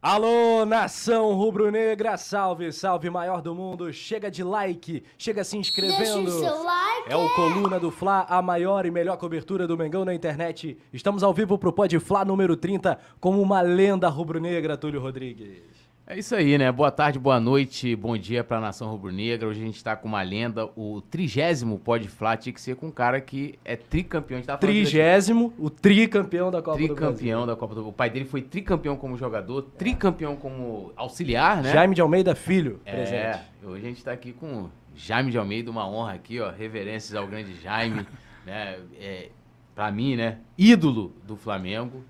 [0.00, 3.92] Alô, nação rubro-negra, salve, salve, maior do mundo.
[3.92, 5.98] Chega de like, chega se inscrevendo.
[5.98, 7.12] Deixa o seu like.
[7.12, 10.78] É o Coluna do Fla, a maior e melhor cobertura do Mengão na internet.
[10.92, 15.77] Estamos ao vivo pro Pod Fla número 30 com uma lenda rubro-negra, Túlio Rodrigues.
[16.10, 16.72] É isso aí, né?
[16.72, 19.46] Boa tarde, boa noite, bom dia pra nação rubro-negra.
[19.46, 22.86] Hoje a gente tá com uma lenda, o trigésimo Pod Fla tinha que ser com
[22.86, 24.40] um cara que é tricampeão.
[24.48, 24.60] A aqui.
[24.66, 28.96] Trigésimo, o tricampeão da Copa do Tricampeão da Copa do O pai dele foi tricampeão
[28.96, 31.62] como jogador, tricampeão como auxiliar, né?
[31.64, 31.78] Brasil.
[31.78, 33.38] Jaime de Almeida Filho, É, presente.
[33.64, 36.50] hoje a gente tá aqui com Jaime de Almeida, uma honra aqui, ó.
[36.50, 38.06] Reverências ao grande Jaime,
[38.46, 38.78] né?
[38.98, 39.28] É,
[39.74, 40.38] pra mim, né?
[40.56, 42.02] Ídolo do Flamengo.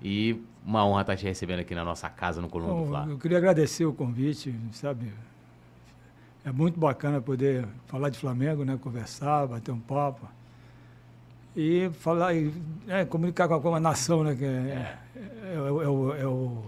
[0.00, 3.00] E uma honra estar te recebendo aqui na nossa casa no Coluna do Fla.
[3.02, 5.12] Bom, eu queria agradecer o convite, sabe?
[6.44, 8.78] É muito bacana poder falar de Flamengo, né?
[8.80, 10.26] Conversar, bater um papo.
[11.56, 12.52] E falar, e,
[12.88, 14.34] é, comunicar com a, nação, né?
[14.34, 16.62] Que é, é, é o- é o, é o-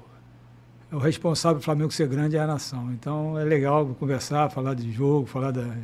[0.90, 2.92] é o responsável do Flamengo ser grande é a nação.
[2.92, 5.74] Então é legal conversar, falar de jogo, falar da-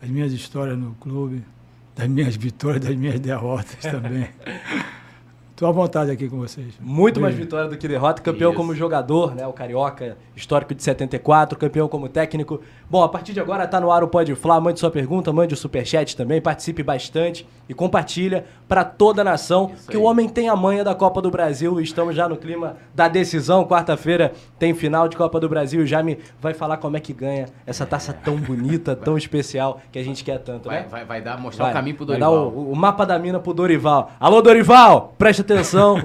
[0.00, 1.44] das minhas histórias no clube,
[1.94, 4.28] das minhas vitórias, das minhas derrotas também.
[5.62, 6.74] Estou à vontade aqui com vocês.
[6.80, 7.44] Muito mais Beijo.
[7.46, 8.20] vitória do que derrota.
[8.20, 8.58] Campeão Isso.
[8.58, 9.46] como jogador, né?
[9.46, 12.60] O Carioca, histórico de 74, campeão como técnico.
[12.90, 14.60] Bom, a partir de agora tá no ar o Pode Fla.
[14.60, 19.70] Mande sua pergunta, mande o superchat também, participe bastante e compartilha para toda a nação.
[19.72, 20.02] Isso que aí.
[20.02, 21.80] o homem tem a manha da Copa do Brasil.
[21.80, 23.64] Estamos já no clima da decisão.
[23.64, 25.82] Quarta-feira tem final de Copa do Brasil.
[25.82, 29.98] O Jaime vai falar como é que ganha essa taça tão bonita, tão especial que
[30.00, 30.86] a gente quer tanto, Vai, né?
[30.90, 32.50] vai, vai dar, mostrar Vai, o caminho pro vai Dorival.
[32.50, 34.10] dar o, o mapa da mina pro Dorival.
[34.18, 35.14] Alô, Dorival!
[35.16, 35.51] Preste atenção,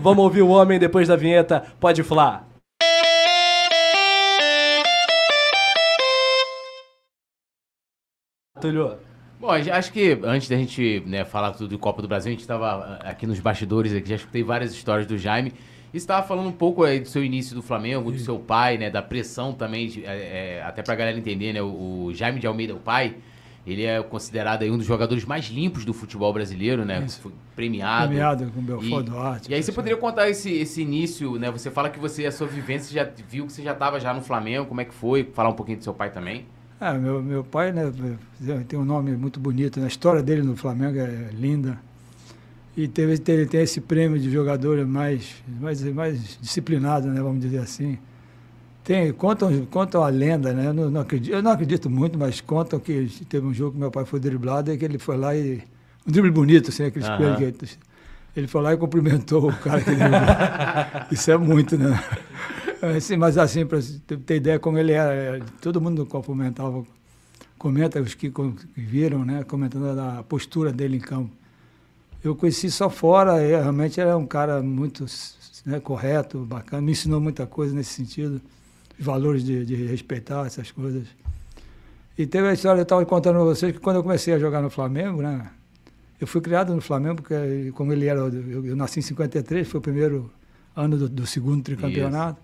[0.01, 1.63] vamos ouvir o homem depois da vinheta.
[1.79, 2.47] Pode falar.
[8.59, 8.97] Túlio,
[9.39, 12.31] Bom, a acho que antes da gente né, falar tudo do Copa do Brasil, a
[12.31, 15.53] gente estava aqui nos bastidores, aqui, já escutei várias histórias do Jaime.
[15.93, 18.89] E estava falando um pouco aí do seu início do Flamengo, do seu pai, né?
[18.89, 21.61] Da pressão também, de- é, é, até pra galera entender, né?
[21.61, 23.15] O, o Jaime de Almeida, o pai,
[23.67, 27.03] ele é considerado aí um dos jogadores mais limpos do futebol brasileiro, né?
[27.05, 27.19] Isso.
[27.19, 28.07] Foi premiado.
[28.07, 29.51] Premiado com Belfort E- Duarte.
[29.51, 31.51] E aí você poderia contar esse, esse início, né?
[31.51, 34.21] Você fala que você, a sua vivência, já viu que você já estava já no
[34.21, 35.23] Flamengo, como é que foi?
[35.33, 36.45] Falar um pouquinho do seu pai também.
[36.79, 37.91] É, meu, meu pai né,
[38.67, 39.85] tem um nome muito bonito, né?
[39.85, 41.77] a história dele no Flamengo é linda.
[42.75, 47.57] E teve, teve, tem esse prêmio de jogador mais, mais, mais disciplinado, né, vamos dizer
[47.57, 47.97] assim.
[48.87, 50.67] Tem, contam, contam a lenda, né?
[50.67, 53.77] Eu não, não acredito, eu não acredito muito, mas contam que teve um jogo que
[53.79, 55.61] meu pai foi driblado e que ele foi lá e.
[56.07, 57.17] Um drible bonito, assim, aqueles Aham.
[57.17, 57.53] coelhos
[58.33, 60.21] que ele foi lá e cumprimentou o cara que driblou.
[61.11, 62.01] Isso é muito, né?
[62.95, 63.79] Assim, mas assim, para
[64.25, 66.85] ter ideia como ele era, é, todo mundo cumprimentava,
[67.57, 68.31] comenta os que,
[68.73, 69.43] viram, né?
[69.43, 71.29] Comentando da postura dele em campo.
[72.23, 75.05] Eu conheci só fora, realmente era um cara muito
[75.65, 78.41] né, correto, bacana, me ensinou muita coisa nesse sentido,
[78.99, 81.07] valores de, de respeitar essas coisas.
[82.17, 84.61] E teve a história, eu estava contando para vocês que quando eu comecei a jogar
[84.61, 85.49] no Flamengo, né?
[86.19, 89.77] Eu fui criado no Flamengo, porque como ele era, eu, eu nasci em 53, foi
[89.77, 90.31] o primeiro
[90.75, 92.39] ano do, do segundo tricampeonato.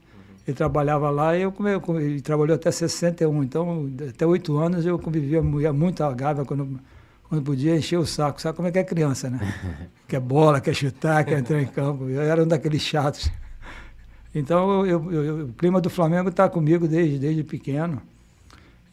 [0.47, 1.71] Ele trabalhava lá e eu come-
[2.03, 6.79] ele trabalhou até 61, então até oito anos eu convivia ia muito a Gávea quando,
[7.29, 8.39] quando podia encher o saco.
[8.41, 9.39] Sabe como é que é criança, né?
[10.07, 12.07] quer bola, quer chutar, quer entrar em campo.
[12.09, 13.31] Eu era um daqueles chatos.
[14.33, 18.01] Então eu- eu- o clima do Flamengo está comigo desde, desde pequeno.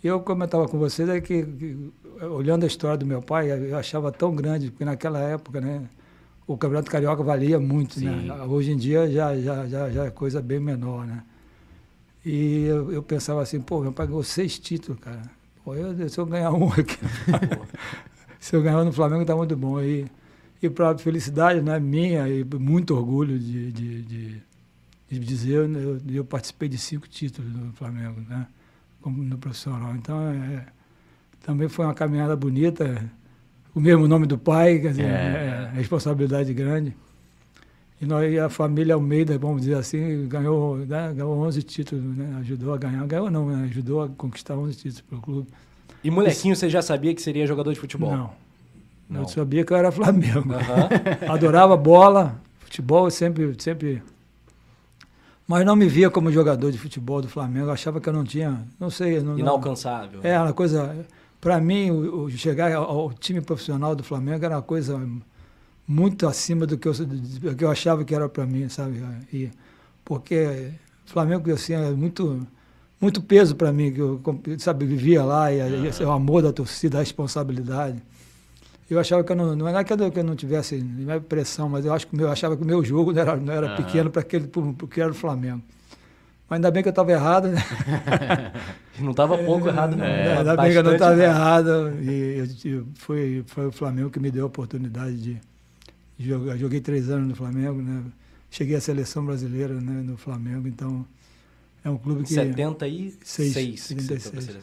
[0.03, 1.91] Eu comentava com vocês é que, que,
[2.25, 5.83] olhando a história do meu pai, eu achava tão grande, porque naquela época, né,
[6.47, 8.07] o Campeonato Carioca valia muito, Sim.
[8.27, 8.43] né?
[8.45, 11.23] Hoje em dia já, já, já, já é coisa bem menor, né?
[12.25, 15.23] E eu, eu pensava assim, pô, meu pai ganhou seis títulos, cara.
[15.65, 16.99] Pô, eu, se eu ganhar um aqui,
[18.41, 19.81] se eu ganhar no Flamengo tá muito bom.
[19.81, 20.07] E,
[20.63, 24.43] e para felicidade né, minha e muito orgulho de, de, de
[25.19, 28.47] dizer, eu, eu participei de cinco títulos no Flamengo, né?
[29.01, 29.95] Como no profissional.
[29.97, 30.67] Então, é,
[31.43, 33.11] também foi uma caminhada bonita.
[33.75, 35.71] O mesmo nome do pai, quer dizer, É.
[35.73, 36.97] é, responsabilidade grande.
[38.01, 42.37] E, nós, a família Almeida, vamos dizer assim, ganhou, né, ganhou 11 títulos, né?
[42.41, 43.07] ajudou a ganhar.
[43.07, 43.65] Ganhou não, né?
[43.65, 45.49] ajudou a conquistar 11 títulos pelo clube.
[46.03, 48.11] E molequinho, você já sabia que seria jogador de futebol?
[48.11, 48.31] Não.
[49.09, 49.21] Não.
[49.23, 50.55] Eu sabia que eu era Flamengo.
[51.29, 54.03] Adorava bola, futebol, sempre, sempre.
[55.51, 57.67] Mas não me via como jogador de futebol do Flamengo.
[57.67, 58.65] Eu achava que eu não tinha.
[58.79, 59.19] Não sei.
[59.19, 60.21] Não, não- Inalcançável.
[60.23, 61.05] é uma coisa.
[61.41, 65.05] Para mim, o, o chegar ao, ao time profissional do Flamengo era uma coisa
[65.89, 69.03] muito acima do que eu, do que eu achava que era para mim, sabe?
[69.33, 69.51] E,
[70.05, 70.71] porque
[71.05, 72.47] o Flamengo assim, é muito,
[73.01, 74.21] muito peso para mim, que eu
[74.57, 78.01] sabe, vivia lá, e, e é o amor da torcida, a responsabilidade.
[78.91, 81.21] Eu achava que eu não, não é que eu, que eu não tivesse não é
[81.21, 83.53] pressão, mas eu acho que meu, eu achava que o meu jogo não era, não
[83.53, 83.77] era Aham.
[83.77, 85.63] pequeno para aquele, porque era o Flamengo.
[86.49, 87.63] Mas ainda bem que eu estava errado, né?
[88.99, 90.05] não estava pouco errado, não.
[90.05, 91.93] É, ainda bem que eu não estava errado.
[92.03, 95.41] E eu, foi, foi o Flamengo que me deu a oportunidade de
[96.19, 96.57] jogar.
[96.57, 98.03] Joguei três anos no Flamengo, né?
[98.51, 101.07] Cheguei à seleção brasileira né, no Flamengo, então
[101.85, 102.35] é um clube que...
[102.35, 104.59] 76, 6, 76,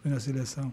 [0.00, 0.72] foi na seleção.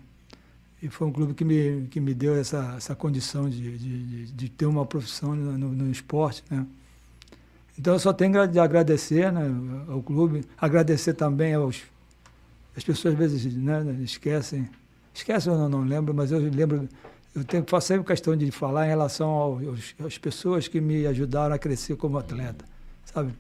[0.82, 4.50] E foi um clube que me, que me deu essa, essa condição de, de, de
[4.50, 6.66] ter uma profissão no, no, esporte, né?
[7.78, 9.50] Então eu só tenho de agradecer né,
[9.88, 11.82] ao clube, agradecer também aos.
[12.76, 14.70] As pessoas às vezes né, esquecem.
[15.14, 16.88] Esquecem, não, não lembro, mas eu lembro.
[17.36, 21.56] Eu tenho, faço sempre questão de falar em relação aos, às pessoas que me ajudaram
[21.56, 22.66] a crescer como atleta.
[23.06, 23.34] Sabe?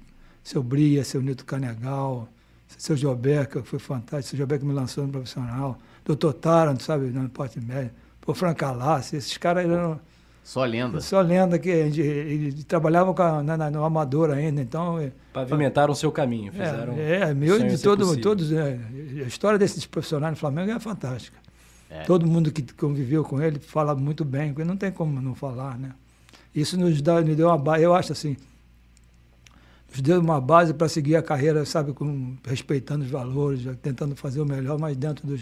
[0.43, 2.29] Seu Bria, seu Nito Canegal,
[2.77, 5.77] seu Jobeca, que foi fantástico, seu Jobeca me lançou no profissional,
[6.15, 7.91] doutor Taranto, sabe, no parte médio,
[8.25, 9.99] o Franca Alassi, esses caras eram
[10.43, 10.99] só lenda.
[10.99, 14.99] Só lenda que ele, ele trabalhava com a, na, no amador ainda, então...
[14.99, 16.93] É, Pavimentaram o seu caminho, fizeram...
[16.93, 18.51] É, é meu de todo, todos...
[18.51, 18.79] É,
[19.23, 21.37] a história desses profissionais no Flamengo é fantástica.
[21.87, 22.01] É.
[22.01, 25.91] Todo mundo que conviveu com ele fala muito bem, não tem como não falar, né?
[26.53, 28.35] Isso nos dá, me deu uma base, eu acho assim,
[29.91, 34.41] nos deu uma base para seguir a carreira, sabe, com, respeitando os valores, tentando fazer
[34.41, 35.41] o melhor, mas dentro dos,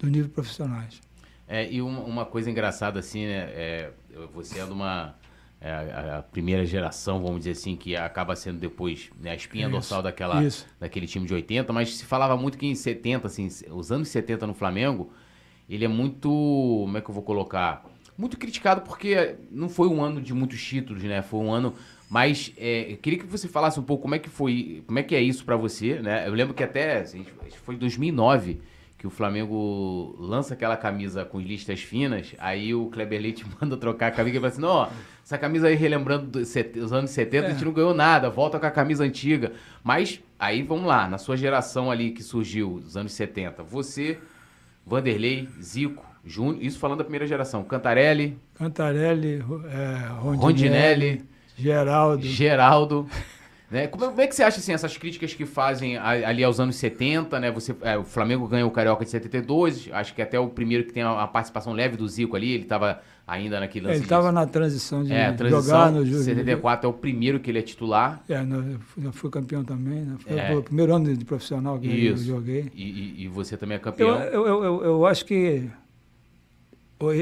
[0.00, 1.00] dos níveis profissionais.
[1.46, 3.50] É, e uma, uma, coisa engraçada, assim, né?
[3.52, 3.90] É,
[4.32, 5.14] você é de uma.
[5.60, 5.70] É,
[6.16, 10.00] a, primeira geração, vamos dizer assim, que acaba sendo depois né, a espinha isso, dorsal
[10.00, 10.66] daquela, isso.
[10.78, 14.46] daquele time de 80, mas se falava muito que em 70, assim, os anos 70
[14.46, 15.12] no Flamengo,
[15.68, 16.28] ele é muito.
[16.30, 17.84] Como é que eu vou colocar?
[18.16, 21.20] Muito criticado porque não foi um ano de muitos títulos, né?
[21.20, 21.74] Foi um ano.
[22.08, 25.02] Mas é, eu queria que você falasse um pouco como é que foi, como é
[25.02, 26.26] que é isso para você, né?
[26.26, 27.24] Eu lembro que até, assim,
[27.64, 28.60] foi em 2009
[29.00, 34.08] que o Flamengo lança aquela camisa com listas finas, aí o Kleber Leite manda trocar
[34.08, 34.90] a camisa e fala assim, não,
[35.24, 37.48] essa camisa aí relembrando os anos 70, é.
[37.48, 39.52] a gente não ganhou nada, volta com a camisa antiga.
[39.82, 44.18] Mas aí vamos lá, na sua geração ali que surgiu, dos anos 70, você,
[44.86, 48.36] Vanderlei, Zico, Júnior, isso falando da primeira geração, Cantarelli...
[48.54, 51.24] Cantarelli, é, Rondinelli, Rondinelli
[51.56, 52.26] Geraldo...
[52.26, 53.08] Geraldo...
[53.70, 53.86] Né?
[53.86, 57.38] Como, como, é que você acha assim, essas críticas que fazem ali aos anos 70,
[57.38, 57.52] né?
[57.52, 60.92] Você, é, o Flamengo ganhou o Carioca de 72, acho que até o primeiro que
[60.92, 63.98] tem a, a participação leve do Zico ali, ele estava ainda naquele lance.
[63.98, 66.24] ele estava na transição de é, transição, jogar no Júlio.
[66.24, 68.20] 74 é o primeiro que ele é titular.
[68.28, 68.44] É,
[69.04, 70.16] eu fui campeão também, né?
[70.18, 70.56] Foi é.
[70.56, 72.24] o primeiro ano de profissional que Isso.
[72.24, 72.72] eu joguei.
[72.74, 74.20] E, e, e, você também é campeão?
[74.20, 75.70] Eu, eu, eu, eu acho que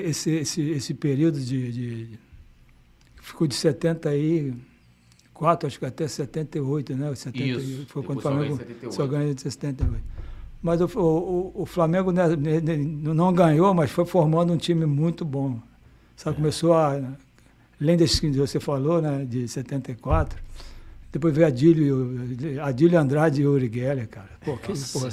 [0.02, 2.18] esse, esse, esse período de, de
[3.20, 4.54] ficou de 70 aí
[5.38, 7.14] 74, acho que até 78, né?
[7.14, 7.86] 70, Isso.
[7.86, 8.58] Foi quando o Flamengo
[8.90, 10.02] só ganhou de 78.
[10.60, 12.24] Mas o, o, o Flamengo né,
[13.02, 15.60] não ganhou, mas foi formando um time muito bom.
[16.16, 16.40] Sabe, é.
[16.40, 17.00] começou a.
[17.80, 20.36] Além desse que você falou, né, de 74,
[21.12, 22.20] depois veio Adílio,
[22.60, 24.30] Adílio Andrade e Uri Geller, cara.
[24.44, 25.08] Pô, que, porra,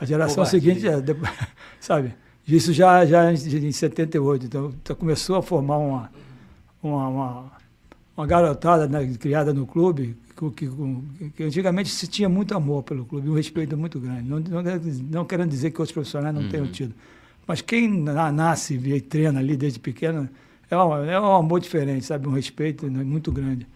[0.00, 1.30] a geração seguinte, é, depois,
[1.78, 2.12] sabe?
[2.48, 4.46] Isso já, já em 78.
[4.46, 6.10] Então, então começou a formar uma,
[6.82, 7.52] uma, uma
[8.16, 13.04] uma garotada né, criada no clube, que, que, que, antigamente se tinha muito amor pelo
[13.04, 14.28] clube, um respeito muito grande.
[14.28, 14.62] Não, não,
[15.10, 16.48] não querendo dizer que outros profissionais não uhum.
[16.48, 16.94] tenham tido.
[17.46, 20.28] Mas quem nasce e treina ali desde pequeno,
[20.70, 22.26] é um, é um amor diferente, sabe?
[22.26, 23.66] Um respeito né, muito grande.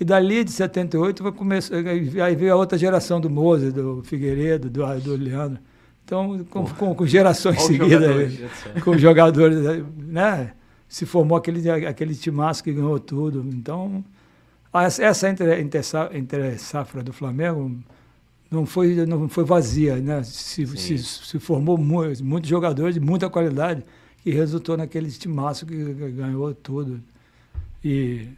[0.00, 4.70] E dali de 78 vai começar, aí veio a outra geração do Moza, do Figueiredo,
[4.70, 5.60] do, do Leandro.
[6.04, 8.38] Então, com, com, com gerações seguidas,
[8.82, 9.58] com jogadores,
[9.96, 10.52] né?
[10.92, 13.42] Se formou aquele, aquele timaço que ganhou tudo.
[13.50, 14.04] Então,
[14.74, 17.74] essa entre, safra do Flamengo
[18.50, 20.22] não foi, não foi vazia, né?
[20.22, 23.82] Se, se, se, formou muito, muitos jogadores de muita qualidade
[24.22, 25.74] que resultou naquele timaço que
[26.10, 27.02] ganhou tudo.
[27.82, 28.28] E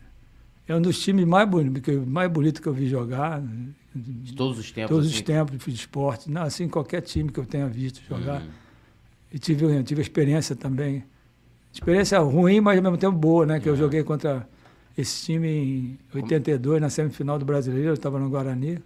[0.69, 3.43] é um dos times mais bonitos, mais bonito que eu vi jogar.
[3.93, 4.91] De todos os tempos?
[4.91, 5.17] Todos assim.
[5.17, 6.31] os tempos de esporte.
[6.31, 8.43] Não, assim, qualquer time que eu tenha visto jogar.
[8.43, 8.49] Uhum.
[9.33, 11.03] E tive, tive experiência também
[11.75, 13.59] experiência ruim, mas ao mesmo tempo boa, né?
[13.59, 14.49] Que eu joguei contra
[14.97, 18.79] esse time em 82, na semifinal do Brasileiro, eu estava no Guarani.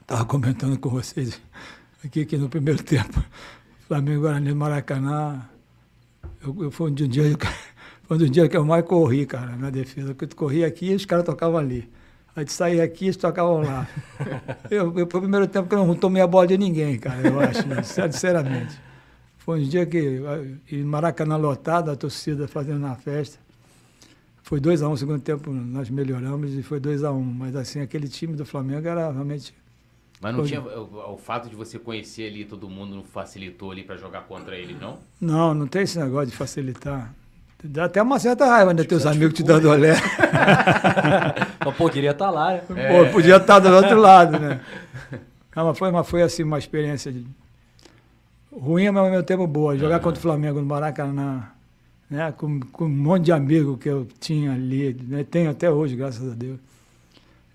[0.00, 1.40] Estava comentando com vocês
[2.04, 3.20] aqui que no primeiro tempo,
[3.88, 5.44] Flamengo Guarani Maracanã,
[6.40, 7.24] eu, eu, foi um dia,
[8.06, 10.14] foi um dia que eu mais corri, cara, na defesa.
[10.14, 11.90] Porque eu corri aqui e os caras tocavam ali.
[12.36, 13.88] Aí de sair aqui, eles tocavam lá.
[14.70, 17.26] eu, eu, foi o primeiro tempo que eu não tomei a bola de ninguém, cara,
[17.26, 17.82] eu acho, né?
[17.82, 18.86] sinceramente.
[19.46, 20.20] Foi um dia que,
[20.72, 23.38] em Maracanã lotado, a torcida fazendo uma festa.
[24.42, 27.22] Foi 2 a 1 um, segundo tempo nós melhoramos e foi 2 a 1 um,
[27.22, 29.54] Mas assim, aquele time do Flamengo era realmente.
[30.20, 30.48] Mas não foi...
[30.48, 30.60] tinha.
[30.60, 34.56] O, o, fato de você conhecer ali todo mundo não facilitou ali para jogar contra
[34.56, 34.98] ele, não?
[35.20, 37.14] Não, não tem esse negócio de facilitar.
[37.62, 38.82] Dá até uma certa raiva, né?
[38.82, 39.94] Teus amigos te dando olé.
[41.64, 42.62] Mas, pô, queria estar lá, né?
[42.68, 44.60] Pô, podia estar do outro lado, né?
[45.54, 47.26] Não, mas foi, mas foi assim uma experiência de-
[48.58, 49.76] ruim, mas ao mesmo tempo boa.
[49.76, 51.48] Jogar contra o Flamengo no Maracanã,
[52.10, 52.32] né?
[52.32, 55.24] Com, com um monte de amigos que eu tinha ali, né?
[55.24, 56.58] tenho até hoje, graças a Deus.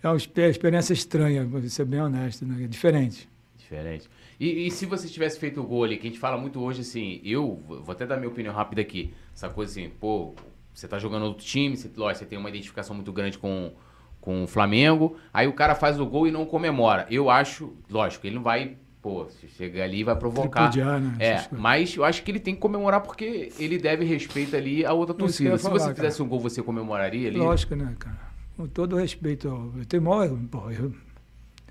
[0.03, 2.67] É uma expe- experiência estranha, vou ser bem honesto, né?
[2.67, 3.29] Diferente.
[3.57, 4.09] Diferente.
[4.39, 6.81] E, e se você tivesse feito o gol ali, que a gente fala muito hoje
[6.81, 9.13] assim, eu vou até dar minha opinião rápida aqui.
[9.35, 10.33] Essa coisa assim, pô,
[10.73, 13.71] você tá jogando outro time, você, lógico, você tem uma identificação muito grande com,
[14.19, 17.05] com o Flamengo, aí o cara faz o gol e não comemora.
[17.09, 20.69] Eu acho, lógico, ele não vai, pô, se chega ali vai provocar.
[20.69, 21.15] Tripudiar, né?
[21.19, 24.93] É, mas eu acho que ele tem que comemorar porque ele deve respeito ali a
[24.93, 25.57] outra eu torcida.
[25.57, 25.95] Se falar, você cara.
[25.95, 27.37] fizesse um gol, você comemoraria ali?
[27.37, 28.31] Lógico, né, cara?
[28.55, 30.93] Com todo respeito, eu tenho maior, pô, eu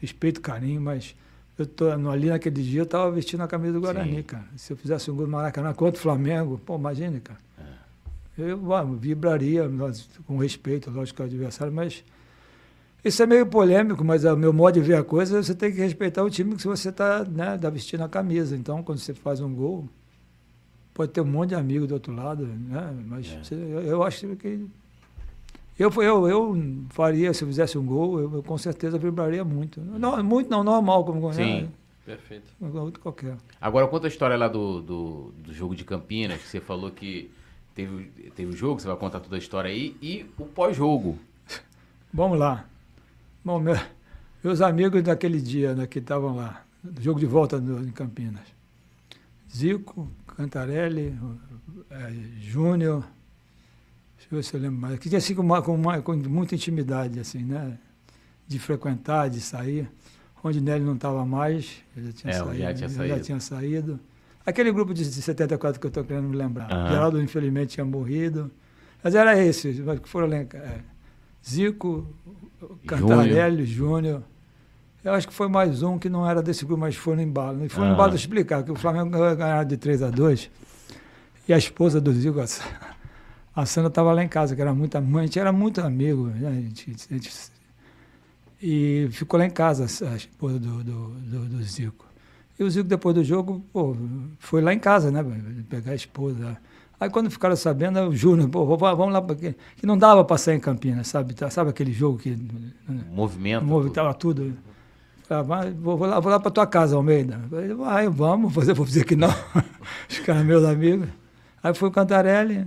[0.01, 1.15] respeito, carinho, mas
[1.59, 4.23] eu tô ali naquele dia eu tava vestindo a camisa do Guarani, Sim.
[4.23, 4.47] cara.
[4.57, 7.39] Se eu fizesse um gol no Maracanã contra o Flamengo, pô, imagine, cara.
[7.59, 8.43] É.
[8.43, 9.71] Eu ah, vibraria,
[10.27, 12.03] com respeito, lógico, ao adversário, mas
[13.05, 15.79] isso é meio polêmico, mas o meu modo de ver a coisa, você tem que
[15.81, 18.57] respeitar o time que você está né, tá vestindo a camisa.
[18.57, 19.89] Então, quando você faz um gol,
[20.95, 22.95] pode ter um monte de amigo do outro lado, né?
[23.07, 23.43] Mas É.
[23.43, 24.67] você- eu, eu acho que
[25.79, 26.59] eu, eu, eu
[26.91, 29.81] faria, se eu fizesse um gol, eu, eu com certeza vibraria muito.
[29.81, 31.63] Não, muito não, normal, como Sim.
[31.63, 31.69] né?
[32.05, 32.51] Perfeito.
[32.59, 33.37] Como qualquer.
[33.61, 37.31] Agora, conta a história lá do, do, do jogo de Campinas, que você falou que
[37.75, 38.05] teve,
[38.37, 41.19] teve o jogo, você vai contar toda a história aí, e o pós-jogo.
[42.13, 42.67] Vamos lá.
[43.45, 43.77] Bom, meu-
[44.45, 46.65] meus amigos daquele dia né, que estavam lá,
[47.01, 48.45] jogo de volta no- em Campinas.
[49.55, 51.19] Zico, Cantarelli,
[51.91, 53.01] eh, Júnior,
[54.17, 54.99] deixa eu ver se eu lembro mais.
[54.99, 57.77] Que tinha assim com, uma- com, uma- com muita intimidade, assim, né?
[58.47, 59.89] De frequentar, de sair.
[60.37, 62.59] Rondinelli não estava mais, ele já tinha É, saído.
[62.59, 63.15] já tinha saído.
[63.17, 64.01] Já tinha saído.
[64.47, 66.71] Aquele grupo de, de 74 que eu estou querendo me lembrar.
[66.73, 66.89] Aham.
[66.89, 68.51] Geraldo, infelizmente, tinha morrido.
[69.03, 70.61] Mas era esse, mas que foram elencar.
[70.63, 70.81] é,
[71.47, 72.07] Zico,
[72.87, 74.23] Cantarelli, Júnior.
[75.03, 77.65] Eu acho que foi mais um que não era desse grupo, mas foi no embalo.
[77.65, 77.95] E foi no Aham.
[77.95, 80.51] embalo explicar que o Flamengo ganhou de 3 a 2
[81.49, 82.65] e a esposa do Zico, a Sa-
[83.57, 86.27] a Sandra, estava lá em casa, que era muito mãe, a gente era muito amigo.
[86.27, 86.53] né?
[86.63, 87.51] Gente, gente-
[88.63, 92.05] e ficou lá em casa a esposa do, do, do- do Zico.
[92.59, 93.97] E o Zico, depois do jogo, pô,
[94.39, 95.25] foi lá em casa, né?
[95.71, 96.59] Pegar a esposa.
[97.01, 100.57] Aí quando ficaram sabendo, o Júnior, pô, vamos lá, porque que não dava para sair
[100.57, 101.33] em Campinas, sabe?
[101.33, 102.37] Tá- Sabe aquele jogo que
[103.11, 103.65] Movimento.
[103.65, 104.55] Movimentava tudo.
[105.47, 107.41] Vai, vou, vou lá, vou lá para tua casa, Almeida.
[107.49, 109.33] Falei, vai, vamos, fazer, vou dizer que não.
[110.09, 111.09] Os caras meus amigos.
[111.63, 112.67] Aí foi o Cantarelli.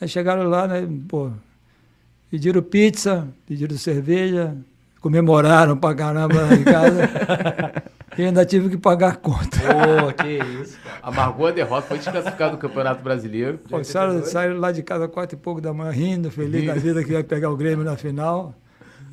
[0.00, 1.30] Aí chegaram lá, né, pô,
[2.30, 4.56] pediram pizza, pediram cerveja,
[5.00, 7.10] comemoraram pra caramba lá em casa.
[8.20, 9.58] e ainda tive que pagar a conta.
[9.58, 10.78] Pô, que isso.
[11.02, 13.58] Amargou a derrota, foi desclassificado do Campeonato Brasileiro.
[13.58, 17.02] Pô, saíram, saíram lá de casa quatro e pouco da manhã, rindo, feliz da vida
[17.02, 18.54] que ia pegar o Grêmio na final.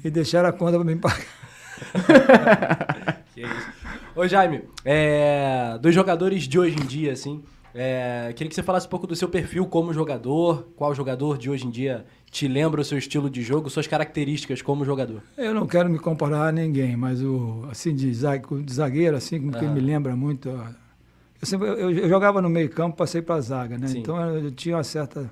[0.03, 1.23] E deixaram a conta para mim pagar.
[3.33, 3.67] Que isso.
[4.15, 7.43] Ô, Jaime, é, dos jogadores de hoje em dia, assim,
[7.79, 11.47] é, queria que você falasse um pouco do seu perfil como jogador, qual jogador de
[11.47, 15.21] hoje em dia te lembra o seu estilo de jogo, suas características como jogador.
[15.37, 19.51] Eu não quero me comparar a ninguém, mas o assim de zague- de zagueiro assim
[19.51, 19.73] que Aham.
[19.75, 20.49] me lembra muito.
[20.49, 23.87] Eu, sempre, eu, eu jogava no meio campo, passei para a zaga, né?
[23.87, 23.99] Sim.
[23.99, 25.29] Então eu, tinha uma certa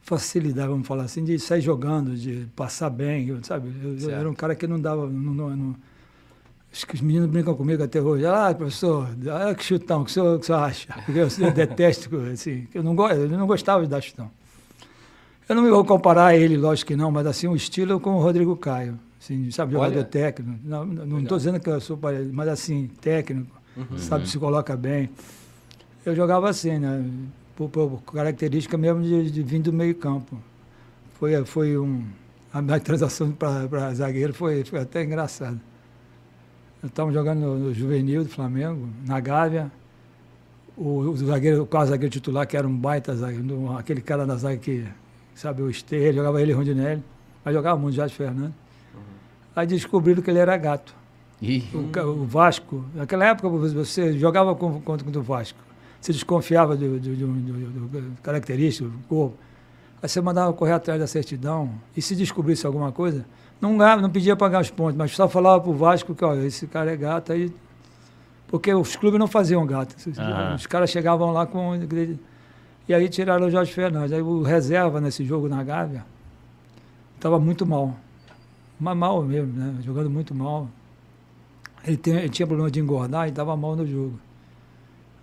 [0.00, 3.72] facilidade, vamos falar assim, de sair jogando, de passar bem, sabe?
[3.82, 5.76] Eu, eu era um cara que não dava, não, não- não-
[6.74, 8.26] Acho que os meninos brincam comigo até hoje.
[8.26, 10.92] Ah, professor, ah, que chutão, o que o senhor, que o senhor acha?
[11.06, 14.28] Porque eu, eu detesto, assim, eu não, eu não gostava de dar chutão.
[15.48, 18.14] Eu não me vou comparar a ele, lógico que não, mas assim, o estilo com
[18.16, 18.98] o Rodrigo Caio.
[19.20, 20.04] Assim, sabe, jogador Olha.
[20.04, 20.58] técnico.
[20.64, 23.96] Não estou dizendo que eu sou parecido, mas assim, técnico, Uhum.
[23.96, 25.10] sabe, se coloca bem.
[26.04, 27.04] Eu jogava assim, né?
[27.54, 30.36] Por, por característica mesmo de, de vir do meio campo.
[31.20, 32.04] Foi, foi um.
[32.52, 35.60] A minha transação para zagueiro foi, foi até engraçada.
[36.84, 39.70] Estava jogando no, no juvenil do Flamengo, na Gávea.
[40.76, 44.36] O, o zagueiro, o quase zagueiro titular, que era um baita zagueiro, aquele cara da
[44.36, 44.84] zaga que,
[45.34, 47.02] sabe, o Esteira, jogava ele e Rondinelli,
[47.44, 48.52] mas jogava muito Jorge Fernando.
[49.54, 50.94] Aí descobriram que ele era gato.
[51.72, 55.58] O, o Vasco, naquela época você jogava contra, o Vasco.
[56.00, 59.36] Você desconfiava do, do, do- do característico, do corpo.
[60.02, 61.70] Aí você mandava correr atrás da certidão.
[61.96, 63.24] E se descobrisse alguma coisa,
[63.60, 66.92] não, não pedia pagar os pontos, mas só falava pro Vasco que, olha, esse cara
[66.92, 67.52] é gato aí.
[68.48, 69.96] Porque os clubes não faziam gato.
[70.18, 70.54] Aham.
[70.54, 71.72] Os caras chegavam lá com.
[72.86, 74.12] E aí tiraram o Jorge Fernandes.
[74.12, 76.04] Aí o reserva nesse jogo na Gávea
[77.16, 77.96] estava muito mal.
[78.78, 79.76] Mas mal mesmo, né?
[79.82, 80.68] Jogando muito mal.
[81.86, 84.18] Ele, tem- ele tinha problema de engordar e estava mal no jogo.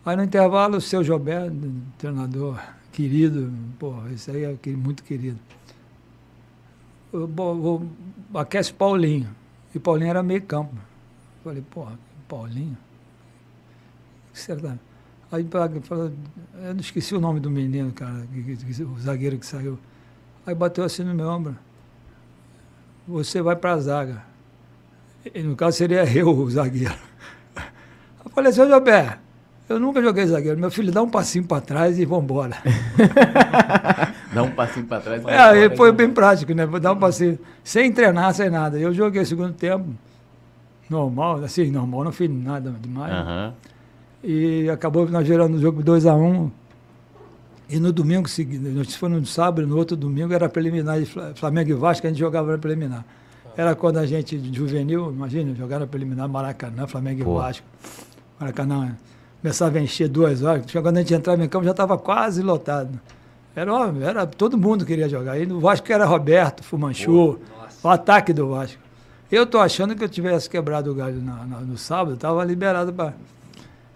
[0.06, 1.56] Aí no intervalo, o seu Gilberto,
[1.98, 2.60] treinador
[2.92, 5.38] querido, pô, esse aí é muito querido.
[7.14, 7.86] Eu, vou,
[8.34, 9.30] aquece Paulinho.
[9.74, 10.76] E Paulinho era meio campo.
[11.44, 11.98] Falei, porra,
[12.28, 12.78] Paulinho?
[14.30, 14.78] O que será?
[15.32, 15.48] Aí
[15.84, 16.12] falou,
[16.56, 18.28] eu não esqueci o nome do menino, cara,
[18.94, 19.80] o zagueiro que saiu.
[20.46, 21.58] Aí bateu assim no meu ombro.
[23.08, 24.24] Você vai para a zaga.
[25.34, 26.96] E, no caso seria eu o zagueiro.
[28.26, 29.20] Eu falei, seu Jobé,
[29.72, 30.60] eu nunca joguei zagueiro.
[30.60, 32.58] Meu filho, dá um passinho para trás e vambora.
[34.34, 35.24] dá um passinho para trás.
[35.26, 36.66] É, foi bem prático, né?
[36.68, 38.78] Dar um passinho, sem treinar, sem nada.
[38.78, 39.88] Eu joguei segundo tempo,
[40.90, 43.14] normal, assim, normal, não fiz nada demais.
[43.14, 43.54] Uhum.
[44.24, 46.20] E acabou nós gerando o jogo 2x1.
[46.20, 46.52] Um,
[47.70, 51.74] e no domingo seguinte, foi no sábado, no outro domingo era preliminar de Flamengo e
[51.74, 53.06] Vasco, a gente jogava na preliminar.
[53.56, 57.32] Era quando a gente, juvenil, imagina, jogava preliminar Maracanã, Flamengo Pô.
[57.32, 57.66] e Vasco.
[58.38, 58.98] Maracanã
[59.42, 60.66] começava a encher duas horas.
[60.72, 63.00] Quando a gente entrava em campo já estava quase lotado.
[63.56, 63.72] Era,
[64.02, 65.38] era, todo mundo queria jogar.
[65.40, 67.40] E no Vasco era Roberto, Fumanchu,
[67.84, 68.80] o ataque do Vasco.
[69.30, 72.94] Eu tô achando que eu tivesse quebrado o galho na, na, no sábado, estava liberado
[72.94, 73.14] para.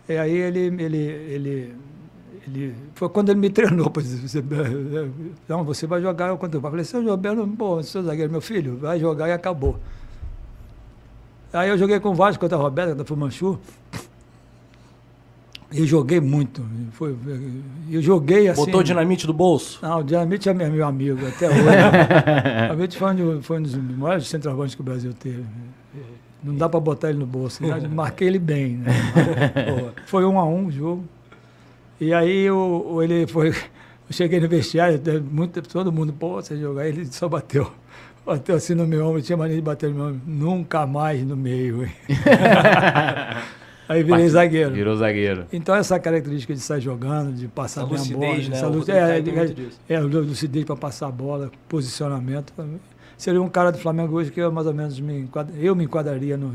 [0.08, 1.76] E aí ele, ele, ele,
[2.48, 2.76] ele.
[2.94, 4.44] Foi quando ele me treinou, para dizer,
[5.48, 9.00] não, você vai jogar eu eu falei, seu Roberto, pô, seu zagueiro, meu filho, vai
[9.00, 9.78] jogar e acabou.
[11.52, 13.60] Aí eu joguei com o Vasco contra a Roberto, contra o Fumanchu.
[15.74, 16.64] Eu joguei muito.
[16.92, 17.16] Foi,
[17.90, 18.66] eu joguei assim.
[18.66, 19.80] Botou o dinamite do bolso?
[19.82, 21.60] Não, o dinamite é meu amigo até hoje.
[22.70, 25.44] o dinamite foi um, foi um dos maiores centroavantes que o Brasil teve.
[26.44, 27.66] Não dá para botar ele no bolso.
[27.66, 27.76] Né?
[27.90, 28.78] Marquei ele bem.
[28.78, 28.92] Né?
[30.06, 31.04] foi um a um o jogo.
[32.00, 33.50] E aí eu, ele foi.
[33.50, 37.72] Eu cheguei no vestiário, muito, todo mundo, pô, você jogar, ele só bateu.
[38.24, 40.22] Bateu assim no meu ombro, tinha mania de bater no meu ombro.
[40.28, 41.90] Nunca mais no meio.
[43.88, 44.72] Aí virei zagueiro.
[44.72, 45.46] Virou zagueiro.
[45.54, 49.64] Então essa característica de sair jogando, de passar essa bem lucidez, a bola, né?
[49.88, 52.52] é, é, é, lucidez para passar a bola, posicionamento.
[53.18, 55.86] Seria um cara do Flamengo hoje que eu mais ou menos me enquadra, eu me
[55.86, 56.48] enquadraria no,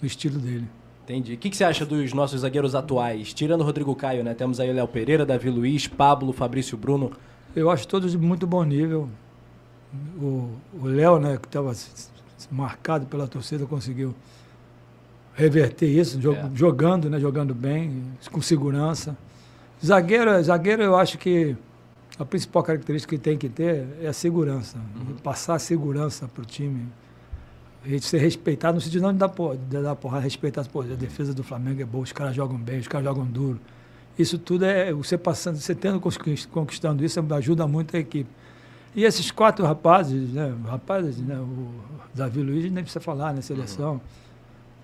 [0.00, 0.66] no estilo dele.
[1.04, 1.34] Entendi.
[1.34, 3.32] O que, que, você acha dos nossos zagueiros atuais?
[3.32, 4.32] Tirando o Rodrigo Caio, né?
[4.32, 7.10] Temos aí o Léo Pereira, Davi Luiz, Pablo, Fabrício Bruno.
[7.56, 9.08] Eu acho todos de muito bom nível.
[10.20, 10.50] O
[10.84, 11.72] Léo, né, que estava
[12.48, 14.14] marcado pela torcida, conseguiu
[15.40, 16.50] reverter isso, é.
[16.54, 19.16] jogando, né, jogando bem, com segurança.
[19.84, 21.56] Zagueiro, zagueiro eu acho que
[22.18, 24.76] a principal característica que tem que ter é a segurança.
[24.76, 25.16] Uhum.
[25.22, 26.86] Passar a segurança para o time.
[27.82, 30.84] E ser respeitado, no sentido não de dar, porra, de dar porrada, respeitar pô, a
[30.84, 33.58] defesa do Flamengo é boa, os caras jogam bem, os caras jogam duro.
[34.18, 35.98] Isso tudo é você passando, você tendo
[36.50, 38.28] conquistando isso, ajuda muito a equipe.
[38.94, 41.70] E esses quatro rapazes, né, rapazes, né, o
[42.14, 43.92] Davi Luiz nem precisa falar na né, seleção.
[43.92, 44.00] Uhum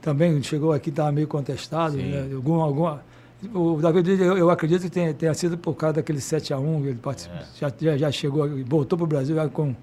[0.07, 1.97] também chegou aqui, estava meio contestado.
[1.97, 2.31] Né?
[2.33, 3.03] Algum, alguma,
[3.53, 7.45] o David, eu, eu acredito que tenha, tenha, sido por causa daquele 7x1, ele é.
[7.59, 9.75] já, já, já, chegou, voltou para o Brasil com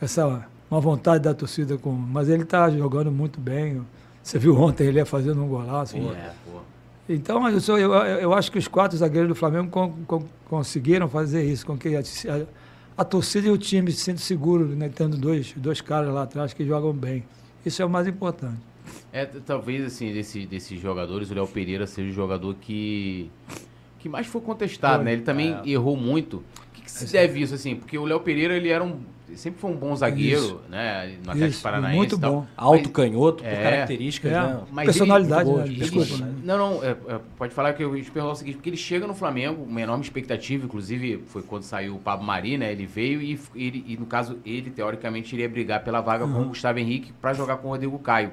[0.00, 3.84] essa uma vontade da torcida, com, mas ele está jogando muito bem.
[4.22, 5.94] Você viu ontem ele fazendo um golaço.
[5.94, 6.60] Pô, é, pô.
[7.06, 11.06] Então, eu, sou, eu, eu, acho que os quatro zagueiros do Flamengo com, com, conseguiram
[11.06, 14.88] fazer isso, com que a, a, a, torcida e o time se sentem seguros, né,
[14.88, 17.24] tendo dois, dois caras lá atrás que jogam bem.
[17.66, 18.69] Isso é o mais importante.
[19.12, 23.30] É, talvez, assim, desse, desses jogadores, o Léo Pereira seja o jogador que,
[23.98, 25.04] que mais foi contestado, foi.
[25.04, 25.12] né?
[25.12, 25.70] Ele também é.
[25.70, 26.36] errou muito.
[26.38, 27.76] O que, que se deve isso, assim?
[27.76, 29.00] Porque o Léo Pereira, ele era um
[29.36, 30.60] sempre foi um bom zagueiro, isso.
[30.68, 31.16] né?
[31.24, 31.96] No Atlético Paranaense.
[31.96, 32.46] Muito bom.
[32.56, 34.60] Alto mas, canhoto, é, por características, é, né?
[34.70, 35.64] Mas Personalidade, ele, né?
[35.66, 36.34] Desculpa, né?
[36.42, 39.14] Não, não, é, é, pode falar que eu espero o seguinte, porque ele chega no
[39.14, 42.72] Flamengo, uma enorme expectativa, inclusive foi quando saiu o Pablo Mari, né?
[42.72, 46.32] Ele veio e, ele, e no caso, ele, teoricamente, iria brigar pela vaga uhum.
[46.32, 48.32] com o Gustavo Henrique para jogar com o Rodrigo Caio.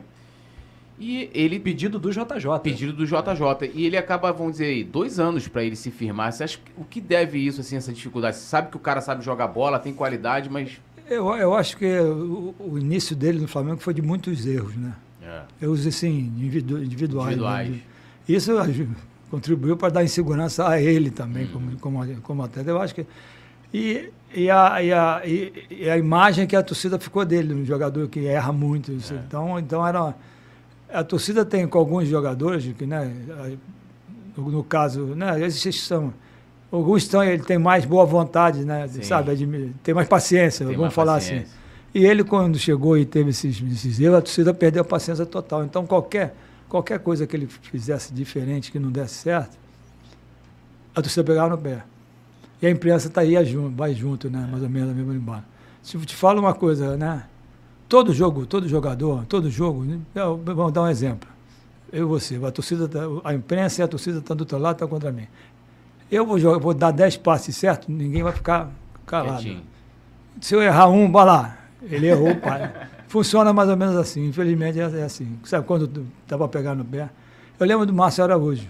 [0.99, 1.59] E ele.
[1.59, 2.59] Pedido do JJ.
[2.63, 3.71] Pedido do JJ.
[3.73, 6.31] E ele acaba, vamos dizer aí, dois anos para ele se firmar.
[6.31, 8.37] Você acha que, o que deve isso, assim, essa dificuldade?
[8.37, 10.79] Você sabe que o cara sabe jogar bola, tem qualidade, mas.
[11.09, 14.93] Eu, eu acho que o, o início dele no Flamengo foi de muitos erros, né?
[15.21, 15.65] É.
[15.65, 17.27] Erros, assim, individu individuais.
[17.27, 17.69] individuais.
[17.69, 17.81] Né?
[18.27, 18.51] Isso
[19.29, 21.49] contribuiu para dar insegurança a ele também, hum.
[21.53, 22.69] como, como, como atleta.
[22.69, 23.05] Eu acho que.
[23.73, 28.07] E, e, a, e, a, e, a imagem que a torcida ficou dele, um jogador
[28.07, 28.91] que erra muito.
[28.91, 29.13] É.
[29.13, 30.15] Então, então era
[30.91, 33.13] a torcida tem com alguns jogadores, que, né,
[34.37, 36.13] no caso, né, esses são.
[36.71, 38.87] Alguns estão, ele tem mais boa vontade, né?
[38.89, 39.01] Sim.
[39.01, 39.73] Sabe?
[39.81, 41.35] Tem mais paciência, tem vamos falar assim.
[41.35, 41.53] paciência.
[41.53, 41.67] assim.
[41.93, 45.63] E ele, quando chegou e teve esses, esses erros, a torcida perdeu a paciência total.
[45.63, 46.35] Então, qualquer,
[46.67, 49.57] qualquer coisa que ele fizesse diferente, que não desse certo,
[50.93, 51.83] a torcida pegava no pé.
[52.61, 53.35] E a imprensa tá aí
[53.75, 54.47] vai junto, né?
[54.51, 55.45] Mais ou menos, mesmo embora.
[55.81, 57.23] Se eu te falo uma coisa, né?
[57.87, 59.99] Todo jogo, todo jogador, todo jogo, né?
[60.13, 61.29] vamos dar um exemplo.
[61.91, 64.75] Eu e você, a torcida, tá, a imprensa e a torcida estão do outro lado,
[64.75, 65.25] estão contra mim.
[66.11, 68.69] Eu vou, jogar, vou dar 10 passes certo, ninguém vai ficar
[69.05, 69.41] calado.
[69.41, 69.63] Quietinho.
[70.41, 71.57] Se eu errar um, vai lá.
[71.81, 72.73] Ele errou, pai.
[73.07, 75.39] Funciona mais ou menos assim, infelizmente é é assim.
[75.45, 77.09] Sabe quando estava pegando no pé?
[77.57, 78.67] Eu lembro do Márcio Araújo.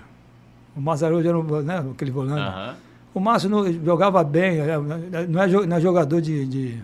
[0.76, 2.42] O Márcio Araújo era um, né, aquele volante.
[2.42, 2.76] Aham.
[3.14, 4.78] O Márcio não, jogava bem, é,
[5.28, 6.80] não é, não é jogador de, de,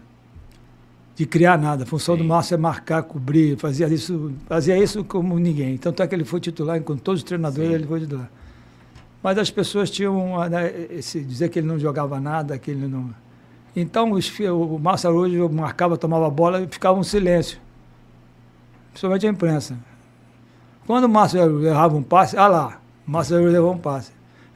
[1.16, 1.84] de criar nada.
[1.84, 2.30] A função do Sim.
[2.30, 5.78] Márcio é marcar, cobrir, fazia isso, fazia isso como ninguém.
[5.78, 7.76] Tanto é que ele foi titular, com todos os treinadores Sim.
[7.76, 8.30] ele foi titular.
[9.22, 13.14] Mas as pessoas tinham né, esse dizer que ele não jogava nada, que ele não.
[13.76, 17.58] Então os, o Márcio Araújo marcava, tomava a bola e ficava um silêncio.
[18.92, 19.78] Principalmente a imprensa.
[20.86, 24.12] Quando o Márcio errava um passe, ah lá, o Márcio Araújo errou um passe.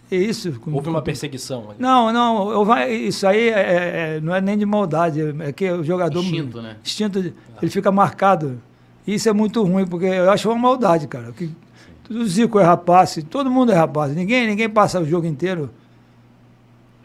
[0.09, 0.53] E isso.
[0.71, 1.65] Houve uma perseguição.
[1.69, 1.75] ali.
[1.79, 6.21] Não, não, isso aí é- é- não é nem de maldade, é que o jogador.
[6.23, 6.77] Instinto, né?
[6.83, 8.61] Instinto, de- ele fica marcado.
[9.05, 11.31] Isso é muito ruim, porque eu acho uma maldade, cara.
[11.33, 11.49] Que,
[12.09, 14.15] o Zico é rapaz, todo mundo é rapaz.
[14.15, 15.69] Ninguém, ninguém passa o jogo inteiro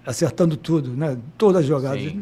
[0.07, 1.17] acertando tudo, né?
[1.39, 2.01] Todas as jogadas.
[2.03, 2.21] Sim.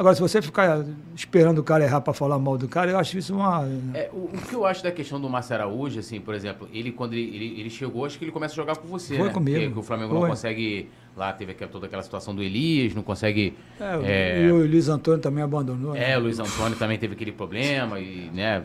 [0.00, 0.82] Agora, se você ficar
[1.14, 3.68] esperando o cara errar para falar mal do cara, eu acho isso uma.
[3.92, 6.90] É, o, o que eu acho da questão do Márcio Araújo, assim, por exemplo, ele
[6.90, 9.34] quando ele, ele, ele chegou, acho que ele começa a jogar com você, Foi né?
[9.34, 9.58] comigo.
[9.60, 10.30] Que, que o Flamengo não Foi.
[10.30, 10.88] consegue.
[11.14, 13.52] Lá teve aquela- toda aquela situação do Elias, não consegue.
[13.78, 14.00] É,
[14.40, 14.46] É.
[14.46, 15.92] E o Luiz Antônio também abandonou.
[15.92, 16.12] né?
[16.12, 18.62] É, o Luiz Antônio também teve aquele problema e, né,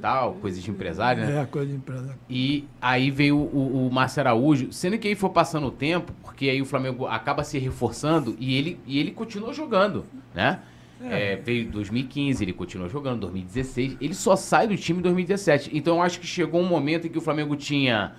[0.00, 1.42] tal, coisas de empresário, né?
[1.42, 2.16] É, coisa de empresa.
[2.28, 6.48] E aí veio o, o Márcio Araújo, sendo que aí foi passando o tempo, porque
[6.48, 10.60] aí o Flamengo acaba se reforçando e ele, e ele continuou jogando, né?
[11.00, 15.70] É, veio 2015, ele continuou jogando, 2016, ele só sai do time em 2017.
[15.72, 18.12] Então eu acho que chegou um momento em que o Flamengo tinha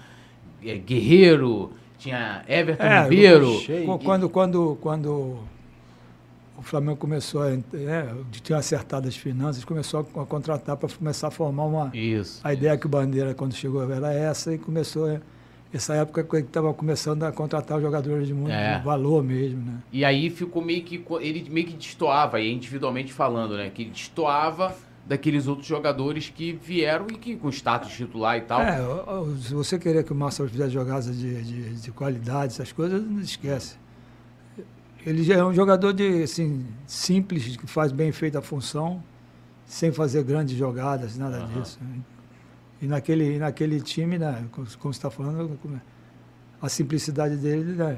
[0.64, 3.62] é, Guerreiro, tinha Everton É, Ribeiro.
[4.06, 5.38] Quando, quando, quando
[6.60, 11.32] o Flamengo começou a, é, tinha acertado as finanças, começou a, contratar para começar a
[11.32, 11.92] formar uma.
[11.96, 12.42] Isso.
[12.44, 15.10] A ideia que o Bandeira, quando chegou, era essa, e começou.
[15.10, 15.22] é,
[15.72, 18.80] Essa época que ele estava começando a contratar jogadores de muito É.
[18.82, 19.78] valor mesmo, né?
[19.94, 21.04] E aí ficou meio que.
[21.22, 23.70] Ele meio que destoava, individualmente falando, né?
[23.70, 24.76] Que ele destoava
[25.08, 28.62] daqueles outros jogadores que vieram e que com status titular e tal.
[28.62, 28.78] É,
[29.42, 33.20] se você querer que o Márcio fizesse jogadas de, de, de qualidade, essas coisas, não
[33.22, 33.76] esquece.
[35.06, 39.02] Ele já é um jogador de, assim, simples, que faz bem feita a função,
[39.66, 41.62] sem fazer grandes jogadas, nada Aham.
[41.62, 41.78] disso.
[41.82, 42.00] né?
[42.82, 45.80] E naquele, naquele time, né, como como você está falando, como-
[46.62, 47.98] a simplicidade dele, né,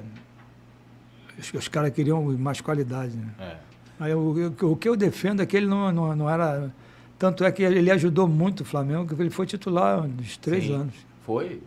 [1.39, 3.15] os, os caras queriam mais qualidade.
[3.15, 3.27] Né?
[3.39, 3.55] É.
[3.99, 6.71] Aí, o, o- o que eu defendo é que ele não, não, não era.
[7.17, 10.73] Tanto é que ele ajudou muito o Flamengo, que ele foi titular dos três Sim.
[10.75, 10.93] anos.
[11.23, 11.61] Foi?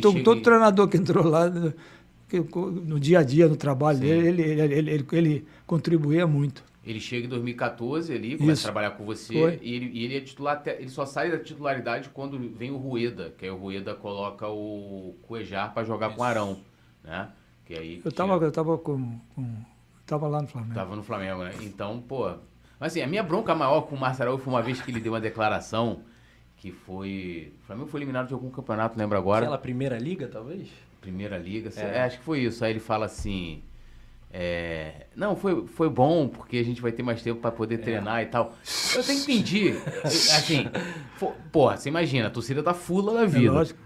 [0.00, 1.74] todo, chega todo e- treinador que entrou lá, no-
[2.42, 6.64] que- no dia a dia, no trabalho dele, ele, ele, ele, ele, ele contribuía muito.
[6.84, 8.66] Ele chega em 2014 ali, começa Isso.
[8.68, 12.10] a trabalhar com você e ele, e ele é titular ele só sai da titularidade
[12.12, 16.24] quando vem o Rueda, que aí o Rueda coloca o Cuejar pra jogar com o
[16.24, 16.58] Arão,
[17.02, 17.28] né?
[17.64, 19.56] Que aí Eu tinha- estava eu tava com, com,
[20.04, 20.74] tava lá no Flamengo.
[20.74, 21.52] Tava no Flamengo, né?
[21.62, 22.28] Então, pô.
[22.78, 25.00] Mas assim, a minha bronca maior com o Márcio Araújo foi uma vez que ele
[25.00, 26.00] deu uma declaração
[26.58, 27.50] que foi.
[27.62, 29.46] O Flamengo foi eliminado de algum campeonato, lembra agora?
[29.46, 30.68] Aquela primeira liga, talvez?
[31.04, 31.70] Primeira liga.
[31.76, 31.98] É.
[31.98, 32.64] é, acho que foi isso.
[32.64, 33.62] Aí ele fala assim.
[34.32, 38.22] é, não, foi, foi bom, porque a gente vai ter mais tempo pra poder treinar
[38.22, 38.54] e tal.
[38.94, 39.74] Eu até entendi.
[40.04, 40.66] Assim,
[41.52, 43.52] porra, você imagina, a torcida tá fula da É vida.
[43.52, 43.78] lógico.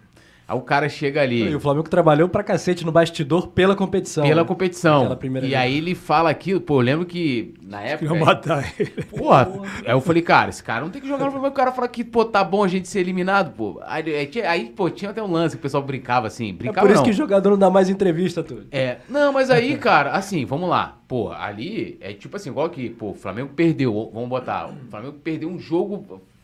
[0.49, 1.43] Aí o cara chega ali.
[1.43, 4.25] E o Flamengo trabalhou pra cacete no bastidor pela competição.
[4.25, 4.49] Pela né?
[4.49, 5.19] competição.
[5.23, 5.61] E liga.
[5.61, 8.09] aí ele fala aquilo, pô, eu lembro que na época.
[8.09, 8.91] Queriam matar ele.
[9.05, 9.47] Porra,
[9.85, 11.53] aí eu falei, cara, esse cara não tem que jogar no Flamengo.
[11.53, 13.79] O cara fala que, pô, tá bom a gente ser eliminado, pô.
[13.85, 16.49] Aí, aí, pô, tinha até um lance que o pessoal brincava assim.
[16.49, 17.05] É Brincava por isso não.
[17.05, 18.69] que o jogador não dá mais entrevista, tudo.
[18.73, 20.97] É, não, mas aí, cara, assim, vamos lá.
[21.07, 25.19] Pô, ali é tipo assim, igual que, pô, o Flamengo perdeu, vamos botar, o Flamengo
[25.23, 25.99] perdeu um jogo,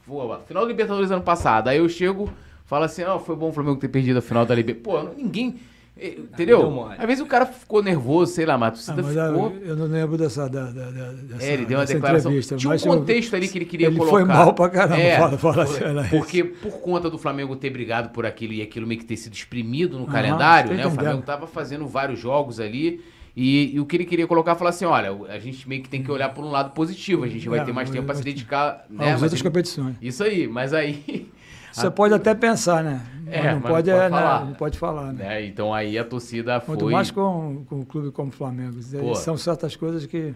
[0.06, 1.68] pô, final da Libertadores ano passado.
[1.68, 2.30] Aí eu chego,
[2.64, 5.08] falo assim, ó, foi bom o Flamengo ter perdido a final da Libertadores.
[5.10, 5.56] Pô, ninguém,
[5.96, 6.86] eh, deu entendeu?
[6.98, 9.52] Às vezes o cara ficou nervoso, sei lá, mas a Ah, mas eu, ficou...
[9.64, 12.32] eu não lembro dessa, da, da, da- dessa, É, ele deu uma declaração.
[12.40, 14.16] Tinha um mas eu- contexto ali que ele queria ele colocar.
[14.16, 18.08] foi mal pra caramba, É, fala- fala assim, porque por conta do Flamengo ter brigado
[18.10, 20.76] por aquilo e aquilo meio que ter sido exprimido no calendário, né?
[20.76, 20.94] O entendendo.
[21.00, 23.00] Flamengo tava fazendo vários jogos ali.
[23.36, 26.00] E, e o que ele queria colocar, falar assim, olha, a gente meio que tem
[26.04, 28.22] que olhar por um lado positivo, a gente vai É, ter mais tempo para se
[28.22, 29.12] dedicar, né?
[29.12, 29.96] Às outras competições.
[30.00, 31.26] Isso aí, mas aí...
[31.74, 33.04] Você pode até pensar, né?
[33.26, 34.10] É, não pode, não pode é, né?
[34.10, 34.44] falar.
[34.44, 35.24] não pode falar, né?
[35.24, 35.46] né?
[35.46, 36.76] Então aí a torcida foi...
[36.76, 38.78] Muito mais com, com um clube como o Flamengo.
[39.00, 39.14] Pô.
[39.14, 40.34] São certas coisas que,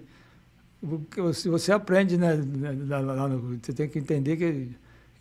[1.33, 2.37] se você aprende, né,
[3.63, 4.71] você tem que entender que,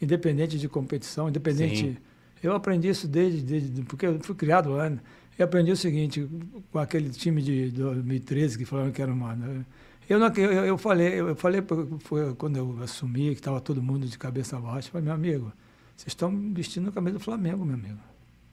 [0.02, 1.78] independente de competição, independente.
[1.78, 1.98] Sim.
[2.42, 3.82] Eu aprendi isso desde, desde.
[3.84, 4.90] Porque eu fui criado lá.
[4.90, 5.00] né?
[5.38, 6.28] Eu aprendi o seguinte,
[6.72, 9.36] com aquele time de 2013 que falaram que era uma.
[9.36, 9.66] né?
[10.10, 11.62] Eu, não, eu, eu falei, eu falei
[12.00, 15.52] foi quando eu assumi que estava todo mundo de cabeça baixa, falei, meu amigo,
[15.98, 17.98] vocês estão vestindo a camisa do Flamengo, meu amigo.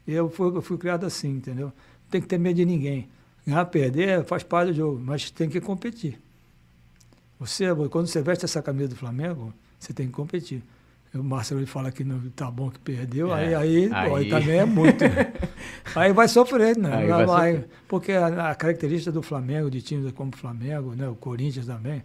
[0.07, 1.67] Eu fui, eu fui criado assim, entendeu?
[1.67, 3.09] Não tem que ter medo de ninguém.
[3.47, 6.19] Ganhar, perder faz parte do jogo, mas tem que competir.
[7.39, 10.63] Você, quando você veste essa camisa do Flamengo, você tem que competir.
[11.15, 14.17] O Marcelo ele fala que não tá bom que perdeu, É, aí, aí, aí- pô,
[14.17, 15.05] aí também é muito.
[15.95, 16.93] aí vai sofrer, né?
[16.97, 17.69] Aí vai Vai- sofrer.
[17.87, 22.03] porque a, a característica do Flamengo, de times como o Flamengo, né, o Corinthians também,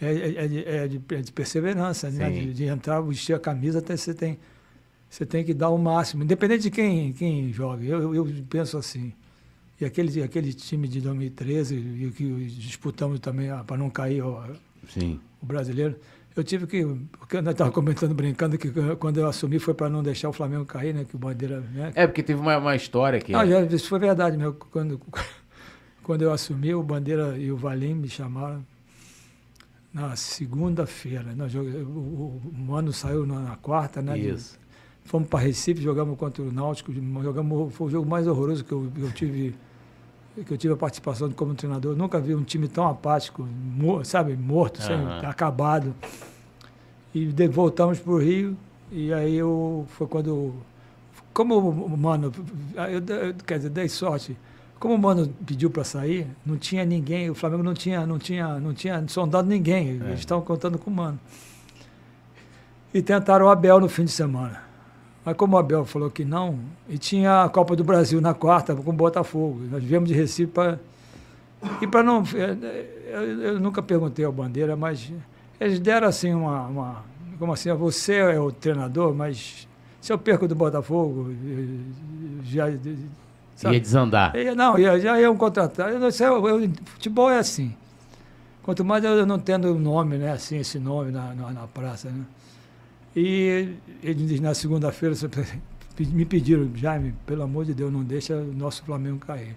[0.00, 2.30] é, é- é de, é de- é de perseverança, né?
[2.30, 4.38] De, de entrar, vestir a camisa, até você tem,
[5.10, 7.84] você tem que dar o máximo, independente de quem, quem joga.
[7.84, 9.12] Eu, eu, penso assim.
[9.80, 14.44] E aquele, aquele time de 2013, e o que disputamos também para não cair ó,
[15.42, 15.96] o brasileiro,
[16.36, 16.84] eu tive que.
[17.18, 18.70] Porque eu estava comentando, brincando, que
[19.00, 21.04] quando eu assumi foi para não deixar o Flamengo cair, né?
[21.04, 21.60] Que o Bandeira.
[21.60, 23.32] Né, É, porque teve uma, uma história que.
[23.32, 24.52] não, já, isso foi verdade mesmo.
[24.52, 25.00] Quando,
[26.04, 28.64] quando eu assumi, o Bandeira e o Valim me chamaram
[29.92, 31.34] na segunda-feira.
[31.48, 34.16] Joga- O, o Mano saiu na, na quarta, né?
[34.16, 34.59] Isso.
[35.10, 36.92] Fomos para Recife, jogamos contra o Náutico.
[37.20, 39.56] Jogamos, foi o jogo mais horroroso que eu, eu tive
[40.46, 41.94] que eu tive a participação como treinador.
[41.94, 45.26] Eu nunca vi um time tão apático, mo- sabe, morto, sem- Aham.
[45.28, 45.92] acabado.
[47.12, 48.56] E de- voltamos para o Rio,
[48.92, 50.54] e aí eu, foi quando.
[51.34, 52.32] Como o Mano,
[52.76, 54.36] eu, eu, quer dizer, dei sorte.
[54.78, 58.60] Como o Mano pediu para sair, não tinha ninguém, o Flamengo não tinha, não tinha,
[58.60, 59.88] não tinha sondado ninguém.
[59.88, 61.18] Eles estavam contando com o Mano.
[62.94, 64.69] E tentaram o Abel no fim de semana.
[65.24, 68.74] Mas como o Abel falou que não, e tinha a Copa do Brasil na quarta
[68.74, 69.60] com o Botafogo.
[69.70, 70.78] Nós viemos de Recife para.
[71.82, 72.22] E para não.
[73.04, 75.12] Eu, eu nunca perguntei ao Bandeira, mas
[75.60, 76.66] eles deram assim uma.
[76.66, 77.04] uma
[77.38, 79.66] como assim, você é o treinador, mas
[80.00, 81.30] se eu perco do Botafogo,
[82.44, 82.66] já.
[83.56, 83.74] sabe?
[83.74, 84.36] Ia desandar.
[84.36, 85.90] Ia- Não, ia, já iam contratar.
[85.90, 87.74] Eu, eu- eu- futebol é assim.
[88.62, 90.32] Quanto mais eu não tendo nome, né?
[90.32, 92.24] Assim, esse nome na, na, na praça, né?
[93.14, 95.14] E eles na segunda-feira
[95.98, 99.56] me pediram, Jaime, pelo amor de Deus, não deixa o nosso Flamengo cair.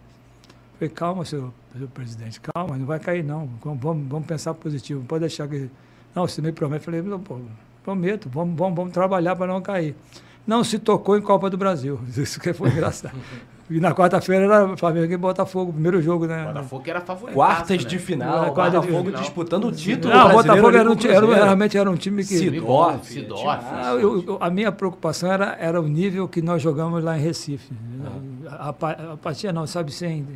[0.74, 3.48] Falei, calma, senhor, senhor presidente, calma, não vai cair não.
[3.64, 5.70] Vamos, vamos, vamos pensar positivo, não pode deixar que.
[6.16, 6.84] Não, você me promete.
[6.84, 7.40] Falei, não, pô,
[7.84, 9.96] prometo, vamos, vamos, vamos trabalhar para não cair.
[10.46, 12.00] Não se tocou em Copa do Brasil.
[12.18, 13.16] Isso que foi engraçado.
[13.70, 16.46] E na quarta-feira era Flamengo e Botafogo, primeiro jogo, né?
[16.46, 17.34] Botafogo que era favorito.
[17.36, 17.90] Quartas né?
[17.90, 19.22] de final, de Botafogo final.
[19.22, 22.24] disputando o título Não, o brasileiro Botafogo era, um, o era, realmente era um time
[22.26, 22.38] que.
[22.38, 23.06] Sidorf.
[23.14, 23.66] Sidorf.
[23.72, 27.22] Ah, eu- eu- a minha preocupação era, era o nível que nós jogamos lá em
[27.22, 27.72] Recife.
[28.50, 30.28] A, a, pa- a partida não, sabe, sem.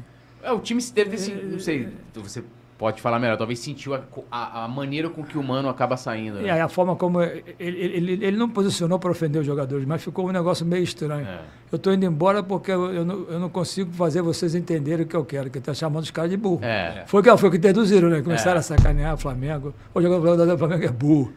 [0.42, 1.18] É, o time se deve ter.
[1.18, 2.42] se- Não sei, você
[2.78, 3.38] pode falar melhor.
[3.38, 6.40] Talvez sentiu a, a, a maneira com que o mano acaba saindo.
[6.40, 6.50] Né?
[6.52, 7.22] aí a forma como.
[7.22, 11.26] Ele, ele, ele não posicionou para ofender os jogadores, mas ficou um negócio meio estranho.
[11.28, 11.40] É.
[11.72, 15.08] Eu estou indo embora porque eu, eu, não, eu não consigo fazer vocês entenderem o
[15.08, 16.64] que eu quero, que está chamando os caras de burro.
[16.64, 17.04] É.
[17.08, 18.22] Foi o que, foi que deduziram, né?
[18.22, 18.60] Começaram É.
[18.60, 19.74] a sacanear o Flamengo.
[19.94, 21.34] O jogador do Flamengo é burro.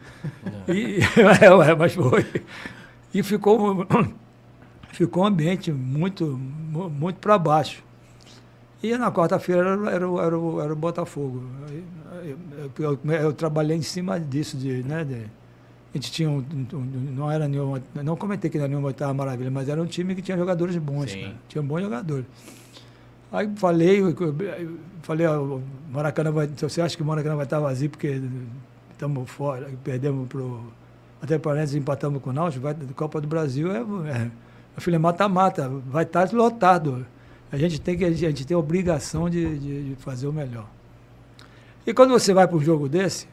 [0.69, 0.99] E,
[1.65, 2.25] é, mas foi.
[3.13, 3.85] E ficou,
[4.93, 7.83] ficou um ambiente muito, mu- muito para baixo.
[8.83, 11.43] E na quarta-feira era, era, o- era, era o Botafogo.
[12.79, 15.03] Eu, eu- eu trabalhei em cima disso, de, né?
[15.03, 15.13] de-
[15.93, 18.87] a gente tinha um, um- um- não era nenhuma, não comentei que não era nenhuma
[18.87, 21.21] oitava maravilha, mas era um time que tinha jogadores bons, Sim.
[21.21, 21.35] cara.
[21.47, 22.25] tinha bons jogadores.
[23.31, 24.01] Aí falei,
[25.03, 25.59] falei, ó,
[25.91, 28.21] Maracanã vai, você acha que o Maracanã vai estar vazio porque
[28.91, 30.61] estamos fora, perdemos pro
[31.21, 34.31] até parênteses empatamos com o Náutico, vai Copa do Brasil é, é
[34.75, 37.05] eu falei, mata-mata, vai estar lotado.
[37.51, 40.67] A gente tem que a gente tem a obrigação de, de- de fazer o melhor.
[41.85, 43.27] E quando você vai para um jogo desse,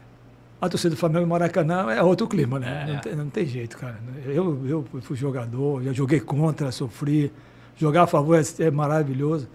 [0.61, 2.85] a torcida do Flamengo e Maracanã é outro clima, né?
[2.89, 2.93] É.
[2.93, 3.97] Não, tem, não tem jeito, cara.
[4.25, 7.31] Eu, eu fui jogador, já joguei contra, sofri.
[7.77, 9.47] Jogar a favor é, é maravilhoso.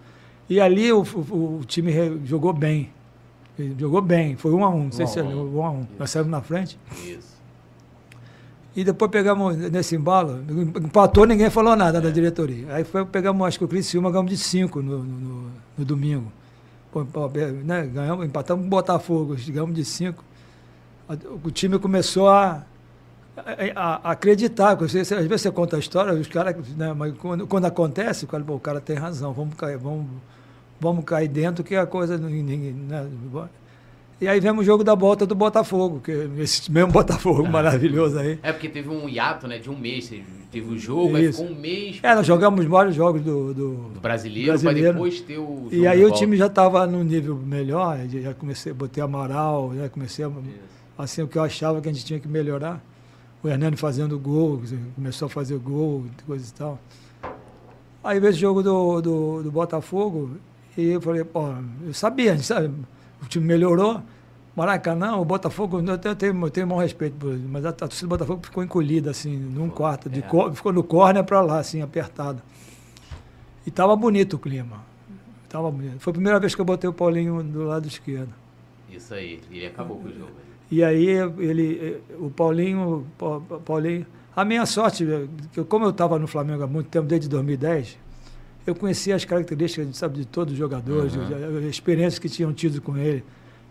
[0.49, 1.91] E ali o, o- o time
[2.25, 2.89] jogou bem.
[3.57, 4.85] Ele Jogou bem, foi um a um.
[4.85, 5.57] Não sei se é um.
[5.57, 5.85] um a um.
[5.99, 6.79] Nós saímos na frente.
[7.05, 7.34] Isso.
[8.75, 10.43] E depois pegamos nesse embalo,
[10.83, 12.65] empatou, ninguém falou nada da diretoria.
[12.73, 16.29] Aí foi, pegamos, acho que o Criciúma ganhamos de 5 no, no, no- no domingo.
[16.91, 17.05] Pô,
[17.63, 20.23] né, ganhamos, empatamos com o Botafogo, ganhamos de 5.
[21.43, 22.63] O time começou a,
[23.37, 24.75] a- a acreditar.
[24.75, 28.27] você- às vezes você conta a história, os caras, né, mas quando, quando acontece, o
[28.27, 30.05] cara, pô, o cara tem razão, vamos cair, vamos,
[30.81, 32.17] vamos cair dentro que a coisa.
[32.17, 33.07] ninguém, né,
[34.25, 38.17] e aí vemos o jogo da volta do Botafogo, que é esse mesmo Botafogo maravilhoso
[38.19, 38.39] aí.
[38.43, 40.11] É porque teve um hiato, né, de um mês.
[40.51, 41.41] Teve o jogo, aí Isso.
[41.41, 43.53] ficou um mês É, nós jogamos vários jogos do.
[43.53, 44.81] do- do brasileiro, Brasileiro.
[44.81, 45.45] pra depois ter o.
[45.45, 46.17] jogo e aí o volta.
[46.17, 50.31] time já estava num nível melhor, já comecei, botei Amaral, já comecei a,
[50.97, 52.81] assim o que eu achava que a gente tinha que melhorar.
[53.43, 54.61] O Hernani fazendo gol,
[54.95, 56.79] começou a fazer gol, coisa e tal.
[58.03, 60.31] Aí veio esse jogo do, do, do Botafogo
[60.77, 61.49] e eu falei, pô,
[61.85, 62.71] eu sabia, a gente sabe,
[63.21, 64.01] o time melhorou.
[64.55, 68.07] Maracanã, o Botafogo, eu tenho, eu tenho, maior respeito por ele, mas a, a torcida
[68.07, 70.21] do Botafogo ficou encolhida, assim, num quarto, de é.
[70.21, 72.41] cor- ficou no córner para lá, assim, apertado.
[73.65, 74.81] E estava bonito o clima.
[75.49, 78.33] tava, foi a primeira vez que eu botei o Paulinho do lado esquerdo.
[78.89, 80.31] Isso aí, ele acabou com o jogo.
[80.71, 83.05] E aí ele, o Paulinho,
[83.65, 85.05] Paulinho, a minha sorte,
[85.67, 87.97] como eu estava no Flamengo há muito tempo, desde 2010,
[88.65, 91.59] eu conhecia as características sabe, de todos os jogadores, uhum.
[91.59, 93.23] as experiências que tinham tido com ele.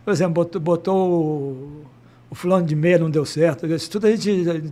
[0.04, 1.84] Por exemplo, botou, botou o,
[2.30, 3.66] o fulano de meia, não deu certo.
[3.66, 4.30] Isso tudo a gente,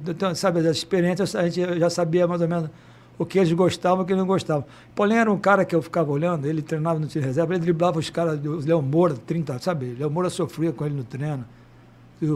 [0.08, 2.70] então, sabe, as experiências, a gente já sabia mais ou menos
[3.18, 4.64] o que eles gostavam e o que não gostavam.
[4.94, 7.98] Paulinho era um cara que eu ficava olhando, ele treinava no time reserva, ele driblava
[7.98, 9.94] os caras, o Léo Moura, 30, sabe?
[9.98, 11.44] Léo Moura sofria com ele no treino.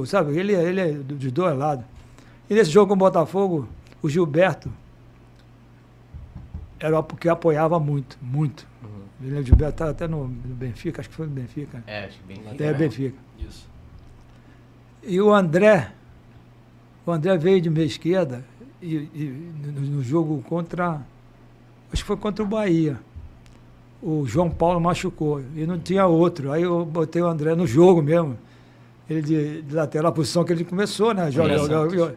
[0.06, 1.84] Sabe, ele, ele é de dois lados.
[2.48, 3.68] E nesse jogo com o Botafogo,
[4.02, 4.70] o Gilberto
[6.78, 8.66] era porque apoiava muito, muito.
[8.82, 9.05] Uhum.
[9.22, 11.82] Ele, o Gilberto estava até no, no, Benfica, acho que foi no Benfica.
[11.86, 12.64] É, acho que Benfica.
[12.64, 13.16] É, Benfica.
[13.38, 13.68] Isso.
[15.02, 15.92] E o André,
[17.06, 18.44] o André veio de meia esquerda
[18.82, 21.00] e, e no, no, jogo contra,
[21.92, 22.98] acho que foi contra o Bahia.
[24.02, 26.52] O João Paulo machucou e não tinha outro.
[26.52, 28.36] Aí eu botei o André no jogo mesmo.
[29.08, 31.30] Ele de, de lateral, a posição que ele começou, né?
[31.30, 32.16] Joga, joga,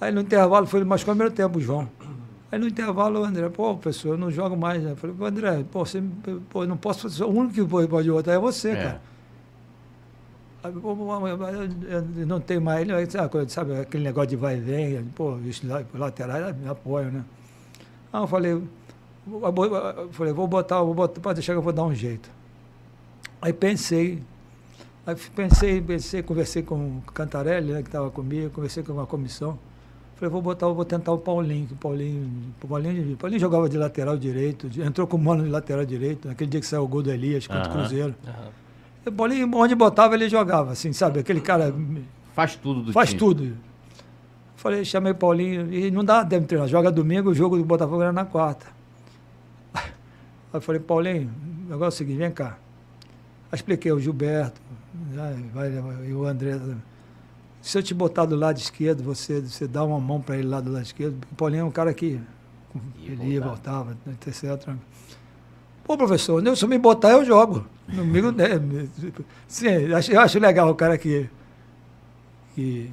[0.00, 1.88] Aí no intervalo foi mais no primeiro tempo, o João.
[2.56, 4.82] Aí no intervalo o André, pô, professor, eu não jogo mais.
[4.82, 4.92] Né?
[4.92, 6.02] Eu falei, André, pô, você,
[6.48, 8.76] pô, eu não posso fazer, o único que pode, botar é você, é.
[8.76, 9.02] cara.
[10.64, 13.10] Eu não tem mais, ele,
[13.50, 17.24] sabe, aquele negócio de vai e vem, pô, os laterais me apoiam, né?
[18.10, 21.84] Aí eu falei, eu falei, vou botar, vou botar, pode deixar que eu vou dar
[21.84, 22.30] um jeito.
[23.40, 24.22] Aí pensei,
[25.06, 29.58] aí pensei, pensei, conversei com o Cantarelli, né, que estava comigo, conversei com uma comissão.
[30.16, 32.26] Falei, vou botar, vou tentar o Paulinho, que o Paulinho,
[32.62, 36.26] o Paulinho, o Paulinho jogava de lateral direito, entrou com o mano de lateral direito,
[36.26, 38.14] naquele dia que saiu o gol do Elias contra o Cruzeiro.
[39.04, 41.20] O Paulinho, onde botava, ele jogava, assim, sabe?
[41.20, 41.72] Aquele cara.
[42.34, 43.18] Faz tudo do Faz time.
[43.18, 43.56] tudo.
[44.56, 46.66] Falei, chamei o Paulinho, e não dá tempo de treinar.
[46.66, 48.66] Joga domingo, o jogo do Botafogo era na quarta.
[50.50, 51.30] Aí falei, Paulinho,
[51.66, 52.56] o negócio é o seguinte, vem cá.
[53.52, 54.60] Aí expliquei o Gilberto,
[55.14, 56.58] vai, vai, e o André
[57.66, 60.60] se eu te botar do lado esquerdo, você, você dá uma mão para ele lá
[60.60, 61.18] do lado esquerdo.
[61.32, 62.20] O Paulinho é um cara que
[63.02, 64.72] ele ia, voltava, etc.
[65.82, 67.66] Pô, professor, se eu me botar, eu jogo.
[67.92, 68.50] Comigo, né?
[69.48, 71.28] Sim, eu acho legal o cara que,
[72.54, 72.88] que,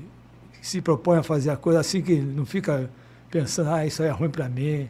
[0.59, 2.89] que se propõe a fazer a coisa assim, que não fica
[3.29, 4.89] pensando, ah, isso aí é ruim para mim.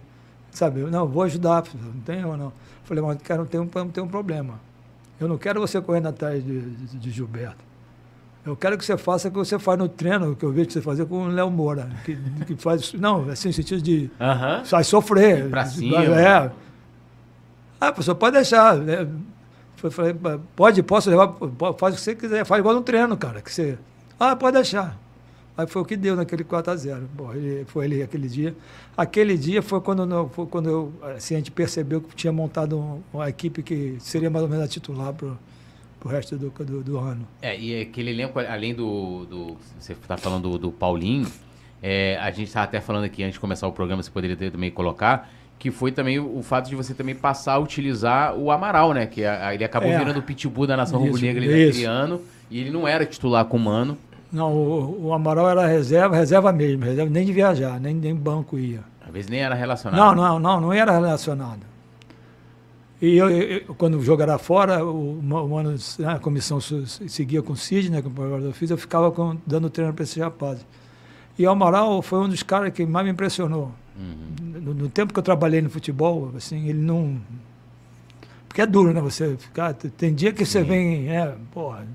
[0.49, 0.79] Sabe?
[0.83, 2.53] Não, vou ajudar, não tem ou não.
[2.85, 4.61] Falei, mas cara, não tem um, tem um problema.
[5.19, 7.72] Eu não quero você correndo atrás de, de, de Gilberto.
[8.45, 10.82] Eu quero que você faça o que você faz no treino, que eu vejo você
[10.82, 11.89] fazer com o Léo Moura.
[12.03, 12.93] Que, que faz.
[12.93, 14.12] Não, assim, no sentido de.
[14.19, 14.65] Uhum.
[14.65, 15.49] Sai sofrer.
[15.49, 16.03] Pra cima.
[16.03, 16.51] É.
[17.79, 18.75] Ah, professor, pode deixar.
[18.77, 19.08] Né?
[19.77, 20.15] Falei,
[20.56, 21.36] pode, posso levar.
[21.77, 22.45] Faz o que você quiser.
[22.45, 23.41] Faz igual no treino, cara.
[23.41, 23.77] Que você.
[24.19, 24.97] Ah, pode deixar.
[25.56, 27.65] Aí foi o que deu naquele 4x0.
[27.67, 28.56] Foi ele aquele dia.
[28.97, 33.29] Aquele dia foi quando, foi quando eu, assim, a gente percebeu que tinha montado uma
[33.29, 35.29] equipe que seria mais ou menos a titular para
[36.03, 37.25] pro resto do, do, do, ano.
[37.41, 39.25] É, e aquele elenco, além do.
[39.25, 41.27] do você está falando do, do Paulinho,
[41.81, 44.51] é, a gente estava até falando aqui antes de começar o programa, você poderia ter,
[44.51, 48.93] também colocar, que foi também o, fato de você também passar a utilizar o Amaral,
[48.93, 49.05] né?
[49.05, 52.69] Que a, ele acabou é, virando o pitbull da nação rubro-negra naquele ano, e ele
[52.69, 53.97] não era titular com o Mano.
[54.29, 58.59] Não, o, o, Amaral era reserva, reserva mesmo, reserva nem de viajar, nem, nem banco
[58.59, 58.81] ia.
[59.05, 59.97] Às vezes nem era relacionado.
[59.97, 61.72] Não, não, não, não era relacionado.
[63.03, 65.75] E eu, eu, quando o jogo era fora, o, o né,
[66.07, 70.03] a comissão seguia com o Sidney, que eu fiz, eu ficava com, dando treino para
[70.03, 70.65] esses rapazes.
[71.37, 73.73] E o Amaral foi um dos caras que mais me impressionou.
[73.99, 74.61] Uhum.
[74.61, 77.19] No, no, tempo que eu trabalhei no futebol, assim, ele não.
[78.47, 79.01] Porque é duro, né?
[79.01, 79.73] Você ficar.
[79.73, 80.51] Tem dia que Sim.
[80.51, 81.09] você vem.
[81.09, 81.85] É, porra,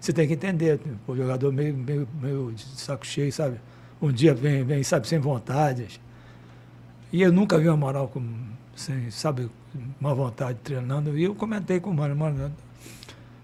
[0.00, 0.80] você tem que entender.
[1.06, 3.60] O jogador meio, meio, meio de saco cheio, sabe?
[4.00, 6.00] Um dia vem, vem, sabe, sem vontade.
[7.12, 8.22] E eu nunca vi o Amaral com,
[8.76, 9.50] sem, sabe,
[10.00, 11.18] uma vontade treinando.
[11.18, 12.52] E eu comentei com o Mano, mano,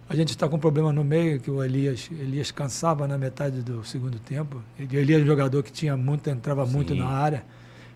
[0.09, 3.63] a gente está com um problema no meio, que o Elias, Elias cansava na metade
[3.63, 4.63] do segundo tempo.
[4.79, 6.73] Ele, Elias é um jogador que tinha muito, entrava Sim.
[6.73, 7.43] muito na área.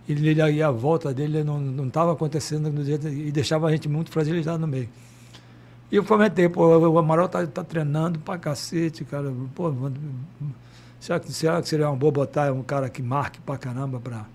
[0.08, 4.10] E, ele, a volta dele não estava acontecendo do jeito, e deixava a gente muito
[4.10, 4.88] fragilizado no meio.
[5.92, 9.32] E eu comentei, pô, o Amaral tá, tá treinando pra cacete, cara.
[9.54, 9.72] Pô,
[10.98, 14.26] será que, será que seria uma boa botar um cara que marque pra caramba pra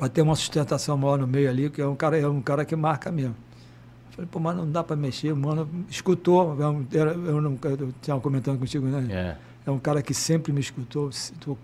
[0.00, 2.64] para ter uma sustentação maior no meio ali, que é um cara, é um cara
[2.64, 3.36] que marca mesmo.
[4.12, 6.86] Falei, pô, mas não dá para mexer, o mano escutou, eu,
[7.26, 7.58] eu, não,
[8.00, 9.06] tinha comentando contigo, né?
[9.10, 9.68] É.
[9.68, 11.10] é um cara que sempre me escutou,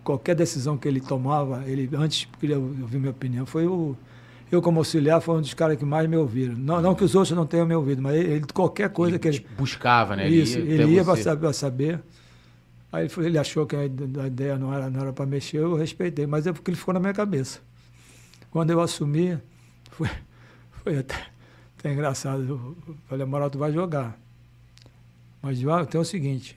[0.05, 3.97] qualquer decisão que ele tomava, ele antes queria ouvir minha opinião, foi o
[4.53, 6.55] eu como auxiliar foi um dos caras que mais me ouviram.
[6.55, 9.29] Não, não que os outros não tenham me ouvido, mas ele, qualquer coisa ele que
[9.29, 10.29] ele buscava, né?
[10.29, 12.01] Isso, ele ia, ele ia para saber, saber.
[12.93, 13.87] Aí ele, ele achou que a
[14.27, 17.01] ideia não era não era para mexer, eu respeitei, mas é porque ele ficou na
[17.01, 17.61] minha cabeça.
[18.57, 19.39] Quando eu assumi,
[19.91, 20.09] foi,
[20.83, 21.15] foi até,
[21.77, 22.43] Isso é engraçado.
[22.49, 24.19] Eu falei, Amaral, tu vai jogar.
[25.43, 25.59] Mas
[25.91, 26.57] tem o seguinte,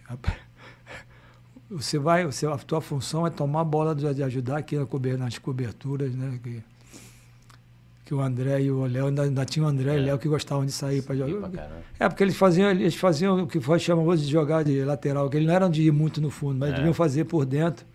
[1.69, 4.77] você vai, você, a tua função é tomar a bola de ajudar aqui
[5.17, 6.39] nas coberturas, né?
[6.41, 6.63] Que,
[8.05, 9.97] que o André e o Léo, ainda, ainda tinha o André é.
[9.97, 11.51] e o Léo que gostavam de sair para jogar.
[11.99, 15.35] É, porque eles faziam, eles faziam o que foi chamamos de jogar de lateral, que
[15.35, 16.75] eles não eram de ir muito no fundo, mas é.
[16.77, 17.85] deviam fazer por dentro.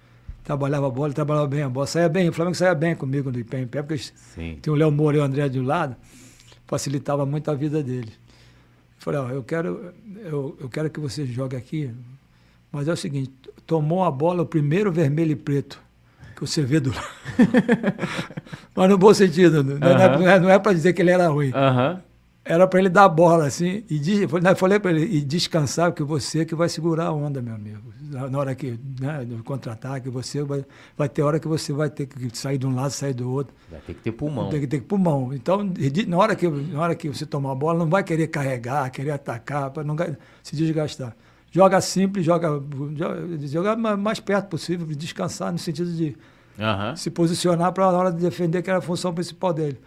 [0.45, 3.45] Trabalhava a bola, trabalhava bem a bola, saía bem, o Flamengo saía bem comigo no
[3.45, 4.59] pé em pé, porque Sim.
[4.61, 5.97] tinha o Léo Moura e o André de um lado,
[6.67, 8.13] facilitava muito a vida deles.
[8.99, 11.91] Falei, ó, eu quero, eu, eu quero que você jogue aqui,
[12.71, 13.33] mas é o seguinte,
[13.67, 15.83] tomou a bola, o primeiro vermelho e preto
[16.35, 16.93] que você vê do
[18.75, 21.53] Mas no bom sentido, não, é, não é, é para dizer que ele era ruim.
[22.45, 24.27] Era para ele dar a bola assim, e de,
[24.57, 27.93] falei para ele, e descansar, porque você que vai segurar a onda, meu amigo.
[28.11, 30.65] Na hora que, né, do contra-ataque, você vai,
[30.97, 33.55] vai ter hora que você vai ter que sair de um lado, sair do outro.
[33.71, 34.51] Vai ter que ter pulmão.
[34.51, 35.33] Tem que ter pulmão.
[35.33, 35.73] Então,
[36.07, 39.13] na hora que, na hora que você tomar a bola, não vai querer carregar, querer
[39.13, 39.97] atacar, para não
[40.43, 41.17] se desgastar
[41.55, 42.61] joga simples, joga,
[43.47, 46.17] joga mais perto possível, descansar no sentido de
[46.59, 46.97] uhum.
[46.97, 49.79] se posicionar para na hora de defender, que era a função principal dele.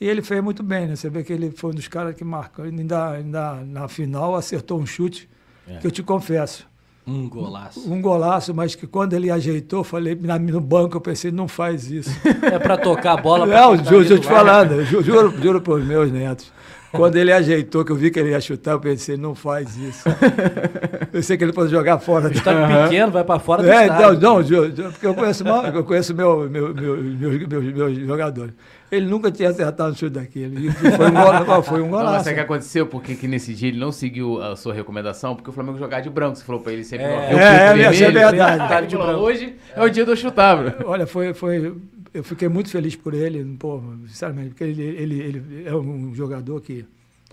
[0.00, 0.96] E ele fez muito bem, né?
[0.96, 2.64] Você vê que ele foi um dos caras que marcou.
[2.64, 5.28] Ainda, ainda na final acertou um chute,
[5.66, 5.78] é.
[5.78, 6.66] que eu te confesso.
[7.06, 7.92] Um golaço.
[7.92, 12.10] Um golaço, mas que quando ele ajeitou, falei no banco, eu pensei, não faz isso.
[12.42, 13.46] É para tocar a bola.
[13.46, 16.52] Não, juro, te falando, juro, juro, juro para os meus netos.
[16.90, 20.04] Quando ele ajeitou, que eu vi que ele ia chutar, eu pensei, não faz isso.
[21.12, 22.30] Eu sei que ele pode jogar fora.
[22.30, 22.84] Está uhum.
[22.84, 24.20] pequeno, vai para fora do é, estádio.
[24.20, 28.52] Não, não, porque eu conheço, mal, eu conheço meu, meu, meu, meus, meus, meus jogadores.
[28.90, 30.70] Ele nunca tinha acertado um chute daquele.
[30.70, 32.12] Foi um, gol, foi um golaço.
[32.18, 32.86] Não, sabe o que aconteceu?
[32.86, 35.34] Porque que nesse dia ele não seguiu a sua recomendação?
[35.34, 36.36] Porque o Flamengo jogava de branco.
[36.36, 37.06] Você falou para ele sempre.
[37.06, 38.86] É, é, é, é, é verdade.
[38.86, 39.20] de branco.
[39.20, 41.74] Hoje é o dia do chutar, Olha, foi, foi,
[42.14, 46.60] eu fiquei muito feliz por ele, pô, sinceramente, porque ele, ele, ele é um jogador
[46.60, 46.84] que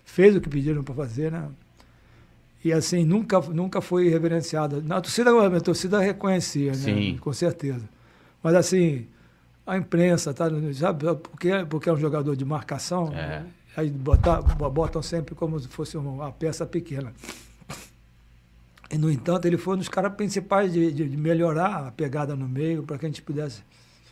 [0.03, 1.47] fez o que pediram para fazer, né?
[2.65, 4.81] E assim, nunca, nunca foi reverenciado.
[4.81, 6.77] Na torcida, a torcida reconhecia, né?
[6.77, 7.17] Sim.
[7.19, 7.87] Com certeza.
[8.41, 9.05] Mas assim,
[9.65, 10.45] a imprensa, tá?
[10.73, 13.43] Sabe, porque, porque é um jogador de marcação, é.
[13.75, 17.13] aí botar, botam sempre como se fosse uma peça pequena.
[18.91, 22.35] E, no entanto, ele foi um dos caras principais de, de, de melhorar a pegada
[22.35, 23.63] no meio, para que a gente pudesse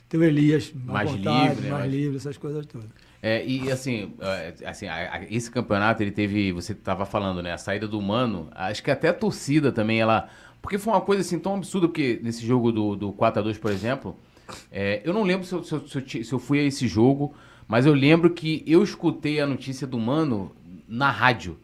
[0.10, 1.88] ter o Elias mais vontade, livre, mais né?
[1.88, 2.90] livre, essas coisas todas.
[3.22, 4.88] É, e assim, é, assim
[5.30, 7.54] esse campeonato ele teve, você estava falando, né?
[7.54, 10.28] A saída do Mano, acho que até a torcida também, ela.
[10.62, 14.18] Porque foi uma coisa assim tão absurda, porque nesse jogo do, do 4x2, por exemplo,
[14.72, 17.34] é, eu não lembro se eu, se, eu, se eu fui a esse jogo,
[17.68, 20.52] mas eu lembro que eu escutei a notícia do Mano
[20.88, 21.58] na rádio.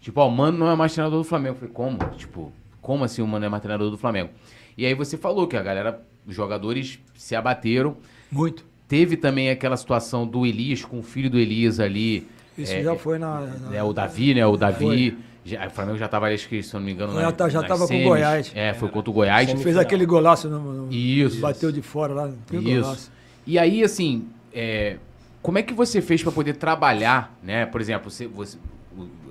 [0.00, 1.54] Tipo, ó, o Mano não é mais treinador do Flamengo.
[1.54, 1.98] Eu falei, como?
[2.16, 4.30] Tipo, como assim o Mano é mais treinador do Flamengo?
[4.76, 7.96] E aí você falou que a galera, os jogadores se abateram.
[8.30, 8.64] Muito.
[8.86, 12.28] Teve também aquela situação do Elias com o filho do Elias ali.
[12.58, 14.46] Isso é, já foi na, na, É o Davi, né?
[14.46, 15.16] O Davi.
[15.44, 17.60] Já, o Flamengo já estava, acho que, se eu não me engano, já, na, já
[17.60, 18.50] estava com o Goiás.
[18.54, 19.48] É, foi contra o Goiás.
[19.48, 20.48] Ele fez aquele golaço.
[20.48, 21.40] No, no, Isso.
[21.40, 22.28] Bateu de fora lá.
[22.50, 22.62] Isso.
[22.62, 23.12] Golaço.
[23.46, 24.96] E aí, assim, é,
[25.42, 27.66] como é que você fez para poder trabalhar, né?
[27.66, 28.56] Por exemplo, você, você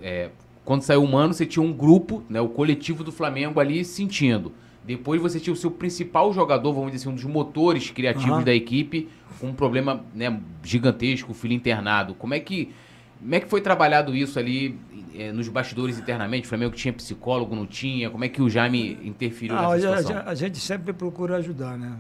[0.04, 0.30] é,
[0.64, 2.40] quando saiu o Mano, você tinha um grupo, né?
[2.40, 4.52] O coletivo do Flamengo ali sentindo.
[4.86, 8.44] Depois você tinha o seu principal jogador, vamos dizer assim, um dos motores criativos uhum.
[8.44, 9.08] da equipe,
[9.40, 12.14] com um problema né, gigantesco, o filho internado.
[12.14, 12.74] Como é que
[13.20, 14.78] como é que foi trabalhado isso ali
[15.16, 16.46] é, nos bastidores internamente?
[16.46, 18.10] O Flamengo tinha psicólogo, não tinha?
[18.10, 20.18] Como é que o Jaime interferiu ah, nessa situação?
[20.18, 21.98] A, a, gente sempre procura ajudar, né?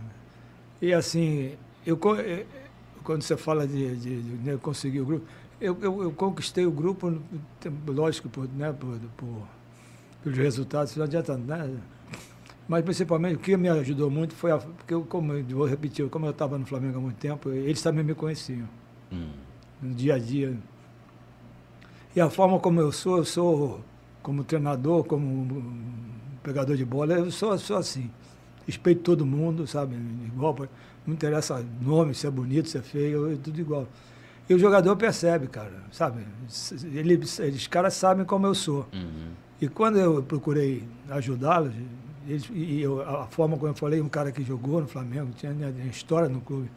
[0.81, 1.53] E assim,
[1.85, 2.45] eu, eh,
[3.03, 5.25] quando você fala de, de, de né, conseguir o grupo,
[5.59, 7.21] eu, eu, eu, conquistei o grupo,
[7.87, 9.47] lógico, por, né, por, por,
[10.23, 11.77] pelos resultados, não adianta, né?
[12.67, 16.07] Mas principalmente o que me ajudou muito foi a, porque eu, como eu vou repetir,
[16.09, 18.67] como eu estava no Flamengo há muito tempo, eles também me conheciam.
[19.11, 19.31] Hum.
[19.81, 20.57] No dia a dia.
[22.15, 23.81] E a forma como eu sou, eu sou
[24.21, 25.73] como treinador, como
[26.43, 28.09] pegador de bola, eu sou, sou assim.
[28.65, 29.95] Respeito todo mundo, sabe?
[30.27, 30.55] Igual,
[31.05, 33.87] não interessa nome, se é bonito, se é feio, é tudo igual.
[34.47, 36.23] E o jogador percebe, cara, sabe?
[36.93, 38.87] Ele, eles caras sabem como eu sou.
[38.93, 39.31] Uhum.
[39.61, 41.73] E quando eu procurei ajudá-los,
[42.53, 45.73] e eu, a forma como eu falei, um cara que jogou no Flamengo, tinha, né,
[45.89, 46.69] história no clube,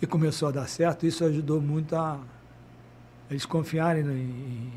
[0.00, 2.18] e começou a dar certo, isso ajudou muito a
[3.30, 4.72] eles confiarem em,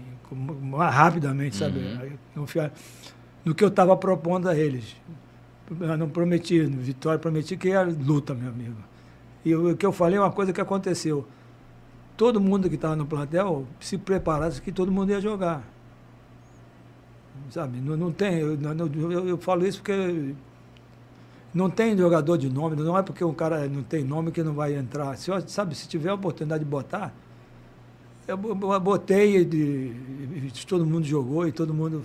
[0.62, 1.80] mais rapidamente, sabe?
[1.80, 2.18] Uhum.
[2.36, 2.72] Confiar
[3.44, 4.96] no que eu estava propondo a eles.
[5.80, 8.78] Eu não prometi, Vitória, prometi que era luta, meu amigo.
[9.44, 11.28] E o que eu falei é uma coisa que aconteceu.
[12.16, 15.64] Todo mundo que estava no plantel se preparasse que todo mundo ia jogar
[17.52, 17.80] sabe?
[17.80, 18.58] Não, não tem, eu,
[19.12, 20.34] eu, eu, falo isso porque
[21.54, 24.54] não tem jogador de nome, não é porque um cara não tem nome que não
[24.54, 25.18] vai entrar.
[25.18, 27.14] Se, sabe, se tiver a oportunidade de botar,
[28.28, 28.38] eu
[28.80, 29.94] botei, de,
[30.68, 32.04] todo mundo jogou e todo mundo.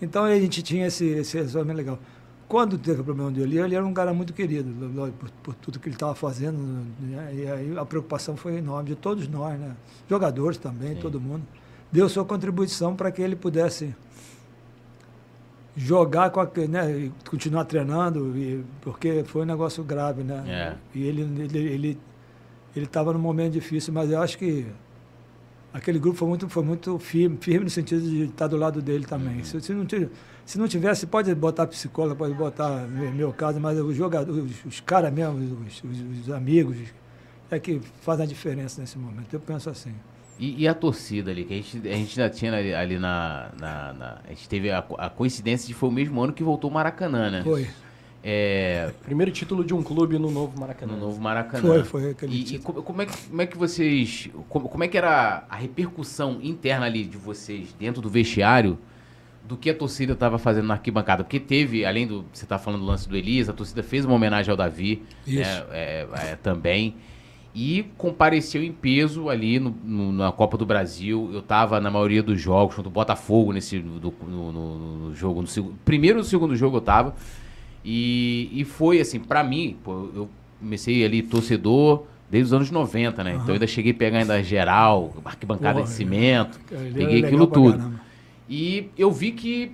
[0.00, 1.98] Então a gente tinha esse, esse relacionamento legal.
[2.46, 4.70] Quando teve o problema do Eli, ele era um cara muito querido,
[5.18, 6.58] por, por tudo que ele estava fazendo.
[7.00, 7.34] Né?
[7.34, 9.74] E aí a preocupação foi enorme de todos nós, né?
[10.08, 11.00] jogadores também, Sim.
[11.00, 11.42] todo mundo.
[11.90, 13.94] Deu sua contribuição para que ele pudesse
[15.76, 20.44] jogar com a, né, continuar treinando, e, porque foi um negócio grave, né?
[20.46, 20.98] É.
[20.98, 21.98] E ele ele
[22.76, 24.66] ele estava num momento difícil, mas eu acho que
[25.74, 29.04] aquele grupo foi muito foi muito firme, firme no sentido de estar do lado dele
[29.04, 29.38] também.
[29.38, 29.44] Uhum.
[29.44, 29.84] Se, se, não
[30.46, 34.80] se não tivesse, pode botar psicólogo, pode botar meu caso, mas os jogadores, os, os
[34.80, 36.76] caras mesmo, os, os, os amigos,
[37.50, 39.34] é que fazem a diferença nesse momento.
[39.34, 39.92] Eu penso assim.
[40.38, 43.50] E, e, a torcida ali, que a gente, a gente já tinha ali, ali na,
[43.60, 46.70] na, na, A gente teve a, a, coincidência de foi o mesmo ano que voltou
[46.70, 47.42] o Maracanã, né?
[47.44, 47.68] Foi.
[48.26, 48.90] É...
[49.02, 50.94] Primeiro título de um clube no novo Maracanã.
[50.94, 51.60] No novo Maracanã.
[51.60, 52.80] Foi, foi aquele e, título.
[52.80, 54.30] E como, é que, como é que vocês.
[54.48, 58.78] Como, como é que era a repercussão interna ali de vocês dentro do vestiário
[59.46, 61.22] do que a torcida estava fazendo na arquibancada?
[61.22, 62.24] Porque teve, além do.
[62.32, 65.42] Você está falando do lance do Elias, a torcida fez uma homenagem ao Davi né,
[65.70, 66.96] é, é, também
[67.54, 71.28] e compareceu em peso ali no, no, na Copa do Brasil.
[71.30, 75.42] Eu estava na maioria dos jogos, contra o Botafogo nesse do, no, no, jogo.
[75.42, 77.14] No segundo, primeiro e segundo jogo eu estava.
[77.84, 80.28] E, e foi assim, para mim, pô, eu
[80.58, 83.30] comecei ali torcedor desde os anos 90, né?
[83.30, 83.36] Uhum.
[83.36, 87.46] Então eu ainda cheguei a pegar ainda geral, arquibancada Porra, de cimento, é, peguei aquilo
[87.46, 88.00] tudo.
[88.48, 89.72] E eu vi que,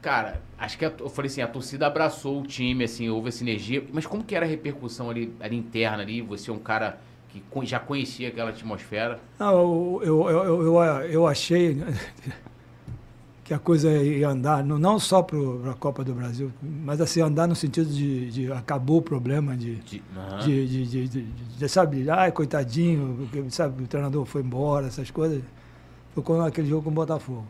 [0.00, 3.44] cara, acho que a, eu falei assim, a torcida abraçou o time, assim, houve essa
[3.44, 3.84] energia.
[3.92, 6.22] Mas como que era a repercussão ali, ali interna ali?
[6.22, 6.98] Você é um cara
[7.28, 9.20] que já conhecia aquela atmosfera?
[9.38, 11.76] Não, eu, eu, eu, eu, eu achei
[13.50, 15.36] que a coisa ia andar, não, não só para
[15.72, 19.74] a Copa do Brasil, mas assim, andar no sentido de, de acabou o problema de,
[19.74, 20.38] de, uhum.
[20.38, 21.22] de, de, de, de,
[21.58, 25.42] de, sabe, ai, coitadinho, sabe, o treinador foi embora, essas coisas.
[26.22, 27.44] Quando aquele jogo com o Botafogo.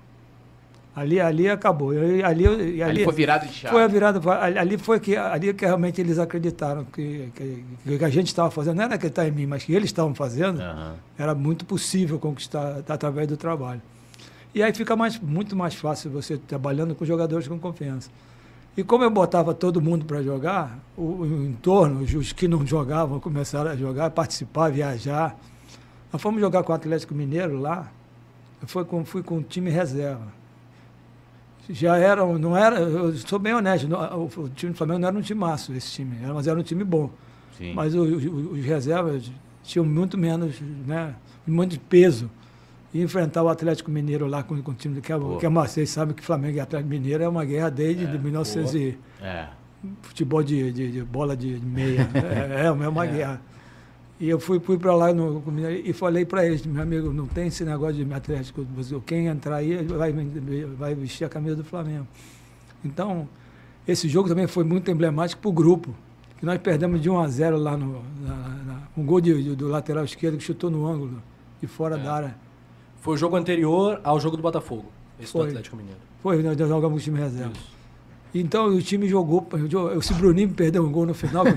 [0.96, 1.90] Ali, ali acabou.
[1.90, 3.74] ali, ali, ali foi virado de chave.
[3.74, 4.20] Foi a virada.
[4.58, 8.76] Ali foi que, ali que realmente eles acreditaram que, que, que a gente estava fazendo,
[8.76, 10.94] não era acreditar em mim, mas que eles estavam fazendo, uhum.
[11.18, 13.82] era muito possível conquistar através do trabalho.
[14.54, 18.10] E aí fica mais, muito mais fácil você trabalhando com jogadores com confiança.
[18.76, 23.20] E como eu botava todo mundo para jogar, o, o, entorno, os, que não jogavam
[23.20, 25.38] começaram a jogar, participar, viajar.
[26.12, 27.90] Nós fomos jogar com o Atlético Mineiro lá,
[28.60, 30.40] eu fui com, fui com um time reserva
[31.72, 35.16] já era, não era, eu sou bem honesto, o, o time do Flamengo não era
[35.16, 37.10] um time massa, esse time, mas era um time bom.
[37.56, 37.74] Sim.
[37.74, 39.30] Mas o, o, os reservas
[39.62, 41.14] tinham muito menos, né,
[41.46, 42.30] muito peso.
[42.92, 45.90] E enfrentar o Atlético Mineiro lá com, com o time que é, que é vocês
[45.90, 49.46] sabem que Flamengo e Atlético Mineiro é uma guerra desde é, 1900 e, é.
[50.02, 52.08] futebol de, de, de, bola de meia.
[52.50, 53.12] é, é uma é.
[53.12, 53.42] guerra.
[54.18, 55.42] E eu fui, fui para lá no,
[55.82, 58.66] e falei para eles, meu amigo, não tem esse negócio de Atlético.
[59.06, 60.12] Quem entrar aí vai,
[60.76, 62.06] vai vestir a camisa do Flamengo.
[62.84, 63.26] Então,
[63.88, 65.94] esse jogo também foi muito emblemático para o grupo.
[66.36, 68.02] Que nós perdemos de 1 a 0 lá no.
[68.20, 71.22] Na, na, um gol de, de, do lateral esquerdo que chutou no ângulo,
[71.60, 72.02] de fora é.
[72.02, 72.36] da área.
[73.00, 74.86] Foi o jogo anterior ao jogo do Botafogo,
[75.20, 75.98] esse foi, do Atlético Mineiro.
[76.22, 77.52] Foi, nós jogamos o time reserva.
[77.52, 77.80] Isso.
[78.34, 79.46] Então o time jogou.
[79.98, 81.44] Esse Bruninho perdeu um gol no final.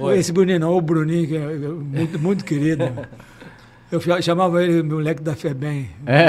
[0.00, 0.18] É.
[0.18, 2.84] Esse Bruninho não, o Bruninho, que é muito, muito querido.
[3.92, 5.90] Eu chamava ele moleque da Febem.
[6.06, 6.24] É.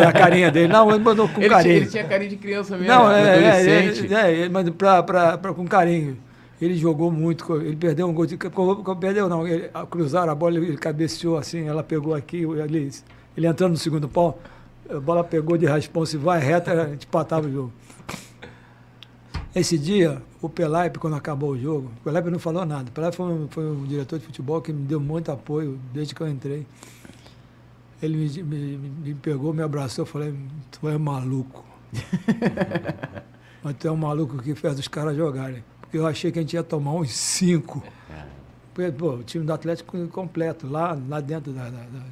[0.00, 0.04] é.
[0.04, 0.66] A carinha dele.
[0.66, 1.74] Não, ele mandou com ele carinho.
[1.74, 2.92] Tinha, ele tinha carinha de criança mesmo.
[2.92, 4.12] Não, é, adolescente.
[4.12, 6.18] É, é, mas pra, pra, pra, com carinho.
[6.60, 8.36] Ele jogou muito, ele perdeu um gol de.
[9.00, 9.46] Perdeu, não.
[9.46, 12.90] Ele, cruzaram a bola, ele cabeceou assim, ela pegou aqui, ele,
[13.38, 14.36] ele entrando no segundo pau,
[14.90, 17.72] a bola pegou de raspão, se vai reta, a gente patava o jogo.
[19.54, 22.90] Esse dia, o Pelaipe, quando acabou o jogo, o Pelaipe não falou nada.
[22.90, 26.16] O Pelaipe foi um, foi um diretor de futebol que me deu muito apoio desde
[26.16, 26.66] que eu entrei.
[28.02, 30.34] Ele me, me, me pegou, me abraçou, eu falei,
[30.72, 31.64] tu é maluco.
[33.62, 35.62] Mas tu é um maluco que fez os caras jogarem.
[35.80, 37.84] Porque eu achei que a gente ia tomar uns cinco.
[38.74, 42.02] Porque, pô, o time do Atlético completo, lá, lá dentro da, da, da...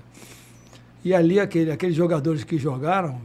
[1.05, 3.21] E ali, aquele, aqueles jogadores que jogaram,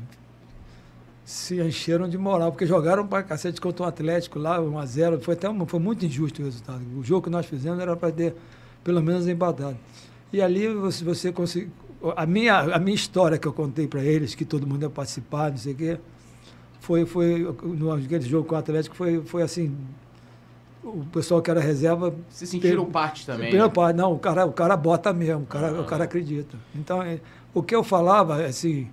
[1.25, 5.21] se encheram de moral, porque jogaram para cacete contra o Atlético lá, 1x0.
[5.21, 6.81] Foi, até uma, foi muito injusto o resultado.
[6.97, 8.35] O jogo que nós fizemos era para ter
[8.83, 9.77] pelo menos empatado.
[10.33, 11.71] E ali você, você conseguiu.
[12.15, 15.51] A minha, a minha história que eu contei para eles, que todo mundo ia participar,
[15.51, 15.99] não sei o quê,
[16.79, 19.75] foi, foi no aquele jogo com o Atlético, foi, foi assim.
[20.83, 22.11] O pessoal que era reserva.
[22.27, 23.53] Se sentiram parte também.
[23.53, 23.69] Né?
[23.69, 26.57] Parte, não, o cara, o cara bota mesmo, o cara, o cara acredita.
[26.73, 27.19] Então, é,
[27.53, 28.87] o que eu falava, assim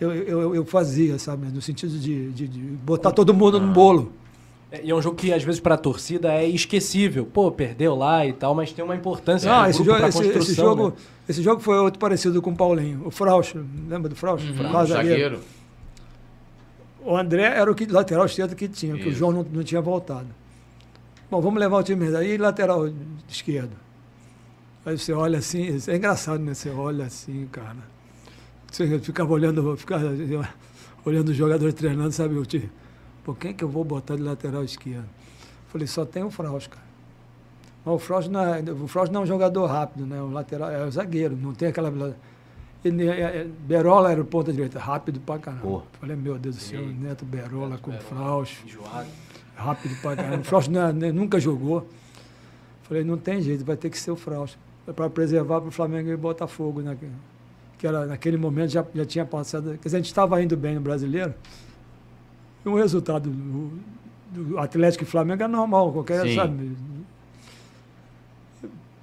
[0.00, 1.48] eu, eu, eu fazia, sabe?
[1.48, 4.12] No sentido de, de, de botar todo mundo no bolo.
[4.70, 7.26] É, E é um jogo que, às vezes, pra torcida é esquecível.
[7.26, 10.54] Pô, perdeu lá e tal, mas tem uma importância pro esse jogo, esse, construção, esse
[10.54, 10.92] jogo, né?
[11.28, 13.02] esse jogo foi outro parecido com o Paulinho.
[13.06, 14.46] O Frausto, lembra do Frausto?
[14.46, 15.20] Uhum, Frausto, zagueiro.
[15.22, 15.40] zagueiro.
[17.04, 19.18] O André era o que, lateral esquerdo que tinha, que o Isso.
[19.18, 20.28] João não, não tinha voltado.
[21.30, 22.88] Bom, vamos levar o time aí, lateral
[23.28, 23.72] esquerdo.
[24.86, 26.54] Aí você olha assim, é engraçado, né?
[26.54, 27.97] Você olha assim, cara.
[28.70, 30.14] Você ficava olhando, ficava
[31.04, 32.34] olhando os jogadores treinando, sabe?
[32.36, 32.70] O time.
[33.24, 35.08] Pô, quem que eu vou botar de lateral esquerdo?
[35.68, 36.86] Falei, só tem o Frausto, cara.
[37.84, 40.20] Mas o Frausto não é, o não é um jogador rápido, né?
[40.20, 42.14] O lateral é o zagueiro, não tem aquela.
[42.84, 45.82] Ele, é- é- Berola era o ponta direita, rápido pra caramba.
[46.00, 46.86] Falei, meu Deus do céu.
[46.86, 48.46] Neto Berola com o Berola.
[48.64, 49.08] Enjoado.
[49.56, 50.40] rápido pra caramba.
[50.40, 51.88] O Frausto não é- nunca jogou.
[52.82, 54.56] Falei, não tem jeito, vai ter que ser o Frausto.
[54.86, 56.96] É para preservar para o Flamengo e Botafogo, né?
[57.78, 59.70] Que- era, naquele momento já, já tinha passado.
[59.80, 61.32] Quer dizer, a gente estava indo bem no brasileiro.
[62.64, 63.70] E o resultado do,
[64.32, 66.34] do Atlético e Flamengo é normal, qualquer, Sim.
[66.34, 66.76] sabe?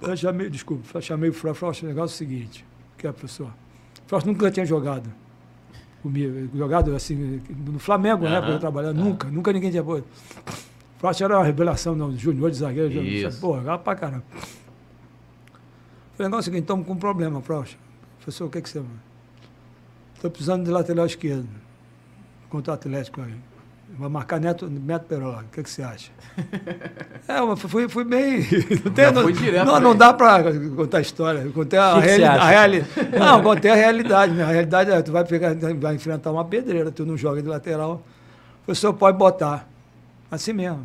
[0.02, 2.64] Eu chamei, desculpa, eu chamei o Frausto, o negócio é o seguinte,
[2.98, 3.46] que é, professor?
[4.04, 5.08] O Frausto nunca tinha jogado
[6.02, 8.32] comigo, jogado assim, no Flamengo, né?
[8.36, 9.04] Aham, Quando eu trabalhava, aham.
[9.08, 9.82] nunca, nunca ninguém tinha.
[9.82, 10.00] Pô,
[10.98, 13.40] Frausto era uma revelação, não, junior de zagueiro, Isso.
[13.40, 14.24] pô, jogava pra caramba.
[16.14, 17.76] Falei, negócio é o seguinte, estamos com um problema, Frausto.
[18.26, 18.82] Professor, o que, que você.
[20.16, 21.46] Estou precisando de lateral esquerdo
[22.50, 23.36] contra o Atlético aí.
[23.96, 25.44] Vai marcar Neto, Neto Perola.
[25.44, 26.10] O que, que você acha?
[27.28, 28.40] é, eu fui, fui bem.
[28.84, 31.38] Não, tem, não, direto não, não dá para contar história.
[31.38, 32.90] Eu Contei a, reali a realidade.
[33.16, 34.32] Não, contei a realidade.
[34.34, 34.42] né?
[34.42, 38.02] A realidade é tu vai, pegar, vai enfrentar uma pedreira, tu não joga de lateral.
[38.62, 39.68] O professor pode botar.
[40.28, 40.84] Assim mesmo.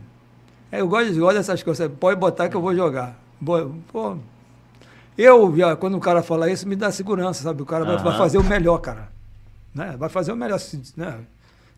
[0.71, 1.91] É, eu gosto, eu gosto dessas coisas.
[1.99, 3.19] Pode botar que eu vou jogar.
[3.91, 4.15] Pô,
[5.17, 7.61] eu, quando o cara fala isso, me dá segurança, sabe?
[7.61, 9.09] O cara vai, vai fazer o melhor, cara.
[9.73, 9.95] Né?
[9.97, 10.59] Vai fazer o melhor,
[10.97, 11.19] né?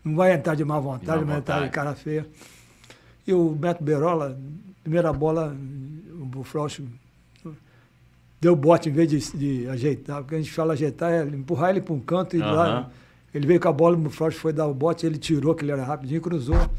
[0.04, 2.26] Não vai entrar de má vontade, De má vai entrar de cara feia.
[3.26, 4.38] E o Beto Berola,
[4.82, 5.56] primeira bola,
[6.36, 6.86] o Frausto
[8.40, 10.20] deu bote em vez de, de ajeitar.
[10.22, 12.54] Porque a gente fala ajeitar, é empurrar ele para um canto e Aham.
[12.54, 12.90] lá.
[13.34, 15.72] Ele veio com a bola, o Frausto foi dar o bote, ele tirou, que ele
[15.72, 16.70] era rapidinho, cruzou.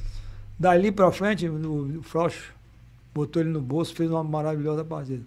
[0.58, 2.54] Dali para frente, o, Frausto
[3.14, 5.24] botou ele no bolso, fez uma maravilhosa partida.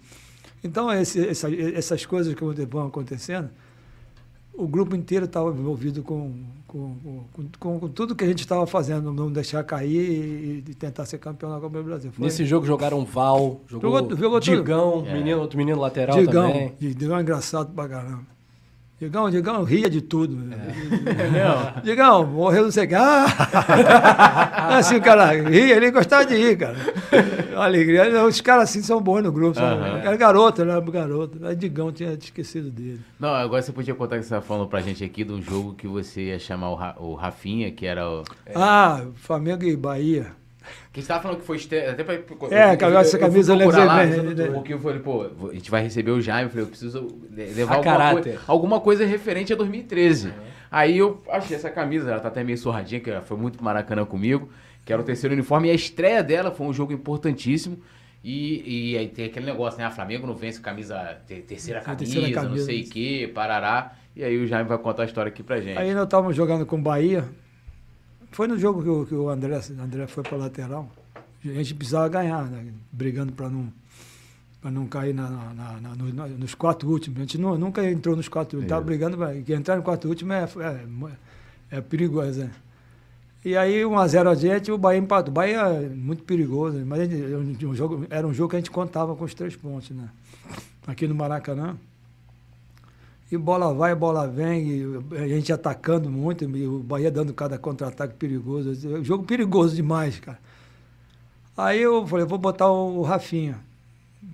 [0.62, 3.48] Então, esse, essa- essas coisas que vão acontecendo,
[4.52, 6.32] o grupo inteiro estava envolvido com,
[6.66, 6.96] com,
[7.32, 11.06] com, com- com tudo que a gente estava fazendo, não deixar cair e, e tentar
[11.06, 12.10] ser campeão na Copa do Brasil.
[12.10, 14.40] Foi Nesse jogo jogaram Val, jogou, Jogou- jogou.
[14.40, 15.12] Digão, É.
[15.14, 16.74] menino, outro menino lateral Digão, também.
[16.80, 18.26] Digão é engraçado pra caramba.
[19.00, 20.34] Digão, Digão ria de tudo.
[20.34, 20.58] Não.
[21.84, 22.94] Digão, morreu não sei o que.
[22.96, 23.26] Ah!
[24.76, 26.76] assim o cara ria, ele gostava de rir, cara.
[27.52, 28.24] Uma alegria.
[28.26, 29.58] Os caras assim são bons no grupo.
[29.58, 29.98] Aham.
[29.98, 31.38] Era garoto, era garoto.
[31.46, 33.00] Aí Digão tinha esquecido dele.
[33.20, 35.74] Não, agora você podia contar que você estava falando pra gente aqui de um jogo
[35.74, 38.24] que você ia chamar o, Ra- o Rafinha, que era o.
[38.54, 40.26] Ah, Flamengo e Bahia.
[40.92, 41.56] Que você tava falando que foi.
[41.56, 44.46] Até pra, É, que agora essa camisa eu eu lá, bem, né?
[44.54, 46.44] Porque eu falei, pô, a gente vai receber o Jaime.
[46.44, 50.32] Eu falei, eu preciso le- levar alguma, coisa, alguma coisa referente a 2013.
[50.70, 54.04] Aí eu achei essa camisa, ela tá até meio surradinha, que ela foi muito maracanã
[54.04, 54.48] comigo,
[54.84, 55.68] que era o terceiro uniforme.
[55.68, 57.78] E a estreia dela foi um jogo importantíssimo.
[58.22, 59.86] E, e aí tem aquele negócio, né?
[59.86, 62.64] A Flamengo não vence camisa, ter- terceira camisa, terceira não camisa.
[62.66, 63.92] sei o quê, parará.
[64.16, 65.78] E aí o Jaime vai contar a história aqui pra gente.
[65.78, 67.24] Aí nós estávamos jogando com o Bahia.
[68.30, 70.88] Foi no jogo que o, que o André, André foi para lateral.
[71.44, 72.72] A gente precisava ganhar, né?
[72.92, 73.72] brigando para não,
[74.60, 77.18] pra não cair na, na- na- na- no- na- nos quatro últimos.
[77.18, 78.64] A gente nu- nunca entrou nos quatro últimos.
[78.64, 78.86] Estava Isso.
[78.86, 80.44] brigando para entrar no quatro últimos é,
[81.70, 82.40] é, é perigoso.
[82.40, 82.50] Né?
[83.44, 85.30] E aí, 1x0 a gente, o Bahia empatou.
[85.30, 88.70] O Bahia é muito perigoso, mas ele- um jogo, era um jogo que a gente
[88.70, 90.08] contava com os três pontos, né?
[90.86, 91.76] Aqui no Maracanã.
[93.30, 94.84] E bola vai, bola vem, e
[95.16, 98.70] a gente atacando muito, e o Bahia dando cada contra-ataque perigoso.
[98.88, 100.38] É um Jogo perigoso demais, cara.
[101.56, 103.58] Aí eu falei, vou botar o Rafinha.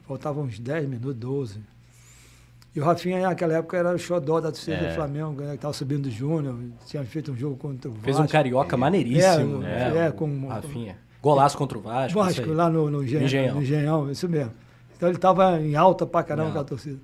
[0.06, 1.58] Faltavam uns 10 minutos, 12.
[2.76, 4.88] E o Rafinha, naquela época, era o xodó da torcida É.
[4.90, 8.16] do Flamengo, né, que estava subindo do Júnior, tinha feito um jogo contra o Fez
[8.16, 8.32] um Vasco.
[8.32, 9.62] carioca maneiríssimo.
[9.62, 10.06] É, né?
[10.06, 10.96] é, com- Rafinha.
[11.22, 12.18] Golaço contra o Vasco.
[12.18, 13.54] Vasco, lá no, no, Engenhão, Engenhão.
[13.56, 14.52] no Engenhão, isso mesmo.
[14.96, 16.98] Então ele estava em alta pra caramba com a torcida.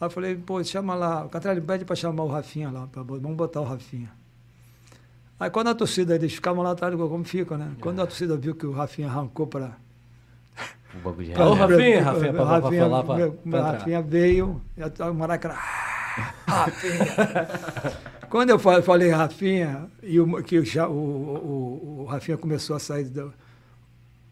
[0.00, 3.02] Aí eu falei, pô, chama lá, o Catralho pede para chamar o Rafinha lá, pra,
[3.02, 4.10] vamos botar o Rafinha.
[5.40, 7.70] Aí quando a torcida, eles ficavam lá atrás do gol, como ficam, né?
[7.80, 9.76] Quando a torcida viu que o Rafinha arrancou para.
[10.94, 11.54] O banco de Ô, reserva.
[11.54, 13.62] Rafinha, Rafinha, pra- pra Rafinha, falar, pra- meu- pra.
[13.72, 15.54] Rafinha veio, e a- o Maracanã.
[15.56, 17.04] "Ah, Rafinha!
[18.30, 22.78] Quando eu fa- falei Rafinha, e o, que o, o, o, o Rafinha começou a
[22.78, 23.32] sair do,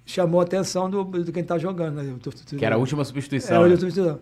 [0.05, 1.97] chamou a atenção do, do quem está jogando.
[2.03, 2.13] Né?
[2.13, 3.63] O- o- Que era a última é, substituição.
[3.63, 3.77] o né?
[3.77, 4.19] substituição.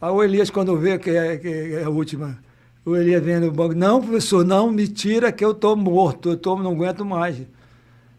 [0.00, 2.38] Aí o Elias, quando vê que é, que é a última,
[2.84, 6.36] o Elias vem no banco, não, professor, não me tira que eu estou morto, eu
[6.36, 7.36] tô, não aguento mais.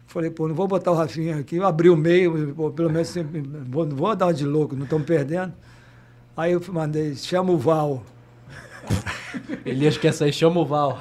[0.06, 1.60] Falei, pô, não vou botar o Rafinha aqui.
[1.62, 5.06] Abri o meio, pô, pelo menos sempre, vou, não vou dar de louco, não estamos
[5.06, 5.52] perdendo.
[6.36, 8.02] Aí eu mandei, chama o Val.
[9.64, 11.00] Elias quer sair, chama o Val.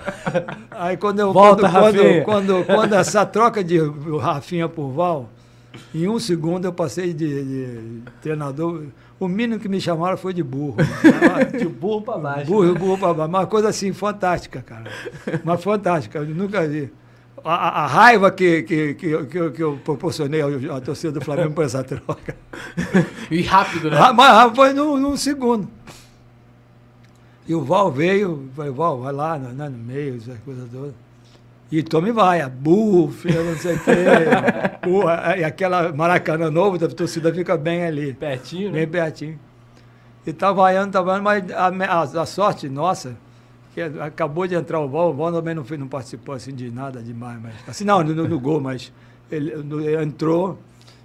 [0.70, 3.80] Aí quando eu Volta, quando, quando, quando, quando essa troca de
[4.22, 5.30] Rafinha por Val,
[5.94, 8.84] em um segundo eu passei de, de treinador.
[9.20, 10.78] O mínimo que me chamaram foi de burro.
[11.58, 12.46] De burro pra baixo.
[12.46, 13.30] Burro, burro pra baixo.
[13.30, 14.90] Uma coisa assim, fantástica, cara.
[15.44, 16.92] Uma fantástica, eu nunca vi.
[17.44, 21.52] A, a- a raiva que, que, que, eu- que, eu- proporcionei à torcida do Flamengo
[21.54, 22.36] por essa troca.
[23.32, 23.98] E rápido, né?
[24.16, 25.68] Mas foi num, num segundo.
[27.48, 30.94] E o Val veio, falei, Val, vai lá né, no meio, essa coisa toda.
[31.72, 33.92] E tome vai, burro, filho, não sei o quê.
[34.84, 35.08] burro,
[35.38, 38.14] e aquela Maracanã novo, a torcida fica bem ali.
[38.14, 38.80] Pertinho, né?
[38.80, 39.40] Bem pertinho.
[40.26, 43.16] E tá vaiando, tá vaiando, mas a, a- a sorte nossa,
[43.74, 47.02] que acabou de entrar o Val, o Val também não, não participou assim de nada
[47.04, 47.54] demais, mas.
[47.68, 48.92] Assim, não, no, no gol, mas
[49.32, 50.58] ele, no- ele entrou,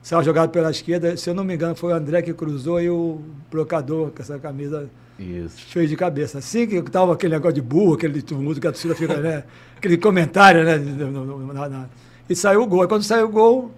[0.03, 2.89] saiu jogado pela esquerda, se eu não me engano, foi o André que cruzou e
[2.89, 4.89] o blocador com essa camisa
[5.19, 5.57] Isso.
[5.69, 6.39] fez de cabeça.
[6.39, 9.45] Assim que tava aquele negócio de burro, aquele tumulto que a torcida fica, né?
[9.85, 10.79] Aquele comentário, né?
[10.79, 11.87] na- na-
[12.27, 12.81] E saiu o gol.
[12.81, 13.71] Aí quando saiu o gol,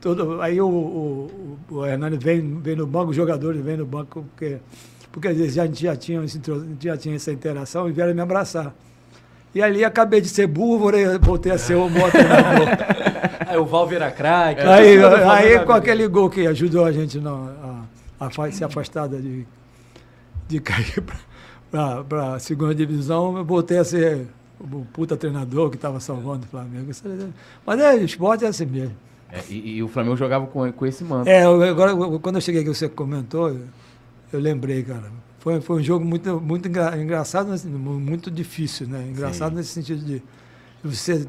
[0.00, 4.24] todo, aí o, o, o, Hernani vem, vem no banco, os jogadores vêm no banco,
[4.30, 4.56] porque,
[5.12, 6.24] porque eles já, já, tinham,
[6.80, 8.74] já tinham essa interação e vieram me abraçar.
[9.54, 12.66] E ali acabei de ser burro, voltei, voltei a ser o treinador.
[13.46, 14.60] Aí o Val vira craque.
[14.60, 15.90] Aí, a do aí Flamengo com abre.
[15.92, 17.84] aquele gol que ajudou a gente não,
[18.18, 19.46] a, a fa- se afastar de,
[20.48, 21.00] de cair
[21.70, 24.26] para a segunda divisão, eu voltei a ser
[24.72, 26.90] o puta treinador que estava salvando o Flamengo.
[27.66, 28.94] Mas é, o esporte é assim mesmo.
[29.30, 31.28] É, e, e o Flamengo jogava com, com esse manto.
[31.28, 33.60] É, agora, quando eu cheguei aqui, você comentou, eu,
[34.32, 35.10] eu lembrei, cara.
[35.40, 39.04] Foi, foi um jogo muito, muito engra- engraçado, mas muito difícil, né?
[39.10, 39.56] Engraçado Sim.
[39.56, 40.22] nesse sentido de
[40.82, 41.26] você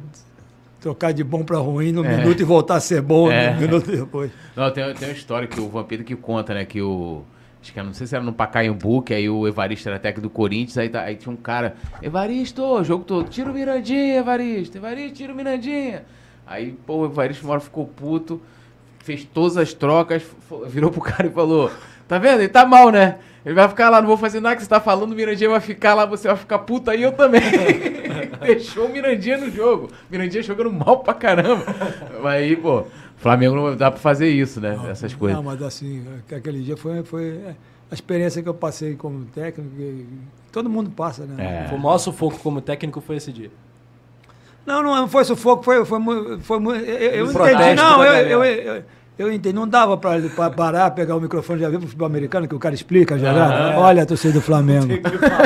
[0.80, 2.18] trocar de bom para ruim no É.
[2.18, 3.54] minuto e voltar a ser bom É.
[3.56, 4.32] no minuto depois.
[4.56, 6.64] Não, tem, tem uma história que o Vampiro que conta, né?
[6.64, 7.24] Que o.
[7.66, 10.30] Acho que não sei se era no Pacaembu, que aí o Evaristo era técnico do
[10.30, 15.18] Corinthians, aí, tá- aí tinha um cara, Evaristo, jogo todo, tira o Mirandinha, Evaristo, Evaristo,
[15.18, 16.06] tira o Mirandinha.
[16.46, 18.40] Aí, pô, o Evaristo uma hora ficou puto,
[19.00, 20.22] fez todas as trocas,
[20.68, 21.72] virou pro cara e falou,
[22.08, 22.42] tá vendo?
[22.42, 23.18] Ele tá mal, né?
[23.44, 25.60] Ele vai ficar lá, não vou fazer nada que você tá falando, o Mirandinha vai
[25.60, 27.42] ficar lá, você vai ficar puto aí, eu também.
[28.46, 29.90] Deixou o Mirandinha no jogo.
[30.10, 31.64] Mirandinha jogando mal pra caramba.
[32.26, 32.86] Aí, pô,
[33.18, 34.78] Flamengo não dá pra fazer isso, né?
[34.90, 35.36] Essas coisas.
[35.38, 37.56] Não, mas assim, que aquele dia foi, foi é,
[37.90, 39.72] a experiência que eu passei como técnico,
[40.52, 41.64] todo mundo passa, né?
[41.66, 41.68] É.
[41.70, 43.50] Foi o maior sufoco como técnico foi esse dia.
[44.66, 46.00] Não, não, não foi sufoco, foi, foi,
[46.40, 48.84] foi mu- eu, eu entendi, não, eu, eu, eu,
[49.18, 50.20] eu entendi, não dava para
[50.52, 53.76] parar, pegar o microfone já viu pro futebol americano, que o cara explica já, né?
[53.78, 54.88] olha a torcida do Flamengo,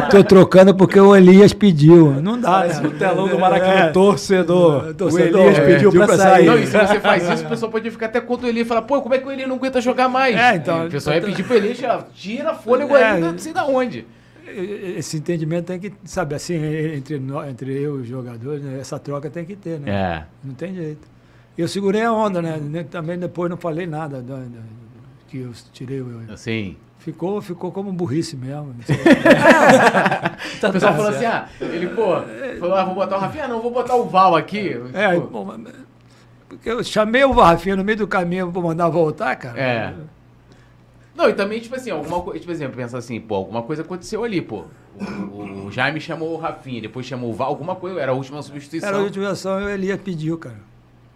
[0.09, 2.88] tô trocando porque o Elias pediu, não dá, Parece né?
[2.88, 4.93] o telão do Maracanã, torcedor.
[4.95, 6.45] torcedor, o Elias é, pediu pra sair.
[6.47, 8.65] Não, e se você faz isso, o pessoal pode ficar até contra o Eli e
[8.65, 10.36] falar, pô, como é que o Eli não aguenta jogar mais?
[10.36, 13.03] É, então- E o pessoal ia pedir pro Eli, tira, tira fôlego É.
[13.11, 14.05] aí, não sei da onde.
[14.97, 16.55] Esse entendimento tem que, sabe, assim,
[16.95, 19.91] entre, entre eu e os jogadores, né, essa troca tem que ter, né?
[19.91, 20.24] É.
[20.43, 21.07] Não tem jeito.
[21.60, 22.86] Eu segurei a onda, né?
[22.89, 24.62] Também depois não falei nada da- da-
[25.28, 26.22] que eu tirei o.
[26.32, 26.78] Assim.
[26.99, 28.74] Ficou, ficou como burrice mesmo.
[30.62, 32.22] Tá O pessoal falou assim, ah, ele, pô,
[32.60, 34.76] falou, ah, vou botar o Rafinha, ah, não, vou botar o Val aqui.
[34.93, 35.57] É, Pô, bom,
[36.66, 39.60] eu chamei o Rafinha no meio do caminho pra mandar voltar, cara.
[39.60, 39.93] É.
[41.16, 44.24] Não, e também, tipo assim, alguma coisa, tipo assim, pensa assim, pô, alguma coisa aconteceu
[44.24, 44.64] ali, pô.
[45.32, 48.41] O, o Jaime chamou o Rafinha, depois chamou o Val, alguma coisa, era a última
[48.41, 48.88] substituição.
[48.88, 50.68] Era a última ação, o Elias pediu, cara.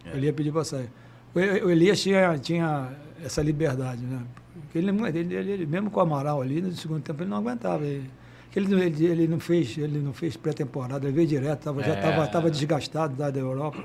[0.06, 0.14] É.
[0.14, 0.90] O Elias pediu pra sair.
[1.36, 2.92] O o Elias tinha, tinha
[3.24, 4.22] essa liberdade, né?
[4.62, 7.38] Porque Ele, ele, ele- ele- mesmo com o Amaral ali, no segundo tempo, ele não
[7.38, 7.84] aguentava.
[7.86, 8.10] Ele,
[8.56, 11.94] ele, não- ele, ele não fez, ele não fez pré-temporada, ele veio direto, tava, já
[11.94, 11.98] É.
[11.98, 13.84] estava tava desgastado da, da Europa.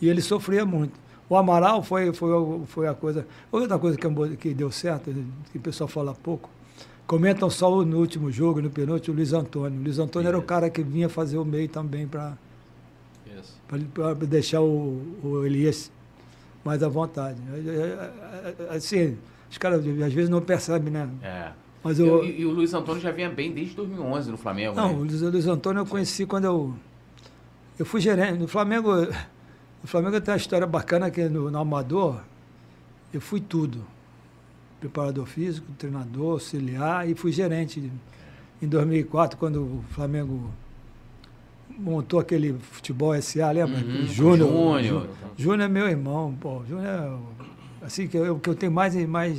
[0.00, 1.00] E ele sofria muito.
[1.28, 2.30] O Amaral foi, foi,
[2.66, 3.26] foi a coisa.
[3.50, 5.12] Outra coisa que, que deu certo,
[5.50, 6.50] que o pessoal fala pouco,
[7.06, 9.80] comentam só no último jogo, no penúltimo, o Luiz Antônio.
[9.80, 12.36] O Luiz Antônio era o cara que vinha fazer o meio também para.
[13.94, 15.90] Para deixar o, o Elias
[16.64, 17.38] mais à vontade.
[17.52, 19.16] É, é, é, Assim,
[19.50, 21.08] os caras às vezes não percebem, né?
[21.22, 21.50] É.
[21.82, 24.76] Mas E, eu, e- e o Luiz Antônio já vinha bem desde 2011 no Flamengo,
[24.76, 24.98] não, o né?
[25.10, 26.74] Luiz, o Luiz Antônio eu conheci quando eu
[27.78, 28.94] eu fui gerente no Flamengo.
[28.94, 32.20] No Flamengo tem uma história bacana que no, no Amador
[33.12, 33.84] eu fui tudo,
[34.78, 37.90] preparador físico, treinador, auxiliar e fui gerente
[38.60, 40.50] em 2004 quando o Flamengo
[41.78, 43.78] montou aquele futebol SA, lembra?
[43.78, 44.48] Uhum, Júnior.
[44.82, 45.06] Júnior.
[45.06, 46.62] Jú- Júnior é meu irmão, pô.
[46.68, 46.86] Júnior
[47.80, 49.38] é assim que eu, que eu tenho mais mais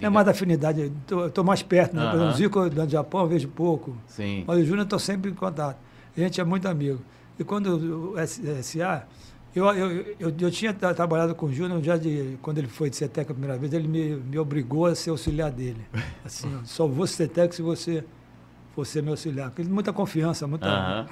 [0.00, 2.02] é mais afinidade, eu tô, eu tô mais perto, né?
[2.02, 2.32] Por exemplo, Aham.
[2.32, 3.96] o Zico do Japão eu vejo pouco.
[4.06, 4.44] Sim.
[4.46, 5.76] Mas o Júnior eu estou sempre em contato.
[6.16, 7.00] A gente é muito amigo.
[7.38, 9.06] E quando o SA,
[9.54, 9.90] Eu, eu,
[10.20, 12.38] eu, eu tinha tra- trabalhado com o Júnior já de.
[12.42, 15.50] Quando ele foi de CETEC a primeira vez, ele me, me obrigou a ser auxiliar
[15.50, 15.80] dele.
[16.24, 18.04] Assim, só vou CETEC se você
[18.74, 19.48] for ser meu auxiliar.
[19.48, 20.66] Porque ele muita confiança, muita.
[20.68, 21.06] Aham.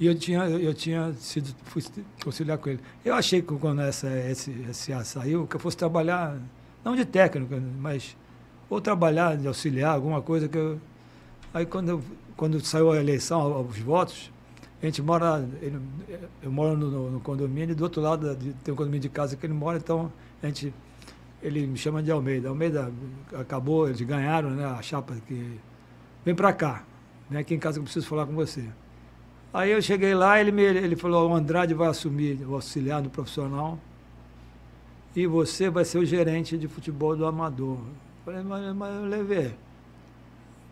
[0.00, 1.82] E eu tinha, eu, tinha sido fui
[2.24, 2.80] auxiliar com ele.
[3.04, 6.36] Eu achei que quando essa, esse, esse A saiu, que eu fosse trabalhar,
[6.84, 8.16] não de técnico, mas
[8.70, 10.78] ou trabalhar de auxiliar, alguma coisa que eu.
[11.52, 12.02] Aí quando, eu-
[12.36, 14.30] quando saiu a eleição, os votos,
[14.80, 15.44] a gente mora.
[15.60, 15.80] ele-
[16.42, 19.54] eu moro no, no- condomínio, do outro lado tem um condomínio de casa que ele
[19.54, 20.72] mora, então a gente.
[21.42, 22.48] Ele me chama de Almeida.
[22.48, 22.92] Almeida
[23.32, 25.58] acabou, eles ganharam né, a chapa que.
[26.24, 26.84] Vem pra cá.
[27.30, 28.64] Vem aqui em casa que eu preciso falar com você.
[29.52, 33.08] Aí eu cheguei lá, ele, me, ele falou, o Andrade vai assumir o auxiliar do
[33.10, 33.78] profissional
[35.16, 37.78] e você vai ser o gerente de futebol do amador.
[37.78, 37.84] Eu
[38.24, 39.54] Falei, mas, mas eu levei.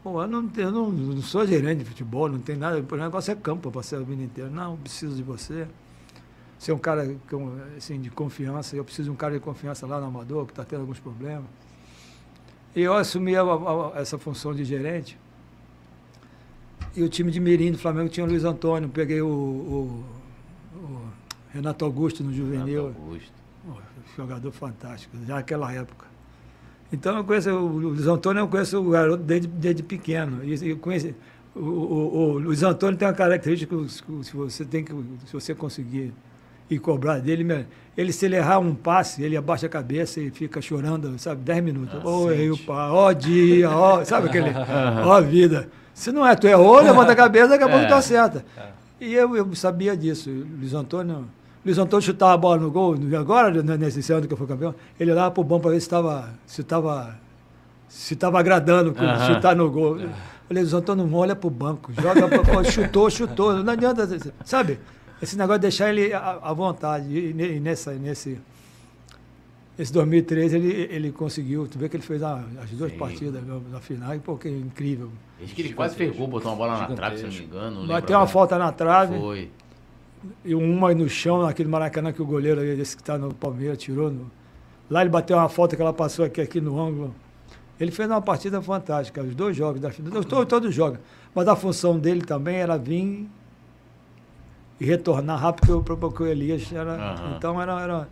[0.05, 3.35] Eu não, eu não, não sou gerente de futebol, não tem nada, o negócio é
[3.35, 4.51] campo para ser o vida inteiro.
[4.51, 5.67] Não, preciso de você.
[6.59, 7.17] Você é um cara
[7.77, 10.65] assim, de confiança, eu preciso de um cara de confiança lá no amador, que está
[10.65, 11.45] tendo alguns problemas.
[12.75, 15.19] E eu assumi a- a- essa função de gerente.
[16.97, 20.05] E o time de Mirim do Flamengo tinha o Luiz Antônio, peguei o, o-
[20.77, 21.01] o
[21.53, 23.33] Renato Augusto no juvenil, Renato Augusto.
[24.17, 26.07] Jogador fantástico, já naquela época.
[26.93, 30.43] Então eu conheço o Luiz Antônio, eu conheço o garoto desde, desde pequeno.
[30.43, 31.13] E eu conheço,
[31.55, 33.89] o, o- o Luiz Antônio tem uma característica que
[34.25, 34.93] se você tem que,
[35.27, 36.15] se você conseguir
[36.71, 37.67] ir cobrar dele,
[37.97, 41.63] ele se ele errar um passe, ele abaixa a cabeça e fica chorando, sabe, 10
[41.63, 42.03] minutos.
[42.05, 44.49] Ô, errei o pá, ó dia, ó, sabe aquele,
[45.05, 45.69] ó vida.
[45.97, 48.45] Se não é, tu errou, levanta a cabeça, daqui a pouco tu acerta.
[49.01, 50.29] E eu, eu sabia disso.
[50.29, 51.25] Luiz Antônio,
[51.65, 54.75] Luiz Antônio chutava a bola no gol, agora, né, nesse ano que eu fui campeão,
[55.01, 57.19] ele olhava pro bom para ver se estava se tava,
[57.89, 59.35] se tava agradando com Aham.
[59.35, 59.99] chutar no gol.
[59.99, 60.11] Eu
[60.47, 64.07] Falei, Luiz Antônio, não olha pro banco, joga, pra- chutou, chutou, não adianta,
[64.45, 64.79] sabe?
[65.21, 67.07] Esse negócio de deixar ele à, à vontade.
[67.09, 68.39] E, e nessa, nesse,
[69.79, 72.99] esse 2013 ele, ele conseguiu, tu vê que ele fez a- as duas Sim.
[72.99, 75.11] partidas na, na final, e pô, que incrível.
[75.43, 77.87] Acho que ele quase ferrou, botou uma bola na trave, se não me engano.
[77.87, 78.27] Bateu uma agora.
[78.33, 79.19] falta na trave.
[79.19, 79.51] Foi.
[80.45, 84.11] E uma no chão, naquele Maracanã que o goleiro, esse que está no Palmeiras, tirou.
[84.11, 84.31] no-
[84.89, 87.15] Lá ele bateu uma falta que ela passou aqui, aqui no ângulo.
[87.79, 90.99] Ele fez uma partida fantástica, os dois jogos da final, todos, todos jogos.
[91.35, 93.29] Mas a função dele também era vir
[94.81, 97.35] e retornar rápido, porque o- porque Elias era.
[97.37, 98.09] Então era, era,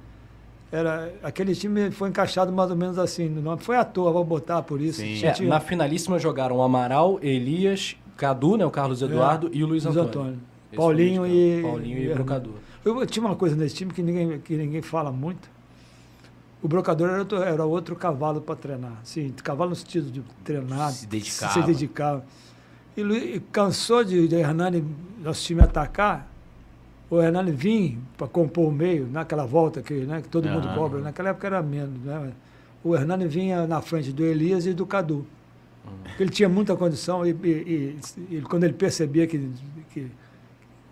[0.72, 1.12] era.
[1.22, 3.28] Aquele time foi encaixado mais ou menos assim.
[3.28, 5.00] Não foi à toa, vou botar por isso.
[5.00, 5.14] Sim.
[5.14, 9.84] Tinha- É, na finalíssima jogaram Amaral, Elias, Cadu, né, o Carlos Eduardo e o Luiz
[9.86, 10.38] Antônio.
[10.70, 11.62] Esse Paulinho e.
[11.62, 12.54] Paulinho e, e Brocador.
[12.84, 15.48] Eu, eu tinha uma coisa nesse time que ninguém, que ninguém fala muito.
[16.62, 18.98] O brocador era outro, era outro cavalo para treinar.
[19.04, 21.52] Sim, cavalo no sentido de treinar, Se dedicava.
[21.52, 22.24] Se dedicava.
[22.96, 24.84] E, e cansou de, de Hernani,
[25.22, 26.26] nosso time atacar,
[27.10, 30.74] o Hernani vinha para compor o meio, naquela volta que, né, que todo mundo Aham.
[30.76, 31.00] cobra.
[31.00, 31.98] Naquela época era menos.
[32.00, 32.32] Né?
[32.82, 35.26] O Hernani vinha na frente do Elias e do Cadu.
[36.04, 37.98] Porque Ele tinha muita condição e, e-
[38.30, 39.50] e- e quando ele percebia que,
[39.90, 40.10] que,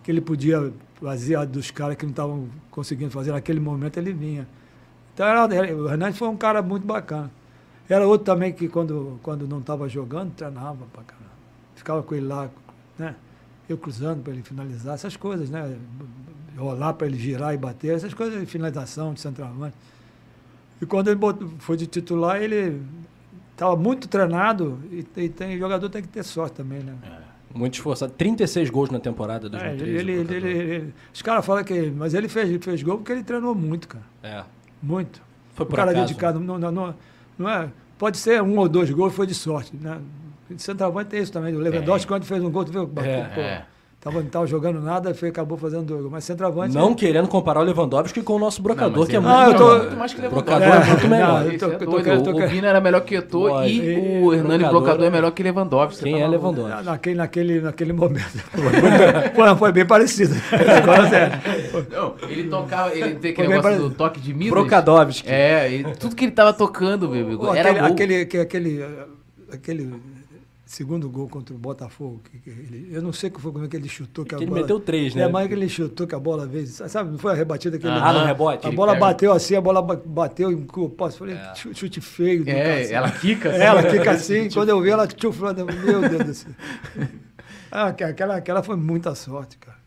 [0.02, 4.12] que ele podia fazer a dos caras que não estavam conseguindo fazer naquele momento, ele
[4.12, 4.46] vinha.
[5.14, 7.30] Então, era, era- o Hernani foi um cara muito bacana.
[7.88, 11.30] Era outro também que, quando, quando não estava jogando, treinava pra caramba.
[11.74, 12.48] Ficava com ele lá,
[12.98, 13.14] né?
[13.68, 15.76] Eu cruzando para ele finalizar, essas coisas, né?
[16.56, 19.74] Rolar para ele girar e bater, essas coisas de finalização, de centroavante.
[20.80, 22.82] E quando ele botou- foi de titular, ele
[23.52, 26.94] estava muito treinado e, e tem, jogador tem que ter sorte também, né?
[27.54, 28.12] Muito esforçado.
[28.16, 29.82] 36 gols na temporada É, 2013.
[29.84, 30.50] ele, ele, o ele, Brocador.
[30.50, 31.90] ele- os caras falam que.
[31.90, 34.04] Mas ele fez, ele fez gol porque ele treinou muito, cara.
[34.22, 34.42] É.
[34.82, 35.22] Muito.
[35.54, 36.06] Foi o por cara acaso?
[36.06, 36.40] dedicado.
[36.40, 36.94] Não, não, não,
[37.38, 39.76] não é, pode ser um ou dois gols, foi de sorte.
[39.76, 40.00] Né?
[40.58, 41.54] Centroavante tem isso também.
[41.54, 42.90] O Lewandowski, quando fez um gol, tu viu?
[43.02, 43.64] É, pô, é.
[44.02, 46.10] Tava, não estava jogando nada, foi, acabou fazendo dois gols.
[46.12, 46.74] Mas centroavante.
[46.74, 49.46] Não querendo comparar o Lewandowski com o nosso brocador, mas que é ele- muito Ah,
[49.46, 50.50] eu tô- muito mais que O Lewandowski.
[50.50, 51.28] brocador é, É, muito melhor.
[51.28, 53.84] não, eu tô- é eu tô querendo- tô o, Vina era melhor que Eto'o Lógico.
[53.84, 56.02] e E- o Hernani Brocador Brocador é é- melhor que Lewandowski.
[56.02, 56.46] Quem é tá maluco.
[56.50, 56.84] Lewandowski?
[56.84, 58.38] Naquele, naquele, naquele momento.
[59.36, 60.34] foi, foi bem parecido.
[60.82, 61.38] Agora, sério.
[61.92, 63.88] Não, ele tocava, ele tem aquele negócio parecido.
[63.88, 64.50] do toque de Midas.
[64.50, 65.30] Brocadovski.
[65.30, 68.84] É, e tudo que ele tava tocando, meu amigo, era aquele, aquele, que- aquele,
[69.52, 69.94] aquele
[70.72, 73.68] segundo gol contra o Botafogo, que, que ele, eu não sei que foi como é
[73.68, 74.24] que ele chutou.
[74.24, 75.24] Que, ele bola, meteu três, né?
[75.24, 77.86] É, mas que ele chutou que a bola veio, sabe, não foi a rebatida que
[77.86, 77.94] ele...
[77.94, 78.66] Ah, no rebote?
[78.66, 81.54] A bola bateu assim, a bola ba- bateu em o poste, falei, É.
[81.54, 82.48] chute, chute feio.
[82.48, 83.60] É, ela quica assim.
[83.60, 86.52] Ela fica assim, quando eu vi ela chuflando, meu Deus do céu.
[87.70, 89.78] Ah, aqu- aquela, aquela foi muita sorte, cara.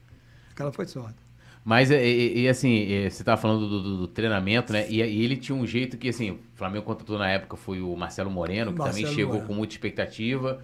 [0.52, 1.16] Aquela foi sorte.
[1.64, 4.88] Mas, e, e- e, assim, você tava falando do, do- do treinamento, né?
[4.90, 7.96] E, e ele tinha um jeito que, assim, o Flamengo contratou na época foi o
[7.96, 9.48] Marcelo Moreno, que também Marcelo chegou Moreno.
[9.48, 10.62] com muita expectativa.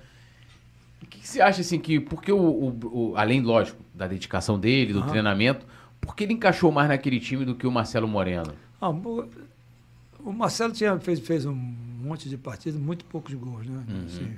[1.11, 4.57] O que, que você acha, assim, que, porque o, o- o- além, lógico, da dedicação
[4.57, 5.65] dele, do treinamento,
[5.99, 8.53] Por que ele encaixou mais naquele time do que o Marcelo Moreno?
[8.81, 13.83] Ah, o Marcelo tinha, fez, fez um monte de partidas, muito poucos gols, né?
[13.87, 14.05] Uhum.
[14.05, 14.33] Assim.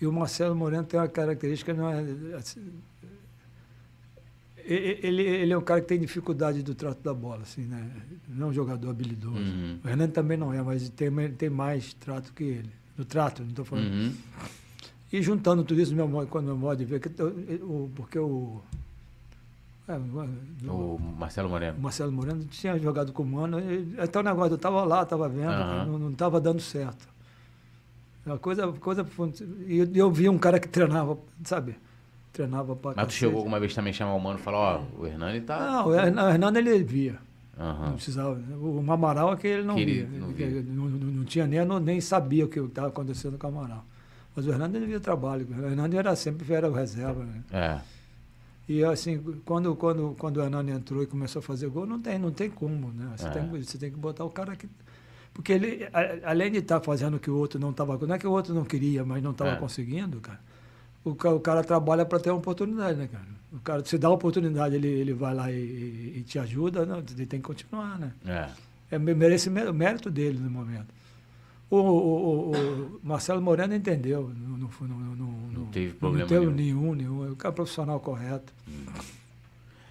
[0.00, 2.04] E o Marcelo Moreno tem uma característica, não é,
[2.36, 2.60] assim,
[4.64, 7.88] ele, ele é um cara que tem dificuldade do trato da bola, assim, né?
[8.28, 9.36] Não é um jogador habilidoso.
[9.38, 9.78] Uhum.
[9.84, 12.70] O Hernando também não é, mas tem, tem mais trato que ele.
[12.96, 13.92] No trato, não estou falando.
[13.92, 14.12] Uhum.
[15.16, 17.28] E juntando tudo isso, meu quando meu modo de ver, que, eu-
[17.62, 18.60] o, porque o,
[19.88, 21.78] é, o- O Marcelo o Moreno.
[21.80, 23.56] Marcelo Moreno tinha jogado com o Mano,
[23.98, 25.86] até o negócio, eu estava lá, estava vendo, Aham.
[25.98, 27.08] não estava dando certo.
[28.26, 29.06] A coisa, coisa,
[29.66, 31.76] e eu, eu vi um cara que treinava, sabe?
[32.32, 35.06] Treinava para Mas tu chegou alguma vez também chamar o mano e falar, ó, o
[35.06, 35.58] Hernani tá.
[35.58, 37.16] Não, o Hernan- o Hernando ele via.
[37.58, 37.86] Aham.
[37.86, 38.34] Não precisava.
[38.34, 38.54] né?
[38.54, 40.20] O Amaral é que ele não Que ele via.
[40.20, 40.46] não via.
[40.46, 43.82] ele Não, não- tinha nem, nem sabia o que estava acontecendo com o Amaral.
[44.36, 45.46] Mas o Hernando ele via trabalho.
[45.50, 47.24] O Hernando era sempre era o reserva.
[47.24, 47.42] Né?
[47.50, 47.80] É.
[48.68, 52.18] E assim, quando, quando, quando o Hernani entrou e começou a fazer gol, não tem,
[52.18, 53.12] não tem como, né?
[53.16, 53.30] Você, É.
[53.30, 54.68] tem, que- você tem que botar o cara que.
[55.32, 57.96] Porque ele, a- além de estar fazendo o que o outro não estava.
[58.06, 59.56] Não é que o outro não queria, mas não estava É.
[59.56, 60.40] conseguindo, cara.
[61.04, 63.24] O, o cara trabalha para ter uma oportunidade, né, cara?
[63.52, 65.54] O cara, se dá a oportunidade, ele, ele vai lá e,
[66.18, 68.12] e- te ajuda, não, ele tem que continuar, né?
[68.26, 68.48] É.
[68.90, 70.88] É me- merece o mérito dele no momento.
[71.68, 74.30] O, o- o- o Marcelo Moreno entendeu.
[74.36, 76.54] Não, não, não, não, Não teve problema Não teve nenhum.
[76.54, 77.26] nenhum, nenhum.
[77.26, 78.52] É o cara profissional correto.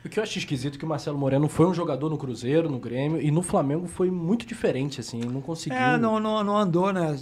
[0.06, 2.70] O que eu acho esquisito é que o Marcelo Moreno foi um jogador no Cruzeiro,
[2.70, 5.78] no Grêmio, e no Flamengo foi muito diferente, assim, não conseguiu.
[5.80, 7.16] É, não, não, não andou, né?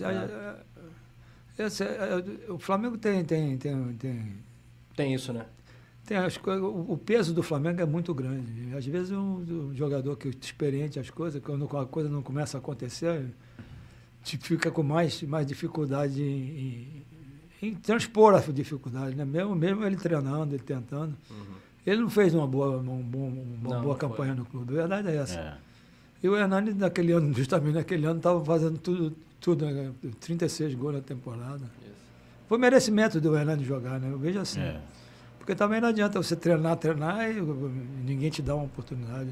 [1.58, 4.34] É, esse, é, o Flamengo tem, tem, tem, tem,
[4.96, 5.46] Tem isso, né?
[6.06, 8.76] tem as o peso do Flamengo é muito grande.
[8.76, 9.38] Às vezes um,
[9.70, 13.34] um jogador que é experiente as coisas, quando a coisa não começa a acontecer, te
[14.24, 17.04] fica com mais, mais dificuldade em,
[17.62, 19.24] em- em transpor a dificuldade, né?
[19.26, 21.16] Mesmo, mesmo ele treinando, ele tentando.
[21.86, 23.28] Ele não fez uma boa, um bom-
[23.62, 24.74] uma Não, boa campanha no clube.
[24.74, 25.40] A verdade é essa.
[25.40, 25.58] É.
[26.24, 29.92] E o Hernani, naquele ano, justamente naquele ano, estava fazendo tudo, tudo, né?
[30.22, 31.70] 36 gols na temporada.
[32.48, 34.10] Foi merecimento do Hernani jogar, né?
[34.10, 34.62] Eu vejo assim.
[34.62, 34.80] É.
[35.38, 37.42] Porque também não adianta você treinar, treinar e
[38.06, 39.30] ninguém te dá uma oportunidade.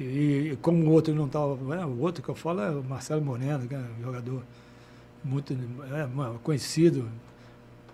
[0.00, 1.46] E, como o outro não estava.
[1.46, 4.42] o outro que eu falo é o Marcelo Moreno, que é um jogador
[5.22, 7.08] muito é, conhecido,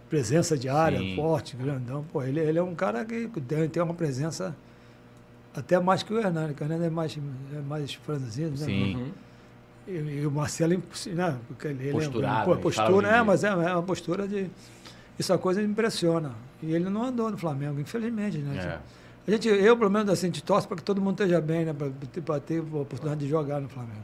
[0.08, 1.14] presença de área, Sim.
[1.16, 2.04] forte, grandão.
[2.10, 4.56] Pô, ele, ele é um cara que tem, tem uma presença
[5.54, 7.18] até mais que o Hernani, que o Hernani é mais,
[7.54, 8.56] é mais franzino, né?
[8.56, 9.12] Sim.
[9.86, 11.38] E, e o Marcelo é impossível, né?
[11.48, 14.50] Porque ele, ele é, pô, Fala postura, é, mas é, é uma postura de.
[15.18, 16.32] Isso é uma coisa impressiona.
[16.62, 18.56] E ele não andou no Flamengo, infelizmente, né?
[18.58, 18.99] É.
[19.26, 21.64] A gente, eu, pelo menos, assim, a gente torce para que todo mundo esteja bem,
[21.64, 21.72] né?
[21.72, 24.00] Para ter, pra ter a oportunidade de jogar no Flamengo.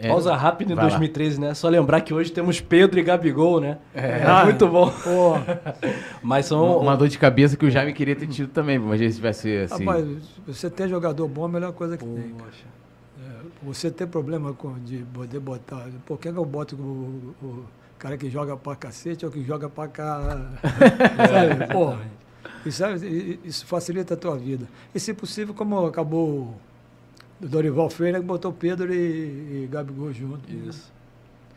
[0.00, 0.06] É.
[0.08, 0.90] Pausa rápida em Vai lá.
[0.90, 1.54] 2013, né?
[1.54, 3.78] Só lembrar que hoje temos Pedro e Gabigol, né?
[3.92, 4.88] É, Ah, muito bom.
[4.90, 5.32] Pô,
[6.22, 6.78] Mas são.
[6.78, 9.84] Uma dor de cabeça que o Jaime queria ter tido também, imagina se tivesse assim.
[9.84, 10.06] rapaz,
[10.46, 12.28] você ter jogador bom é a melhor coisa que tem.
[12.38, 12.64] Poxa.
[13.20, 15.84] É, você ter problema com, de poder botar.
[16.06, 17.64] Por que, que eu boto o, o
[17.98, 20.20] cara que joga pra cacete ou que joga pra cá?
[21.28, 21.72] Sabe?
[21.72, 21.96] Pô,
[22.68, 22.96] isso, é-
[23.44, 24.66] isso facilita a tua vida.
[24.94, 26.54] E se possível, como acabou
[27.40, 30.50] o Dorival Freire, que botou Pedro e, e Gabigol junto.
[30.52, 30.92] Isso.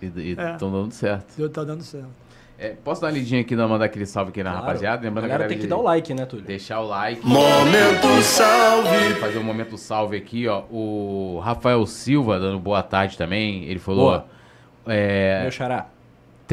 [0.01, 0.51] E É.
[0.53, 1.35] estão dando certo.
[1.37, 2.09] Deu- Tá dando certo.
[2.57, 4.65] É, posso dar uma lidinha aqui, dar- mandar aquele salve aqui na Claro.
[4.67, 5.01] rapaziada?
[5.01, 6.45] A Lembrando galera a tem que dar o like, né, Túlio?
[6.45, 7.25] Deixar o like.
[7.25, 9.15] Momento salve.
[9.19, 10.63] Fazer um momento salve aqui, ó.
[10.69, 13.63] O Rafael Silva dando boa tarde também.
[13.63, 14.25] Ele falou, Boa.
[14.85, 15.87] ó, é, Meu xará.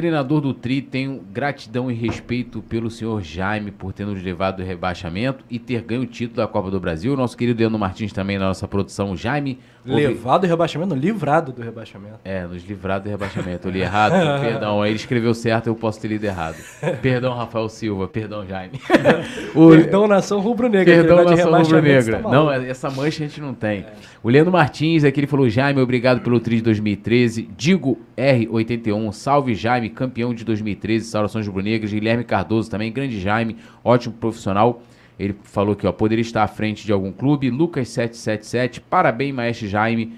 [0.03, 4.63] Treinador do Tri, tenho gratidão e respeito pelo senhor Jaime por ter nos levado do
[4.63, 7.17] rebaixamento e ter ganho o título da Copa do Brasil.
[7.17, 9.59] Nosso querido Leandro Martins também na nossa produção, Jaime.
[9.85, 12.21] obri- Levado do rebaixamento, livrado do rebaixamento.
[12.25, 13.67] É, nos livrado do rebaixamento.
[13.67, 14.87] Eu li errado, perdão.
[14.87, 16.55] Ele escreveu certo, eu posso ter lido errado.
[17.03, 18.79] Perdão, Rafael Silva, perdão, Jaime.
[19.53, 20.95] O- Perdão, nação rubro-negra.
[20.95, 22.19] Perdão, nação rubro-negra.
[22.21, 23.85] tá Não, essa mancha a gente não tem.
[24.23, 27.49] O Leandro Martins, aqui ele falou, Jaime, obrigado pelo tri de 2013.
[27.57, 31.93] Digo R81, salve Jaime, campeão de 2013, saudações rubro-negras.
[31.93, 34.83] Guilherme Cardoso também, grande Jaime, ótimo profissional.
[35.19, 37.51] Ele falou que ó, poderia estar à frente de algum clube.
[37.51, 40.13] Lucas 777, parabéns, maestro Jaime.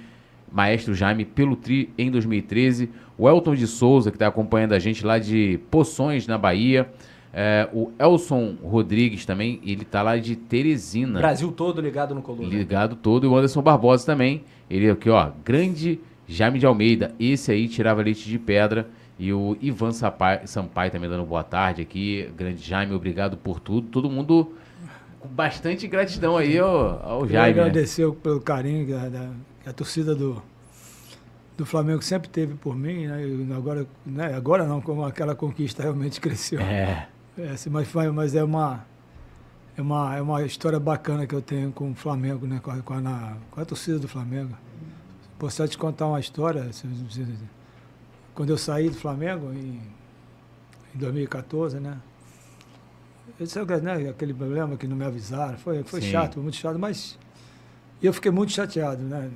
[0.52, 2.90] Maestro Jaime, pelo tri em 2013.
[3.16, 6.88] O Elton de Souza, que está acompanhando a gente lá de Poções, na Bahia.
[7.32, 11.20] É, o Elson Rodrigues também, ele tá lá de Teresina.
[11.20, 12.48] Brasil todo ligado no Coluna.
[12.48, 13.24] Ligado todo.
[13.24, 14.42] E o Anderson Barbosa também.
[14.68, 15.30] Ele aqui, ó.
[15.44, 17.14] Grande Jaime de Almeida.
[17.20, 18.88] Esse aí tirava leite de pedra.
[19.20, 22.32] E o Ivan Sampaio, Sampaio também dando boa tarde aqui.
[22.34, 23.86] Grande Jaime, obrigado por tudo.
[23.88, 24.54] Todo mundo
[25.18, 27.54] com bastante gratidão aí ao, ao Jaime.
[27.56, 27.60] né?
[27.64, 30.42] agradecer pelo carinho que a, a torcida do,
[31.54, 33.06] do Flamengo sempre teve por mim.
[33.08, 33.26] Né?
[33.26, 34.34] E agora, né?
[34.34, 36.58] agora não, como aquela conquista realmente cresceu.
[36.62, 37.06] É.
[37.38, 38.86] É, mas, mas é uma
[39.76, 42.58] é uma, é uma história bacana que eu tenho com o Flamengo, né?
[42.62, 44.56] Com a, com a, com a torcida do Flamengo.
[45.38, 46.72] Posso te contar uma história?
[46.72, 47.59] se- se-
[48.34, 49.80] Quando eu saí do Flamengo, em,
[50.94, 51.98] em 2014, né?
[53.40, 55.56] Esse é o né, aquele problema que não me avisaram.
[55.58, 56.10] Foi, foi Sim.
[56.10, 57.18] chato, muito chato, mas
[58.02, 59.30] eu fiquei muito chateado, né?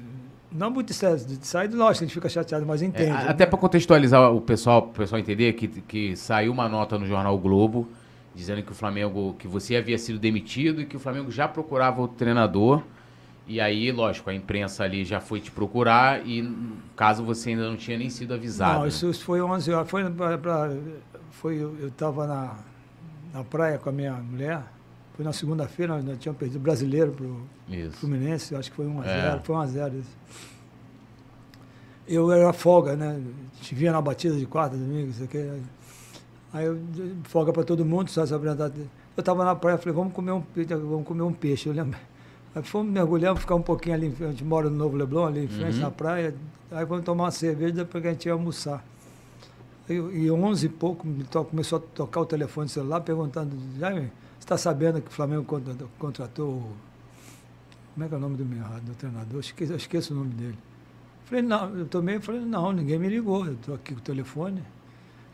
[0.52, 3.10] Não muito sério, de sair, lógico, a gente fica chateado, mas É, entende.
[3.10, 7.06] a- até para contextualizar o pessoal, o pessoal entender que, que saiu uma nota no
[7.06, 7.88] jornal Globo
[8.34, 12.02] dizendo que o Flamengo, que você havia sido demitido e que o Flamengo já procurava
[12.02, 12.82] o treinador.
[13.46, 16.50] E aí, lógico, a imprensa ali já foi te procurar e
[16.96, 18.74] caso você ainda não tinha nem sido avisado.
[18.74, 18.88] Não, né?
[18.88, 19.90] isso, foi 11 horas.
[19.90, 20.70] Foi, pra, pra-
[21.30, 22.56] foi eu estava na,
[23.34, 24.62] na praia com a minha mulher.
[25.14, 27.46] Foi na segunda-feira, nós, tínhamos perdido o brasileiro para o.
[27.92, 29.04] Fluminense, acho que foi 1x0.
[29.06, 29.40] É.
[29.44, 30.00] Foi 1x0.
[30.00, 30.16] isso.
[32.06, 33.20] Eu era folga, né?
[33.52, 35.62] A gente vinha na batida de quarta, domingo, isso aqui.
[36.52, 36.78] Aí eu
[37.24, 38.70] folga para todo mundo, só se apresentar.
[38.76, 40.42] Eu estava na praia, falei, vamos comer um,
[40.88, 41.68] vamos comer um peixe.
[41.68, 41.98] Eu lembro.
[42.54, 45.48] Aí fomos mergulhamos, ficar um pouquinho ali, a gente mora no Novo Leblon, ali em
[45.48, 45.82] frente Uhum.
[45.82, 46.34] na praia.
[46.70, 48.84] Aí vamos tomar uma cerveja, depois que a gente ia almoçar.
[49.88, 51.06] E, e 11 e pouco,
[51.50, 55.74] começou a tocar o telefone celular, perguntando, Jaime, você está sabendo que o Flamengo contra-
[55.98, 56.72] contratou, o-
[57.94, 59.40] como é que é o nome do, meu, do treinador?
[59.40, 60.58] Esqueço, eu esqueço o nome dele.
[61.26, 64.62] Falei, não, eu tomei, falei, não, ninguém me ligou, eu estou aqui com o telefone.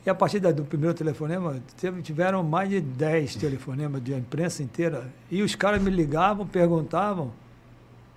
[0.04, 1.56] E a partir do primeiro telefonema,
[2.02, 5.08] tiveram mais de 10 telefonemas de imprensa inteira.
[5.30, 7.30] E os caras me ligavam, perguntavam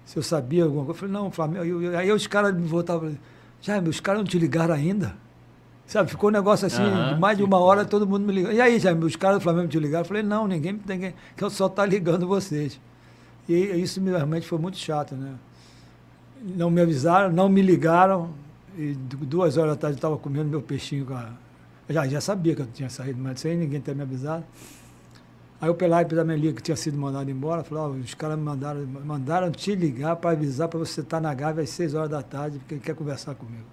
[0.06, 0.98] se eu sabia alguma coisa.
[0.98, 1.66] Eu falei, não, Flamengo.
[1.66, 3.18] Eu- aí os caras me voltavam,
[3.62, 5.16] Jaime, os caras não te ligaram ainda?
[5.86, 6.82] Sabe, ficou um negócio assim,
[7.20, 8.54] mais de uma hora todo mundo me ligando.
[8.54, 10.04] E aí, Jaime, os caras do Flamengo te ligaram?
[10.04, 12.80] Eu falei, não, ninguém, ninguém que eu só tá ligando vocês.
[13.48, 15.34] E isso me- realmente foi muito chato, né?
[16.56, 18.30] Não me avisaram, não me ligaram.
[18.78, 21.30] E du- duas horas da tarde eu estava comendo meu peixinho com a.
[21.88, 24.44] Eu já, já sabia que eu tinha saído, mas sem ninguém ter me avisado.
[25.60, 28.38] Aí o Pelaipe da minha liga, que tinha sido mandado embora, falou, ó, os caras
[28.38, 32.10] me mandaram, mandaram te ligar para avisar para você estar na Gávea às 6 horas
[32.10, 33.64] da tarde, porque ele quer conversar comigo.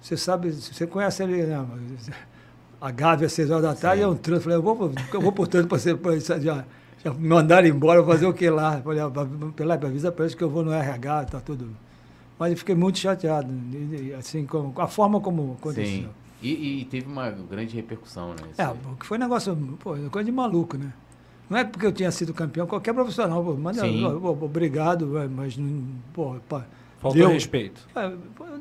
[0.00, 1.66] Você sabe, você conhece ele, né?
[2.80, 4.44] A Gávea às 6 horas da tarde é um trânsito.
[4.44, 6.64] Falei, eu vou, eu vou por trânsito para você, pra, já,
[7.04, 8.80] já me mandaram embora, vou fazer o que lá?
[8.80, 9.10] Falei, ah,
[9.54, 11.68] Pelaipe, avisa para eles que eu vou no RH, tá tudo.
[12.38, 13.52] Mas eu fiquei muito chateado,
[14.18, 15.84] assim, com a forma como aconteceu.
[15.84, 16.25] Sim.
[16.42, 18.36] E, e teve uma grande repercussão, né?
[18.58, 20.92] É, porque foi um negócio, pô, coisa de maluco, né?
[21.48, 24.02] Não é porque eu tinha sido campeão, qualquer profissional, pô, Sim.
[24.20, 26.66] pô, obrigado, mas, não- pô, pá,
[26.98, 27.86] Faltou deu- respeito.
[27.94, 28.12] É,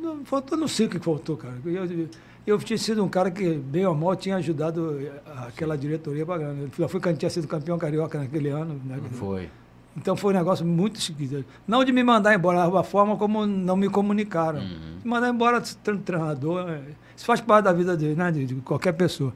[0.02, 1.56] não, faltou, não sei o que faltou, cara.
[1.66, 2.10] Eu, eu,
[2.46, 5.00] eu tinha sido um cara que, bem ou mal, tinha ajudado
[5.48, 6.70] aquela diretoria pra grana.
[6.78, 8.80] Eu fui quando tinha sido campeão carioca naquele ano.
[8.86, 9.00] Né?
[9.14, 9.50] Foi.
[9.98, 11.46] Então foi um negócio muito esquisito.
[11.68, 14.60] Não de me mandar embora, a forma como não me comunicaram.
[14.60, 14.98] Uhum.
[15.04, 16.82] Me mandar embora tre- treinador, é,
[17.16, 19.34] isso faz parte da vida de, né, de, de qualquer pessoa.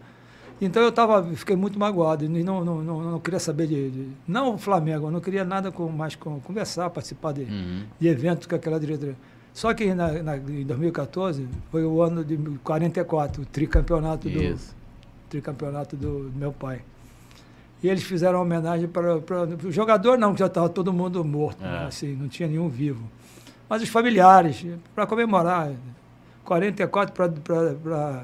[0.62, 4.08] Então eu tava, fiquei muito magoado, e não, não, não, não queria saber de, de-
[4.28, 7.84] Não o Flamengo, eu não queria nada com, mais com conversar, participar de, Uhum.
[7.98, 9.16] de eventos com aquela diretoria.
[9.54, 14.42] Só que na, na- em 2014 foi o ano de 44, o tricampeonato do,
[15.30, 16.82] tricampeonato do meu pai.
[17.82, 21.62] E eles fizeram homenagem para, para o jogador, não, que já estava todo mundo morto,
[21.64, 21.88] né, É.
[21.88, 23.04] assim, não tinha nenhum vivo.
[23.70, 25.72] Mas os familiares, para comemorar.
[26.44, 28.24] 44 para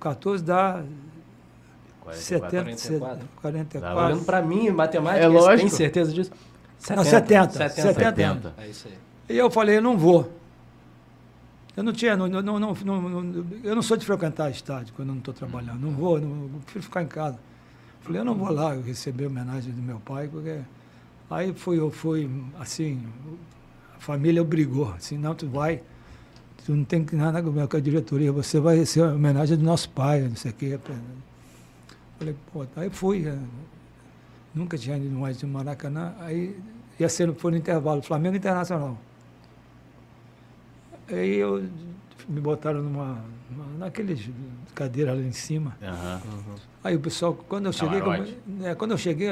[0.00, 0.82] 14 dá
[2.12, 3.28] 70, 44.
[3.40, 3.80] 44.
[3.80, 5.70] Dá Olhando pra mim, matemática, É você tem lógico.
[5.70, 6.30] certeza disso?
[6.94, 7.92] Não, 70, 70.
[7.94, 8.54] 70.
[8.58, 8.94] É isso aí.
[9.34, 10.30] E eu falei, eu não vou.
[11.76, 15.08] Eu não tinha, não, não, não, não- não- eu não sou de frequentar estádio quando
[15.08, 15.80] eu não estou trabalhando.
[15.80, 17.38] Não vou, não, eu prefiro ficar em casa.
[18.04, 20.60] Falei, eu não vou lá receber homenagem do meu pai, porque
[21.30, 23.02] aí fui, eu fui, assim,
[23.96, 25.80] a família obrigou, assim, não, tu vai,
[26.66, 30.20] tu não tem nada com a diretoria, você vai receber a homenagem do nosso pai,
[30.20, 30.78] não sei o quê.
[32.18, 33.38] Falei, pô, aí fui, eh,
[34.54, 36.54] nunca tinha ido mais de Maracanã, aí
[37.00, 38.98] ia ser, foi no intervalo, Flamengo Internacional.
[41.08, 41.66] Aí eu,
[42.28, 43.24] me botaram numa
[43.78, 44.28] naqueles
[44.74, 45.76] cadeiras lá em cima.
[45.82, 46.20] Aham.
[46.82, 48.38] Aí o pessoal, quando eu cheguei, como- Camarote.
[48.64, 49.30] é, quando eu cheguei,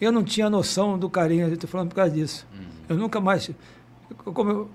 [0.00, 2.46] eu não tinha noção do carinho, eu estou falando por causa disso.
[2.54, 2.64] Uhum.
[2.88, 3.50] Eu nunca mais,
[4.24, 4.70] como eu,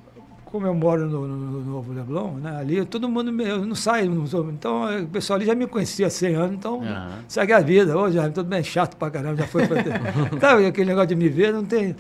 [0.45, 3.73] como eu moro no, no- no Novo Leblon, né, ali todo mundo, me- eu não
[3.75, 7.19] saio, sou- então o pessoal ali já me conhecia há 100 anos, então Aham.
[7.27, 7.97] segue a vida.
[7.97, 9.77] Ô, já tudo bem chato pra caramba, já foi pra
[10.41, 11.95] Sabe, aquele negócio de me ver, não tem...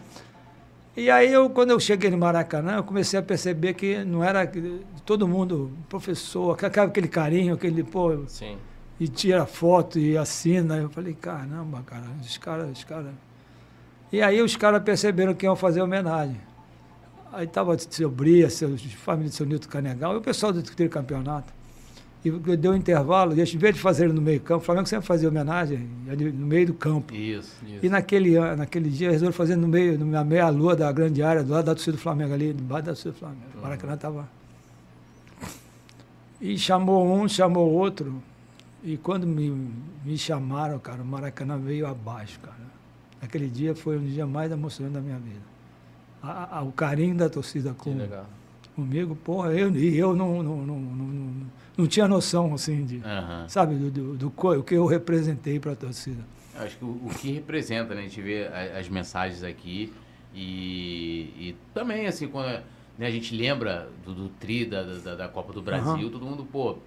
[0.95, 4.45] E aí, eu, quando eu cheguei no Maracanã, eu comecei a perceber que não era
[5.05, 8.57] todo mundo, professor, aquele aquele carinho, aquele, pô, Sim.
[8.99, 10.75] e tira foto e assina.
[10.75, 13.13] Eu falei, caramba, cara, os caras, os caras.
[14.11, 16.41] E aí os caras perceberam que iam fazer homenagem.
[17.31, 21.53] Aí tava seu Bria, seu família do seu Nilton Canegal, e o pessoal do tricampeonato.
[22.23, 25.07] E deu um intervalo, e em vez de fazer no meio campo, o Flamengo sempre
[25.07, 27.15] fazia homenagem no meio do campo.
[27.15, 27.79] Isso, isso.
[27.83, 31.65] E naquele, naquele dia resolveu fazer no meio, na meia-lua da grande área, do lado
[31.65, 33.41] da torcida do Flamengo ali, debaixo da torcida do Flamengo.
[33.57, 34.29] O Maracanã estava.
[36.39, 38.21] E chamou um, chamou outro.
[38.83, 39.49] E quando me,
[40.03, 42.55] me chamaram, cara, o Maracanã veio abaixo, cara.
[43.21, 45.41] Aquele dia foi um dia mais emocionante da minha vida.
[46.21, 48.25] A- a- o carinho da torcida Que com, legal.
[48.75, 51.33] Comigo, porra, eu, e eu não, não, não, não, não,
[51.77, 53.45] não tinha noção, assim, de, Aham.
[53.47, 56.23] sabe, do, do, do co- o que eu representei para a torcida.
[56.55, 58.01] Acho que o, o que representa, né?
[58.01, 59.91] A gente vê a- as mensagens aqui
[60.33, 62.47] e, e também, assim, quando
[62.97, 66.09] né, a gente lembra do, do tri da, da, da Copa do Brasil, Aham.
[66.09, 66.77] todo mundo, pô,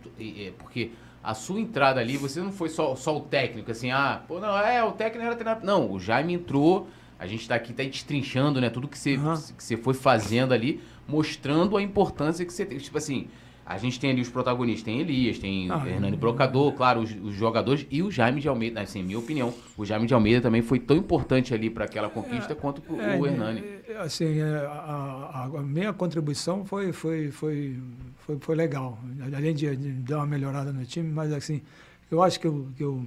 [0.59, 0.91] porque
[1.23, 4.57] a sua entrada ali, você não foi só, só o técnico, assim, ah, pô, não,
[4.59, 5.65] é, o técnico era treinado.
[5.67, 6.87] Não, o Jaime entrou,
[7.19, 9.35] a gente tá aqui, tá destrinchando, né, tudo que você, Aham.
[9.57, 12.79] que você foi fazendo ali, mostrando a importância que você tem.
[12.79, 13.29] Tipo assim,
[13.67, 17.35] a gente tem ali os protagonistas, tem Elias, tem Ah, Hernani Brocador, claro, os, os
[17.35, 20.79] jogadores e o Jaime de Almeida, assim, minha opinião, o Jaime de Almeida também foi
[20.79, 23.61] tão importante ali para aquela conquista quanto o, É, o Hernani.
[23.89, 27.79] é, Assim, é, a, a- minha contribuição foi, foi, foi,
[28.19, 28.99] foi, foi legal.
[29.35, 31.63] Além de, de dar uma melhorada no time, mas assim,
[32.11, 33.07] eu acho que eu, que eu,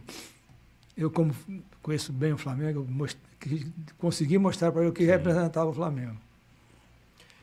[0.97, 1.33] eu como
[1.83, 3.19] conheço bem o Flamengo, most-
[3.97, 6.17] consegui mostrar para ele o que representava o Flamengo.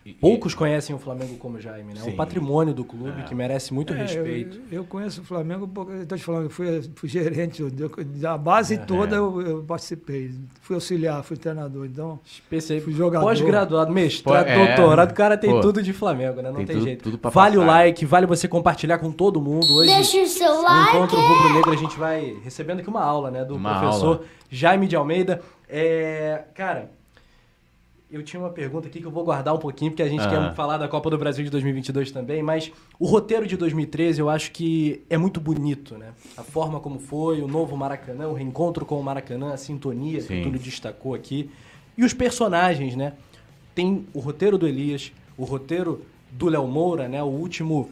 [0.04, 2.00] E- e- Poucos conhecem o Flamengo como Jaime, né?
[2.00, 2.10] É Sim.
[2.10, 4.60] um patrimônio do clube que merece muito É, respeito.
[4.70, 7.62] Eu, eu conheço o Flamengo, porque eu estou te falando, eu fui, fui gerente,
[8.20, 10.30] da base toda eu, eu participei.
[10.60, 12.20] Fui auxiliar, fui treinador, então...
[12.24, 13.24] Especial, Fui jogador.
[13.24, 14.76] pós-graduado, mestrado, Pô, é.
[14.76, 15.60] doutorado, o cara tem Pô.
[15.60, 16.50] tudo de Flamengo, né?
[16.50, 17.02] Não Tem tem, tudo- jeito.
[17.04, 17.72] tudo vale o passar.
[17.72, 19.72] like, vale você compartilhar com todo mundo.
[19.74, 20.96] Hoje, Deixa o seu no like.
[20.96, 23.44] Encontro Rubro Negro, a gente vai recebendo aqui uma aula, né?
[23.44, 24.22] Do Uma professor aula.
[24.50, 25.40] Jaime de Almeida.
[25.68, 26.90] É, cara,
[28.14, 30.50] eu tinha uma pergunta aqui que eu vou guardar um pouquinho, porque a gente Aham.
[30.50, 34.30] quer falar da Copa do Brasil de 2022 também, mas o roteiro de 2013 eu
[34.30, 36.12] acho que é muito bonito, né?
[36.36, 40.28] A forma como foi, o novo Maracanã, o reencontro com o Maracanã, a sintonia que
[40.28, 40.40] Sim.
[40.40, 41.50] o Túlio destacou aqui.
[41.98, 43.14] E os personagens, né?
[43.74, 47.20] Tem o roteiro do Elias, o roteiro do Léo Moura, né?
[47.20, 47.90] O último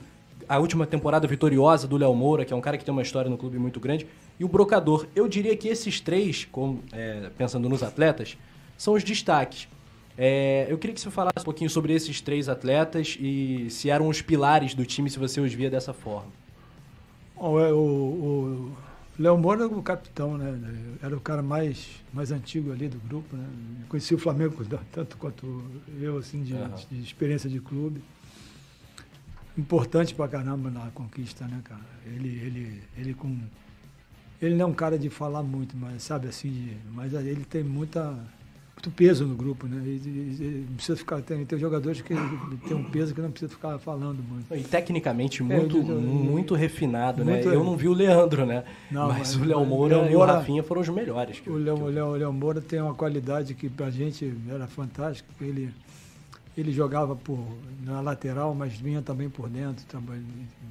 [0.49, 3.31] a última temporada vitoriosa do Léo Moura, que é um cara que tem uma história
[3.31, 4.07] no clube muito grande,
[4.39, 5.07] e o Brocador.
[5.17, 8.37] Eu diria que esses três, como, é, pensando nos atletas,
[8.77, 9.69] são os destaques.
[10.17, 14.09] É, eu queria que você falasse um pouquinho sobre esses três atletas e se eram
[14.09, 16.31] os pilares do time, se você os via dessa forma.
[17.35, 18.77] Bom, é, o, o
[19.19, 20.59] Léo Moura era o capitão, né?
[21.03, 23.47] Era o cara mais, mais antigo ali do grupo, né?
[23.89, 24.63] Conheci o Flamengo
[24.93, 25.63] tanto quanto
[26.01, 26.75] eu, assim, de, Aham.
[26.91, 28.03] de experiência de clube.
[29.57, 31.83] Importante pra caramba na conquista, né, cara?
[32.07, 33.39] Ele, ele, ele com...
[34.41, 37.63] Ele não é um cara de falar muito, mas sabe assim, de- mas ele tem
[37.63, 38.19] muita,
[38.75, 39.81] muito peso no grupo, né?
[39.85, 42.15] Ele- ele não precisa ficar, tem, tem jogadores que
[42.67, 44.53] tem um peso que não precisa ficar falando muito.
[44.55, 47.35] E tecnicamente muito, eu digo, muito refinado, né?
[47.35, 48.65] muito- Eu não vi o Leandro, né?
[48.91, 51.39] Não, mas, mas- o Léo mas Moura Léo e o Rafinha foram os melhores.
[51.39, 54.33] que eu- O Léo, que eu- Léo, Léo Moura tem uma qualidade que pra gente
[54.49, 55.29] era fantástica.
[55.41, 55.71] Ele,
[56.57, 57.39] ele jogava por,
[57.85, 60.23] na lateral, mas vinha também por dentro, também,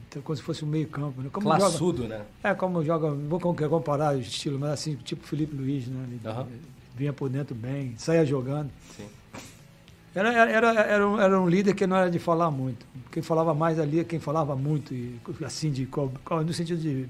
[0.10, 1.22] então, como se fosse um meio campo.
[1.22, 1.30] Né?
[1.32, 2.24] Como joga, Classudo, né?
[2.44, 6.04] é, como joga, vou com- comparar o estilo, mas assim, tipo Felipe Luiz, né?
[6.10, 6.48] Ele, Aham.
[6.96, 8.70] Vinha por dentro bem, saía jogando.
[8.96, 9.08] Sim.
[10.14, 12.86] Era, era, era, um, era um líder que não era de falar muito.
[13.12, 15.88] Quem falava mais ali é quem falava muito, e, assim, de,
[16.46, 17.08] no sentido de.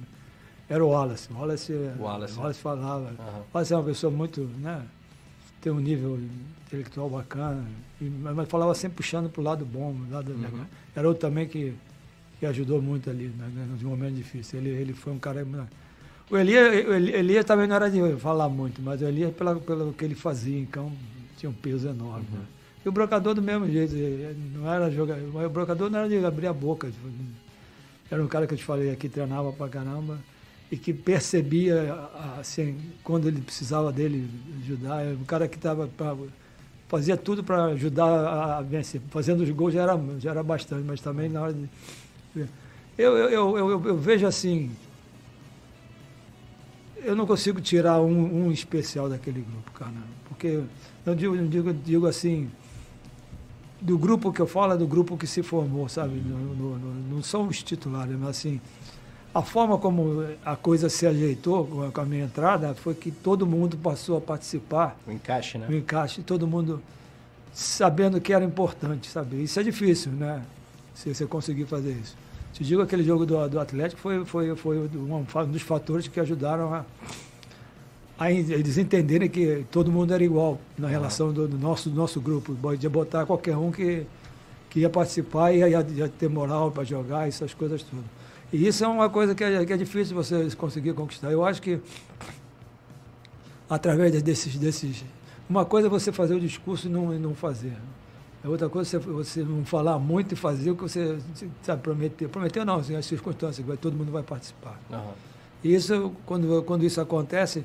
[0.69, 1.27] Era o Wallace.
[1.31, 2.35] O Wallace, O Wallace.
[2.35, 3.11] o Wallace falava.
[3.51, 4.41] O Wallace é uma pessoa muito.
[4.59, 4.83] Né,
[5.59, 6.19] tem um nível
[6.67, 7.63] intelectual bacana,
[7.99, 9.95] e- mas falava sempre puxando para o lado bom.
[10.09, 10.65] Lado, Uhum.
[10.95, 11.73] Era outro também que,
[12.39, 14.63] que ajudou muito ali, né, nos momentos difíceis.
[14.63, 15.45] Ele, ele foi um cara.
[16.31, 16.73] O Elias,
[17.13, 20.65] Elias também não era de falar muito, mas o Elias, pela, pelo que ele fazia
[20.67, 20.95] campo,
[21.37, 22.25] tinha um peso enorme.
[22.31, 22.39] Uhum.
[22.39, 22.45] né?
[22.85, 23.93] E o brocador do mesmo jeito,
[24.55, 26.87] não era jogar, o brocador não era de abrir a boca.
[26.87, 27.07] tipo,
[28.09, 30.17] Era um cara que eu te falei aqui, treinava pra caramba
[30.71, 32.09] e que percebia
[32.39, 34.27] assim, quando ele precisava dele
[34.63, 35.01] ajudar.
[35.01, 36.15] Era um cara que tava pra,
[36.87, 38.05] fazia tudo para ajudar
[38.57, 39.01] a vencer.
[39.09, 41.69] Fazendo os gols já era, já era bastante, mas também na hora de.
[42.97, 44.71] Eu, eu, eu, eu, eu vejo assim.
[47.03, 49.91] Eu não consigo tirar um, um especial daquele grupo, cara.
[50.27, 50.61] Porque
[51.05, 52.49] eu digo, eu digo, digo assim,
[53.79, 56.15] do grupo que eu falo é do grupo que se formou, sabe?
[56.19, 58.61] No- no- no- não são os titulares, mas assim,
[59.33, 63.77] a forma como a coisa se ajeitou com a- minha entrada foi que todo mundo
[63.77, 65.65] passou a participar O encaixe, né?
[65.67, 66.81] no encaixe, todo mundo
[67.53, 69.41] sabendo que era importante, sabe?
[69.43, 70.43] Isso é difícil, né?
[70.93, 72.15] Se você conseguir fazer isso.
[72.53, 76.19] Te digo, aquele jogo do, do Atlético foi, foi, foi um, um dos fatores que
[76.19, 76.85] ajudaram a,
[78.19, 82.19] a eles entenderem que todo mundo era igual na relação do, do nosso, do nosso
[82.19, 82.53] grupo.
[82.53, 84.05] Podia botar qualquer um que,
[84.69, 88.05] que ia participar e ia, ia ter moral para jogar, essas coisas todas.
[88.53, 91.31] E isso é uma coisa que é, que é difícil você conseguir conquistar.
[91.31, 91.79] Eu acho que
[93.69, 95.05] através desses, desses.
[95.49, 97.73] Uma coisa é você fazer o discurso e não, e não fazer.
[98.43, 101.17] É outra coisa você, você não falar muito e fazer o que você
[101.61, 102.27] sabe prometer.
[102.27, 104.79] Prometer não, assim, as circunstâncias, vai, todo mundo vai participar.
[104.91, 105.11] Aham.
[105.63, 107.63] E isso, quando, quando isso acontece,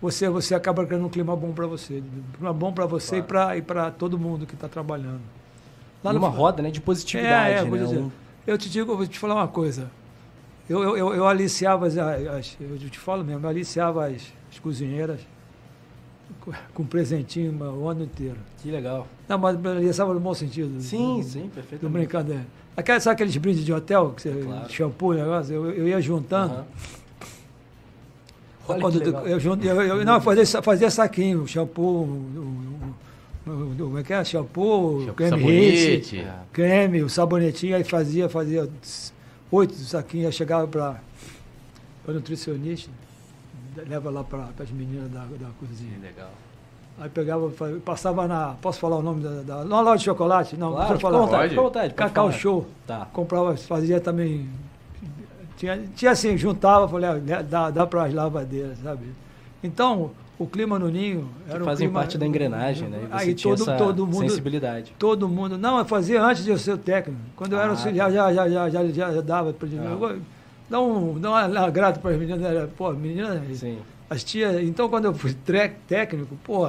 [0.00, 1.98] você, você acaba criando um clima bom para você.
[2.02, 3.56] Um clima bom para você Claro.
[3.58, 5.20] e para todo mundo que está trabalhando.
[6.02, 7.84] Lá Numa no- roda, né, de positividade, é, é, vou né?
[7.84, 7.98] dizer.
[7.98, 8.10] Um-
[8.44, 9.88] Eu te digo, eu vou te falar uma coisa.
[10.68, 14.58] Eu, eu, eu, eu aliciava as, as- Eu te falo mesmo, eu aliciava as, as
[14.58, 15.20] cozinheiras
[16.44, 18.36] com, com presentinho o ano inteiro.
[18.62, 19.06] Que legal.
[19.28, 20.80] Não, mas eu aliciava no bom sentido.
[20.80, 21.92] Sim, Não- sim, Não perfeitamente.
[22.06, 22.32] brincando.
[22.34, 22.40] é.
[22.76, 24.70] Aquela, sabe aqueles brindes de hotel, que você, Claro.
[24.72, 25.54] shampoo, negócio?
[25.54, 26.64] Eu, eu ia juntando.
[28.68, 32.04] Olha Quando eu, junto- eu, eu- não, fazia, fazia saquinho, shampoo, o,
[33.46, 34.24] o, o- o- como é que é?
[34.24, 36.18] Shampoo, Shampoo, creme sabonete.
[36.20, 36.34] É.
[36.52, 38.68] creme, o sabonetinho, aí fazia, fazia
[39.50, 41.00] oito saquinhos, aí chegava para
[42.06, 42.88] a nutricionista,
[43.88, 45.92] leva lá para as meninas da, da cozinha.
[45.98, 46.30] Que legal.
[47.00, 47.50] Aí pegava,
[47.84, 48.54] passava na.
[48.60, 49.42] Posso falar o nome da.
[49.42, 50.56] da na loja de chocolate?
[50.56, 51.18] Não, Claro, falar.
[51.18, 51.94] vontade, vontade.
[51.94, 52.38] pode Cacau falar.
[52.38, 52.66] Show.
[52.86, 53.06] Tá.
[53.12, 54.48] Comprava, fazia também.
[55.56, 59.06] Tinha, tinha assim, juntava, falei, ah, dá, dá para as lavadeiras, sabe?
[59.62, 62.98] Então, o clima no ninho Que era um fazem clima- parte da engrenagem, né?
[63.04, 64.28] E você Aí tinha todo, essa todo mundo.
[64.28, 64.92] sensibilidade.
[64.98, 65.56] Todo mundo.
[65.56, 67.20] Não, eu fazia antes de eu ser o técnico.
[67.36, 68.14] Quando eu era Ah, auxiliar, tá.
[68.14, 70.16] já, já, já, já, já, já dava para Ah.
[70.72, 72.42] Dá um, dá um agrado para as meninas.
[72.42, 73.78] Era, pô, menina, Sim.
[74.08, 74.62] as tias.
[74.62, 76.66] Então, quando eu fui técnico, pô,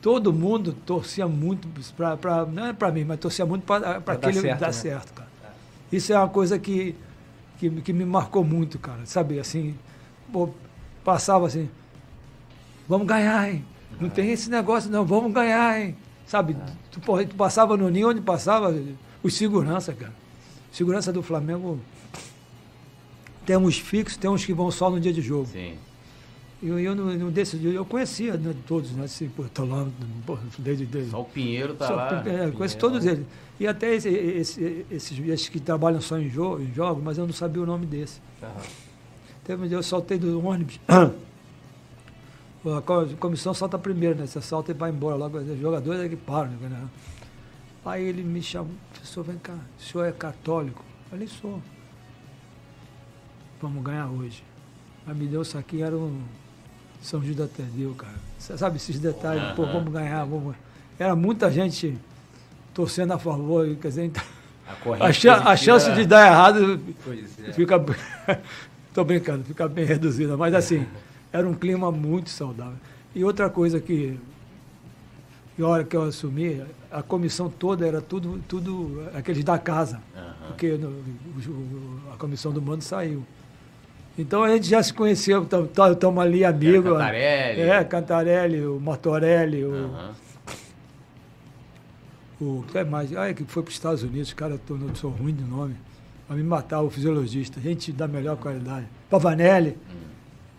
[0.00, 2.46] todo mundo torcia muito para.
[2.46, 4.72] Não é para mim, mas torcia muito para dar aquele certo, dar né?
[4.72, 5.28] certo, cara.
[5.92, 6.96] Isso é uma coisa que,
[7.58, 9.04] que, que me marcou muito, cara.
[9.04, 9.76] Sabe, assim,
[10.32, 10.48] pô,
[11.04, 11.68] passava assim,
[12.88, 13.62] vamos ganhar, hein?
[14.00, 15.94] Não tem esse negócio, não, vamos ganhar, hein?
[16.24, 16.56] Sabe,
[16.90, 18.74] tu, porra, tu passava no ninho onde passava
[19.22, 20.14] os segurança, cara.
[20.72, 21.78] Segurança do Flamengo.
[23.50, 25.46] Tem uns fixos, tem uns que vão só no dia de jogo.
[25.46, 25.74] Sim.
[26.62, 29.02] Eu, eu, não, eu conhecia né, todos, né?
[29.06, 29.88] Assim, tô lá,
[30.24, 32.22] pô, desde, desde, Só o Pinheiro tá só- lá.
[32.24, 33.26] é, eu conheço todos eles.
[33.58, 37.26] E até esse, esse- esses, esses que trabalham só em, jo em jogos, mas eu
[37.26, 38.20] não sabia o nome desse.
[38.40, 38.52] Aham.
[39.42, 40.78] Teve um dia eu saltei do ônibus.
[40.88, 44.26] A co- comissão salta primeiro, né?
[44.28, 45.38] Você salta e vai embora logo.
[45.38, 46.86] Os jogadores é que param, né?
[47.84, 50.84] Aí ele me chamou, professor, vem cá, o senhor é católico?
[51.06, 51.60] Eu falei, sou.
[53.60, 54.42] Vamos ganhar hoje.
[55.06, 56.20] Aí me deu o saquinho, era um
[57.02, 58.14] São Judas Tadeu, cara.
[58.38, 59.72] Você sabe esses detalhes, pô, Aham.
[59.72, 60.54] vamos ganhar, vamos.
[60.98, 61.96] Era muita gente
[62.74, 64.22] torcendo a favor, quer dizer, então,
[65.00, 66.80] A, a, chan- a chance de dar errado
[67.46, 67.52] é.
[67.52, 67.76] fica.
[68.94, 70.84] Tô brincando, fica bem reduzida, mas assim,
[71.32, 72.74] era um clima muito saudável.
[73.14, 74.18] E outra coisa que,
[75.54, 76.60] que a hora que eu assumi,
[76.90, 80.34] a comissão toda era tudo, tudo aqueles da casa, Aham.
[80.48, 83.24] porque no- o- a comissão do mando saiu.
[84.20, 86.92] Então a gente já se conheceu, estamos ali amigos.
[86.92, 87.60] Cantarelli.
[87.62, 90.10] É, Cantarelli, o Mortorelli, o, Aham.
[92.40, 93.16] o que mais?
[93.16, 95.74] Ah, é que foi para os Estados Unidos, cara, eu sou ruim de nome.
[96.28, 98.86] Vai me matar, o fisiologista, gente da melhor qualidade.
[99.08, 99.76] Pavanelli,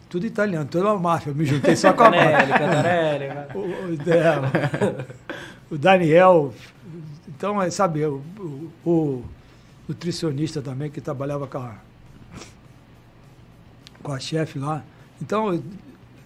[0.10, 1.32] tudo italiano, toda uma máfia.
[1.32, 2.48] Eu me juntei só com a máfia.
[2.58, 3.42] Cantarelli, Cantarelli.
[3.56, 5.06] O, o- é,
[5.70, 6.54] o Daniel,
[7.28, 8.22] então, é, sabe, o,
[8.86, 9.24] o- o
[9.88, 11.76] nutricionista também, que trabalhava com a,
[14.02, 14.84] com a chefe lá.
[15.22, 15.62] Então,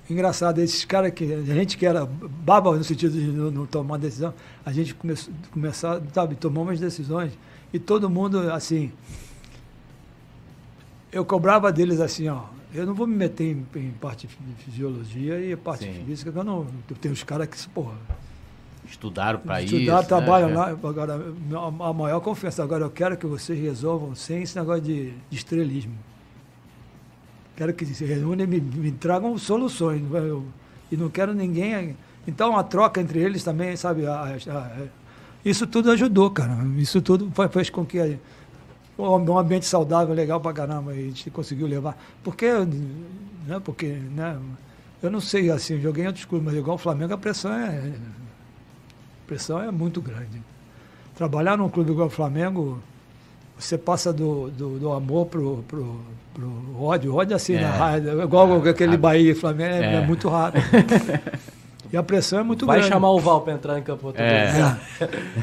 [0.09, 3.97] engraçado, esses caras que, a gente que era baba no sentido de não, não tomar
[3.97, 4.33] decisão,
[4.65, 7.31] a gente começou, começar, sabe, tomou umas decisões
[7.73, 8.91] e todo mundo, assim,
[11.11, 12.43] eu cobrava deles assim, ó,
[12.73, 16.03] eu não vou me meter em, em parte de fisiologia e parte Sim.
[16.05, 17.95] física, que eu não, eu tenho os caras que, porra,
[18.87, 19.75] Estudaram para isso.
[19.75, 20.07] estudar, né?
[20.07, 20.53] trabalham É.
[20.53, 24.83] lá, agora, a- a maior confiança, agora eu quero que vocês resolvam sem esse negócio
[24.83, 25.93] de, de estrelismo.
[27.55, 30.01] Quero que se reúnam e me, me tragam soluções.
[30.13, 30.45] eu-
[30.91, 31.95] e não quero ninguém.
[32.27, 34.05] Então a troca entre eles também, sabe?
[34.05, 34.71] a- a- a-
[35.43, 36.57] isso tudo ajudou, cara.
[36.77, 38.17] Isso tudo fez com que
[38.97, 41.97] um ambiente saudável, legal pra caramba, a gente conseguiu levar.
[42.23, 42.47] Porque,
[43.47, 44.37] né, porque, né,
[45.03, 47.93] eu não sei, assim, joguei em outros clubes, mas igual o Flamengo, a pressão é,
[47.93, 50.41] a pressão é muito grande.
[51.15, 52.79] Trabalhar num clube igual o Flamengo,
[53.57, 55.99] você passa do, do, do amor pro, pro,
[56.33, 57.15] pro ódio.
[57.15, 57.61] Ódio assim, É.
[57.61, 59.95] na raiva, igual aquele Bahia e Flamengo, é, É.
[59.95, 60.63] é muito rápido.
[61.91, 62.93] e a pressão é muito Vai grande.
[62.93, 64.77] chamar o Val pra entrar em campo outro É.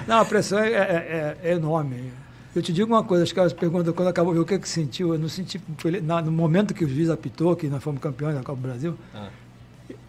[0.06, 2.12] Não, a pressão é, é- é- é enorme.
[2.54, 5.14] Eu te digo uma coisa, os caras perguntam quando acabou o que, que sentiu.
[5.14, 5.58] Eu não senti.
[5.78, 8.68] foi- na- no momento que o juiz apitou, que nós fomos campeões da Copa do
[8.68, 9.28] Brasil, Ah.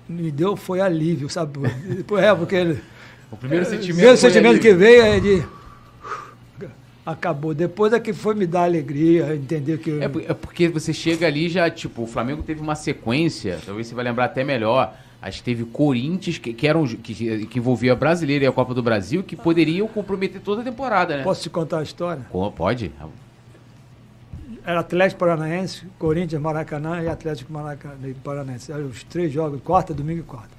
[0.10, 1.60] me deu foi alívio, sabe?
[2.18, 2.82] É, porque ele.
[3.32, 3.96] O primeiro é, sentimento.
[3.96, 5.44] primeiro sentimento que veio é de.
[7.06, 7.54] Acabou.
[7.54, 9.92] Depois é que foi me dar alegria, entender que.
[10.00, 13.96] É, é porque você chega ali já, tipo, o Flamengo teve uma sequência, talvez você
[13.96, 14.96] vai lembrar até melhor.
[15.22, 18.74] Acho que teve Corinthians, que, que, eram, que, que envolvia a Brasileira e a Copa
[18.74, 21.24] do Brasil, que poderiam comprometer toda a temporada, né?
[21.24, 22.26] Posso te contar a história?
[22.30, 22.92] Co- Pode?
[24.66, 28.72] Era Atlético Paranaense, Corinthians, Maracanã e Atlético Maracanã, Paranaense.
[28.72, 30.50] Eram os três jogos, quarta, domingo e quarta.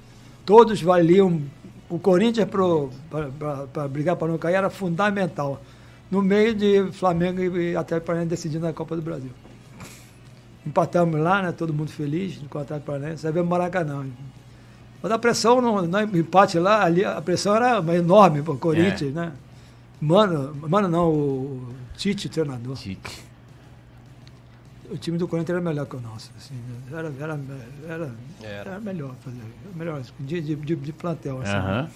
[0.45, 1.41] Todos valiam.
[1.87, 5.61] O Corinthians, para brigar para não cair, era fundamental.
[6.09, 9.31] No meio de Flamengo e Atlético Paranaense decidindo a Copa do Brasil.
[10.65, 11.51] Empatamos lá, né?
[11.51, 13.25] Todo mundo feliz com o Atlético Paranaense.
[13.25, 14.05] Aí veio o Maracanã.
[15.01, 19.13] Mas a pressão, no, no empate lá, ali, a pressão era enorme para o Corinthians,
[19.13, 19.33] né?
[20.01, 22.75] Mano, mano não, o Tite, o treinador.
[22.75, 23.23] Tite.
[24.89, 26.31] O time do Corinthians era melhor que o nosso.
[26.37, 26.97] Assim, né?
[26.97, 27.39] era, era,
[27.87, 28.11] era,
[28.41, 28.69] Era.
[28.71, 29.41] era melhor fazer.
[29.75, 31.41] Melhor, de, de, de, plantel.
[31.41, 31.53] Assim.
[31.53, 31.89] Aham.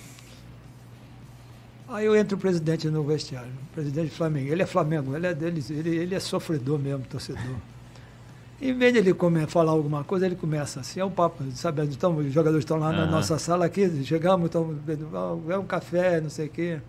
[1.90, 4.52] Aí eu entro o presidente no vestiário, o presidente Flamengo.
[4.52, 7.56] Ele é Flamengo, ele é deles, ele, ele é sofredor mesmo, torcedor.
[8.62, 9.16] Em vez de ele
[9.48, 11.82] falar alguma coisa, ele começa assim, é o papo, sabe?
[11.84, 14.78] Então, os jogadores estão lá na nossa sala aqui, chegamos, estamos
[15.14, 16.80] ah, é um café, não sei o quê.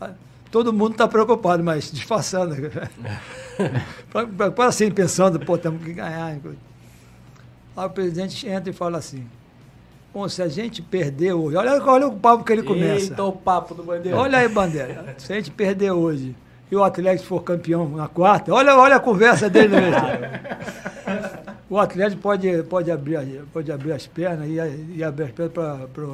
[0.00, 0.12] Ah,
[0.50, 2.56] Todo mundo está preocupado, mas disfarçando.
[4.56, 6.26] Pra assim, pensando, pô, temos que ganhar.
[6.26, 6.40] Aí
[7.86, 9.26] o presidente entra e fala assim,
[10.12, 13.10] bom, se a gente perder hoje, olha, olha o papo que ele começa.
[13.10, 14.16] Eita, o papo do Bandeira.
[14.16, 15.14] Olha aí, Bandeira.
[15.18, 16.34] Se a gente perder hoje
[16.70, 19.74] e o Atlético for campeão na quarta, olha, olha a conversa dele.
[21.70, 26.06] O Atlético pode, pode, abrir, pode abrir as pernas e, e abrir as pernas para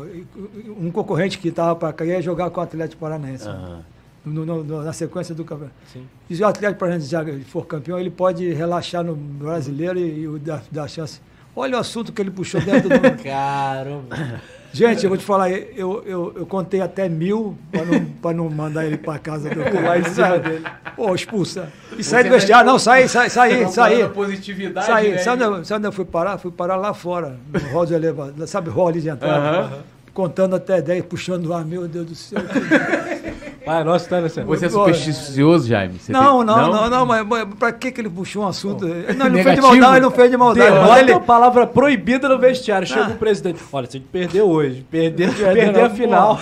[0.81, 3.47] um concorrente que estava para cair ia jogar com o Atlético Paranaense.
[3.49, 3.81] Aham.
[4.25, 5.77] no- no- no- na sequência do campeonato.
[5.93, 6.07] Sim.
[6.29, 10.39] E se o Atlético Paranaense já for campeão, ele pode relaxar no brasileiro e, e
[10.41, 11.21] dar, dar chance.
[11.57, 13.01] Olha o assunto que ele puxou dentro do.
[13.23, 14.41] Caramba.
[14.73, 18.51] Gente, eu vou te falar, eu, eu, eu contei até mil para não, pra não
[18.51, 20.65] mandar ele para casa do em cima dele.
[20.97, 21.69] Pô, expulsa.
[21.97, 22.67] E sair do vestiário.
[22.67, 24.09] Não, sai, sai, sai, sai.
[24.09, 25.13] positividade, Saí.
[25.13, 25.19] né?
[25.19, 26.39] Sabe onde, eu- sabe onde eu fui parar?
[26.39, 28.49] Fui parar lá fora, no hall de elevador.
[28.49, 29.49] Sabe, hall ali de entrada?
[29.61, 29.79] Aham.
[30.13, 32.41] Contando até 10, puxando lá, meu Deus do céu.
[33.65, 34.45] Pai, nossa, tá nessa.
[34.45, 35.99] Você é supersticioso, Jaime?
[35.99, 38.87] Você Não, tem- não, não, não, mas, mas pra que, que ele puxou um assunto?
[38.87, 39.67] Não, ele não fez de Negativo?
[39.69, 40.71] maldade, ele não fez de maldade.
[40.71, 42.87] Mas Derrota ele, é uma palavra proibida no vestiário.
[42.87, 43.11] Chega Ah.
[43.11, 43.61] o presidente.
[43.73, 46.41] Olha, gente perder hoje, perder, Perder perder na- a final.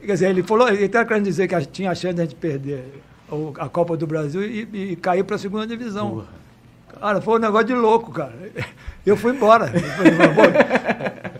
[0.00, 2.24] Quer dizer, ele falou, ele tá querendo dizer que a- tinha a chance de a
[2.24, 3.02] gente perder
[3.58, 6.24] a Copa do Brasil e, e cair para a segunda divisão.
[7.00, 8.32] Cara, foi um negócio de louco, cara.
[9.04, 9.72] Eu fui embora.
[9.74, 11.33] Eu fui embora.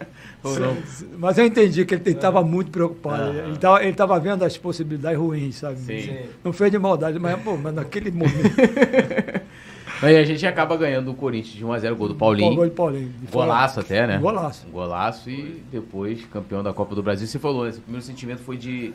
[1.18, 3.30] Mas eu entendi que ele estava muito preocupado.
[3.30, 5.78] Ele estava ele tava vendo as possibilidades ruins, sabe?
[5.78, 6.18] Sim.
[6.42, 8.54] Não fez de maldade, mas, pô, mas naquele momento.
[10.02, 12.54] Aí a gente acaba ganhando o Corinthians de 1x0, gol do Paulinho.
[12.54, 13.12] Gol de Paulinho.
[13.30, 14.18] Golaço até, né?
[14.18, 14.66] Golaço.
[14.66, 17.26] Golaço e depois campeão da Copa do Brasil.
[17.26, 17.70] Você falou, né?
[17.70, 18.92] Esse primeiro sentimento foi de.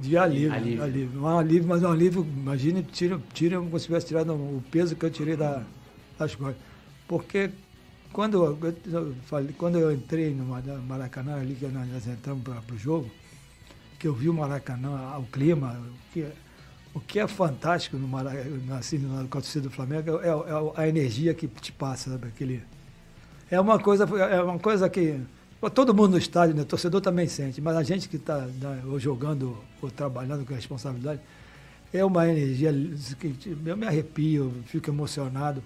[0.00, 0.82] De alívio, Alívio.
[0.82, 1.20] alívio.
[1.22, 5.06] Um alívio, mas um alívio, imagine, tira, tira como se tivesse tirado o peso que
[5.06, 5.62] eu tirei da,
[6.18, 6.56] das costas.
[7.06, 7.50] Porque
[8.12, 12.78] quando eu, falei, quando eu entrei no Mara- Maracanã, ali que nós, entramos para o
[12.78, 13.10] jogo,
[13.98, 16.32] que eu vi o Maracanã, o clima, o que, é-
[16.94, 21.34] o que é fantástico no Maracanã, assim, a torcida do Flamengo, é, é a energia
[21.34, 22.28] que te passa, sabe?
[22.28, 22.62] Aquele,
[23.50, 25.20] é uma coisa, é uma coisa que
[25.74, 26.62] todo mundo no estádio, né?
[26.62, 28.46] O torcedor também sente, mas a gente que está
[28.86, 31.20] ou jogando ou trabalhando com responsabilidade
[31.92, 32.72] é uma energia
[33.18, 33.34] que
[33.66, 35.62] eu me arrepio, fico emocionado.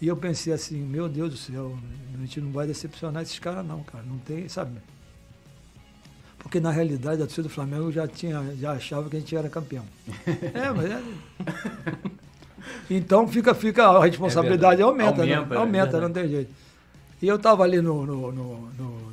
[0.00, 1.76] E eu pensei assim, meu Deus do céu,
[2.14, 4.72] a gente não vai decepcionar esses caras não, cara, não tem, sabe?
[6.38, 9.48] Porque na realidade a torcida do Flamengo já tinha, já achava que a gente era
[9.50, 9.84] campeão.
[10.54, 11.02] é, mas é.
[12.88, 15.34] Então fica, fica a responsabilidade aumenta, né?
[15.34, 15.60] Aumenta, né?
[15.60, 16.50] aumenta, não tem jeito.
[17.20, 19.10] E eu estava ali no, no, no, no,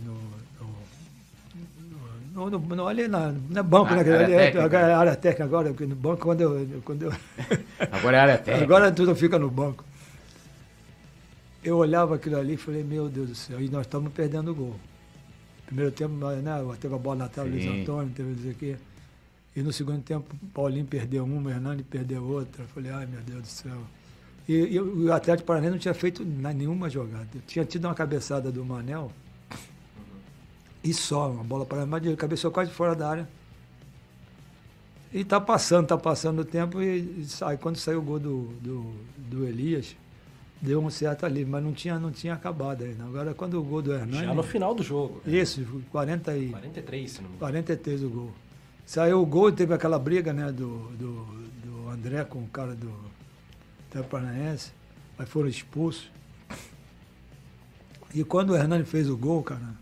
[2.50, 4.14] no, no, ali na, na banco, Na né?
[4.14, 4.80] área Ali é- técnica.
[4.80, 6.82] a área técnica agora, porque no banco, quando eu.
[6.86, 7.14] Quando eu
[7.92, 8.64] Agora é área técnica.
[8.64, 9.84] agora tudo fica no banco.
[11.68, 14.56] Eu olhava aquilo ali e falei, meu Deus do céu, e nós estamos perdendo o
[14.56, 14.76] gol.
[15.66, 17.66] Primeiro tempo, né, teve a bola na trave, Luiz.
[17.66, 18.78] Antônio, teve não sei o quê.
[19.54, 22.64] E no segundo tempo, Paulinho perdeu uma, o Hernani perdeu outra.
[22.64, 23.78] Eu falei, ai meu Deus do céu.
[24.48, 27.28] E, e o Atlético Paranaense não tinha feito nenhuma jogada.
[27.46, 29.12] Tinha tido uma cabeçada do Manel
[30.82, 33.30] e só, uma bola para mas ele cabeceou quase fora da área.
[35.14, 38.44] E tá passando, tá passando o tempo e, e sai, quando saiu o gol do,
[38.62, 39.98] do, do Elias,
[40.62, 43.04] deu um certo alívio, mas não tinha, não tinha acabado ainda.
[43.04, 44.26] Agora quando o gol do Hernani.
[44.26, 45.22] Já no final do jogo.
[45.26, 45.38] né?
[45.38, 47.40] Isso, 40 e, 43, se não me engano.
[47.40, 48.32] 43 o gol.
[48.86, 51.26] Saiu o gol e teve aquela briga né, do, do,
[51.64, 52.92] do André com o cara do
[53.90, 54.72] Atlético Paranaense,
[55.20, 56.10] aí foram expulsos.
[58.16, 59.76] E quando o Hernani fez o gol, cara,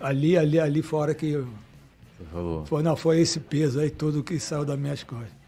[0.00, 1.46] ali, ali, ali foi a hora que eu,
[2.18, 2.64] Você falou.
[2.66, 5.39] foi, não, foi esse peso aí todo que saiu das minhas costas.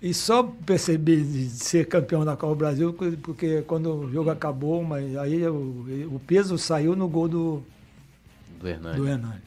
[0.00, 2.92] E só percebi de ser campeão da Copa do Brasil
[3.22, 7.62] porque quando o jogo acabou, mas aí o, o peso saiu no gol do,
[8.60, 8.96] Do Hernani.
[8.96, 9.42] do Hernani.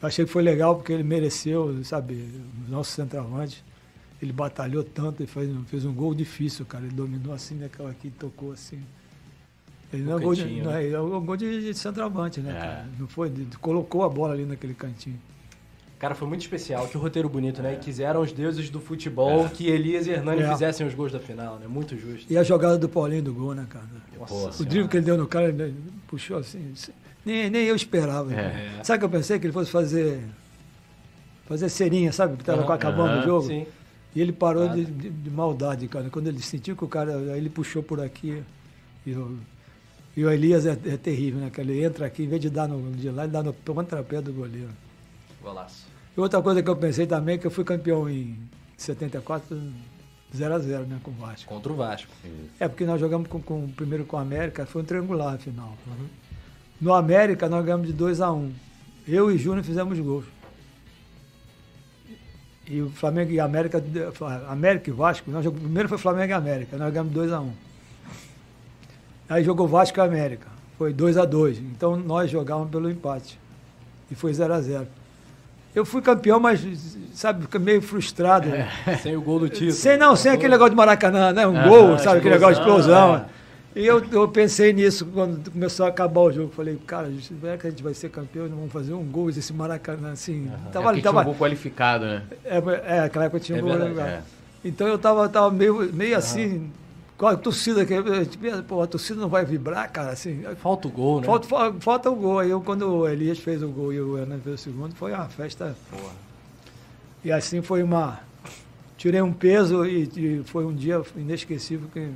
[0.00, 2.28] Eu achei que foi legal porque ele mereceu, sabe,
[2.66, 3.64] o nosso centroavante.
[4.22, 6.84] Ele batalhou tanto e fez, fez um gol difícil, cara.
[6.84, 8.78] Ele dominou assim, naquela aqui, tocou assim.
[9.92, 10.84] Ele não é gol de, não, né?
[10.84, 12.60] é, é um gol de, de centroavante, né, É.
[12.60, 12.86] cara?
[12.98, 13.30] Não foi?
[13.30, 15.18] De- colocou a bola ali naquele cantinho.
[15.98, 16.86] Cara, foi muito especial.
[16.88, 17.72] Que roteiro bonito, né?
[17.74, 20.52] E quiseram os deuses do futebol que Elias e Hernani É.
[20.52, 21.66] fizessem os gols da final, né?
[21.66, 22.30] Muito justo.
[22.30, 23.86] E a jogada do Paulinho do gol, né, cara?
[24.18, 24.64] Nossa O Senhora.
[24.70, 25.74] drible que ele deu no cara, ele
[26.06, 26.74] puxou assim.
[27.24, 28.32] Nem, nem eu esperava.
[28.34, 28.80] É.
[28.84, 29.38] Sabe o que eu pensei?
[29.38, 30.20] Que ele fosse fazer.
[31.46, 32.36] Fazer cerinha, sabe?
[32.36, 32.74] Que tava Aham.
[32.74, 33.46] acabando o jogo.
[33.46, 33.66] Sim.
[34.14, 36.10] E ele parou de, de- de maldade, cara.
[36.10, 37.16] Quando ele sentiu que o cara.
[37.16, 38.42] Aí ele puxou por aqui.
[39.06, 39.38] E o,
[40.16, 41.50] e o Elias é, é terrível, né?
[41.50, 44.20] Que ele entra aqui, em vez de dar no, de lá, ele dá no contrapé
[44.20, 44.70] do goleiro.
[45.42, 45.85] Golaço.
[46.16, 48.38] E outra coisa que eu pensei também é que eu fui campeão em
[48.76, 49.60] 74,
[50.34, 51.46] 0x0, né, com o Vasco.
[51.46, 52.10] Contra o Vasco.
[52.58, 55.74] É, porque nós jogamos com, com- primeiro com o América, foi um triangular a final.
[56.80, 58.52] No América, nós ganhamos de 2 a 1 um.
[59.06, 60.24] Eu e Júnior fizemos gols.
[62.68, 63.82] E o Flamengo e América,
[64.48, 67.44] América e Vasco, nós jogamos, primeiro foi Flamengo e América, nós ganhamos 2 a 1
[67.44, 67.52] um.
[69.28, 73.38] Aí jogou Vasco e América, foi 2 a 2 Então nós jogávamos pelo empate.
[74.10, 74.86] E foi 0 a 0
[75.76, 76.66] Eu fui campeão, mas,
[77.12, 78.48] sabe, meio frustrado.
[78.48, 78.66] né?
[79.02, 79.72] Sem o gol do título.
[79.72, 81.46] Sem não, sem aquele negócio de Maracanã, né?
[81.46, 82.16] Um Aham, gol, sabe?
[82.16, 83.36] Aquele negócio de explosão, explosão.
[83.74, 86.50] E eu, eu pensei nisso quando começou a acabar o jogo.
[86.50, 89.52] Falei, cara, será que a gente vai ser campeão não vamos fazer um gol desse
[89.52, 90.50] Maracanã assim?
[90.50, 92.22] É Tava, tinha tava, um gol qualificado, né?
[92.42, 94.22] é, é, aquela época tinha É um gol verdade, é.
[94.64, 96.70] Então eu tava, tava meio, meio assim,
[97.16, 97.94] com a torcida, que,
[98.26, 100.42] tipo, pô, a torcida não vai vibrar, cara, assim.
[100.56, 101.26] Falta o gol, né?
[101.26, 102.38] Falta, fa- falta o gol.
[102.40, 105.12] Aí eu, quando o Elias fez o gol e o Hernani fez o segundo, foi
[105.12, 105.74] uma festa.
[107.24, 108.20] E assim foi uma.
[108.98, 112.10] Tirei um peso e, e foi um dia inesquecível que.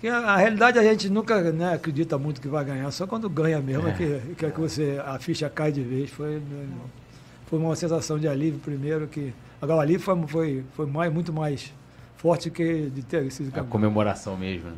[0.00, 3.28] que a, a realidade a gente nunca né, acredita muito que vai ganhar, só quando
[3.28, 6.10] ganha mesmo é, que, que, é que você, a ficha cai de vez.
[6.10, 6.68] Foi, né,
[7.46, 9.32] foi uma sensação de alívio primeiro que.
[9.60, 11.72] Agora o alívio foi, foi, foi mais, muito mais
[12.22, 13.66] forte que de ter sido A campeão.
[13.66, 14.70] comemoração mesmo.
[14.70, 14.76] né?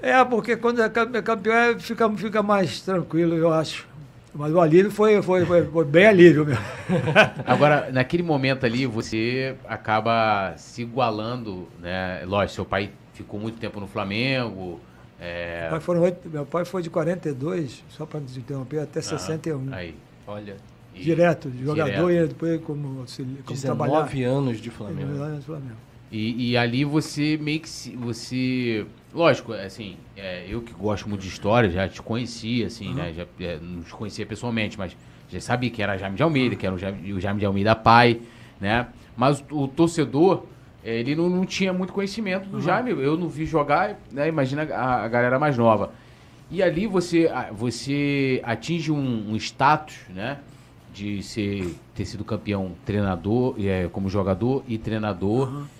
[0.00, 3.86] É, porque quando é cam- é campeão é, fica, fica mais tranquilo, eu acho.
[4.34, 6.62] Mas o alívio foi, foi, foi, foi bem alívio mesmo.
[7.46, 12.22] Agora, naquele momento ali, você acaba se igualando, né?
[12.26, 14.80] Lógico, seu pai ficou muito tempo no Flamengo.
[15.20, 15.62] É...
[15.62, 19.72] Meu pai foram oito- meu pai foi de 42, só para te interromper, até 61.
[19.72, 19.94] Aí.
[20.26, 20.56] Olha,
[20.94, 22.24] E- Direto, de jogador Direto.
[22.24, 23.04] e depois como,
[23.44, 24.02] como trabalhar.
[24.02, 25.12] 19 anos de Flamengo.
[25.12, 25.76] no Flamengo.
[26.10, 28.86] E, e ali você meio que se, você.
[29.12, 33.12] Lógico, assim, é, eu que gosto muito de história, já te conhecia, assim, né?
[33.12, 34.96] Já é, não te conhecia pessoalmente, mas
[35.28, 37.74] já sabia que era Jaime de Almeida, que era o Jaime, o Jaime de Almeida
[37.74, 38.20] pai,
[38.60, 38.88] né?
[39.16, 40.44] Mas o, o torcedor,
[40.82, 42.90] ele não, não tinha muito conhecimento do Jaime.
[42.90, 44.28] Eu não vi jogar, né?
[44.28, 45.92] Imagina a, a galera mais nova.
[46.50, 50.38] E ali você, você atinge um, um status, né?
[50.92, 55.48] De ser, ter sido campeão treinador, é, como jogador e treinador.
[55.48, 55.73] O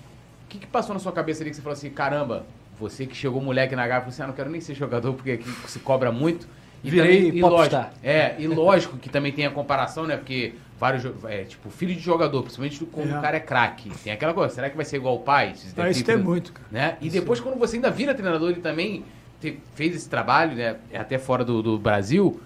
[0.55, 2.45] que, que passou na sua cabeça ali que você falou assim, caramba,
[2.79, 5.31] você que chegou moleque na Gávea, falou assim, ah, não quero nem ser jogador porque
[5.31, 6.47] aqui se cobra muito.
[6.83, 10.17] E Virei também- e lógico, É, e lógico que também tem a comparação, né?
[10.17, 13.17] Porque vários, é, tipo, filho de jogador, principalmente quando É.
[13.17, 13.89] o cara é craque.
[14.03, 15.53] Tem aquela coisa, será que vai ser igual o pai?
[15.77, 16.67] Ah, isso ter- tem muito, cara.
[16.71, 16.97] Né?
[17.01, 19.03] E depois, quando você ainda vira treinador, ele também
[19.41, 20.75] te- fez esse trabalho, né?
[20.93, 22.39] Até fora do, do Brasil.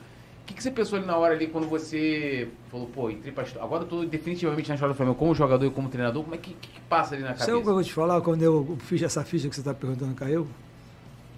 [0.49, 3.43] O que, que você pensou ali na hora ali quando você falou, pô, entrei pra
[3.43, 3.63] história.
[3.63, 6.23] Agora eu tô definitivamente na história do Flamengo como jogador e como treinador.
[6.23, 7.73] Como é que, que, que passa ali na Sabe o que eu cabeça?
[7.73, 10.47] vou te falar quando eu fiz essa ficha que você está perguntando caiu?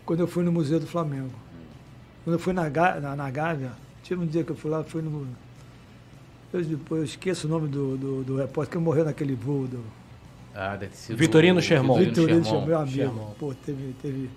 [0.05, 1.29] Quando eu fui no Museu do Flamengo.
[2.23, 5.01] Quando eu fui na, na, na Gávea, tive um dia que eu fui lá, fui
[5.01, 5.27] no.
[6.53, 9.83] Eu, depois eu esqueço o nome do, do, do repórter que morreu naquele voo do.
[10.55, 11.99] Ah, deve ter sido Vitorino Sherman.
[11.99, 12.65] Vitorino, Sherman.
[12.65, 12.95] meu amigo.
[12.95, 13.27] Sherman.
[13.37, 14.29] Pô, teve, teve,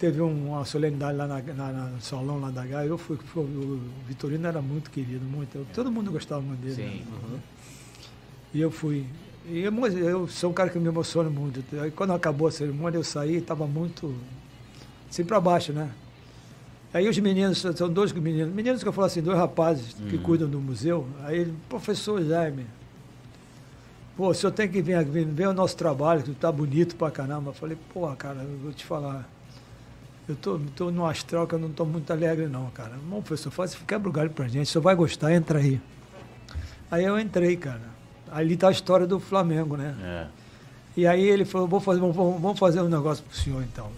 [0.00, 2.88] teve um- uma solenidade lá na, na- no salão lá da Gávea.
[2.88, 5.54] Eu fui, o Vitorino era muito querido, muito.
[5.58, 6.74] eu- todo mundo gostava muito dele.
[6.74, 7.04] Sim.
[7.30, 7.38] né?
[8.54, 9.04] E eu fui.
[9.46, 11.62] E emo- eu sou um cara que me emociona muito.
[11.80, 14.12] Aí quando acabou a cerimônia, eu saí e estava muito.
[15.10, 15.90] assim para baixo, né?
[16.94, 20.48] Aí os meninos, são dois meninos, meninos que eu falo assim, dois rapazes que cuidam
[20.48, 21.06] do museu.
[21.24, 22.64] Aí ele, professor Jaime,
[24.16, 27.10] pô, o senhor tem que vir aqui, ver o nosso trabalho, que tá bonito pra
[27.10, 27.50] caramba.
[27.50, 29.28] Eu falei, pô, cara, eu vou te falar.
[30.30, 32.92] Eu tô, tô num astral que eu não tô muito alegre, não, cara.
[33.08, 35.80] Bom, professor, faz, quebra o galho pra gente, o senhor vai gostar, entra aí.
[36.88, 37.82] Aí eu entrei, cara.
[38.30, 39.92] Ali tá a história do Flamengo, né?
[40.00, 40.26] É.
[40.96, 43.90] E aí ele falou, vou fazer, vamos, vamos fazer um negócio pro senhor então.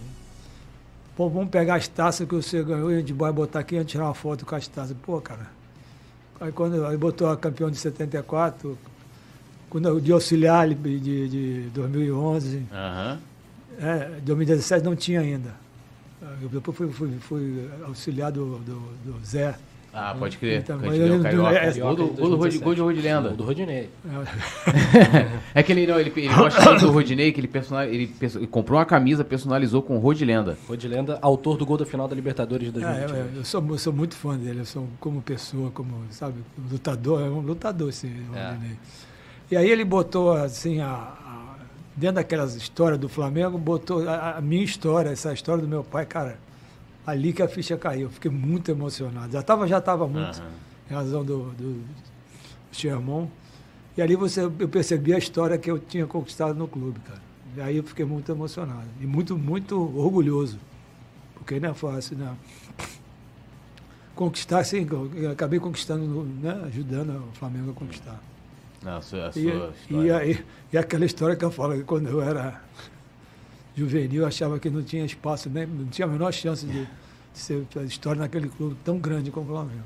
[1.15, 3.85] Pô, vamos pegar as taças que você ganhou e a gente vai botar aqui e
[3.85, 4.97] tirar uma foto com as taças.
[5.03, 5.51] Pô, cara.
[6.41, 8.75] Aí quando aí botou a campeão de 74,
[9.69, 13.19] quando de auxiliar de, de, de 2011, Aham.
[13.79, 15.62] é, 2017 não tinha ainda.
[16.41, 19.55] Eu depois fui, fui, fui auxiliar do, do, do Zé.
[19.95, 20.61] Ah, pode crer.
[20.61, 21.55] Então, Carioca.
[21.55, 23.27] é- Gol do- gol do Rod- gol de Rodilenda.
[23.29, 23.89] Gol do Rodinei.
[25.53, 28.47] É que ele, não, ele, ele gosta tanto do Rodinei que ele, personal, ele, ele
[28.47, 30.57] comprou uma camisa, personalizou com Rodilenda.
[30.67, 33.15] Rodilenda, autor do gol da final da Libertadores de É, 2021.
[33.17, 36.35] eu, eu sou, eu sou muito fã dele, eu sou como pessoa, como, sabe,
[36.71, 38.47] lutador, é um lutador esse É.
[38.49, 38.77] Rodinei.
[39.51, 41.13] E aí ele botou, assim, a-
[41.95, 46.05] dentro daquelas histórias do Flamengo, botou a, a minha história, essa história do meu pai,
[46.05, 46.39] cara,
[47.05, 49.31] ali que a ficha caiu, eu fiquei muito emocionado.
[49.31, 50.51] Já estava já tava muito, Aham.
[50.89, 51.83] em razão do, do
[52.71, 53.29] Sherman.
[53.95, 57.21] E ali você, eu percebi a história que eu tinha conquistado no clube, cara.
[57.55, 58.87] E aí eu fiquei muito emocionado.
[58.99, 60.57] E muito, muito orgulhoso.
[61.35, 62.35] Porque não é fácil, né?
[64.15, 64.87] Conquistar, sim,
[65.31, 66.63] acabei conquistando, né?
[66.65, 68.19] ajudando o Flamengo a conquistar.
[68.83, 70.07] Não, a sua, a sua E, história.
[70.07, 72.61] e, aí, e aquela história que eu falo, que quando eu era
[73.75, 76.87] juvenil, eu achava que não tinha espaço, nem, não tinha a menor chance de, de
[77.39, 79.83] ser a história naquele clube tão grande como o Flamengo.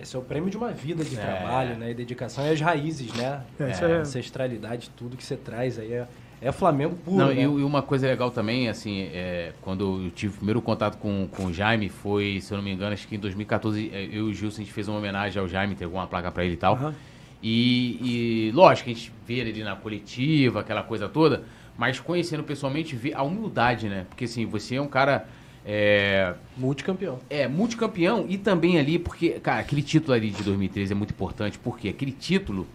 [0.00, 1.20] Esse é o prêmio de uma vida de É.
[1.20, 1.90] trabalho, né?
[1.90, 3.42] E dedicação e as raízes, né?
[3.60, 6.08] É, é- ancestralidade, tudo que você traz aí é,
[6.40, 7.42] é Flamengo puro, Não, né?
[7.42, 11.46] e, uma coisa legal também, assim, é, quando eu tive o primeiro contato com, com
[11.46, 14.30] o Jaime, foi, se eu não me engano, acho que em 2014, é, eu e
[14.30, 16.56] o Gilson, a gente fez uma homenagem ao Jaime, teve uma placa pra ele e
[16.56, 16.74] tal.
[16.76, 16.94] Aham.
[17.42, 21.44] E, e, lógico, a gente vê ele ali na coletiva, aquela coisa toda,
[21.78, 24.06] mas conhecendo pessoalmente, vê a humildade, né?
[24.08, 25.26] Porque, assim, você é um cara...
[25.64, 27.18] É, Multicampeão.
[27.28, 31.58] é, multicampeão e também ali, porque, cara, aquele título ali de 2013 é muito importante,
[31.58, 32.66] porque aquele título,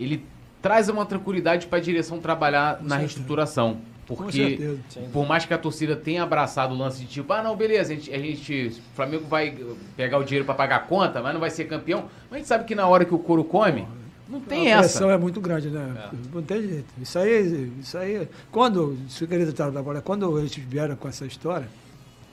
[0.00, 0.24] ele
[0.62, 3.78] traz uma tranquilidade para a direção trabalhar na reestruturação.
[4.08, 4.78] Porque,
[5.12, 7.94] por mais que a torcida tenha abraçado o lance de tipo, ah, não, beleza, a
[7.94, 9.54] gente, a gente o Flamengo vai
[9.98, 12.08] pegar o dinheiro para pagar a conta, mas não vai ser campeão.
[12.30, 13.86] Mas a gente sabe que na hora que o couro come,
[14.26, 14.88] não tem a essa.
[14.88, 16.10] pressão é muito grande, né?
[16.32, 16.86] Não tem jeito.
[16.98, 18.26] Isso aí, isso aí.
[18.50, 21.68] Quando, se eu queria tratar agora, quando eles vieram com essa história,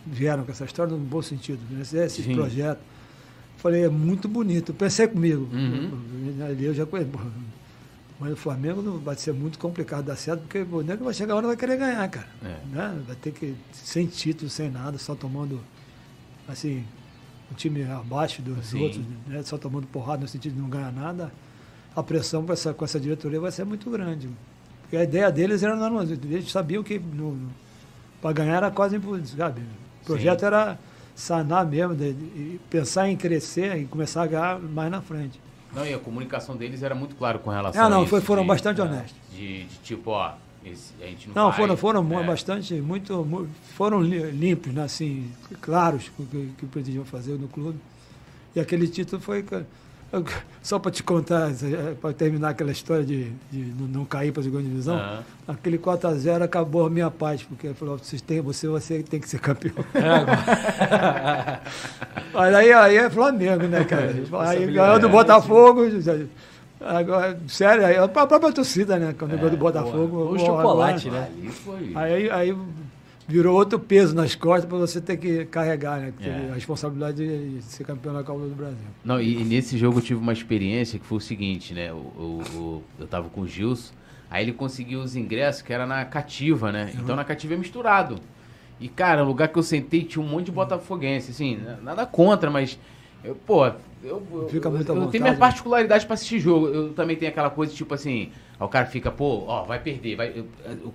[0.06, 1.82] vieram com essa história no bom sentido, né?
[1.82, 2.80] esse, projeto,
[3.58, 4.72] falei, é muito bonito.
[4.72, 5.50] Eu pensei comigo.
[5.52, 5.92] Uhum.
[6.48, 7.12] Ali eu já conheço.
[8.20, 11.34] Mas o Flamengo não vai ser muito complicado dar certo, porque o nego vai chegar
[11.34, 12.28] a hora e vai querer ganhar, cara.
[12.44, 12.58] É.
[12.72, 13.04] Né?
[13.06, 15.60] Vai ter que, sem título, sem nada, só tomando,
[16.48, 16.86] assim,
[17.52, 18.82] o time abaixo dos Sim.
[18.82, 19.44] outros, né?
[19.44, 21.32] só tomando porrada no sentido de não ganhar nada,
[21.94, 24.30] a pressão com essa, com essa diretoria vai ser muito grande.
[24.82, 27.02] Porque a ideia deles era, não, eles sabiam que
[28.22, 29.62] para ganhar era quase impossível, sabe?
[30.02, 30.46] O projeto Sim.
[30.46, 30.80] era
[31.16, 35.40] sanar mesmo, de, de pensar em crescer e começar a ganhar mais na frente.
[35.76, 38.10] Não, e a comunicação deles era muito claro com relação Ah, a não, isso.
[38.10, 39.14] foi- foram de- bastante é, honestos.
[39.32, 40.34] De, de tipo, ó,
[40.64, 42.24] esse- a gente não Não, vai, foram, foram mu- é.
[42.24, 45.30] bastante, muito, mu- foram li- limpos, né, assim,
[45.62, 47.78] claros o que, que pretendiam fazer no clube.
[48.56, 49.44] E aquele título foi,
[50.62, 51.52] só para te contar,
[52.02, 55.24] para terminar aquela história de, de não cair para a segunda divisão, Aham.
[55.48, 59.04] aquele 4 a 0 acabou a minha paz, porque ele falou, vocês têm, você, você
[59.04, 59.76] tem que ser campeão.
[62.34, 64.14] Mas aí, aí é Flamengo, né, cara?
[64.48, 65.82] Aí ganhou do Botafogo.
[66.82, 69.16] Agora, sério, aí a própria torcida, né?
[69.18, 70.34] Quando ganhou do Botafogo.
[70.34, 71.50] O chocolate, agora- né?
[71.64, 71.92] Foi.
[71.96, 72.56] Aí, aí
[73.28, 76.14] virou outro peso nas costas para você ter que carregar, né?
[76.22, 76.50] É.
[76.52, 78.78] A responsabilidade de ser campeão da Copa do Brasil.
[79.04, 81.92] Não, e, e nesse jogo eu tive uma experiência que foi o seguinte, né?
[81.92, 83.94] O, o- o- eu tava com o Gilson,
[84.30, 86.92] aí ele conseguiu os ingressos que era na cativa, né?
[86.96, 88.20] Então na cativa é misturado.
[88.80, 92.06] E, cara, o lugar que eu sentei tinha um monte de botafoguense, assim, na- nada
[92.06, 92.78] contra, mas,
[93.24, 93.74] eu, pô, eu,
[94.04, 95.40] eu, Fica muito à eu, eu tenho minha né?
[95.40, 96.68] particularidade pra assistir jogo.
[96.68, 100.16] Eu também tenho aquela coisa, tipo assim, aí o cara fica, pô, ó, vai perder.
[100.16, 100.44] Vai,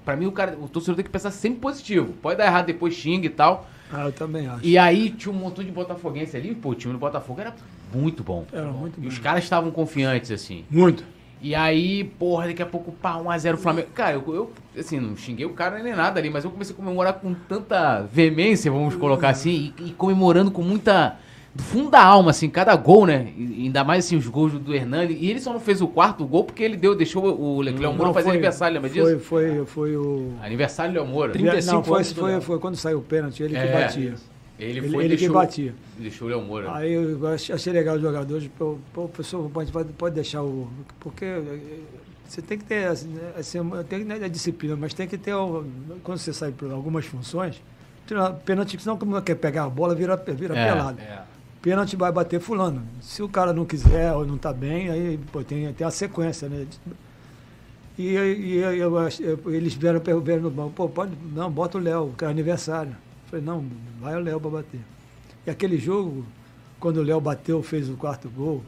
[0.04, 2.12] pra mim, o cara, o torcedor tem que pensar sempre positivo.
[2.22, 3.68] Pode dar errado depois, xinga e tal.
[3.92, 4.64] Ah, eu também acho.
[4.64, 7.54] E aí tinha um montão de botafoguense ali, pô, o time do Botafogo era
[7.92, 8.46] muito bom.
[8.52, 9.08] Era muito E bom.
[9.08, 10.64] os caras estavam confiantes, assim.
[10.70, 11.02] Muito.
[11.42, 13.88] E aí, porra, daqui a pouco, pá, 1x0 Flamengo.
[13.94, 16.76] Cara, eu, eu, assim, não xinguei o cara nem nada ali, mas eu comecei a
[16.76, 21.16] comemorar com tanta veemência, vamos colocar assim, e, e comemorando com muita.
[21.52, 23.32] Do fundo da alma, assim, cada gol, né?
[23.36, 25.14] E ainda mais assim, os gols do Hernani.
[25.20, 28.12] E ele só não fez o quarto gol porque ele deu, deixou o Leclerc Moura
[28.12, 29.24] fazer foi- aniversário, lembra foi, disso?
[29.24, 30.32] Foi, foi o.
[30.43, 31.32] Aniversário do Léo Moura.
[31.32, 33.72] 35 não, foi, foi, foi quando saiu o pênalti, ele que É.
[33.82, 34.14] batia.
[34.60, 35.74] Ele Ele, foi e ele que deixou, batia.
[35.98, 36.72] deixou o Léo Moura.
[36.74, 40.68] Aí eu ach- achei legal os jogadores, pô, pô, professor, pode, pode, deixar o.
[41.01, 41.59] Porque eh,
[42.28, 43.59] você tem que ter assim, né, assim,
[43.89, 45.32] tem que ter a disciplina, mas tem que ter.
[46.05, 47.60] Quando você sai por algumas funções,
[48.44, 51.01] pênalti, senão como não quer pegar a bola, vira, vira É, pelado.
[51.01, 51.22] É.
[51.62, 52.82] Pênalti vai bater fulano.
[53.02, 56.48] Se o cara não quiser ou não tá bem, aí pô, tem, tem a sequência,
[56.48, 56.66] né?
[57.98, 62.14] E, e eu- eu eles vieram, vieram no banco, pô, pode, não, bota o Léo,
[62.16, 62.92] que é aniversário.
[62.92, 63.64] Eu falei, não,
[64.00, 64.80] vai o Léo para bater.
[65.46, 66.24] E aquele jogo,
[66.78, 68.62] quando o Léo bateu, fez o quarto gol,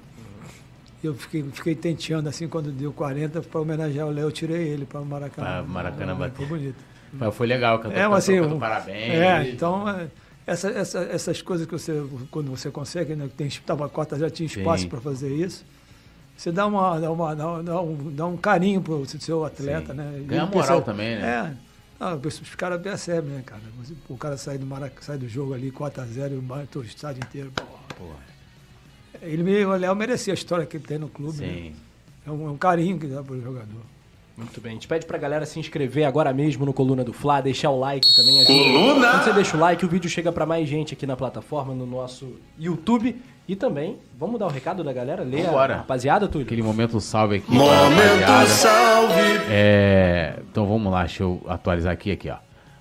[1.05, 4.85] Eu fiquei, fiquei tenteando assim quando deu 40 para homenagear o Léo, eu tirei ele
[4.86, 5.48] para o Maracanã.
[5.48, 6.36] Pra Maracanã bater.
[6.36, 6.77] Foi bonito.
[7.12, 9.12] Mas foi legal, cantou, É, cantou, assim, cantou um- parabéns.
[9.14, 10.06] É, então é,
[10.47, 11.93] essa, essa, essas coisas que você,
[12.31, 15.64] quando você consegue, né, que tem estava a cota já tinha espaço para fazer isso.
[16.36, 19.98] Você dá uma, dá uma, dá, dá um, dá um carinho pro seu atleta, Sim.
[19.98, 20.23] né?
[20.27, 21.56] Ganha moral também, né?
[21.59, 21.73] É.
[22.01, 23.62] Ah, os caras percebem, né, cara?
[24.09, 25.05] O cara sai do, Marac...
[25.05, 27.52] sai do jogo ali 4x0 e bate o estádio inteiro.
[27.52, 28.16] Porra,
[29.20, 31.39] Ele me, o Léo merecia a história que ele tem no clube.
[31.39, 31.47] né?
[31.47, 31.77] sim.
[32.27, 33.82] É, um, é um carinho que dá pro jogador.
[34.37, 34.71] Muito bem.
[34.71, 37.79] A gente pede pra galera se inscrever agora mesmo no Coluna do Fla, deixar o
[37.79, 38.41] like também.
[38.41, 39.11] ajuda.
[39.11, 41.87] Quando você deixa o like, o vídeo chega pra mais gente aqui na plataforma, no
[41.87, 43.17] nosso YouTube.
[43.47, 45.23] E também, vamos dar o recado da galera?
[45.25, 45.77] Lê a Vambora.
[45.79, 46.47] rapaziada, Túlio?
[46.47, 47.53] Aquele momento salve aqui.
[47.53, 49.21] Momento salve.
[49.51, 52.37] É, então vamos lá, deixa eu atualizar aqui, aqui, ó.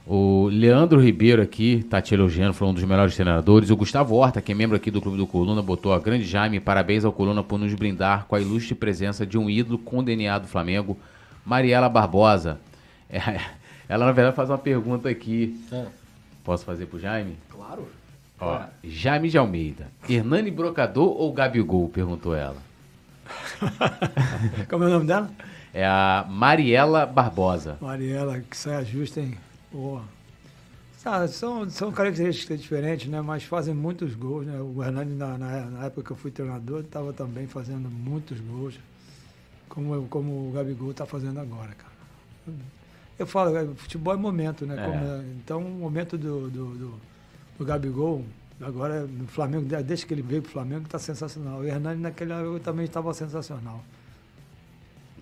[0.05, 3.69] O Leandro Ribeiro aqui tá te elogiando, falou um dos melhores treinadores.
[3.69, 6.59] O Gustavo Horta, que é membro aqui do Clube do Coluna, botou a grande Jaime,
[6.59, 10.39] parabéns ao Coluna por nos brindar com a ilustre presença de um ídolo com DNA
[10.39, 10.97] do Flamengo,
[11.45, 12.59] Mariela Barbosa.
[13.09, 13.19] É,
[13.89, 15.59] ela, na verdade, faz uma pergunta aqui.
[15.71, 15.85] Ah,
[16.43, 17.37] Posso fazer pro Jaime?
[17.49, 17.87] claro.
[18.39, 19.87] Ó, Jaime de Almeida.
[20.09, 21.87] Hernani Brocador ou Gabigol?
[21.89, 22.57] Perguntou ela.
[24.67, 25.29] Como é o nome dela?
[25.71, 27.77] É a Mariela Barbosa.
[27.79, 29.37] Mariela, que saia justa, hein?
[29.71, 30.01] Boa.
[31.05, 33.21] Ah, são, são características diferentes, né?
[33.21, 34.59] Mas fazem muitos gols, né?
[34.59, 38.75] O Hernani, na, na, na época que eu fui treinador, estava também fazendo muitos gols.
[39.73, 42.57] Como, eu- como o Gabigol está fazendo agora, cara.
[43.17, 44.75] Eu falo, é, futebol é momento, né?
[44.77, 44.85] É.
[44.85, 46.93] Como é- então, o momento do, do, do,
[47.57, 48.25] do Gabigol,
[48.59, 51.59] agora no Flamengo, de- desde que ele veio para o Flamengo, está sensacional.
[51.59, 53.81] O Hernani naquele época também estava sensacional.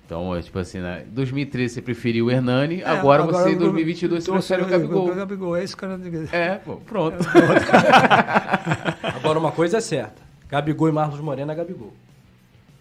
[0.04, 1.06] Então, é tipo assim, né?
[1.12, 5.12] 2013 você preferiu o Hernani, É, agora, você em eu- 2022 você prefere o Gabigol.
[5.12, 6.18] O Gabigol, é isso que eu não digo.
[6.36, 7.18] É, pô, pronto.
[9.16, 10.22] Agora, uma coisa é certa.
[10.50, 11.94] Gabigol e Marlos Moreno é Gabigol.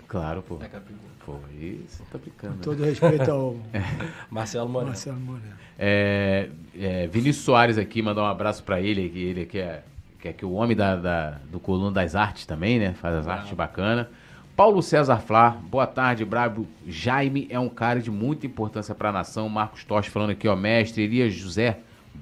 [0.06, 0.54] Claro, pô.
[0.62, 1.08] É Gabigol.
[1.32, 2.54] Pô, isso tá brincando.
[2.54, 2.60] né?
[2.62, 3.56] Todo respeito ao
[4.30, 4.88] Marcelo Moreno.
[4.90, 5.52] Marcelo Moreno.
[5.78, 6.48] É,
[6.78, 9.82] é, Vinícius Soares aqui, mandar um abraço pra ele, que ele que é,
[10.20, 12.94] que é que o homem da, da- do Coluna das Artes também, né?
[12.94, 14.08] Faz as artes bacana.
[14.56, 16.66] Paulo César Flá, boa tarde, Brabo.
[16.86, 19.48] Jaime é um cara de muita importância pra nação.
[19.48, 21.02] Marcos Tosti falando aqui, ó, mestre.
[21.02, 21.78] Elias José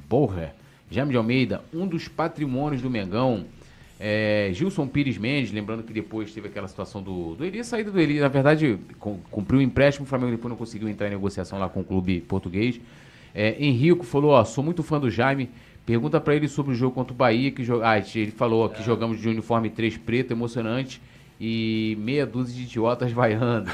[0.08, 0.54] Borra.
[0.90, 3.46] Jaime de Almeida, um dos patrimônios do Mengão.
[3.98, 7.98] É, Gilson Pires Mendes, lembrando que depois teve aquela situação do, do Elias, saída do
[7.98, 11.58] Elias, na verdade, cum- cumpriu o empréstimo, o Flamengo depois não conseguiu entrar em negociação
[11.58, 12.78] lá com o clube português.
[13.34, 15.48] É, Henrico falou, ó, sou muito fã do Jaime,
[15.86, 18.82] pergunta pra ele sobre o jogo contra o Bahia, que jo- ah, ele falou que
[18.82, 21.00] jogamos de uniforme 3 preto, emocionante,
[21.40, 23.70] e meia dúzia de idiotas vaiando.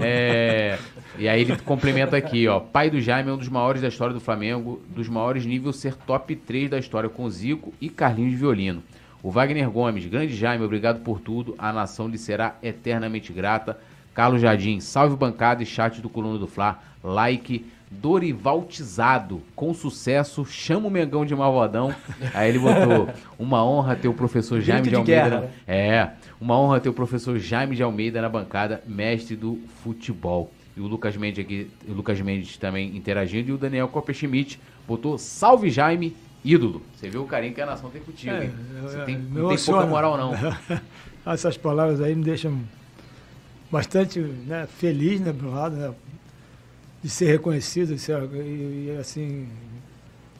[0.00, 0.78] É,
[1.18, 4.12] e aí ele complementa aqui, ó, pai do Jaime é um dos maiores da história
[4.14, 8.36] do Flamengo, dos maiores níveis ser top 3 da história com Zico e Carlinhos de
[8.36, 8.82] Violino.
[9.24, 11.54] O Wagner Gomes, grande Jaime, obrigado por tudo.
[11.56, 13.78] A nação lhe será eternamente grata.
[14.12, 16.78] Carlos Jardim, salve bancada e chat do Coluna do Fla.
[17.02, 17.64] Like.
[17.90, 21.94] Dorivaltizado, com sucesso, chama o Mengão de malvadão.
[22.34, 25.30] Aí ele botou, uma honra ter o professor Jaime de Almeida.
[25.30, 25.48] na- né?
[25.66, 26.10] É,
[26.40, 30.50] uma honra ter o professor Jaime de Almeida na bancada, mestre do futebol.
[30.76, 35.16] E o Lucas Mendes aqui, o Lucas Mendes também interagindo, e o Daniel Copperschmidt botou
[35.16, 36.82] salve Jaime, ídolo.
[36.94, 38.50] Você viu o carinho que a nação tem contigo, É, hein?
[38.82, 40.32] Você tem, não tem pouca moral, não.
[41.32, 42.58] Essas palavras aí me deixam
[43.70, 45.90] bastante né, feliz, né, por um lado, né,
[47.02, 49.48] de ser reconhecido, de ser, e, e, assim,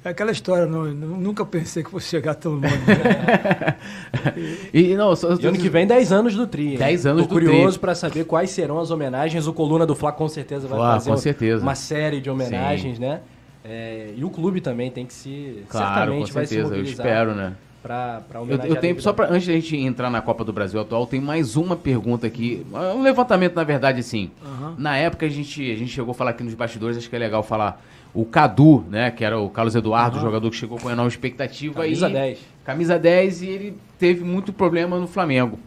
[0.04, 2.66] é aquela história, não, nu- nunca pensei que fosse chegar tão longe.
[2.66, 3.76] né?
[4.72, 6.72] E não, só, E ano que vem, 10 anos do Tri.
[6.72, 6.78] hein?
[6.78, 7.78] 10 anos Tô do curioso Tri.
[7.80, 9.46] pra saber quais serão as homenagens.
[9.46, 11.62] O Coluna do Fla com certeza vai Ah, fazer com certeza.
[11.62, 13.20] uma série de homenagens, né?
[13.64, 15.64] É, e o clube também tem que se.
[15.68, 17.54] Claro, com certamente vai se certeza, eu espero, né?
[17.82, 20.80] Pra, pra Eu, eu tenho, só pra, antes da gente entrar na Copa do Brasil
[20.80, 22.64] atual, tem mais uma pergunta aqui.
[22.72, 24.30] Um levantamento, na verdade, assim.
[24.42, 24.74] Aham.
[24.78, 27.18] Na época a gente, a gente chegou a falar aqui nos bastidores, acho que é
[27.18, 27.82] legal falar.
[28.14, 29.10] O Cadu, né?
[29.10, 31.74] Que era o Carlos Eduardo, o jogador que chegou com enorme expectativa.
[31.74, 32.38] Camisa e, 10.
[32.64, 35.58] Camisa 10 e ele teve muito problema no Flamengo.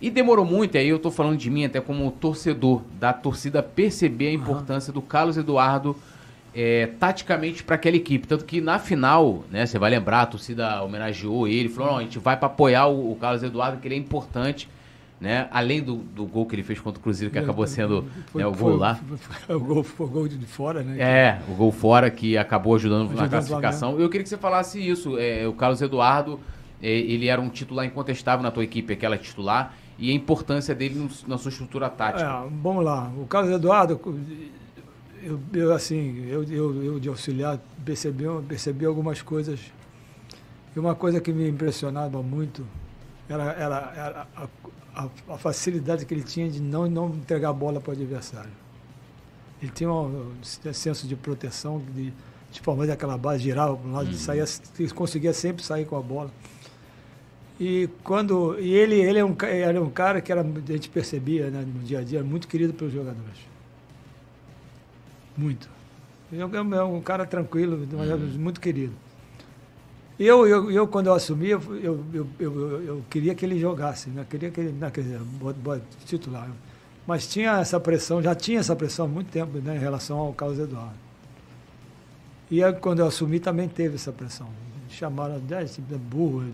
[0.00, 3.62] E demorou muito, e aí eu tô falando de mim até como torcedor, da torcida
[3.62, 5.96] perceber a importância do Carlos Eduardo
[6.58, 8.26] é, taticamente para aquela equipe.
[8.26, 12.02] Tanto que na final, né, você vai lembrar, a torcida homenageou ele, falou: não, a
[12.02, 14.66] gente vai para apoiar o, o Carlos Eduardo, que ele é importante.
[15.18, 15.48] Né?
[15.50, 18.46] Além do, do gol que ele fez contra o Cruzeiro, que acabou sendo Foi- né,
[18.46, 18.96] o foi- gol lá.
[18.96, 20.96] foi- foi- o gol foi o gol de fora, né?
[20.98, 23.98] É, o gol fora que acabou ajudando, na Ajudando classificação.
[23.98, 25.18] Eu queria que você falasse isso.
[25.18, 26.38] É, o Carlos Eduardo,
[26.82, 31.08] é, ele era um titular incontestável na tua equipe, aquela titular, e a importância dele
[31.26, 32.28] na sua estrutura tática.
[32.28, 33.10] É, vamos lá.
[33.16, 33.98] O Carlos Eduardo,
[35.26, 39.58] eu, eu, assim, eu, eu, eu de auxiliar percebi, percebi algumas coisas.
[40.74, 42.64] E uma coisa que me impressionava muito
[43.28, 44.48] era, era, era a,
[44.94, 48.52] a, a facilidade que ele tinha de não, não entregar a bola para o adversário.
[49.60, 52.12] Ele tinha um, um senso de proteção, de,
[52.52, 54.14] de formar aquela base, girava para um lado, uhum.
[54.14, 54.44] saía,
[54.94, 56.30] conseguia sempre sair com a bola.
[57.58, 61.50] E quando e ele ele é um era um cara que era, a gente percebia
[61.50, 63.55] né, no dia a dia muito querido pelos jogadores.
[65.36, 65.68] Muito.
[66.32, 68.18] Ele é um cara tranquilo, uhum.
[68.38, 68.92] muito querido.
[70.18, 74.08] Eu, eu, eu, quando eu assumi, eu, eu, eu, eu, eu queria que ele jogasse,
[74.08, 74.26] né?
[74.28, 75.20] queria que ele, não, quer dizer,
[76.06, 76.50] titular.
[77.06, 80.32] Mas tinha essa pressão, já tinha essa pressão há muito tempo né, em relação ao
[80.32, 80.96] Carlos Eduardo.
[82.50, 84.48] E aí, quando eu assumi também teve essa pressão.
[84.88, 86.44] Chamaram de burro,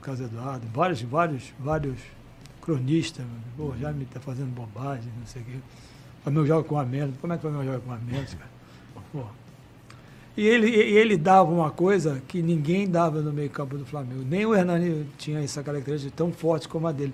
[0.00, 1.98] Carlos Eduardo, vários, vários, vários
[2.62, 3.26] cronistas.
[3.56, 5.58] Pô, já me está fazendo bobagem, não sei o quê.
[6.24, 7.16] O meu joga com a menos.
[7.20, 8.36] Como é que o meu joga com a menos,
[10.36, 14.24] e ele, ele dava uma coisa que ninguém dava no meio-campo do Flamengo.
[14.28, 17.12] Nem o Hernani tinha essa característica tão forte como a dele.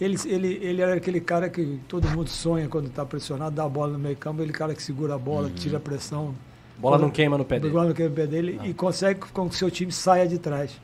[0.00, 3.68] Ele, ele, ele era aquele cara que todo mundo sonha quando está pressionado, dá a
[3.68, 5.54] bola no meio-campo, ele é cara que segura a bola, uhum.
[5.54, 6.34] tira a pressão.
[6.78, 7.72] Bola não queima no pé dele.
[7.72, 8.66] Bola não queima no pé dele não.
[8.66, 10.80] e consegue com que o seu time saia de trás.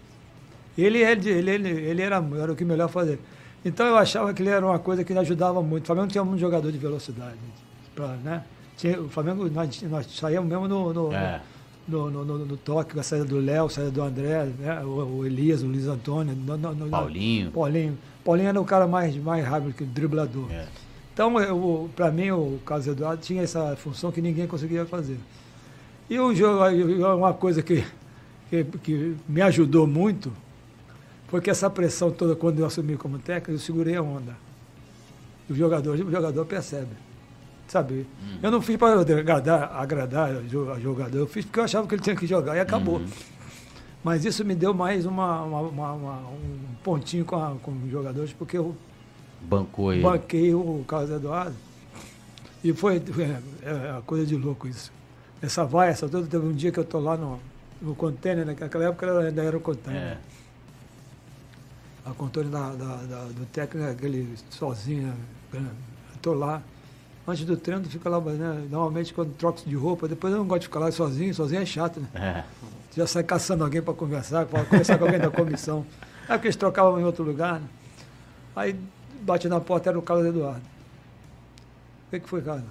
[0.76, 3.18] Ele, ele, ele, ele, ele era, era o que melhor fazer.
[3.64, 5.84] Então eu achava que ele era uma coisa que ajudava muito.
[5.84, 7.38] O Flamengo tinha um jogador de velocidade.
[7.94, 8.44] Pra, né?
[8.76, 11.40] tinha, o Flamengo, nós, nós saímos mesmo no, no, é
[11.90, 14.80] no, no, no, no toque, a saída do Léo, a saída do André, né?
[14.84, 16.36] o, o, Elias, o Luiz Antônio.
[16.90, 17.50] Paulinho.
[17.50, 17.98] Paulinho.
[18.24, 20.50] Paulinho era o cara mais, mais rápido que o driblador.
[20.50, 20.66] É.
[21.12, 21.34] Então,
[21.94, 25.18] para mim, o Carlos Eduardo tinha essa função que ninguém conseguia fazer.
[26.08, 26.64] E o jogo,
[27.16, 27.84] uma coisa que,
[28.48, 30.32] que, que me ajudou muito
[31.30, 34.36] foi que essa pressão toda, quando eu assumi como técnico, eu segurei a onda.
[35.48, 36.90] O jogador, o jogador percebe
[37.70, 38.06] sabe?
[38.20, 38.38] Hum.
[38.42, 42.02] Eu não fiz para agradar, agradar a jogador, eu fiz porque eu achava que ele
[42.02, 42.96] tinha que jogar e acabou.
[42.96, 43.06] Uhum.
[44.02, 47.90] Mas isso me deu mais uma, uma, uma, uma um pontinho com, a, com os
[47.90, 48.74] jogadores, porque eu
[49.42, 50.02] Bancou ele.
[50.02, 51.54] banquei o Carlos Eduardo.
[52.64, 54.92] E foi, é, é coisa de louco isso.
[55.40, 57.38] Essa vai, essa toda, teve um dia que eu estou lá no,
[57.80, 60.02] no container, naquela época ainda era o container.
[60.02, 60.18] É.
[62.10, 65.14] A container da, da, da, do técnico, aquele sozinho,
[65.52, 65.70] né?
[66.14, 66.60] Estou lá
[67.26, 68.66] antes do treino, tu fica lá, né?
[68.70, 71.66] Normalmente quando troca de roupa, depois eu não gosto de ficar lá sozinho, sozinho é
[71.66, 72.08] chato, né?
[72.14, 72.44] É.
[72.96, 75.86] Já sai caçando alguém para conversar, para conversar com alguém da comissão.
[76.28, 77.68] Aí que eles trocavam em outro lugar, né?
[78.56, 78.76] Aí
[79.22, 80.62] bate na porta, era o Carlos Eduardo.
[82.08, 82.64] O que, que foi, Carlos?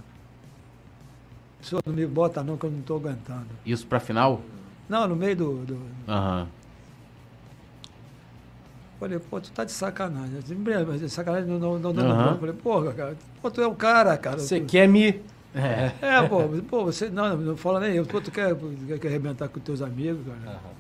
[1.61, 3.47] O senhor não me bota não, que eu não estou aguentando.
[3.65, 4.41] Isso para final?
[4.87, 5.65] Não, no meio do.
[5.65, 5.73] do...
[5.73, 6.47] Uhum.
[8.99, 10.39] Falei, pô, tu tá de sacanagem.
[10.87, 12.37] Mas de sacanagem não, não, não dando uhum.
[12.37, 14.39] Falei, porra, cara, pô, tu é o cara, cara.
[14.39, 15.21] Você quer me.
[15.55, 17.09] É, é pô, pô, você.
[17.09, 18.05] Não, não fala nem eu.
[18.05, 18.53] Pô, tu quer,
[18.99, 20.57] quer, arrebentar com teus amigos, cara.
[20.57, 20.71] Uhum.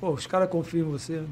[0.00, 1.22] Pô, os caras confiam em você.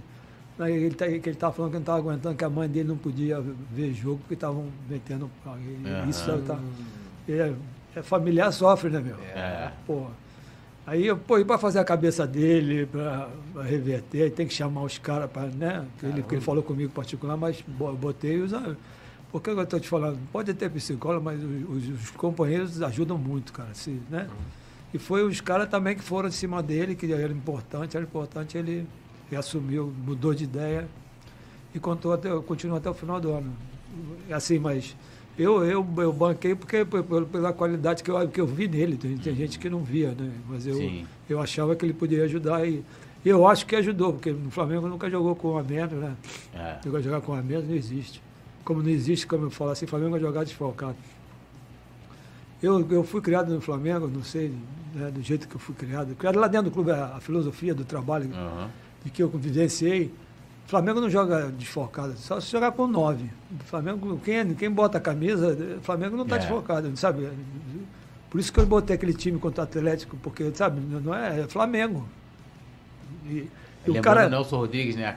[0.59, 2.89] Aí ele, tá, que ele tava falando que não tava aguentando, que a mãe dele
[2.89, 5.31] não podia ver jogo porque estavam metendo.
[5.47, 6.11] Uhum.
[6.11, 6.59] Isso tá,
[7.29, 7.53] é,
[7.97, 9.17] é, familiar sofre, né, meu?
[9.35, 9.71] É.
[9.87, 10.11] Porra.
[10.87, 13.29] Aí, pô, para fazer a cabeça dele, para
[13.63, 15.87] reverter, tem que chamar os caras para, né?
[16.03, 17.63] Ele, ele falou comigo particular, mas
[18.01, 18.53] botei os.
[19.31, 23.73] Porque eu estou te falando, pode ter psicólogo, mas os, os, companheiros ajudam muito, cara.
[23.73, 24.29] Se, né?
[24.29, 24.45] Uhum.
[24.95, 28.59] E foi os caras também que foram em cima dele, que era importante, era importante,
[28.59, 28.87] ele,
[29.31, 30.87] ele assumiu, mudou de ideia
[31.75, 33.53] e contou até, continuou até o final do ano.
[34.31, 34.95] Assim, mas
[35.39, 38.97] eu, eu, eu banquei porque, pela qualidade que eu, que eu vi nele.
[38.97, 40.31] Tem, tem gente que não via, né?
[40.49, 40.79] Mas eu,
[41.29, 42.85] eu achava que ele poderia ajudar e,
[43.25, 46.17] eu acho que ajudou, porque no Flamengo nunca jogou com a menos, né?
[46.53, 46.79] É.
[47.01, 48.21] Jogar com a menos não existe.
[48.65, 50.97] Como não existe, como eu falo assim, Flamengo vai jogar desfalcado.
[52.61, 54.53] Eu, eu fui criado no Flamengo, não sei
[54.95, 56.15] né, do jeito que eu fui criado.
[56.15, 58.69] Criado lá dentro do clube, a, a filosofia do trabalho uhum.
[59.05, 60.13] de que eu convivenciei.
[60.67, 63.31] O Flamengo não joga desfocado, só se jogar com nove.
[63.61, 66.39] O Flamengo, quem, quem bota a camisa, o Flamengo não está é.
[66.39, 67.29] desfocado, sabe?
[68.31, 71.49] Por isso que eu botei aquele time contra o Atlético, porque, sabe, não é, é
[71.49, 72.09] Flamengo.
[73.27, 73.49] E,
[73.87, 74.29] e o cara...
[74.29, 75.15] Nelson Rodrigues, né?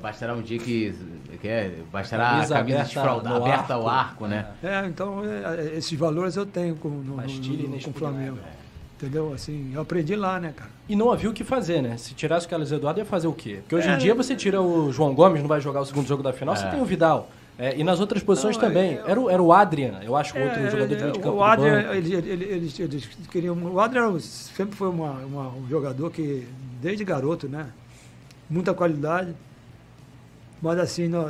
[0.00, 0.94] Bastará um dia que.
[1.40, 4.46] que é, bastará camisa a camisa desfraldada, aberta ao arco, né?
[4.62, 8.38] É, então é, esses valores eu tenho com, no, no, no, com o Flamengo.
[8.44, 8.65] É.
[8.96, 9.34] Entendeu?
[9.34, 10.70] Assim, eu aprendi lá, né, cara?
[10.88, 11.98] E não havia o que fazer, né?
[11.98, 13.58] Se tirasse o Carlos Eduardo, ia fazer o quê?
[13.60, 16.06] Porque hoje é, em dia você tira o João Gomes, não vai jogar o segundo
[16.06, 16.58] jogo da final, é.
[16.58, 17.28] você tem o Vidal.
[17.58, 18.94] É, e nas outras posições não, também.
[18.94, 21.36] É, era, o, era o Adrian, eu acho, outro é, jogador de meio de campo.
[21.36, 23.54] O Adrian, eles, eles, eles, queriam.
[23.54, 26.46] O Adrian sempre foi uma, uma, um jogador que,
[26.80, 27.66] desde garoto, né?
[28.48, 29.34] Muita qualidade.
[30.60, 31.28] Mas assim, não,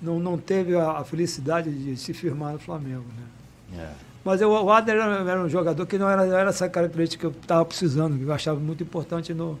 [0.00, 3.82] não, não teve a, a felicidade de se firmar no Flamengo, né?
[3.82, 4.07] É.
[4.24, 7.26] Mas eu, o Adler era, era, um jogador que não era, era essa característica que
[7.26, 9.58] eu estava precisando, que eu achava muito importante no,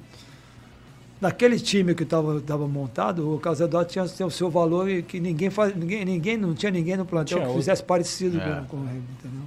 [1.20, 5.50] naquele time que estava tava montado, o Casador tinha o seu valor e que ninguém
[5.50, 7.60] faz, ninguém, ninguém não tinha ninguém no plantel Tinha que outro.
[7.62, 8.64] fizesse parecido É.
[8.68, 9.42] com, com ele, entendeu?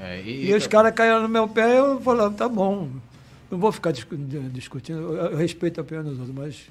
[0.00, 2.88] É, E, os caras caíram no meu pé, eu falava, tá bom,
[3.50, 4.16] não vou ficar discu-
[4.52, 6.62] discutindo, eu, eu respeito a opinião dos outros, mas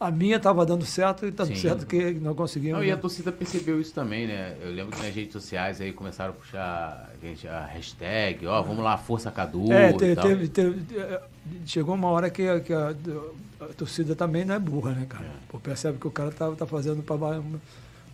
[0.00, 1.60] a minha estava dando certo e tá dando Sim.
[1.60, 2.78] certo que não conseguimos.
[2.78, 3.00] Não, e a né?
[3.02, 4.56] torcida percebeu isso também, né?
[4.62, 8.82] Eu lembro que nas redes sociais aí começaram a puxar gente, a hashtag, ó, vamos
[8.82, 11.20] lá, Força Cadu É, te- teve, teve- é,
[11.66, 12.94] chegou uma hora que, a, que a-
[13.60, 15.26] a torcida também não é burra, né, cara?
[15.50, 17.44] Pô, percebe que o cara tá, tá fazendo trabalho.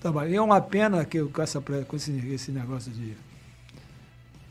[0.00, 0.30] trabalho.
[0.32, 3.12] E é uma pena que com, essa, com esse, esse negócio de,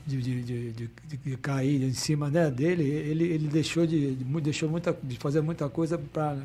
[0.08, 0.42] de, de,
[0.72, 5.42] de, de- cair em cima né, dele, ele, ele deixou, de, deixou muita, de fazer
[5.42, 6.38] muita coisa para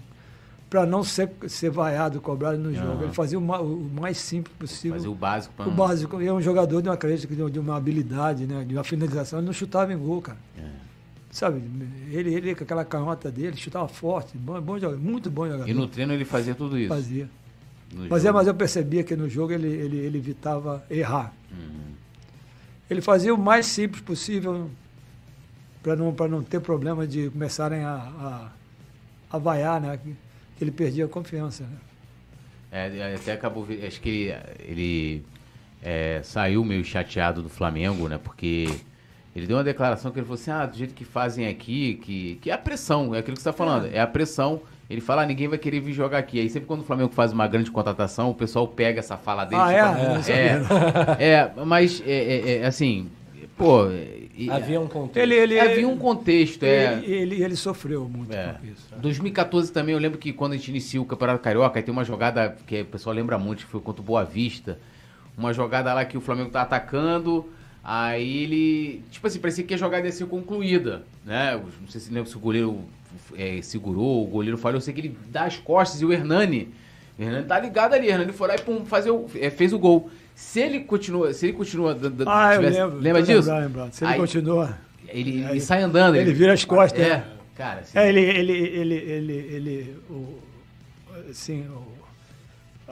[0.71, 2.93] para não ser, ser vaiado, cobrado no jogo.
[2.93, 3.03] Aham.
[3.03, 4.97] Ele fazia o, ma- o mais simples possível.
[4.97, 7.51] Fazer o básico pra O básico, e é um jogador de uma característica, de uma-
[7.51, 8.65] de uma habilidade, né?
[8.65, 10.39] De uma finalização, ele não chutava em gol, cara.
[10.57, 10.63] É.
[11.33, 11.61] Sabe,
[12.11, 15.69] ele, ele com aquela canhota dele, chutava forte, bom, bom jogador, muito bom jogador.
[15.69, 16.89] E no treino ele fazia tudo isso.
[16.89, 17.29] Fazia.
[17.93, 18.39] No Mas, é, jogo.
[18.39, 21.33] mas eu percebia que no jogo ele, ele, ele evitava errar.
[21.51, 21.91] Uhum.
[22.89, 24.71] Ele fazia o mais simples possível
[25.83, 28.49] para não, pra não ter problema de começarem a, a,
[29.37, 29.99] a vaiar, né?
[30.61, 31.65] Ele perdia a confiança.
[31.65, 31.77] Né?
[32.73, 33.67] É, até acabou.
[33.87, 35.25] Acho que ele, ele
[35.83, 38.19] é, saiu meio chateado do Flamengo, né?
[38.23, 38.69] Porque
[39.35, 42.39] ele deu uma declaração que ele falou assim: ah, do jeito que fazem aqui, que,
[42.43, 44.01] que é a pressão, é aquilo que você está falando, é.
[44.01, 44.63] a pressão.
[44.89, 46.41] Ele fala, ah, ninguém vai querer vir jogar aqui.
[46.41, 49.63] Aí sempre quando o Flamengo faz uma grande contratação, o pessoal pega essa fala dele.
[49.63, 51.17] Ah, tipo, é?
[51.17, 53.09] É, é, mas é, é, é, assim,
[53.61, 53.91] pô.
[54.35, 55.17] e- Havia um contexto.
[55.19, 56.95] Ele, ele, havia um contexto, é.
[57.05, 58.55] ele, ele, ele sofreu muito É.
[58.61, 58.87] com isso.
[58.97, 62.05] 2014 também, eu lembro que quando a gente inicia o Campeonato Carioca, aí tem uma
[62.05, 64.79] jogada que o pessoal lembra muito, que foi contra o Boa Vista.
[65.37, 67.47] Uma jogada lá que o Flamengo tá atacando,
[67.85, 69.03] aí ele.
[69.11, 71.61] Tipo assim, parecia que a jogada ia ser concluída, né?
[71.81, 72.81] Não sei se lembra se o goleiro
[73.37, 76.69] é, segurou, o goleiro falhou, eu sei que ele dá as costas e o Hernani.
[77.19, 79.73] O Hernani tá ligado ali, o Hernani foi lá e pum, fazer o, é, fez
[79.73, 80.11] o gol.
[80.41, 81.95] Se ele continua, se ele continua.
[81.95, 82.99] d- d- Ah, eu tivesse- lembro.
[82.99, 83.39] Lembra disso?
[83.49, 83.93] lembrando, lembrando.
[83.93, 84.79] Se ele Aí- continua.
[85.09, 86.17] Ele, ele sai andando.
[86.17, 87.25] ele vira as costas, É, né?
[87.57, 87.81] cara.
[87.81, 90.39] assim, É, ele, ele, ele, ele, ele o,
[91.31, 92.01] assim, o-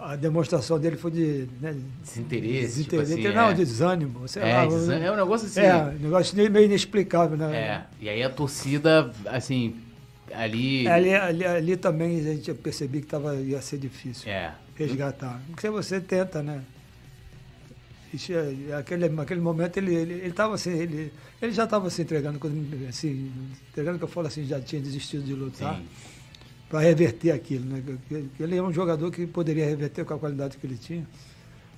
[0.01, 3.55] a demonstração dele foi de né, Desinteresse, tipo desinteresse, assim, não, é.
[3.55, 5.61] desânimo, sei É, lá, desânimo, é um negócio assim.
[5.61, 7.57] É, um negócio meio inexplicável, né?
[7.57, 9.75] É, e aí a torcida, assim,
[10.35, 10.87] ali.
[10.87, 14.53] Ali, ali, ali também a gente percebia que tava, ia ser difícil É.
[14.77, 15.41] resgatar.
[15.51, 16.61] Porque você tenta, né?
[18.13, 21.13] É- aquele, aquele momento ele ele, ele, tava assim, ele,
[21.43, 22.41] ele já estava se entregando,
[22.89, 23.31] assim,
[23.71, 25.81] entregando que eu falo assim, já tinha desistido de lutar.
[26.71, 27.65] Para reverter aquilo.
[27.65, 27.83] Né?
[28.39, 31.07] Ele é um jogador que poderia reverter com a qualidade que ele tinha,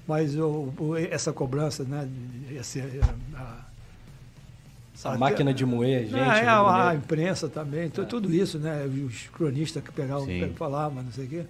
[0.07, 2.09] mas o, o- essa cobrança, né?
[2.57, 2.81] Essa,
[3.35, 3.65] a,
[4.95, 6.13] Essa máquina de moer, gente.
[6.13, 6.97] Não, é a, a rubro-negro.
[6.99, 8.85] imprensa também, tu- tudo isso, né?
[8.87, 10.53] Os cronistas que pegavam, Sim.
[10.57, 11.45] falavam, não sei o quê.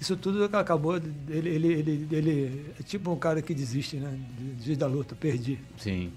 [0.00, 0.96] Isso tudo acabou.
[0.96, 4.18] Ele, ele, ele, ele é tipo um cara que desiste, né?
[4.38, 5.58] Desiste da luta, perdi.
[5.78, 6.12] Sim.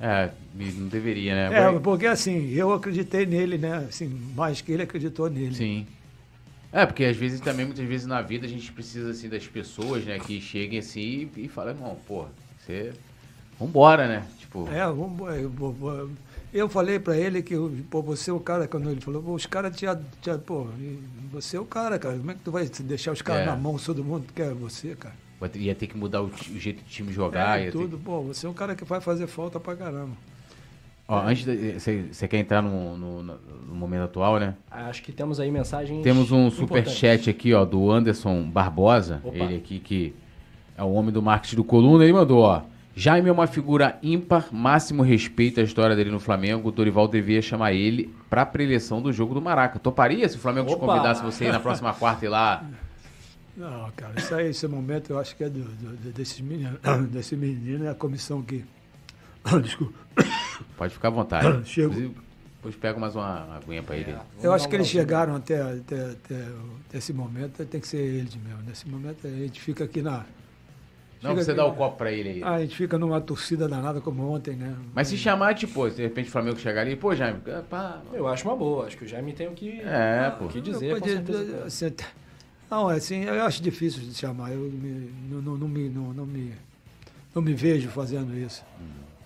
[0.00, 0.30] É,
[0.76, 1.58] não deveria, né?
[1.60, 3.86] É, porque assim, eu acreditei nele, né?
[3.88, 5.54] Assim, mais que ele acreditou nele.
[5.54, 5.86] Sim.
[6.72, 10.04] É, porque às vezes também, muitas vezes na vida, a gente precisa, assim, das pessoas,
[10.04, 12.24] né, que cheguem assim e, e falam, irmão, pô,
[12.58, 12.92] você.
[13.60, 14.26] Vambora, né?
[14.40, 14.68] Tipo.
[14.68, 15.20] É, vamos,
[16.52, 17.54] eu, falei pra ele que
[17.90, 19.86] pô, você é o cara, quando ele falou, pô, os caras te,
[20.20, 20.66] te pô,
[21.32, 22.16] você é o cara, cara.
[22.16, 23.46] Como é que tu vai deixar os caras É.
[23.46, 25.14] na mão, todo mundo quer você, cara?
[25.56, 27.58] Ia ter que mudar o, o jeito do time jogar.
[27.58, 30.12] é, ia ter tudo, pô, você é um cara que vai fazer falta pra caramba.
[31.08, 31.80] Ó, antes de-
[32.12, 34.54] você quer entrar no, no- no momento atual, né?
[34.70, 36.00] Acho que temos aí mensagens.
[36.02, 36.92] Temos um importantes.
[36.92, 39.20] superchat aqui, ó, do Anderson Barbosa.
[39.24, 39.36] Opa.
[39.36, 40.14] Ele aqui que
[40.78, 42.04] é o homem do marketing do Coluna.
[42.04, 42.62] Ele mandou, ó.
[42.94, 46.68] Jaime é uma figura ímpar, máximo respeito à história dele no Flamengo.
[46.68, 49.78] O Dorival devia chamar ele pra preleção do jogo do Maraca.
[49.78, 50.86] Toparia se o Flamengo te Opa.
[50.86, 52.64] convidasse você ir na próxima quarta e lá?
[53.56, 56.78] Não, cara, isso aí, esse momento eu acho que é do, do- desses meninos,
[57.10, 58.64] desse menino, é a comissão que.
[59.62, 59.94] Desculpa.
[60.76, 61.64] Pode ficar à vontade.
[61.68, 62.14] Chego.
[62.56, 64.12] Depois pego mais uma aguinha pra ele.
[64.12, 66.34] Vamos Eu acho que eles chegaram até, até, até,
[66.88, 68.62] até esse momento, tem que ser eles mesmo.
[68.66, 70.24] Nesse momento a gente fica aqui na.
[71.22, 72.42] Não, você aqui dá o copo pra ele aí.
[72.42, 74.76] Ah, a gente fica numa torcida danada como ontem, né?
[74.94, 77.40] Mas se chamar, tipo, de repente o Flamengo chegar ali, pô, Jaime,
[77.70, 78.00] pá.
[78.12, 78.86] Eu acho uma boa.
[78.86, 80.46] Acho que o Jaime tem o que, É, pô.
[80.46, 80.98] o que Eu dizer.
[80.98, 81.64] Com certeza.
[81.64, 81.94] assim,
[82.70, 84.50] não, é assim, eu acho difícil de chamar.
[84.52, 86.52] Eu me- não, não, não me, não, não me,
[87.34, 88.64] não me vejo fazendo isso.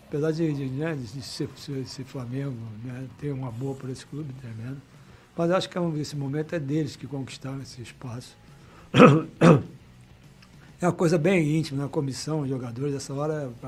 [0.08, 4.06] Apesar de, de, né, de ser, ser, ser Flamengo, né, ter um amor por esse
[4.06, 4.80] clube tremendo.
[5.36, 8.36] Mas acho que é esse momento é deles que conquistaram esse espaço.
[10.80, 13.66] É uma coisa bem íntima, na comissão, os jogadores, essa hora é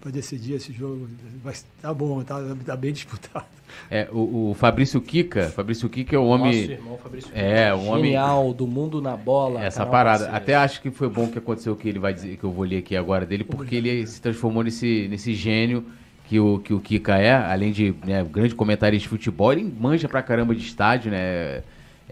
[0.00, 1.08] para decidir esse jogo.
[1.44, 2.36] Mas tá bom, tá,
[2.66, 3.44] tá bem disputado.
[3.90, 6.60] É, o, o Fabrício Kika, Fabrício Kika é o homem.
[6.60, 9.64] Nosso irmão Fabrício É, um homem- Genial, do mundo na bola.
[9.64, 10.24] Essa parada.
[10.24, 10.36] parceiro.
[10.36, 12.64] Até acho que foi bom que aconteceu o que ele vai dizer, que eu vou
[12.64, 15.86] ler aqui agora dele, porque ele se transformou nesse, nesse gênio
[16.28, 20.08] que o, que o Kika é, além de né, grande comentarista de futebol, ele manja
[20.08, 21.62] pra caramba de estádio, né?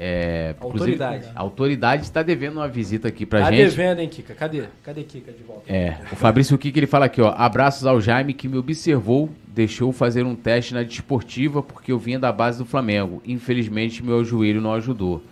[0.02, 1.27] É, Autoridade.
[1.35, 3.59] A autoridade está devendo uma visita aqui pra Tá gente.
[3.68, 4.32] devendo, hein, Kika?
[4.32, 4.62] Cadê?
[4.82, 5.70] Cadê Kika de volta?
[5.70, 7.35] É, o Fabrício Kika ele fala aqui, ó.
[7.36, 12.18] Abraços ao Jaime que me observou, deixou fazer um teste na desportiva porque eu vinha
[12.18, 13.20] da base do Flamengo.
[13.27, 15.22] Infelizmente meu joelho não ajudou.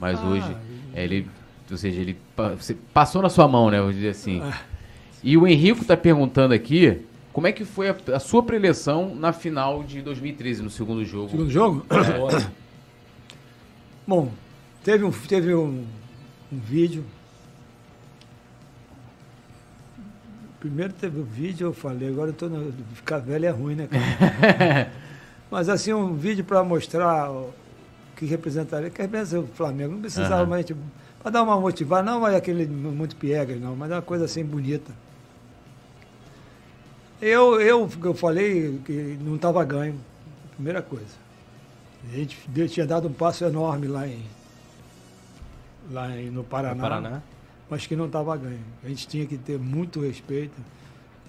[0.00, 0.56] Mas hoje
[0.92, 1.28] é, ele,
[1.70, 2.16] ou seja, ele
[2.92, 3.80] passou na sua mão, né?
[3.80, 4.42] Vou dizer assim.
[5.22, 6.98] E o Henrico tá perguntando aqui
[7.32, 11.30] como é que foi a, a sua preleção na final de 2013, no segundo jogo.
[11.30, 11.86] Segundo jogo?
[11.88, 12.65] Boa.
[14.06, 14.30] Bom,
[14.84, 15.84] teve um, teve um,
[16.52, 17.04] um vídeo.
[20.60, 23.88] Primeiro teve o vídeo, eu falei, agora eu tô no, ficar velho é ruim, né,
[23.88, 24.92] cara?
[25.50, 27.52] Mas assim, um vídeo para mostrar o
[28.16, 29.94] que representaria, que representa o Flamengo.
[29.94, 30.46] Não precisava Aham.
[30.46, 30.80] mais, tipo,
[31.20, 34.92] para dar uma motivada, não mas aquele muito piegas, não, mas uma coisa assim bonita.
[37.20, 39.98] Eu, eu, eu falei que não estava ganho,
[40.54, 41.25] primeira coisa.
[42.12, 42.36] A gente
[42.68, 44.22] tinha dado um passo enorme lá em
[45.90, 47.22] lá em, no Paraná, No Paraná.
[47.70, 48.58] mas que não estava ganho.
[48.84, 50.54] A gente tinha que ter muito respeito.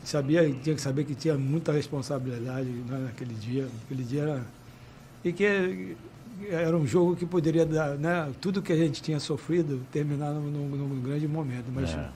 [0.04, 3.68] Sabia, tinha que saber que tinha muita responsabilidade naquele dia.
[3.86, 4.46] Aquele dia era
[5.24, 5.96] e que
[6.50, 10.42] era um jogo que poderia dar, né, tudo que a gente tinha sofrido terminar num,
[10.52, 12.10] num- num grande momento, mas É.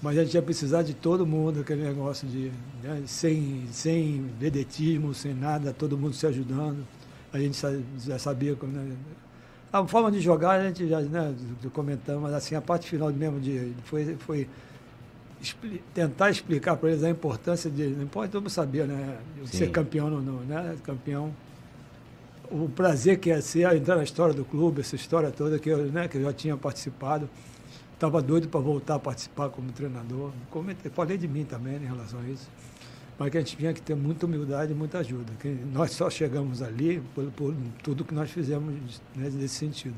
[0.00, 2.52] mas a gente ia precisar de todo mundo, aquele negócio de
[2.82, 6.86] né, sem, sem vedetismo, sem nada, todo mundo se ajudando.
[7.34, 7.58] A gente
[7.98, 8.72] já sabia como.
[8.72, 8.96] Né,
[9.72, 11.34] a forma de jogar a gente já né,
[11.72, 14.48] comentamos, mas assim, a parte final mesmo de, foi, foi
[15.42, 17.88] expli- tentar explicar para eles a importância de.
[17.88, 19.18] Não pode todo mundo saber, né?
[19.46, 19.58] Sim.
[19.58, 20.76] Ser campeão no, no- né?
[20.84, 21.32] Campeão.
[22.50, 25.86] O prazer que é ser entrar na história do clube, essa história toda que eu,
[25.90, 27.28] né, que eu já tinha participado.
[27.94, 30.30] Estava doido para voltar a participar como treinador.
[30.50, 32.48] Comentei, falei de mim também né, em relação a isso.
[33.18, 35.32] Mas que a gente tinha que ter muita humildade e muita ajuda.
[35.38, 39.94] Que nós só chegamos ali por, por tudo que nós fizemos né, nesse sentido.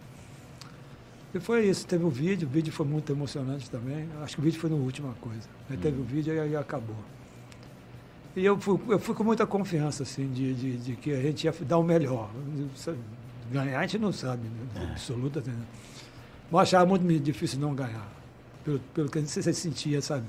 [1.35, 1.87] E foi isso.
[1.87, 4.09] Teve o vídeo, o vídeo foi muito emocionante também.
[4.23, 5.49] Acho que o vídeo foi na última coisa.
[5.71, 6.97] Aí teve o vídeo e aí acabou.
[8.37, 11.45] E eu fui, eu fui com muita confiança, assim, de, de, de que a gente
[11.45, 12.31] ia dar o melhor.
[13.51, 14.91] Ganhar a gente não sabe, né?
[14.91, 15.41] absoluta.
[15.41, 15.55] Né?
[16.51, 18.07] Mas achava muito difícil não ganhar,
[18.63, 20.27] pelo, pelo que você sentia, sabe?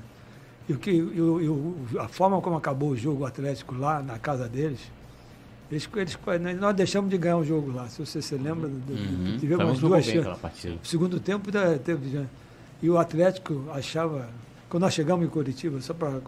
[0.68, 4.02] E, o que, e o- e o- a forma como acabou o jogo Atlético lá,
[4.02, 4.80] na casa deles,
[5.70, 6.18] eles, eles,
[6.60, 7.88] nós deixamos de ganhar um jogo lá.
[7.88, 9.36] Se você se lembra, do- Uhum.
[9.38, 10.24] tivemos umas duas chances.
[10.82, 12.26] O segundo tempo né, teve.
[12.82, 14.28] E o Atlético achava.
[14.68, 16.20] Quando nós chegamos em Curitiba, só para.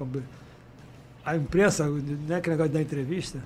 [1.24, 3.38] A imprensa, né, aquele negócio da entrevista,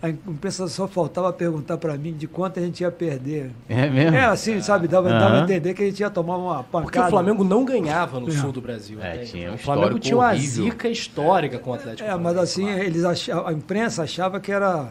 [0.00, 3.50] a imprensa só faltava perguntar para mim de quanto a gente ia perder.
[3.68, 4.16] É mesmo?
[4.16, 4.86] É assim, sabe?
[4.86, 6.82] Dava, dava a entender que a gente ia tomar uma pancada.
[6.84, 8.32] Porque o Flamengo não ganhava no Não.
[8.32, 9.00] sul do Brasil.
[9.02, 10.64] É, até tinha um o Flamengo histórico tinha uma horrível.
[10.64, 12.08] zica histórica com o Atlético.
[12.08, 12.78] É, mas assim, lá.
[12.78, 14.88] eles achavam, a imprensa achava que era.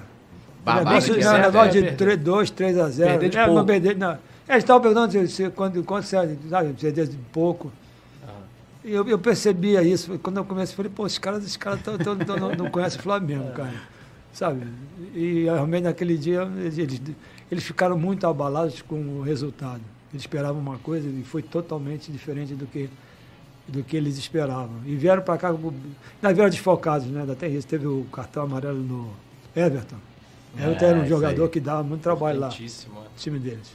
[0.65, 1.95] Babado não, zero, negócio é, de perder.
[1.97, 3.09] 3, 2, 3 a 0.
[3.11, 3.59] Perder de é, pouco.
[3.59, 4.17] Não, perder, não.
[4.49, 7.71] Eles estavam perguntando se, se, quando, quando você sabe, perder de pouco.
[8.83, 10.19] E Eu, eu percebia isso.
[10.19, 12.69] Quando eu comecei, eu falei, pô, esses caras, esses caras tão, tão- tão- não, não
[12.69, 13.73] conhecem o Flamengo, cara.
[14.33, 14.67] Sabe?
[15.15, 17.01] E realmente naquele dia eles,
[17.51, 19.81] eles, ficaram muito abalados com o resultado.
[20.11, 22.89] Eles esperavam uma coisa e foi totalmente diferente do que,
[23.67, 24.81] do que eles esperavam.
[24.85, 25.51] E vieram para cá,
[26.21, 27.25] nós vieram desfocados, né?
[27.29, 29.11] Até isso, teve o cartão amarelo no
[29.55, 29.97] Everton.
[30.55, 31.49] Everton É, era um jogador aí.
[31.49, 32.51] que dava muito trabalho lá, é.
[32.51, 33.71] o time deles.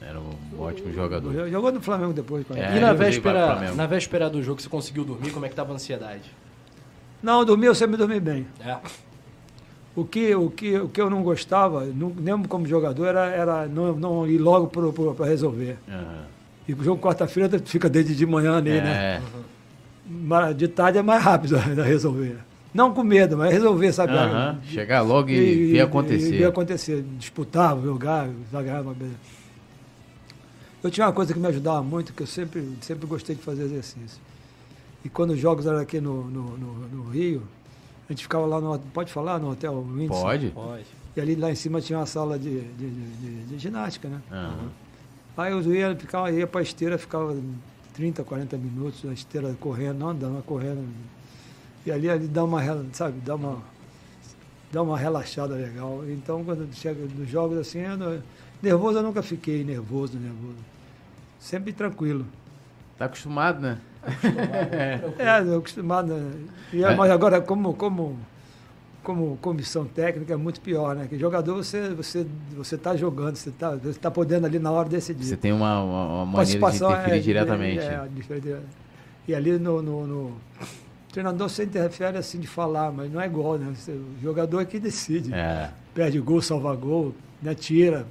[0.00, 1.48] Era um ótimo jogador.
[1.50, 2.46] Jogou no Flamengo depois.
[2.54, 5.32] É, e na véspera, na véspera do jogo, você conseguiu dormir?
[5.32, 6.30] Como é que tava a ansiedade?
[7.22, 8.46] Não, dormi, eu sempre dormi bem.
[8.60, 8.78] É.
[10.00, 13.66] O que, o que, o que eu não gostava, não, mesmo como jogador, era, era
[13.66, 15.76] não, não ir logo para resolver.
[15.88, 16.24] Aham.
[16.68, 19.20] E o jogo quarta-feira fica desde de manhã ali, né?
[19.20, 19.22] É.
[20.08, 22.36] Mas De tarde é mais rápido a resolver.
[22.72, 24.12] Não com medo, mas resolver, sabe?
[24.12, 24.60] Aham.
[24.62, 26.34] Chegar logo e, ver acontecer.
[26.34, 27.04] E ver acontecer.
[27.18, 28.28] Disputar, jogar,
[28.92, 29.10] vez.
[30.82, 33.64] Eu tinha uma coisa que me ajudava muito, que eu sempre, sempre gostei de fazer
[33.64, 34.20] exercício.
[35.04, 37.42] E quando os jogos eram aqui no, no, no- no Rio,
[38.08, 38.78] a gente ficava lá no.
[38.78, 40.20] Pode falar no Hotel Windsor?
[40.22, 40.48] Pode?
[40.50, 40.84] Pode.
[41.16, 44.20] E ali lá em cima tinha uma sala de, de, de- de- de ginástica, né?
[44.32, 44.68] Aham.
[45.36, 47.36] Aí eu ia, ficava, ia para a esteira, ficava
[47.94, 50.84] 30, 40 minutos na esteira correndo, não andando, mas correndo.
[51.86, 52.60] E ali, ali dá uma,
[52.92, 53.58] sabe, dá uma,
[54.72, 56.02] dá uma relaxada legal.
[56.08, 58.22] Então, quando chega nos jogos assim, eu não-
[58.62, 60.56] nervoso eu nunca fiquei nervoso, nervoso.
[61.38, 62.26] Sempre tranquilo.
[62.98, 63.78] Tá acostumado, né?
[65.18, 66.14] É, eu acostumado.
[66.14, 66.32] né?
[66.72, 68.16] E, é, Mas agora, como, como,
[69.02, 71.06] como comissão técnica, é muito pior, né?
[71.08, 72.26] Que jogador você você
[72.56, 75.24] você está jogando, você está você tá podendo ali na hora decidir.
[75.24, 77.78] Você tem uma, uma, uma maneira de interferir é- diretamente.
[77.80, 78.08] é-
[78.54, 78.60] é
[79.26, 80.32] e ali no, no, no-
[81.12, 83.72] treinador você interfere assim de falar, mas não é igual, né?
[83.74, 85.32] Você- o jogador é que decide.
[85.34, 85.70] É.
[85.94, 87.54] Perde gol, salva gol, né?
[87.54, 88.06] tira.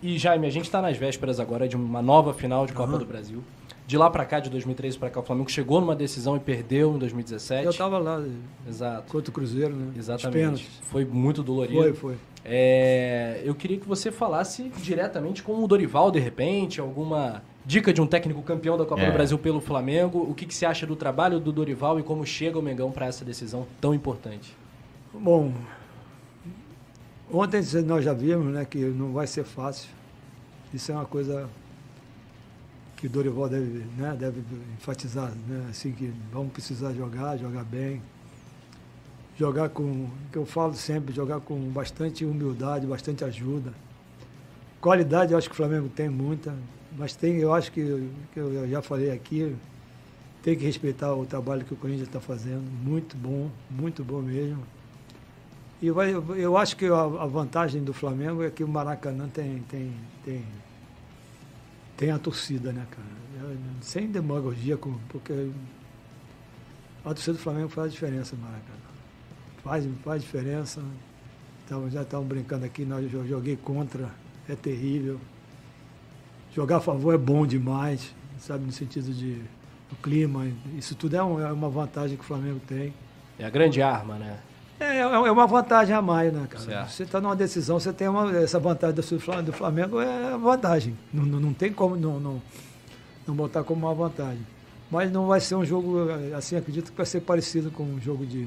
[0.00, 3.04] E Jaime, a gente está nas vésperas agora de uma nova final de Copa do
[3.04, 3.42] Brasil.
[3.88, 6.94] De lá para cá, de 2013 para cá, o Flamengo chegou numa decisão e perdeu
[6.94, 7.64] em 2017.
[7.64, 8.22] Eu estava lá
[8.68, 9.10] Exato.
[9.10, 9.92] contra o Cruzeiro, né?
[9.96, 10.68] Exatamente.
[10.82, 11.80] Foi muito dolorido.
[11.80, 12.16] Foi, foi.
[12.44, 18.02] É, eu queria que você falasse diretamente com o Dorival, de repente, alguma dica de
[18.02, 19.06] um técnico campeão da Copa É.
[19.06, 20.18] do Brasil pelo Flamengo.
[20.28, 23.06] O que, que você acha do trabalho do Dorival e como chega o Mengão para
[23.06, 24.54] essa decisão tão importante?
[25.14, 25.50] Bom,
[27.32, 29.88] ontem nós já vimos né, que não vai ser fácil.
[30.74, 31.48] Isso é uma coisa
[32.98, 34.42] que o Dorival deve, né, deve
[34.76, 38.02] enfatizar, né, assim que vamos precisar jogar, jogar bem,
[39.38, 43.72] jogar com, que eu falo sempre, jogar com bastante humildade, bastante ajuda.
[44.80, 46.52] Qualidade eu acho que o Flamengo tem muita,
[46.96, 49.54] mas tem, eu acho que, que eu já falei aqui,
[50.42, 54.64] tem que respeitar o trabalho que o Corinthians está fazendo, muito bom, muito bom mesmo.
[55.80, 59.60] E vai, eu acho que a, a vantagem do Flamengo é que o Maracanã tem,
[59.68, 59.92] tem,
[60.24, 60.44] tem,
[61.98, 63.06] tem a torcida, né, cara?
[63.82, 65.50] Sem demagogia, porque
[67.04, 68.78] a torcida do Flamengo faz diferença no Maracanã.
[69.62, 70.80] Faz, faz diferença.
[71.64, 74.10] Então, já estavam brincando aqui, nós, eu joguei contra,
[74.48, 75.20] é terrível.
[76.54, 79.42] Jogar a favor é bom demais, sabe, no sentido de
[79.90, 80.46] o clima,
[80.76, 82.94] isso tudo é, é uma vantagem que o Flamengo tem.
[83.38, 84.38] É a grande arma, né?
[84.80, 86.64] É, é é uma vantagem a mais, né, cara?
[86.64, 86.90] Certo.
[86.90, 90.96] Você está numa decisão, você tem uma, essa vantagem do Fla- do Flamengo, é vantagem.
[91.12, 92.42] Não, não, não tem como não, não,
[93.26, 94.46] não botar como uma vantagem.
[94.90, 96.06] Mas não vai ser um jogo,
[96.36, 98.44] assim, acredito que vai ser parecido com o jogo de.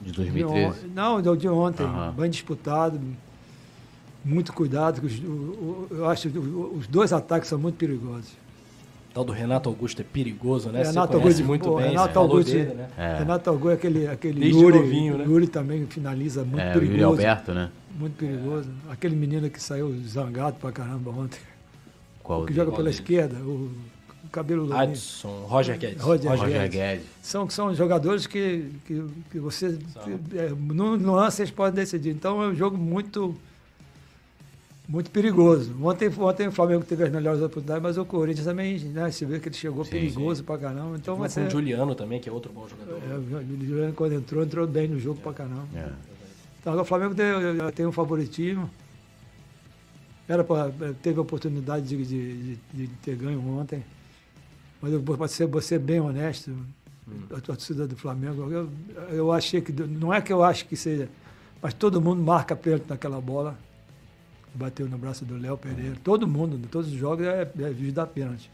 [0.00, 0.86] De de 2013.
[0.86, 1.86] on- Não, de ontem.
[2.10, 2.98] Bem disputado,
[4.24, 5.00] muito cuidado.
[5.04, 5.22] os-
[5.90, 8.32] Eu acho que os dois ataques são muito perigosos.
[9.12, 10.82] O tal do Renato Augusto é perigoso, né?
[10.84, 12.88] Renato Augusto, muito pô, bem, Renato Augusto, dele, né?
[12.96, 13.18] É.
[13.18, 15.24] Renato Augusto é aquele, aquele Desde Yuri, novinho, né?
[15.26, 16.92] Yuri também finaliza muito É, perigoso.
[16.92, 17.70] Yuri Alberto, né?
[17.98, 18.70] Muito perigoso.
[18.88, 21.38] Aquele menino que saiu zangado pra caramba ontem,
[22.22, 23.70] Qual que joga pela esquerda, o,
[24.24, 24.82] o cabelo lourinho.
[24.92, 26.02] Adson, Roger Guedes.
[26.02, 26.70] Roger Roger Guedes.
[26.70, 27.06] Guedes.
[27.20, 29.78] São, são jogadores que, que, que você,
[30.34, 32.10] é, no, no lance, vocês podem decidir.
[32.12, 33.36] Então é um jogo muito,
[34.92, 35.74] muito perigoso.
[35.82, 39.40] Ontem, ontem o Flamengo teve as melhores oportunidades, mas o Corinthians também, né, você vê
[39.40, 40.96] que ele chegou Sim, perigoso pra caramba.
[40.96, 41.46] Então vai ser...
[41.46, 43.00] o Juliano também, que é outro bom jogador.
[43.10, 45.66] É, o Juliano, quando entrou, entrou bem no jogo pra caramba.
[45.74, 45.88] É.
[46.60, 47.24] Então, agora o Flamengo tem,
[47.74, 48.68] tem um favoritismo.
[50.28, 50.70] Era pra,
[51.02, 53.82] teve a oportunidade de, de, de- de ter ganho ontem.
[54.80, 56.54] Mas eu vou ser, vou ser bem honesto,
[57.34, 58.68] a torcida do Flamengo, eu,
[59.10, 59.72] eu achei que.
[59.72, 61.08] Não é que eu acho que seja,
[61.62, 63.58] mas todo mundo marca pênalti naquela bola.
[64.54, 65.96] Bateu no braço do Léo Pereira.
[66.04, 68.50] Todo mundo, todos os jogos, é, é juiz da pênalti.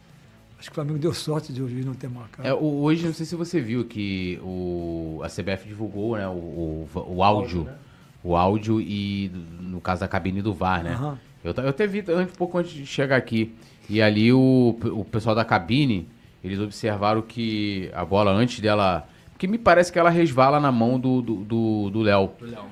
[0.59, 2.47] Acho que o Flamengo deu sorte de o juiz não ter marcado.
[2.49, 6.33] É, o- hoje, não sei se você viu que o, a CBF divulgou né, o,
[6.33, 7.65] o, o áudio.
[7.65, 7.75] né?
[8.23, 9.31] O áudio e,
[9.61, 10.93] no caso da cabine do VAR, né?
[10.95, 11.19] Aham.
[11.45, 13.55] Eu, eu até vi um pouco antes de chegar aqui.
[13.89, 16.09] E ali o, o pessoal da cabine,
[16.43, 19.09] eles observaram que a bola antes dela.
[19.39, 21.45] Porque me parece que ela resvala na mão do Léo.
[21.45, 22.29] Do, do Léo.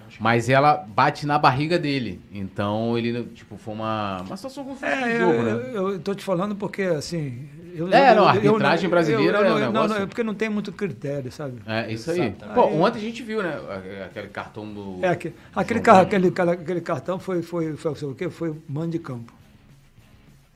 [0.09, 2.21] Que- Mas ela bate na barriga dele.
[2.33, 5.71] Então ele, tipo, foi uma, uma situação confusa É, eu, né?
[5.73, 7.49] eu, eu tô te falando porque, assim...
[7.73, 10.35] Eu, É, eu- não, a arbitragem brasileira é um não, negócio- não, é porque não
[10.35, 11.61] tem muito critério, sabe?
[11.67, 12.35] É, isso aí.
[12.53, 13.61] Pô, Aí- ontem a gente viu, né?
[14.07, 14.99] Aquele cartão do.
[15.05, 18.29] É, que, aquele, aquele, cara- aquele cartão foi, foi, foi, foi o quê?
[18.29, 19.33] Foi mano de campo.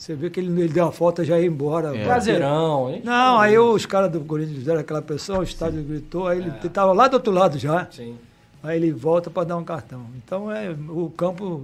[0.01, 1.95] Você vê que ele, ele deu a falta já ia embora.
[1.97, 2.05] É.
[2.05, 3.03] Prazerão, hein?
[3.05, 6.93] Não, aí os caras do Corinthians fizeram aquela pressão, o estádio gritou, aí ele estava
[6.95, 7.87] lá do outro lado já.
[7.91, 8.17] Sim.
[8.63, 10.07] Aí ele volta para dar um cartão.
[10.17, 11.63] Então é o campo,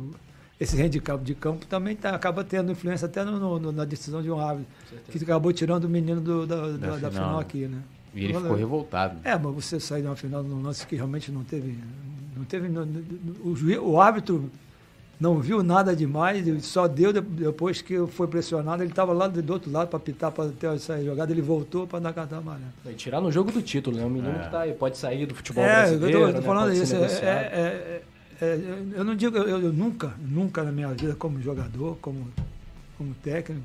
[0.60, 4.30] esse handicap de campo também tá, acaba tendo influência até no, no- na decisão de
[4.30, 4.66] um árbitro,
[5.10, 7.10] que acabou tirando o menino do- da, da- da final.
[7.10, 7.78] final aqui, né?
[8.14, 9.18] E ele Então, ficou revoltado.
[9.24, 11.78] É, mas você sair de uma final num lance que realmente não teve.
[12.36, 13.02] Não teve não- não-
[13.50, 14.50] o, juiz, o árbitro
[15.18, 18.82] não viu nada demais, só deu de- depois que foi pressionado.
[18.82, 21.98] Ele estava lá do outro lado para pitar, para ter essa jogada, ele voltou para
[22.00, 22.66] dar cartão amarelo.
[22.84, 24.04] E tirar no jogo do título, né?
[24.04, 24.44] Um menino É.
[24.44, 26.44] que tá aí, pode sair do futebol É, eu brasileiro, tô, eu tô né?
[26.46, 26.94] falando ser isso.
[26.94, 27.26] É, negociado.
[27.26, 28.02] é- é-
[28.44, 32.28] é- eu não digo, eu, eu nunca, nunca na minha vida, como jogador, como,
[32.98, 33.62] como técnico,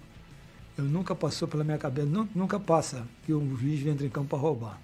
[0.77, 4.29] eu nunca passou pela minha cabeça, nu- nunca passa que um juiz entra em campo
[4.29, 4.79] para roubar.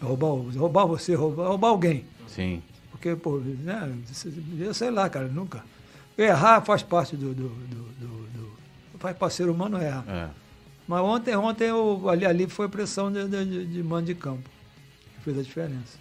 [0.00, 2.04] Roubar, o- roubar você, roubar, roubar alguém.
[2.28, 2.62] Sim.
[2.92, 3.92] Porque, pô, né,
[4.60, 5.64] eu sei lá, cara, nunca.
[6.18, 7.32] Errar faz parte do.
[7.32, 10.04] do, do, do- do- faz parte ser humano erra.
[10.08, 10.28] É.
[10.86, 14.48] Mas ontem, ontem eu, ali, ali foi a pressão de, de, de mando de campo
[15.16, 15.98] que fez a diferença.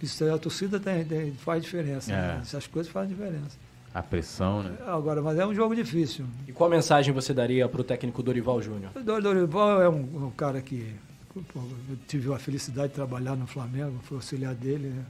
[0.00, 2.12] Isso aí, a torcida tem, tem- faz diferença.
[2.12, 2.14] É.
[2.16, 2.38] né?
[2.42, 3.56] Essas coisas fazem diferença.
[3.92, 4.76] A pressão, né?
[4.86, 6.26] Agora, mas é um jogo difícil.
[6.46, 8.92] E qual mensagem você daria para o técnico Dorival Júnior?
[9.02, 10.94] Dorival é um, um cara que
[11.34, 14.88] pô, eu tive a felicidade de trabalhar no Flamengo, fui auxiliar dele.
[14.88, 15.04] Né?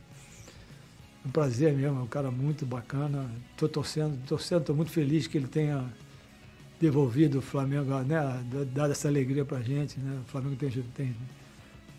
[1.29, 3.31] Um prazer mesmo, é um cara muito bacana.
[3.53, 5.85] Estou torcendo, torcendo, estou muito feliz que ele tenha
[6.81, 8.19] devolvido o Flamengo, né?
[8.73, 10.01] dado essa alegria pra gente.
[10.01, 10.23] Né?
[10.27, 11.15] O Flamengo tem, tem,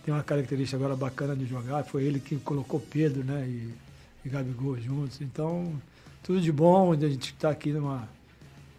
[0.04, 3.48] tem uma característica agora bacana de jogar, foi ele que colocou Pedro né?
[3.48, 3.72] e,
[4.26, 5.22] e Gabigol juntos.
[5.22, 5.80] Então,
[6.24, 8.10] tudo de bom, a gente está aqui numa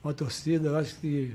[0.02, 1.32] uma torcida, eu acho que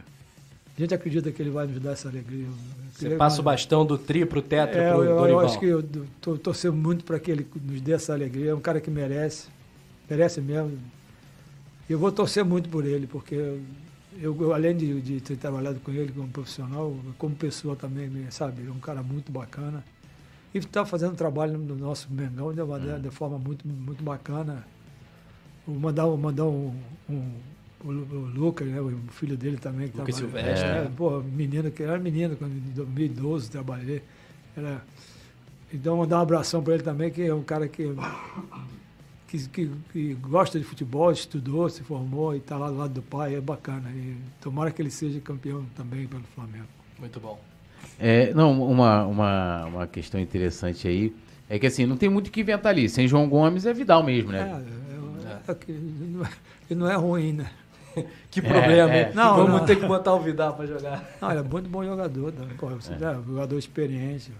[0.77, 2.47] a gente acredita que ele vai nos dar essa alegria.
[2.93, 5.45] Você Ele- passa o bastão do tri pro tetra é, eu, eu Dorival.
[5.45, 8.51] acho que eu estou torcendo muito para que ele nos dê essa alegria.
[8.51, 9.47] É um cara que merece,
[10.09, 10.77] merece mesmo.
[11.89, 15.91] Eu vou torcer muito por ele, porque eu, eu, além de, de ter trabalhado com
[15.91, 19.83] ele como profissional, como pessoa também, sabe, é um cara muito bacana.
[20.53, 24.65] E está fazendo um trabalho no nosso Mengão de, uma, de forma muito, muito bacana.
[25.67, 26.73] Vou mandar, mandar um,
[27.09, 27.31] um-
[27.85, 29.87] o, o Lucas, né, o filho dele também.
[29.89, 30.91] Que Lucas trabalha- Silvestre, é, né?
[30.95, 34.01] Pô, menino, que era menino, quando em 2012 trabalhei.
[34.57, 34.81] Era,
[35.73, 37.93] então, mandar um abração para ele também, que é um cara que,
[39.27, 43.01] que, que, que gosta de futebol, estudou, se formou e está lá do lado do
[43.01, 43.89] pai, é bacana.
[43.91, 46.65] E tomara que ele seja campeão também pelo Flamengo.
[46.99, 47.39] Muito bom.
[47.99, 51.13] É, não, uma, uma, uma questão interessante aí
[51.49, 52.87] é que assim, não tem muito o que inventar ali.
[52.89, 54.65] Sem João Gomes é Vidal mesmo, É, né?
[55.47, 55.55] é, é
[56.09, 56.29] não é-
[56.69, 57.51] ele não é ruim, né?
[58.31, 59.07] Que problema, é.
[59.09, 59.11] hein?
[59.15, 59.65] Não, Vamos não.
[59.65, 61.03] ter que botar o Vidal para jogar.
[61.21, 62.47] Não, ele é muito bom jogador, né?
[62.57, 63.09] Pô, você é.
[63.17, 64.31] um jogador experiente.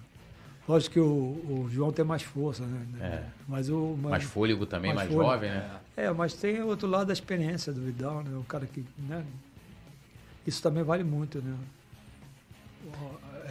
[0.67, 2.85] Lógico que o, o João tem mais força, né?
[2.99, 3.23] É.
[3.47, 3.95] Mas o.
[4.01, 5.31] Mais fôlego também, mais, mais fôlego.
[5.33, 5.69] jovem, né?
[5.95, 8.35] É, mas tem outro lado da experiência do Vidal, né?
[8.37, 8.83] O cara que.
[8.97, 9.23] Né?
[10.45, 11.55] Isso também vale muito, né?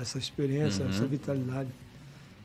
[0.01, 0.91] Essa experiência, Uhum.
[0.91, 1.69] essa vitalidade.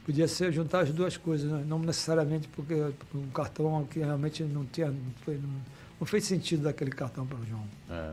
[0.05, 1.63] Podia ser juntar as duas coisas, né?
[1.67, 2.73] não necessariamente porque
[3.13, 4.87] um cartão que realmente não tinha.
[4.87, 7.63] Não, foi- não- não fez sentido daquele cartão para o João.
[7.89, 8.11] É.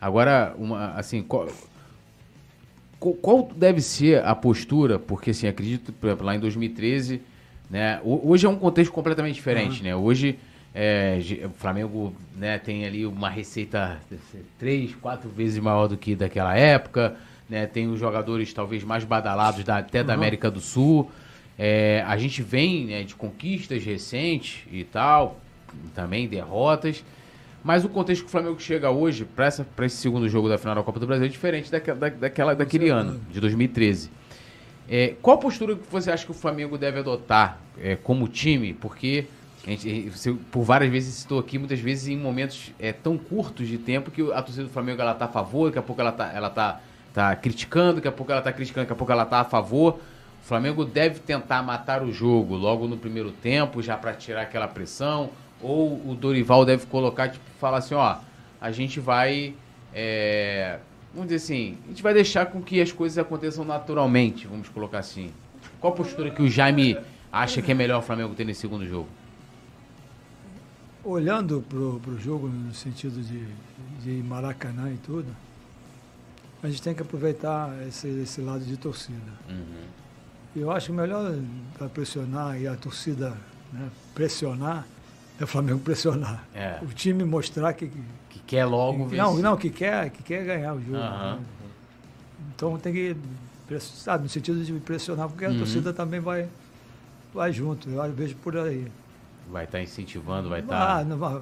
[0.00, 1.48] Agora, uma, assim, qual,
[3.22, 4.98] qual- deve ser a postura?
[4.98, 7.20] Porque, assim, acredito, por exemplo, lá em 2013,
[7.70, 8.00] né?
[8.04, 9.94] ho- Hoje é um contexto completamente diferente, né?
[9.94, 10.38] Hoje
[10.74, 13.98] é, o Flamengo né, tem ali uma receita
[14.30, 17.16] ser três, quatro vezes maior do que daquela época,
[17.48, 17.66] né?
[17.66, 21.10] Tem os jogadores talvez mais badalados da- até da América do Sul.
[21.58, 25.40] É, a gente vem né, de conquistas recentes e tal,
[25.94, 27.04] também derrotas.
[27.68, 29.46] Mas o contexto que o Flamengo chega hoje para
[29.84, 32.88] esse segundo jogo da final da Copa do Brasil é diferente daquela, da- daquela, daquele
[32.88, 34.10] ano, de 2013.
[34.88, 38.72] É, qual a postura que você acha que o Flamengo deve adotar é, como time?
[38.72, 39.26] Porque
[39.66, 43.68] a gente, você, por várias vezes citou aqui, muitas vezes em momentos é, tão curtos
[43.68, 46.12] de tempo que a torcida do Flamengo ela tá a favor, daqui a pouco ela
[46.12, 46.80] tá, ela tá,
[47.12, 49.98] tá criticando, daqui a pouco ela tá criticando, daqui a pouco ela tá a favor.
[50.42, 54.66] O Flamengo deve tentar matar o jogo logo no primeiro tempo, já para tirar aquela
[54.68, 55.28] pressão,
[55.62, 58.16] ou o Dorival deve colocar, tipo, falar assim, ó,
[58.60, 59.54] a gente vai,
[59.92, 60.78] é,
[61.12, 64.98] vamos dizer assim, a gente vai deixar com que as coisas aconteçam naturalmente, vamos colocar
[64.98, 65.32] assim.
[65.80, 66.96] Qual a postura que o Jaime
[67.32, 69.08] acha que é melhor o Flamengo ter nesse segundo jogo?
[71.04, 73.46] Olhando para o jogo no sentido de,
[74.02, 75.34] de Maracanã e tudo,
[76.62, 79.32] a gente tem que aproveitar esse, esse lado de torcida.
[80.56, 81.34] Eu acho melhor
[81.76, 83.36] para pressionar e a torcida
[83.72, 84.86] né, pressionar
[85.40, 86.44] é o Flamengo pressionar.
[86.54, 86.78] É.
[86.82, 87.86] O time mostrar que.
[87.88, 90.96] que- Que quer logo que- não, não, que quer, que quer ganhar o jogo.
[90.96, 91.34] Aham.
[91.36, 91.40] né?
[92.54, 93.16] Então tem que.
[93.80, 95.58] Sabe, no sentido de pressionar, porque a Uhum.
[95.58, 96.48] torcida também vai,
[97.34, 97.88] vai junto.
[97.90, 98.86] Eu vejo por aí.
[99.50, 101.04] Vai estar incentivando, vai Ah, estar...
[101.04, 101.40] não vai-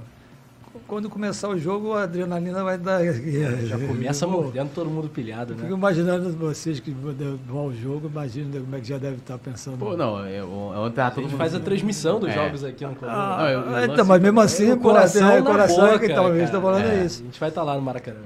[0.86, 3.00] Quando começar o jogo, a adrenalina vai dar.
[3.66, 5.62] Já começa mordendo todo mundo pilhado, eu né?
[5.64, 9.78] Fico imaginando vocês que vão ao jogo, imagina como é que já deve estar pensando.
[9.78, 12.32] Pô, não, é, o- ontem tava A todo gente faz a transmissão dos É.
[12.34, 13.16] jogos aqui no Coluna.
[13.16, 16.14] Ah, Não, eu- eu então, mas mesmo assim, o coração na coração boca, é que
[16.14, 17.00] talvez estou falando É.
[17.00, 17.22] A isso.
[17.24, 18.16] gente vai estar lá no Maracanã.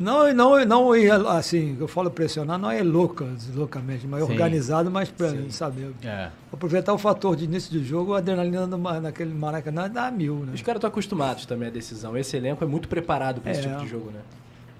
[0.00, 0.92] Não, não, não
[1.28, 4.32] assim, eu falo pressionar, não é louca, loucamente, mas Sim.
[4.32, 5.90] organizado, mas pra saber.
[6.02, 6.30] É.
[6.50, 10.52] Aproveitar o fator de início de jogo, a adrenalina no naquele Maracanã dá mil, né?
[10.54, 12.16] Os caras estão acostumados também à decisão.
[12.16, 13.68] Esse elenco é muito preparado para esse É.
[13.68, 14.20] tipo de jogo, né?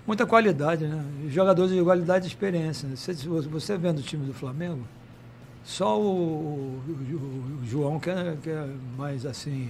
[0.06, 1.04] Muita qualidade, né?
[1.28, 2.88] Jogadores de qualidade e experiência.
[2.88, 2.96] né?
[2.96, 4.80] Você, você vendo o time do Flamengo,
[5.62, 6.80] só o, o-
[7.62, 8.66] o João que é, que é
[8.96, 9.68] mais assim,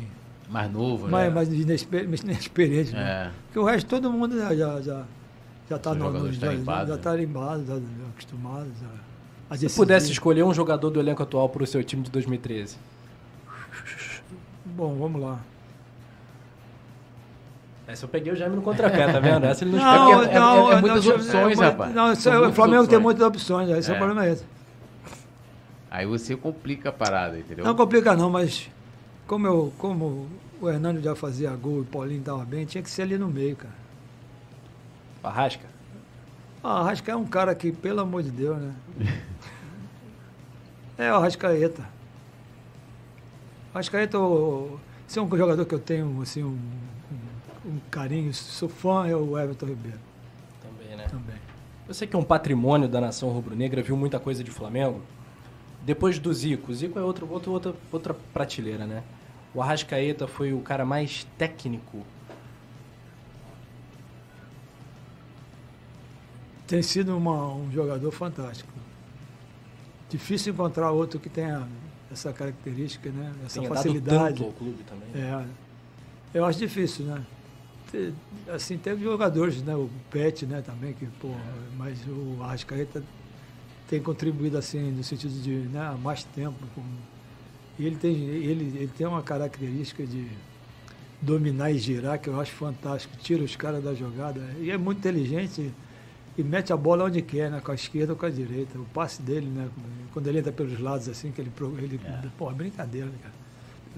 [0.48, 1.10] Mais novo, né?
[1.10, 3.26] mais, mais inexper- inexperiente, né?
[3.26, 3.30] É.
[3.46, 5.04] Porque o resto todo mundo já já já,
[5.70, 7.02] já tá Os no, no, jogadores já, tarimbados, já né?
[7.02, 9.56] tá limbado, já, já acostumado, já.
[9.56, 12.76] Se pudesse escolher um jogador do elenco atual para o seu time de 2013.
[14.66, 15.40] Bom, vamos lá.
[17.86, 19.44] Essa eu peguei o Jaime no contrapé, tá vendo?
[19.46, 20.32] Essa ele não, Não, explica.
[20.36, 21.94] é- não, é não, muitas não, opções, é, rapaz.
[21.94, 23.02] Não, isso é- o Flamengo tem opções.
[23.02, 23.96] muitas opções, esse é, É.
[23.96, 24.44] o problema esse.
[25.90, 27.64] Aí você complica a parada, entendeu?
[27.64, 28.68] Não complica não, mas
[29.26, 30.28] como, eu, como
[30.60, 33.26] o Hernando já fazia gol e o Paulinho estava bem, tinha que ser ali no
[33.26, 33.79] meio, cara.
[35.22, 35.66] Arrasca.
[36.62, 38.74] Ah, Arrasca é um cara que, pelo amor de Deus, né?
[40.98, 41.84] é o Arrascaeta.
[43.72, 46.48] Arrascaeta, o- se é um jogador que eu tenho, assim, um,
[47.66, 49.98] um- um carinho, sou fã, é o Everton Ribeiro
[50.62, 51.06] Também, né?
[51.08, 51.36] também.
[51.86, 55.00] Você que é um patrimônio da nação rubro-negra, viu muita coisa de Flamengo.
[55.82, 59.02] Depois do Zico, o Zico é outro, outro, outra, outra prateleira, né?
[59.54, 62.04] O Arrascaeta foi o cara mais técnico.
[66.70, 68.70] Tem sido uma- um jogador fantástico.
[70.08, 71.66] Difícil encontrar outro que tenha
[72.12, 73.32] essa característica, né?
[73.44, 74.34] Essa Tem facilidade.
[74.38, 75.08] tanto ao clube também.
[75.20, 75.44] É,
[76.32, 77.24] eu acho difícil, né?
[78.48, 79.74] Assim, teve jogadores, né?
[79.74, 81.30] O Pet, né, também, que, pô,
[81.76, 83.02] mas o Arrascaeta
[83.88, 86.54] tem contribuído assim, no sentido de né, há mais tempo.
[86.72, 86.84] com-
[87.80, 90.24] e ele tem, ele, ele tem uma característica de
[91.20, 93.16] dominar e girar, que eu acho fantástico.
[93.16, 94.40] Tira os caras da jogada.
[94.60, 95.72] E é muito inteligente
[96.40, 97.60] e mete a bola onde quer, né?
[97.62, 98.78] Com a esquerda ou com a direita.
[98.78, 99.68] O passe dele, né?
[100.12, 101.50] Quando ele entra pelos lados assim, que ele.
[101.50, 102.00] pro- ele
[102.38, 103.34] Pô, é brincadeira, né, cara?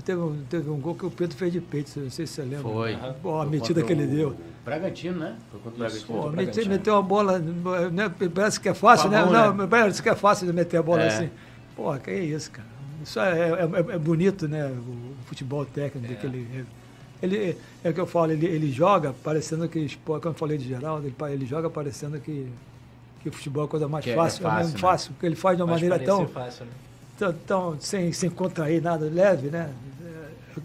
[0.04, 2.42] Teve um, teve um gol que o Pedro fez de peito, não sei se você
[2.42, 2.62] lembra.
[2.72, 2.96] Foi.
[3.22, 4.34] Pô, a Foi metida que ele deu.
[4.64, 5.36] Bragantino, né?
[5.50, 6.06] Foi contra o Bragantino.
[6.06, 6.68] Pô, meteu, Bragantino.
[6.70, 9.22] meteu uma bola, né, parece que é fácil, a né?
[9.24, 11.08] mão, Não, parece que é fácil de meter a bola É.
[11.08, 11.30] assim.
[11.76, 12.68] Pô, que é isso, cara.
[13.02, 14.66] Isso é, é- é bonito, né?
[14.70, 16.16] O futebol técnico, É.
[16.16, 16.26] que
[17.22, 17.56] ele.
[17.84, 20.68] É o que eu falo, ele, ele joga parecendo que, pô, quando eu falei de
[20.68, 22.46] Geraldo, ele, ele joga parecendo que,
[23.22, 24.78] que o futebol é a coisa mais Que é- é fácil, é, fácil, mesmo né?
[24.80, 26.72] fácil, porque ele faz de uma maneira tão, fácil, né?
[27.18, 29.70] tão, tão sem, sem contrair nada, leve, né?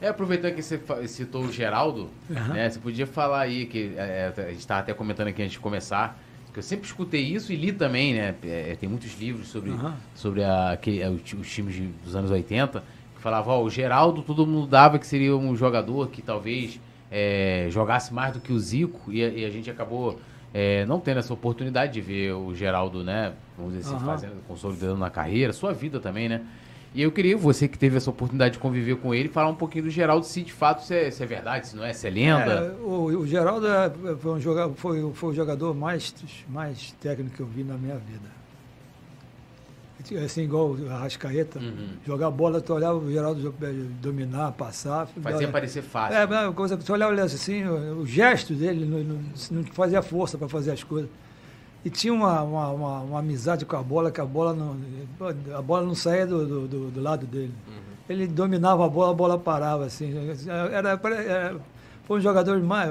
[0.01, 2.53] É, aproveitando que você citou o Geraldo, Aham.
[2.53, 2.69] né?
[2.69, 6.19] Você podia falar aí, que é, a gente estava até comentando aqui antes de começar,
[6.51, 8.35] que eu sempre escutei isso e li também, né?
[8.43, 9.95] é, tem muitos livros sobre, Aham.
[10.15, 12.85] sobre a, é, os, os times de- dos anos 80, que
[13.27, 16.79] falava, ó, o Geraldo todo mundo dava que seria um jogador que talvez
[17.11, 20.17] é, jogasse mais do que o Zico, e, a- e a gente acabou
[20.53, 23.33] é, não tendo essa oportunidade de ver o Geraldo, né?
[23.57, 24.05] Vamos dizer assim, Aham.
[24.05, 26.41] fazendo, consolidando na carreira, sua vida também, né?
[26.95, 29.83] E eu queria, você que teve essa oportunidade de conviver com ele, falar um pouquinho
[29.83, 32.09] do Geraldo, se de fato se é, se é verdade, se não é, se é
[32.09, 32.75] lenda.
[32.79, 36.15] É, o, o Geraldo é- foi, um jogador, foi, foi o jogador mais,
[36.47, 38.36] mais técnico que eu vi na minha vida.
[40.15, 41.89] Assim, igual o Arrascaeta, Uhum.
[42.05, 45.07] jogar bola, tu olhava o Geraldo eh, dominar, passar.
[45.07, 46.17] Fazia parecer fácil.
[46.17, 49.19] É, uma coisa tu olhava assim, o, o gesto dele não,
[49.51, 51.09] não- fazia força para fazer as coisas.
[51.85, 54.75] E tinha uma, uma, uma- uma amizade com a bola, que a bola não,
[55.57, 57.53] a bola não saía do, do, do- do lado dele.
[58.09, 60.13] Ele dominava a bola, a bola parava, assim.
[60.71, 61.55] Era, era-
[62.05, 62.89] foi um jogador mais,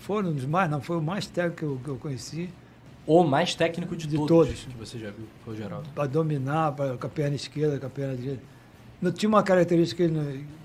[0.00, 2.48] foi um dos mais, não, foi o mais técnico que eu, que eu conheci,
[3.08, 4.64] O mais técnico de, De todos, todos.
[4.64, 5.88] que você já viu, foi o Geraldo.
[5.94, 8.42] para dominar, pra, com a perna esquerda, com a perna direita.
[9.00, 10.58] Não tinha uma característica que ele não-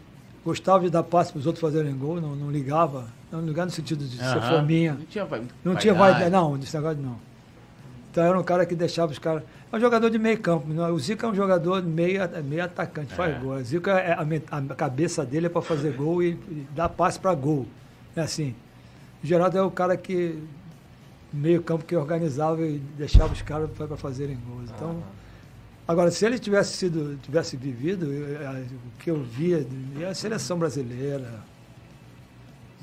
[0.43, 3.71] gostava de dar passe para os outros fazerem gol, não, não ligava, não ligava no
[3.71, 4.59] sentido de ser Aham.
[4.59, 4.93] fominha.
[4.95, 6.23] Não tinha, vai- Não tinha vaidade.
[6.23, 7.15] vaidade, não, desse negócio não.
[8.11, 9.41] Então era um cara que deixava os caras.
[9.71, 10.67] É um jogador de meio campo.
[10.67, 13.39] não, O Zico é um jogador de meio, meio atacante, faz É.
[13.39, 13.53] gol.
[13.55, 16.89] O Zico, é, a, men- a cabeça dele é para fazer gol e, e dar
[16.89, 17.65] passe para gol.
[18.15, 18.53] É assim.
[19.23, 20.37] O Geraldo é o cara que.
[21.34, 24.69] Meio campo que organizava e deixava os caras para fazerem gols.
[24.69, 25.01] Então.
[25.88, 29.65] Agora, se ele tivesse sido, tivesse vivido, o que eu via,
[30.10, 31.43] a seleção brasileira,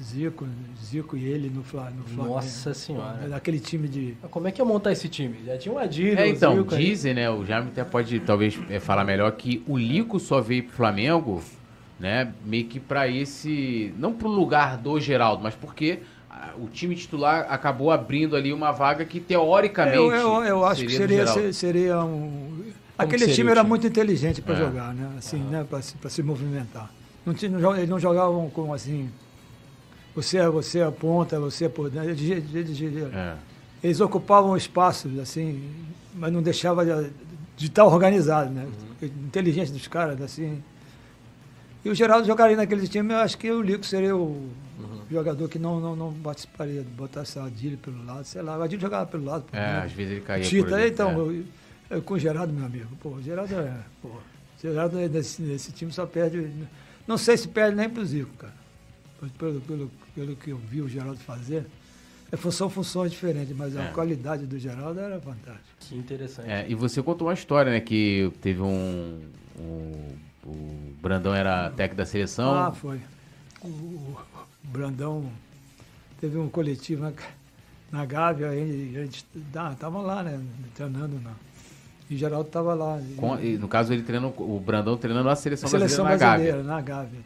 [0.03, 0.47] Zico,
[0.83, 2.35] Zico e ele no, Fla, no Flamengo.
[2.35, 3.29] Nossa Senhora.
[3.29, 4.17] Naquele time de.
[4.31, 5.37] Como é que ia montar esse time?
[5.47, 7.31] Já tinha o Adílio, É, então, Zico dizem, né?
[7.31, 11.43] O Jaime até pode talvez é, falar melhor que o Lico só veio pro Flamengo,
[11.99, 12.33] né?
[12.45, 13.95] Meio que pra esse.
[13.99, 16.01] Não pro lugar do Geraldo, mas porque
[16.59, 19.97] o time titular acabou abrindo ali uma vaga que teoricamente.
[19.97, 21.41] eu, eu, eu acho que do seria, Geraldo.
[21.41, 22.65] ser- seria um.
[22.99, 23.69] Aquele seria time o era time?
[23.69, 24.59] muito inteligente para É.
[24.59, 25.11] jogar, né?
[25.19, 25.65] Assim, né?
[25.69, 26.91] Para se, se movimentar.
[27.25, 29.11] Não não, eles não jogavam como assim.
[30.15, 32.11] Você, é- você é ponta, você é por dentro.
[32.11, 32.21] Eles,
[32.55, 33.35] eles- eles- É.
[33.83, 35.63] eles ocupavam espaços, assim,
[36.15, 37.11] mas não deixava de,
[37.57, 38.67] de estar organizado, né?
[39.03, 40.63] Inteligente dos caras, assim.
[41.85, 44.51] E o Geraldo jogaria naquele time, eu acho que o Lico seria o
[45.11, 48.57] jogador que não, não, não participaria, botasse a Adílio pelo lado, sei lá.
[48.59, 49.45] O Adílio jogava pelo lado.
[49.53, 49.87] É, dentro.
[49.87, 50.45] às vezes ele caía.
[50.45, 50.89] por Tita, ali.
[50.91, 51.15] então, É.
[51.15, 51.45] eu-
[51.91, 53.75] eu com o Geraldo, meu amigo, pô, o Geraldo é.
[54.01, 54.21] Pô, o
[54.63, 56.51] Geraldo é desse, desse time só perde.
[57.07, 58.55] Não sei se perde nem pro Zico, cara.
[59.39, 61.67] Pelo, pelo, pelo que eu vi o Geraldo fazer.
[62.33, 63.83] É, são funções diferentes, mas É.
[63.83, 65.65] a qualidade do Geraldo era fantástica.
[65.81, 66.49] Que interessante.
[66.49, 67.81] É, e você contou uma história, né?
[67.81, 69.21] Que teve um.
[69.59, 70.15] um-
[70.47, 72.55] o Brandão era técnico da seleção.
[72.55, 72.99] Ah, foi.
[73.63, 74.17] O, o
[74.63, 75.31] Brandão
[76.21, 77.13] teve um coletivo na,
[77.91, 79.25] na Gávea, aí a gente
[79.73, 80.41] estava lá, né?
[80.75, 81.33] Treinando na.
[82.09, 83.01] E o Geraldo estava lá.
[83.17, 86.63] Com- e, no caso, ele treinando, o Brandão treinando a seleção, A seleção brasileira, brasileira,
[86.65, 87.21] na Gávea.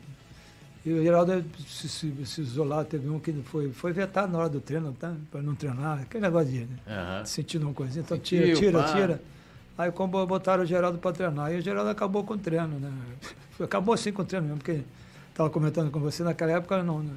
[0.84, 4.48] E o Geraldo se, se, se isolar, teve um que foi, foi vetado na hora
[4.50, 5.14] do treino, tá?
[5.30, 6.76] para não treinar, aquele negócio de né?
[6.86, 7.24] Aham.
[7.24, 8.92] sentindo uma coisinha, então Sentiu, tira, tira, pá.
[8.92, 9.22] tira.
[9.78, 12.92] Aí como botaram o Geraldo para treinar, e o Geraldo acabou com o treino, né?
[13.58, 14.82] Acabou assim com o treino mesmo, porque
[15.34, 17.12] estava comentando com você, naquela época não, né?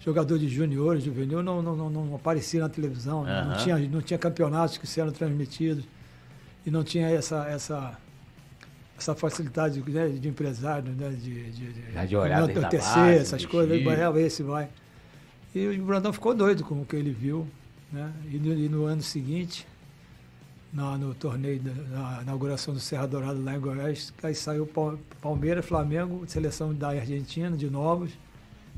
[0.00, 3.44] jogador de juniores, juvenil, não, não, não, não aparecia na televisão, né?
[3.44, 5.84] não, tinha, não tinha campeonatos que eram transmitidos,
[6.64, 7.98] e não tinha essa, essa,
[8.96, 11.10] essa facilidade né, de empresário, né?
[11.10, 14.68] de, de, de, de olhar base, essas coisas, aí vai, esse vai.
[15.54, 17.46] E o Brandão ficou doido com o que ele viu,
[17.92, 18.12] né?
[18.30, 19.66] E no, e no ano seguinte,
[20.72, 21.72] na- no torneio, da,
[22.16, 26.88] na inauguração do Serra Dourada lá em Goiás, aí saiu Pal- Palmeiras, Flamengo, seleção da
[26.88, 28.10] Argentina, de Novos,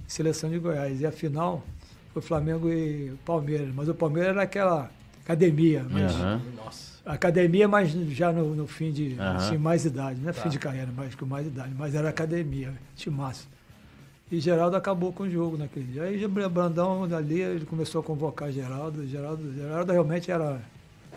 [0.06, 1.00] seleção de Goiás.
[1.00, 1.64] E a final
[2.12, 3.68] foi Flamengo e Palmeiras.
[3.74, 4.90] Mas o Palmeiras era aquela
[5.24, 6.12] academia, mas.
[6.56, 6.90] Nossa.
[7.04, 9.36] academia, mas já no, no fim de Aham.
[9.36, 10.42] assim, mais idade, não é Tá.
[10.42, 13.48] fim de carreira, mas com mais idade, mas era academia, timaço.
[14.30, 16.04] E Geraldo acabou com o jogo naquele dia.
[16.04, 19.04] Aí Brandão dali, ele começou a convocar Geraldo.
[19.08, 20.60] Geraldo, Geraldo realmente era.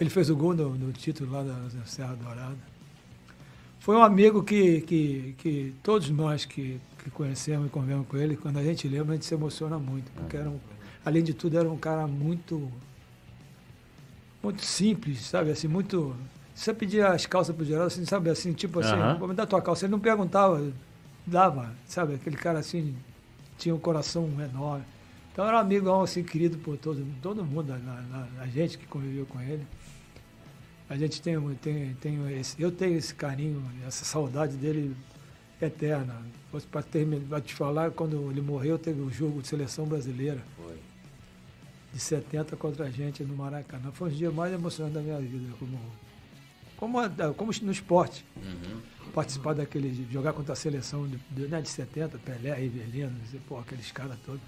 [0.04, 2.58] Ele fez o gol no, no título lá da, da Serra Dourada.
[3.80, 8.36] Foi um amigo que, que, que todos nós que, que conhecemos e convivemos com ele,
[8.36, 10.12] quando a gente lembra, a gente se emociona muito.
[10.12, 10.60] Porque era um,
[11.06, 12.70] além de tudo, era um cara muito
[14.44, 15.52] muito simples, sabe?
[15.52, 16.14] Assim, muito.
[16.54, 18.30] Você pedia as calças pro Geraldo, assim, sabe?
[18.30, 19.16] Assim, tipo assim, Aham.
[19.18, 19.86] vou me dar tua calça.
[19.86, 20.62] Ele não perguntava,
[21.26, 22.16] dava, sabe?
[22.16, 22.94] Aquele cara assim,
[23.58, 24.84] tinha um coração enorme.
[25.32, 28.86] Então era um amigo assim, querido por todo, todo mundo, a, a- a gente que
[28.86, 29.66] conviveu com ele.
[30.90, 34.96] A gente tem, um- tem, tem esse, eu tenho esse carinho, essa saudade dele
[35.62, 36.22] eterna.
[36.72, 40.78] Para terminar, te falar, quando ele morreu, teve o jogo de seleção brasileira Foi.
[41.92, 43.92] de 70 contra a gente no Maracanã.
[43.92, 45.80] Foi um dia mais emocionante da minha vida, como,
[46.78, 48.24] como, a- como no esporte.
[48.38, 48.82] Uhum.
[49.16, 53.12] Participar daquele, jogar contra a seleção de, de, né, de 70, Pelé, Rivelino,
[53.48, 54.42] pô, aqueles caras todos.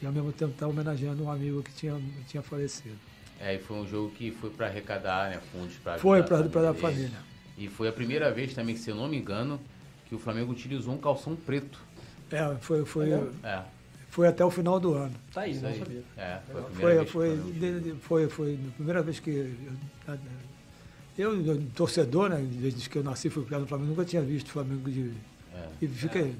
[0.00, 2.96] E ao mesmo tempo estar homenageando um amigo que tinha, que tinha falecido.
[3.40, 6.42] É, e foi um jogo que foi pra arrecadar né, fundos pra Foi para a
[6.42, 6.74] dele.
[6.74, 7.18] família.
[7.56, 9.58] E foi a primeira vez também, que, se eu não me engano,
[10.06, 11.78] que o Flamengo utilizou um calção preto.
[12.30, 13.10] É, foi, foi,
[13.42, 13.62] É,
[14.10, 15.14] foi até o final do ano.
[15.32, 15.78] Tá aí, isso não aí.
[15.78, 16.02] sabia.
[16.16, 19.30] É, foi a primeira Foi, vez que foi, de- foi, foi a primeira vez que
[19.30, 20.18] eu,
[21.18, 24.48] eu, eu, torcedor, né, desde que eu nasci fui criado no Flamengo, nunca tinha visto
[24.48, 25.12] o Flamengo de,
[25.54, 25.68] É.
[25.82, 26.30] E fica.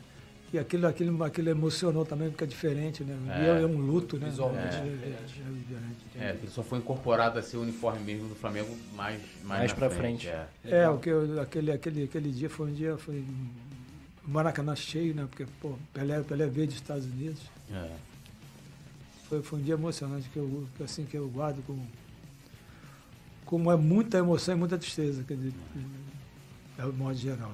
[0.52, 3.16] E aquilo, aquilo, aquilo emocionou também, porque é diferente, né?
[3.38, 3.62] E É.
[3.62, 4.28] é, um luto, né?
[4.28, 6.04] Visualmente é, é é, diferente.
[6.16, 6.24] é.
[6.24, 9.70] É, ele só foi incorporado a ser o uniforme mesmo do Flamengo mais, mais, Mais
[9.70, 10.28] na pra frente.
[10.28, 10.46] É.
[10.64, 13.24] É, o que eu- aquele, aquele, aquele dia foi um dia, foi
[14.26, 15.24] Maracanã cheio, né?
[15.30, 17.40] Porque, pô, Pelé, Pelé veio dos Estados Unidos.
[17.72, 17.90] É.
[19.28, 21.78] Foi, foi um dia emocionante que eu, assim, que eu guardo com,
[23.46, 25.52] com é muita emoção e muita tristeza, quer dizer,
[26.76, 27.52] é o modo geral.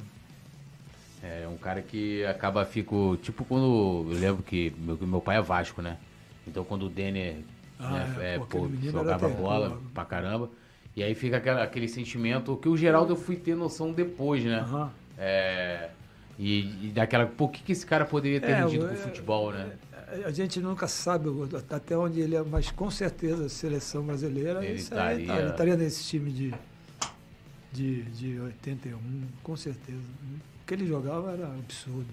[1.43, 3.17] É um cara que acaba, fico.
[3.23, 4.07] Tipo quando.
[4.11, 5.97] Eu lembro que meu, meu pai é Vasco, né?
[6.47, 7.37] Então quando o Denner
[7.79, 9.77] Ah, né, é, é, pô, jogava bola pô.
[9.95, 10.51] pra caramba.
[10.95, 14.61] E aí fica aquela- aquele sentimento que o Geraldo eu fui ter noção depois, né?
[14.61, 14.91] Aham.
[15.19, 15.91] É,
[16.39, 17.31] e, e daquela.
[17.39, 19.73] O que, que esse cara poderia ter É, rendido o- com o futebol, né?
[20.25, 21.29] A gente nunca sabe
[21.69, 25.51] até onde ele é, mas com certeza a seleção brasileira Ele aí, estaria- tá, ele
[25.51, 26.55] estaria nesse time de,
[27.73, 28.97] de, de 81,
[29.43, 29.99] com certeza.
[30.67, 32.09] O que ele jogava era absurdo.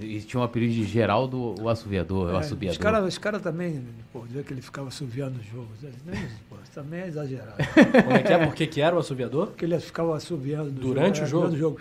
[0.00, 2.72] E, tinha um apelido de Geraldo o Assoviador, o É, Assobiador.
[2.72, 6.56] os caras os cara também, pô, dizer que ele ficava assoviando os jogos, né, pô,
[6.60, 7.52] isso também é exagerado.
[8.04, 8.46] Como é que é?
[8.46, 9.46] Por que que era o assoviador?
[9.46, 11.46] Porque ele ficava assoviando Durante é, o jogo?
[11.46, 11.80] Durante o jogo.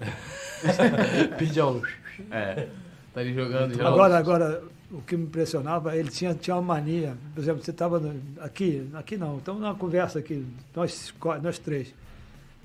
[2.30, 2.68] É.
[3.12, 3.74] Tá ali jogando.
[3.74, 3.94] Geraldo.
[3.94, 7.16] Agora, agora, o que me impressionava, ele tinha, tinha uma mania.
[7.34, 8.00] Por exemplo, você estava
[8.40, 10.44] aqui, aqui não, estamos numa conversa aqui,
[10.74, 11.12] nós,
[11.42, 11.92] nós três.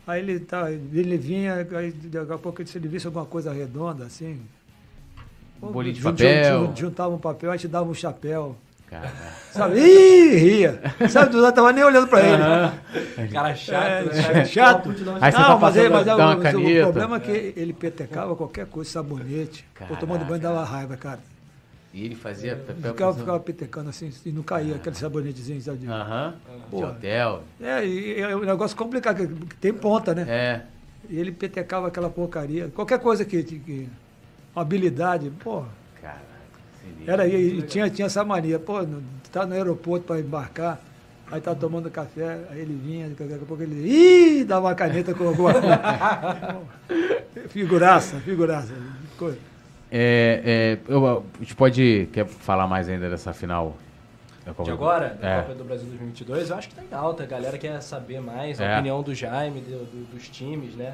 [0.10, 4.06] Aí ele, tá, ele vinha, aí daqui a pouco se ele visse alguma coisa redonda,
[4.06, 4.41] assim.
[5.61, 6.65] pô, bolinho de papel.
[6.65, 8.56] jun- Juntava um papel, a gente dava um chapéu.
[8.90, 9.11] Cara,
[9.52, 9.80] Sabe?
[9.80, 10.81] Ih, ria.
[11.07, 13.30] Sabe, tu não tava nem olhando pra ele.
[13.31, 14.45] Cara chato, É, né?
[14.45, 14.90] chato.
[15.22, 18.36] Aí você não, tá mas, mas é dá o, o problema é que ele petecava
[18.36, 19.64] qualquer coisa, sabonete.
[19.88, 21.19] Pô, tomando banho dava raiva, cara.
[21.94, 25.60] E ele fazia papel Ficava, ficava petecando assim e não caía aquele sabonetezinho.
[25.61, 25.80] Sabe?
[25.80, 26.36] de- Aham.
[26.48, 26.86] De Pô.
[26.86, 27.44] hotel.
[27.60, 30.26] É, e é um negócio complicado, que tem ponta, né?
[30.28, 30.61] É.
[31.10, 32.70] E ele petecava aquela porcaria.
[32.76, 33.41] Qualquer coisa que.
[33.41, 33.90] que,
[34.56, 35.64] habilidade, pô.
[36.02, 36.22] Cara.
[36.82, 37.11] sinistro.
[37.11, 38.86] Era, e, e tinha, tinha essa mania, pô,
[39.32, 40.80] tá no aeroporto para embarcar,
[41.32, 43.88] aí tá tomando café, aí ele vinha, daqui a pouco ele.
[43.88, 46.61] Ih, dava uma caneta com alguma coisa.
[47.49, 48.74] figuraça, figuraça.
[49.18, 49.38] Coisa.
[49.91, 52.07] É, é, eu- a gente pode.
[52.14, 53.76] Quer falar mais ainda dessa final?
[54.45, 55.41] Da Copa de agora, da É.
[55.41, 57.24] Copa do Brasil 2022, eu acho que tá em alta.
[57.24, 58.74] A galera quer saber mais a É.
[58.76, 60.94] opinião do Jaime, do- do- dos times, né?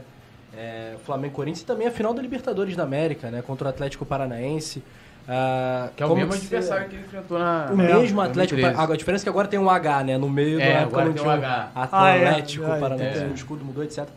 [0.58, 3.42] É, Flamengo e Corinthians e também a final da Libertadores da América, né?
[3.46, 4.82] Contra o Atlético Paranaense.
[5.28, 7.68] Ah, Que é o mesmo que você- adversário que ele enfrentou na.
[7.72, 8.62] O É, mesmo Atlético 2013.
[8.62, 8.94] Paranaense.
[8.94, 10.18] A diferença é que agora tem um H, né?
[10.18, 11.72] No meio É, do agora não tem tinha um H.
[11.76, 12.80] Atlético Ah, é.
[12.80, 13.26] Paranaense, É.
[13.28, 14.08] o escudo mudou, etc.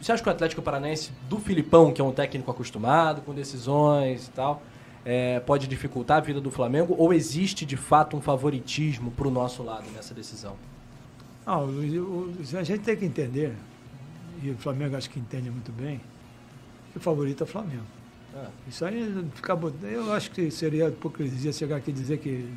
[0.00, 4.28] Você acha que o Atlético Paranaense do Filipão, que é um técnico acostumado com decisões
[4.28, 4.62] e tal,
[5.04, 6.94] é, pode dificultar a vida do Flamengo?
[6.98, 10.56] Ou existe de fato um favoritismo para o nosso lado nessa decisão?
[11.44, 13.54] Ah, o, o- a gente tem que entender,
[14.42, 16.00] e o Flamengo acho que entende muito bem,
[16.92, 17.84] que o favorito é o Flamengo.
[18.34, 22.48] Ah, Isso aí fica, bot- eu acho que seria hipocrisia chegar aqui e dizer que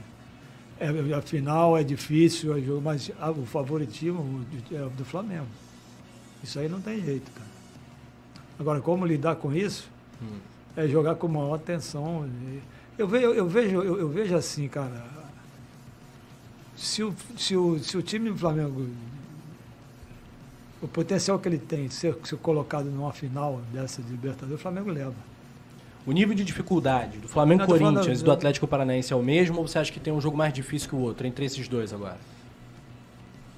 [0.79, 5.47] é, a final é difícil, é mas o favoritismo é o do Flamengo.
[6.43, 7.47] Isso aí não tem jeito, cara.
[8.59, 9.89] Agora, como lidar com isso?
[10.21, 10.37] Hum.
[10.75, 12.29] É jogar com maior atenção.
[12.97, 15.05] Eu vejo, eu vejo, eu, eu vejo assim, cara.
[16.75, 18.87] Se o, se, o, se o time do Flamengo,
[20.81, 24.91] o potencial que ele tem, ser, ser colocado numa final dessa de Libertadores, o Flamengo
[24.91, 25.15] leva.
[26.05, 29.15] O nível de dificuldade do Flamengo Não, tô falando Corinthians e do Atlético Paranaense é
[29.15, 31.45] o mesmo ou você acha que tem um jogo mais difícil que o outro entre
[31.45, 32.17] esses dois agora?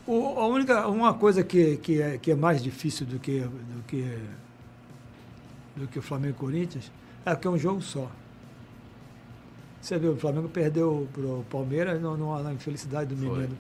[0.07, 3.84] O, a única, uma coisa que, que, é, que é mais difícil do que, do
[3.88, 4.18] que,
[5.76, 6.91] do que o Flamengo e Corinthians
[7.26, 8.07] é que é um jogo só.
[9.82, 13.30] Você viu, o Flamengo perdeu para o Palmeiras no- no- na infelicidade do Foi.
[13.30, 13.53] Mineiro.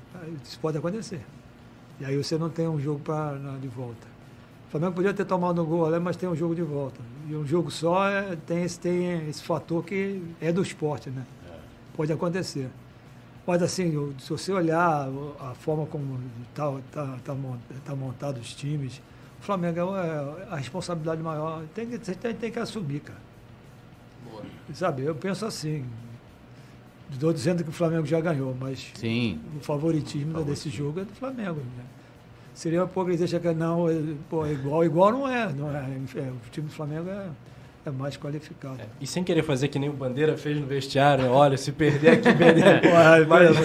[0.43, 1.21] Isso pode acontecer.
[1.99, 4.07] E aí você não tem um jogo pra, na- de volta.
[4.67, 6.99] O Flamengo podia ter tomado um gol ali, mas tem um jogo de volta.
[7.27, 11.25] E um jogo só é- tem, esse, tem esse fator que é do esporte, né?
[11.95, 12.69] Pode acontecer.
[13.47, 15.07] Mas assim, se você olhar
[15.39, 16.19] a forma como
[16.49, 19.01] está tá, tá, mon- tá montado os times,
[19.39, 21.63] o Flamengo é o- a responsabilidade maior.
[21.75, 23.19] Tem que, você tem, tem que assumir, cara.
[24.73, 25.85] Sabe, eu penso assim.
[27.11, 29.39] Estou dizendo que o Flamengo já ganhou, mas Sim.
[29.55, 31.59] o favoritismo desse jogo é do Flamengo.
[31.77, 31.83] Né?
[32.55, 33.93] Seria uma hipocrisia que não, é,
[34.27, 35.53] pô, é igual, igual não é.
[35.53, 35.81] Não é,
[36.15, 37.27] É, o time do Flamengo é,
[37.85, 38.77] é mais qualificado.
[38.79, 41.29] É, E sem querer fazer que nem o Bandeira fez no vestiário, né?
[41.29, 42.81] olha, se perder aqui, perder.
[42.81, 43.57] Porra, Mas-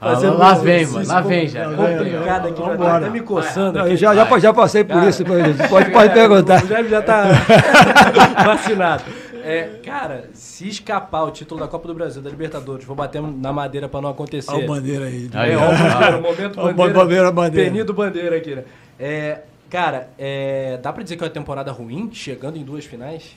[0.00, 1.06] Ah, fazendo lá vem, mano.
[1.06, 1.64] Lá vem já.
[1.74, 5.08] Complicado aqui, já tá me coçando Não, já, já, já passei por Cara.
[5.10, 5.22] isso,
[5.68, 6.64] pode, pode perguntar.
[6.64, 7.24] O Jaime já tá
[8.44, 9.04] vacinado.
[9.44, 13.52] É, cara, se escapar o título da Copa do Brasil, da Libertadores, vou bater na
[13.52, 14.50] madeira pra não acontecer.
[14.50, 15.30] Olha o bandeira aí.
[15.32, 16.18] Aí, É, ó.
[16.18, 16.92] o momento Ó, bandeira.
[16.94, 17.70] bandeira, bandeira.
[17.70, 18.64] Penido bandeira aqui, né?
[19.00, 19.40] É,
[19.70, 23.36] cara, é, dá pra dizer que é uma temporada ruim, chegando em duas finais?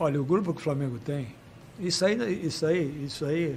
[0.00, 1.28] Olha, o grupo que o Flamengo tem,
[1.78, 3.56] isso aí, isso aí, isso aí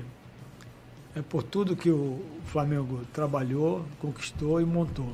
[1.15, 5.13] é por tudo que o Flamengo trabalhou, conquistou e montou.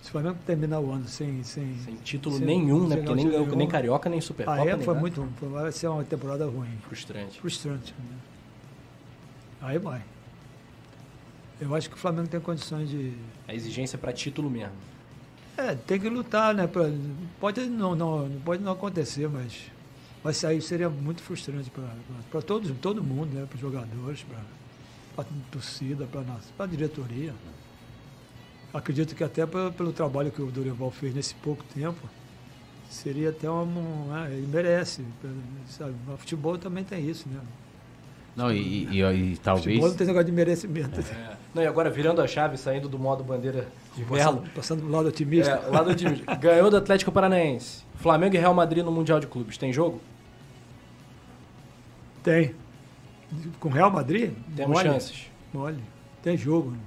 [0.00, 1.42] Se o Flamengo terminar o ano sem.
[1.42, 2.94] Sem, Sem título sem- nenhum, né?
[2.94, 3.66] sem Porque nem, ganhou- nem.
[3.68, 5.00] Carioca, nem Supercopa, Ah, é, foi nada.
[5.00, 5.28] muito.
[5.36, 6.70] foi- Vai ser uma temporada ruim.
[6.86, 7.40] frustrante.
[7.40, 7.92] Frustrante.
[7.98, 8.16] né?
[9.60, 10.00] Aí vai.
[11.60, 13.12] Eu acho que o Flamengo tem condições de.
[13.48, 14.72] A exigência pra título mesmo.
[15.56, 16.68] É, tem que lutar, né?
[16.68, 16.84] Pra,
[17.40, 19.64] pode, não, não, pode não acontecer, mas,
[20.22, 21.70] mas isso aí seria muito frustrante
[22.30, 23.46] para todos, todo mundo, né?
[23.46, 24.24] Para os jogadores,
[25.14, 27.34] para a torcida, para a diretoria.
[28.72, 31.98] Acredito que até pe- pelo trabalho que o Dorival fez nesse pouco tempo,
[32.90, 34.06] seria até um.
[34.30, 35.02] ele merece.
[35.68, 35.94] Sabe?
[36.12, 37.40] O futebol também tem isso, né?
[38.36, 39.64] Não, e, e, e- e talvez.
[39.64, 41.00] Futebol não tem negócio de merecimento.
[41.00, 41.36] É.
[41.54, 44.44] Não, e agora virando a chave, saindo do modo bandeira de Melo.
[44.54, 45.50] Passando, do lado otimista.
[45.52, 46.22] É, lá do time.
[46.40, 47.84] Ganhou do Atlético Paranaense.
[47.96, 49.56] Flamengo e Real Madrid no Mundial de Clubes.
[49.56, 50.00] Tem jogo?
[52.22, 52.54] Tem.
[53.58, 54.32] Com Real Madrid?
[54.54, 54.88] Temos mole.
[54.88, 55.26] chances.
[55.52, 55.82] Mole.
[56.22, 56.70] Tem jogo.
[56.70, 56.78] né?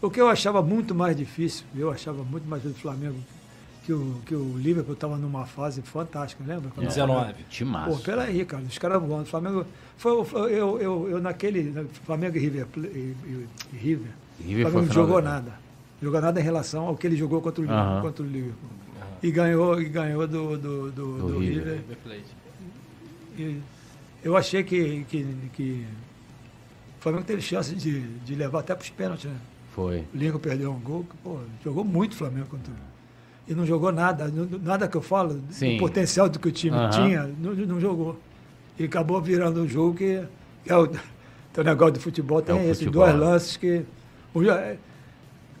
[0.00, 3.18] O que eu achava muito mais difícil, eu achava muito mais difícil do Flamengo,
[3.84, 6.70] que o, que o Liverpool estava numa fase fantástica, lembra?
[6.74, 7.12] Quando o 19.
[7.20, 8.02] Flamengo- Pô, Timaço.
[8.02, 9.22] peraí, cara, os caras voando.
[9.22, 9.66] O Flamengo.
[9.96, 11.64] Foi, o- foi- eu, eu, eu naquele.
[11.70, 12.66] na- Flamengo e River.
[12.76, 14.10] E, e- River.
[14.40, 15.52] River o Flamengo não jogou da- nada.
[16.02, 17.86] Jogou nada em relação ao que ele jogou contra o Liverpool.
[17.92, 18.02] Aham.
[18.02, 18.70] Contra o Liverpool.
[19.22, 21.82] E ganhou, e ganhou do, do, do, Do do River.
[22.08, 22.22] River.
[23.38, 23.60] E
[24.22, 25.86] eu achei que, que, que
[26.98, 29.36] o Flamengo teve chance de, de levar até para os pênaltis, né?
[29.74, 30.00] Foi.
[30.00, 32.72] O Lincoln perdeu um gol, pô, jogou muito o Flamengo contra
[33.46, 34.32] E não jogou nada,
[34.62, 35.74] nada que eu falo, Sim.
[35.74, 36.90] do potencial do que o time Aham.
[36.90, 38.18] tinha, não, não jogou.
[38.78, 40.22] E acabou virando um jogo que,
[40.66, 40.84] é o,
[41.56, 43.84] o negócio do futebol, tem É esses dois lances que.
[44.50, 44.76] é,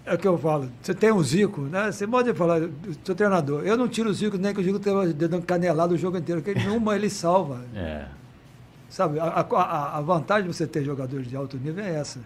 [0.06, 0.68] é o que eu falo.
[0.82, 1.92] Você tem um Zico, né?
[1.92, 2.62] Você pode falar,
[3.04, 3.62] seu treinador.
[3.64, 6.40] Eu não tiro o Zico, nem que o Zico tenha dando canelado o jogo inteiro,
[6.42, 7.60] porque numa ele salva.
[7.74, 8.06] É.
[8.88, 12.20] Sabe, a- a, a vantagem de você ter jogadores de alto nível é essa.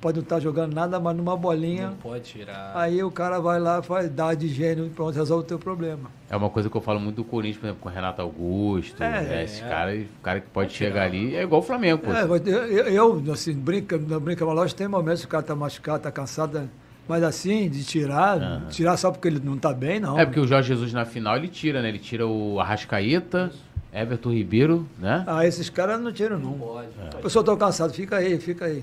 [0.00, 1.88] Pode não estar jogando nada, mas numa bolinha.
[1.88, 2.72] Não pode tirar.
[2.74, 6.10] Aí o cara vai lá, faz, dá de gênio, pronto, resolve o teu problema.
[6.28, 9.02] É uma coisa que eu falo muito do Corinthians, por exemplo, com o Renato Augusto.
[9.02, 9.68] É, né, esses é.
[9.68, 12.12] caras, o cara que pode chegar ali é igual o Flamengo, pô.
[12.12, 15.42] É, eu, eu, eu, assim, brinca, não brinca, mas lógico, tem momentos que o cara
[15.42, 16.68] tá machucado, tá cansado,
[17.08, 18.68] mas assim, de tirar, Aham.
[18.68, 20.18] tirar só porque ele não tá bem, não.
[20.18, 21.88] É porque o Jorge Jesus na final ele tira, né?
[21.88, 23.52] Ele tira o Arrascaeta,
[23.92, 25.24] Everton Ribeiro, né?
[25.26, 26.58] Ah, esses caras não tiram, Não não.
[26.58, 26.88] pode.
[27.12, 28.82] A pessoa tá cansado, fica aí, fica aí.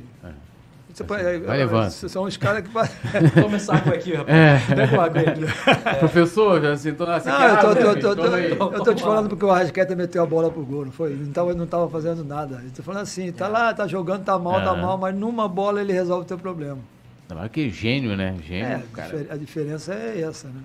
[0.93, 1.39] Você pode- É.
[1.39, 1.89] Vai levando.
[1.91, 2.69] São os caras que.
[3.41, 4.37] Toma essa água aqui, rapaz.
[4.37, 4.75] É.
[4.75, 5.95] Pega uma água aí.
[5.99, 9.49] Professor, já sentou na Não, eu tô, tô- tô- tô- eu te falando porque o
[9.51, 11.11] Arrascaeta meteu a bola pro gol, não foi?
[11.11, 12.61] Ele não tava, não tava fazendo nada.
[12.63, 14.81] Eu tô falando assim, tá lá, tá jogando, tá mal, tá É.
[14.81, 16.79] mal, mas numa bola ele resolve o teu problema.
[17.29, 18.35] Não, que gênio, né?
[18.45, 19.27] Gênio, É, cara.
[19.29, 20.61] a diferença é essa, né?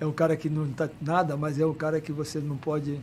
[0.00, 3.00] É um cara que não tá nada, mas é um cara que você não pode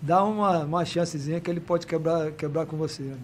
[0.00, 3.02] dar uma, uma chancezinha que ele pode quebrar, quebrar com você.
[3.02, 3.16] né?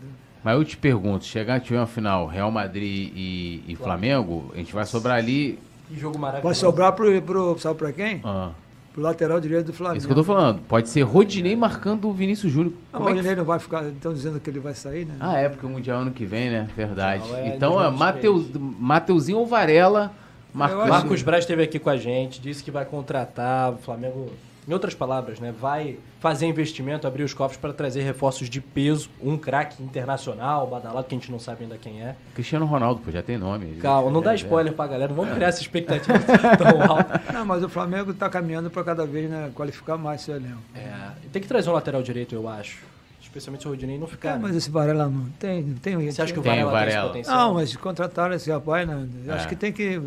[0.45, 4.59] Mas eu te pergunto, chegar a tiver uma final Real Madrid e, e Flamengo, a
[4.59, 5.59] gente vai sobrar ali.
[5.89, 6.45] Que jogo maravilhoso.
[6.45, 8.21] Vai sobrar pro, pro sabe pra quem?
[8.23, 8.51] Ah,
[8.93, 9.99] Pro lateral direito do Flamengo.
[9.99, 10.61] isso que eu tô falando.
[10.69, 12.75] Pode ser Rodinei marcando o Vinícius Júnior.
[12.93, 13.85] Não, Como é o que Rodinei não vai ficar.
[13.87, 15.17] Estão dizendo que ele vai sair, né?
[15.19, 16.69] Ah, é, porque o Mundial ano que vem, né?
[16.77, 17.27] Verdade.
[17.29, 17.99] Não, é então, é 2023.
[17.99, 20.13] Mateus, Mateuzinho ou Varela
[20.61, 24.31] acho- Marcos Braz esteve aqui com a gente, disse que vai contratar o Flamengo,
[24.67, 25.53] em outras palavras, né?
[25.59, 31.07] Vai fazer investimento, abrir os cofres para trazer reforços de peso, um craque internacional, badalado,
[31.07, 32.17] que a gente não sabe ainda quem é.
[32.35, 33.77] Cristiano Ronaldo, pô, já tem nome.
[33.77, 36.19] Calma, não dá É, spoiler pra galera, não vamos criar essa expectativa
[36.57, 37.21] tão alta.
[37.33, 40.63] Não, mas o Flamengo está caminhando para cada vez né, qualificar mais seu elenco.
[40.75, 40.93] É,
[41.33, 42.79] tem que trazer um lateral direito, eu acho.
[43.21, 44.35] Especialmente se o Rodinei não ficar.
[44.35, 44.39] Né?
[44.43, 45.61] mas esse Varela não tem.
[45.63, 47.09] Não tem Você acha que o Tem Varela, o tem esse Varela.
[47.09, 47.37] potencial?
[47.49, 49.09] Não, mas contrataram esse rapaz, né?
[49.27, 49.33] É.
[49.33, 50.01] Acho que tem que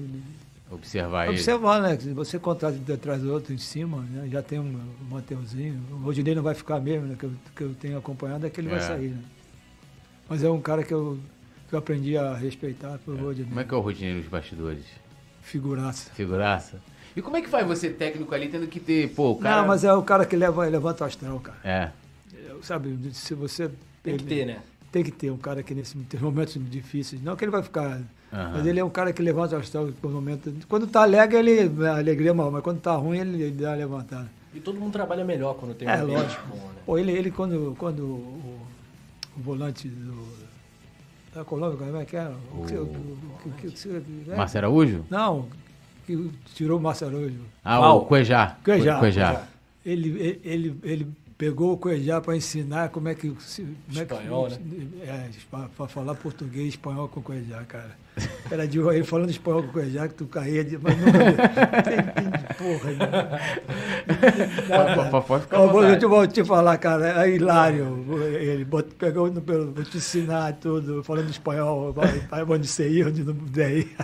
[0.69, 1.33] Observar ele.
[1.37, 1.97] observar, né?
[1.97, 4.27] Se você contrata de atrás do outro em cima, né?
[4.29, 4.79] já tem um,
[5.09, 5.81] Mateuzinho.
[5.91, 7.15] O Rodinei não vai ficar mesmo, né?
[7.17, 8.81] Que eu, que eu tenho acompanhado é que ele vai É.
[8.81, 9.23] sair, né?
[10.29, 11.17] Mas é um cara que eu,
[11.69, 13.47] que eu aprendi a respeitar por Rodinei.
[13.49, 14.83] Como é que é o Rodinei nos bastidores?
[15.41, 16.11] Figuraça.
[16.11, 16.81] Figuraça.
[17.15, 19.61] E como é que faz você, técnico ali, tendo que ter, pô, o cara...
[19.61, 21.57] Não, mas é o cara que leva, levanta o astral, cara.
[21.63, 21.91] É.
[22.49, 23.71] Eu, Sabe, se você.
[24.03, 24.59] Tem que ter, né?
[24.91, 27.21] Tem que ter um cara que nesses momentos difíceis.
[27.21, 28.01] Não que ele vai ficar.
[28.31, 28.51] Aham.
[28.56, 30.53] Mas ele é um cara que levanta o astral por momento.
[30.67, 31.85] Quando tá alegre, ele.
[31.88, 34.30] A alegria é mal, mas quando tá ruim, ele, ele dá uma levantada.
[34.53, 36.47] E todo mundo trabalha melhor quando tem um É, lógico.
[36.49, 36.81] bom, né?
[36.85, 38.59] Pô, ele, ele quando, quando o,
[39.38, 40.47] o volante do.
[41.33, 42.31] Da Colômbia, como é que é?
[42.51, 44.35] O, que- o, o, é?
[44.35, 45.06] Márcio Araújo?
[45.09, 45.45] Não,
[46.06, 47.39] que tirou o Márcio Araújo.
[47.64, 48.57] Ah, o Cuejá.
[48.64, 48.97] Cuejá.
[48.99, 49.47] Cuejá.
[49.85, 51.07] Ele, ele, ele, ele
[51.38, 53.30] pegou o Cuejá para ensinar como é que.
[53.30, 54.57] Como Espanhol, é né?
[54.57, 55.30] que, É,
[55.77, 57.95] para falar português e espanhol com o Cuejá, cara.
[58.49, 60.77] Era de ele falando espanhol com o Cuejá, que tu caía de.
[60.77, 61.83] Mas nunca.
[61.83, 62.89] Tem, tem porra,
[64.67, 68.05] Pode- pode- Pode ficar Eu vou, eu te, vou te falar, cara, é hilário.
[68.39, 73.05] Ele bot- pegou no pelo, vou te ensinar tudo, falando espanhol, vai, onde você ir,
[73.07, 73.95] onde não puder ir.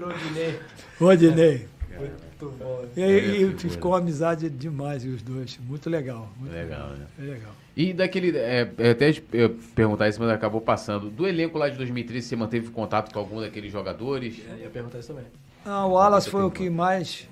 [0.00, 0.58] Rodinei.
[1.00, 1.66] Rodinei.
[1.98, 2.84] Muito bom.
[2.96, 5.58] E, É, aí e ficou uma amizade demais os dois.
[5.66, 6.28] Muito legal.
[6.38, 7.06] Muito Legal, né?
[7.18, 7.52] É legal.
[7.76, 8.36] E daquele.
[8.36, 11.08] É, é, até eu perguntar isso, mas acabou passando.
[11.08, 14.42] Do elenco lá de 2013, você manteve contato com algum daqueles jogadores?
[14.50, 15.24] É, ia perguntar isso também.
[15.64, 17.26] Ah, o Wallace foi o que mais.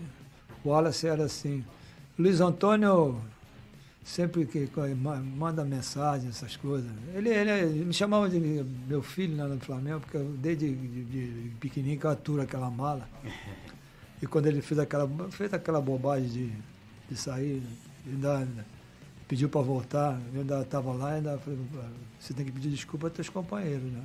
[0.64, 1.64] O Wallace era assim.
[2.18, 3.20] Luiz Antônio
[4.02, 4.68] sempre que
[5.36, 6.90] manda mensagem, essas coisas.
[7.14, 8.40] Ele, ele, ele me chamava de
[8.88, 12.70] meu filho lá no Flamengo, porque eu, desde de, de pequenininho que eu aturo aquela
[12.70, 13.08] mala.
[14.22, 16.52] E quando ele fez aquela, fez aquela bobagem de,
[17.08, 17.62] de sair,
[18.06, 18.46] ainda
[19.31, 21.57] pediu para voltar, eu ainda estava lá, ainda falei,
[22.18, 24.02] você tem que pedir desculpa aos teus companheiros, né?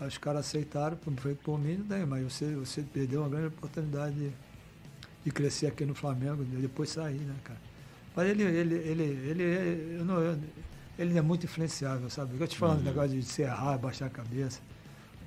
[0.00, 3.48] Aí os caras aceitaram, foi por mim, não tem, mas você, você perdeu uma grande
[3.48, 4.30] oportunidade de,
[5.24, 7.58] de crescer aqui no Flamengo, de depois sair, né, cara?
[8.14, 10.38] Mas ele, ele, ele, ele, eu não,
[10.96, 12.40] ele é muito influenciável, sabe?
[12.40, 14.60] Eu te falando do negócio de se errar, baixar a cabeça.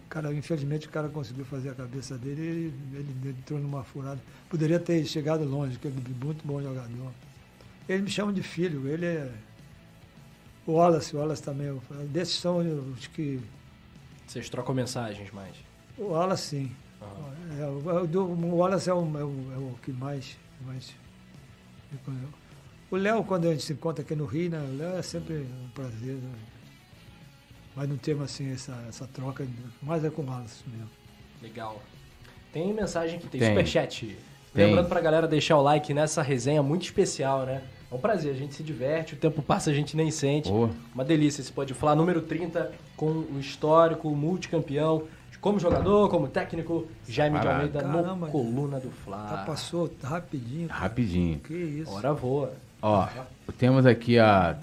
[0.08, 4.22] Cara, infelizmente o cara conseguiu fazer a cabeça dele e ele, ele entrou numa furada.
[4.50, 7.12] Poderia ter chegado longe, porque ele é muito bom jogador.
[7.88, 9.32] Ele me chama de filho, ele é.
[10.66, 11.74] O Wallace, o Wallace também.
[12.10, 12.58] Desses são
[12.92, 13.40] os que.
[14.26, 15.56] Vocês trocam mensagens mais.
[15.98, 16.72] O Wallace sim.
[17.60, 20.38] É, o, o do- o Wallace é o, é o, é o que mais.
[20.66, 20.94] mais
[22.92, 24.60] o Léo, quando a gente se encontra aqui no Rio, né?
[24.60, 26.16] O Léo é sempre um prazer.
[26.16, 26.32] Né?
[27.76, 29.48] Mas não temos assim essa, essa troca,
[29.82, 30.90] mais é com o Wallace mesmo.
[31.42, 31.82] Legal.
[32.52, 33.50] Tem mensagem que tem, Tem.
[33.50, 34.18] superchat.
[34.54, 34.66] Tem.
[34.66, 37.62] Lembrando pra galera deixar o like nessa resenha muito especial, né?
[37.90, 40.50] É um prazer, a gente se diverte, o tempo passa, a gente nem sente.
[40.50, 40.70] Pô.
[40.94, 45.04] Uma delícia esse Pode Falar, número 30, com o histórico, o multicampeão,
[45.40, 47.48] como jogador, como técnico, Jaime de.
[47.48, 48.16] Almeida Caramba.
[48.16, 49.18] no Coluna do Fla.
[49.30, 50.68] Tá, passou rapidinho.
[50.68, 50.82] cara.
[50.82, 51.40] Rapidinho.
[51.40, 51.92] Que isso.
[51.92, 52.54] Hora voa.
[52.82, 53.08] Ó,
[53.58, 54.56] temos aqui a,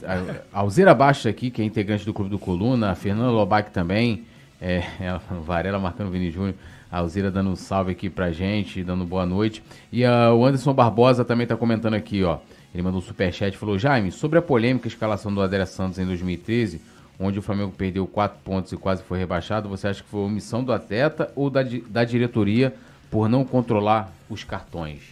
[0.52, 4.24] a Alzira Bastos aqui, que é integrante do Clube do Coluna, a Fernanda Lobac também,
[4.60, 6.54] É, é, Varela marcando o Vini Júnior.
[6.90, 9.62] A Alzira dando um salve aqui pra gente, dando boa noite.
[9.92, 12.38] E uh, o Anderson Barbosa também tá comentando aqui, ó.
[12.74, 16.04] Ele mandou um superchat e falou: Jaime, sobre a polêmica escalação do Adélia Santos em
[16.04, 16.80] 2013,
[17.18, 20.64] onde o Flamengo perdeu quatro pontos e quase foi rebaixado, você acha que foi omissão
[20.64, 22.74] do atleta ou da, da diretoria
[23.10, 25.02] por não controlar os cartões?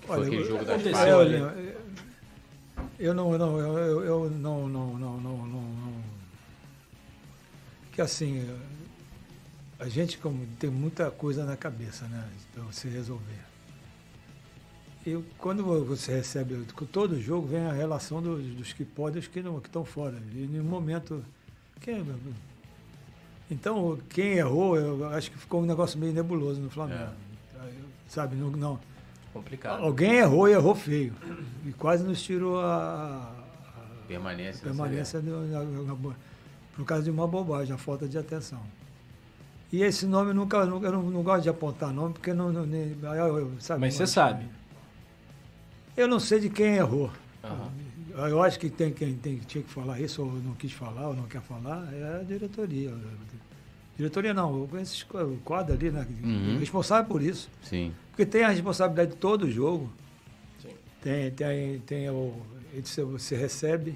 [0.00, 1.52] Que Olha, foi aquele jogo das eu,
[2.98, 5.94] eu não, não, eu, eu não, não, não, não, não, não,
[7.92, 8.48] que assim,
[9.78, 13.50] a gente como tem muita coisa na cabeça, né, para você resolver.
[15.06, 16.62] E quando você recebe,
[16.92, 19.84] todo jogo vem a relação dos, dos que podem e dos que não, que estão
[19.84, 20.16] fora.
[20.34, 21.24] E no momento,
[21.80, 22.04] quem,
[23.50, 27.10] então quem errou, eu acho que ficou um negócio meio nebuloso no Flamengo.
[27.56, 27.70] É.
[28.06, 28.80] Sabe, não, não
[29.32, 29.84] Complicado.
[29.84, 31.14] Alguém errou e errou feio.
[31.64, 33.32] E quase nos tirou a,
[33.76, 36.14] a permanência, permanência no, na, na,
[36.74, 38.60] por causa de uma bobagem, a falta de atenção.
[39.72, 42.52] E esse nome nunca, nunca eu não, não gosto de apontar nome, porque não.
[42.52, 44.46] não nem, eu, sabe, Mas você sabe.
[45.96, 47.10] Eu não sei de quem errou.
[47.42, 48.28] Uhum.
[48.28, 51.14] Eu acho que tem quem tem, tinha que falar isso, ou não quis falar, ou
[51.14, 52.92] não quer falar, é a diretoria.
[53.96, 55.04] Diretoria não, esse
[55.44, 56.06] quadro ali, né?
[56.22, 56.58] Uhum.
[56.58, 57.50] Responsável por isso.
[57.62, 57.92] Sim.
[58.10, 59.90] Porque tem a responsabilidade de todo o jogo.
[60.60, 60.70] Sim.
[61.02, 62.34] Tem, tem, tem o.
[63.12, 63.94] Você recebe.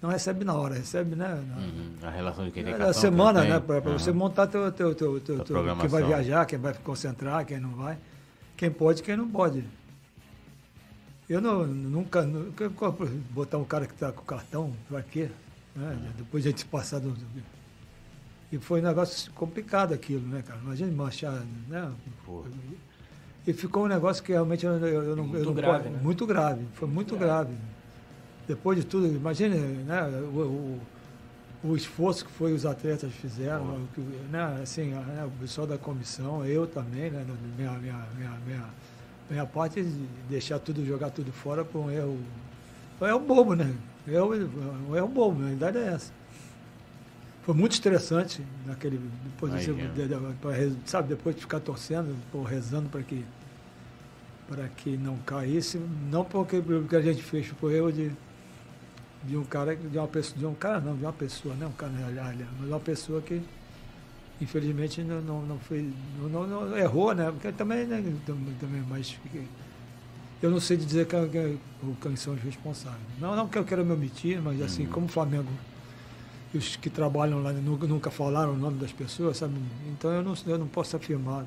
[0.00, 1.28] Não recebe na hora, recebe, né?
[1.28, 1.92] Na, uhum.
[2.02, 2.92] A relação de quem tem cartão.
[2.94, 3.60] semana, né?
[3.60, 3.98] Para uhum.
[3.98, 7.70] você montar teu, teu, teu, teu, teu quem vai viajar, quem vai concentrar, quem não
[7.70, 7.98] vai.
[8.56, 9.64] Quem pode, quem não pode.
[11.30, 12.68] Eu não, nunca, nunca
[13.30, 15.28] botar um cara que está com cartão, para quê?
[15.76, 16.12] Né?
[16.18, 17.16] Depois a gente passar do,
[18.52, 20.58] e foi um negócio complicado aquilo, né, cara?
[20.60, 21.90] Imagina marchar, né?
[22.26, 22.42] Pô.
[23.46, 25.24] E ficou um negócio que realmente eu, eu, eu não.
[25.24, 26.00] Muito eu não, grave, né?
[26.02, 27.54] Muito grave, foi muito grave.
[28.48, 30.02] Depois de tudo, imagine né,
[30.34, 30.80] o,
[31.62, 35.78] o, o, esforço que foi os atletas fizeram, que, né, assim, né, o pessoal da
[35.78, 37.24] comissão, eu também, né,
[37.56, 38.64] minha, minha, minha, minha,
[39.30, 42.18] minha parte de deixar tudo, jogar tudo fora por um erro.
[43.00, 43.72] Um erro bobo, né?
[44.06, 44.34] Erro,
[44.88, 46.12] um erro bobo, a verdade é essa.
[47.42, 49.00] Foi muito estressante naquele.
[49.24, 52.14] Depois de, de, sabe, depois de ficar torcendo,
[52.46, 53.24] rezando para que
[54.50, 58.10] para que não caísse, não porque, porque a gente fez, foi eu de,
[59.22, 61.72] de um cara, de uma pessoa, de um cara não, de uma pessoa, não um
[61.72, 61.92] cara,
[62.58, 63.40] mas uma pessoa que
[64.40, 65.84] infelizmente não, não, não fez,
[66.30, 67.30] não, não, errou, né?
[67.30, 69.16] Porque também, né, também, mas
[70.42, 71.58] eu não sei dizer quem,
[72.00, 73.02] quem são os responsáveis.
[73.20, 74.92] Não, não que eu quero me omitir, mas assim, uhum.
[74.92, 75.48] como o Flamengo
[76.52, 79.54] e os que trabalham lá nunca, nunca falaram o nome das pessoas, sabe?
[79.88, 81.44] Então eu não, eu não posso afirmar.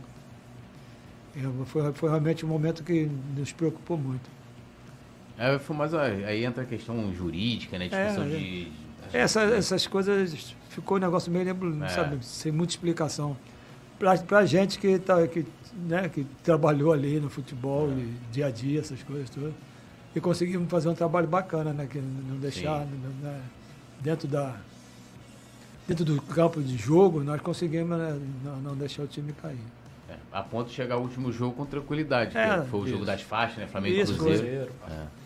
[1.36, 4.30] É, foi, foi realmente um momento que nos preocupou muito.
[5.38, 7.88] É, foi mais, aí entra a questão jurídica, né?
[7.88, 8.72] Discussão é, de.
[9.12, 9.22] É.
[9.22, 11.50] Essa, essas coisas ficou um negócio meio,
[11.84, 11.90] é.
[11.90, 13.38] sabe, sem muita explicação.
[14.00, 15.46] Pra, pra gente que, tá, que,
[15.88, 18.06] né, que trabalhou ali no futebol, é.
[18.32, 19.54] dia a dia, essas coisas todas.
[20.16, 21.88] E conseguimos fazer um trabalho bacana, né?
[21.88, 23.42] Que não deixar né,
[24.02, 24.56] dentro da,
[25.88, 29.58] dentro do campo de jogo, nós conseguimos né, não, não, deixar o time cair.
[30.34, 32.92] É, a ponto de chegar o último jogo com tranquilidade, é, foi o isso.
[32.94, 33.68] jogo das faixas, né?
[33.68, 34.72] Flamengo isso, Cruzeiro.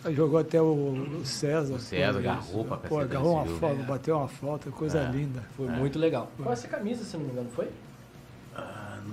[0.05, 0.11] É.
[0.11, 1.73] Jogou até o César.
[1.75, 3.85] O César agarrou pra Pô, agarrou uma falta, né?
[3.87, 5.11] bateu uma falta, coisa é.
[5.11, 5.43] linda.
[5.55, 6.31] Foi muito legal.
[6.37, 7.67] Qual é essa camisa, se não me engano, foi?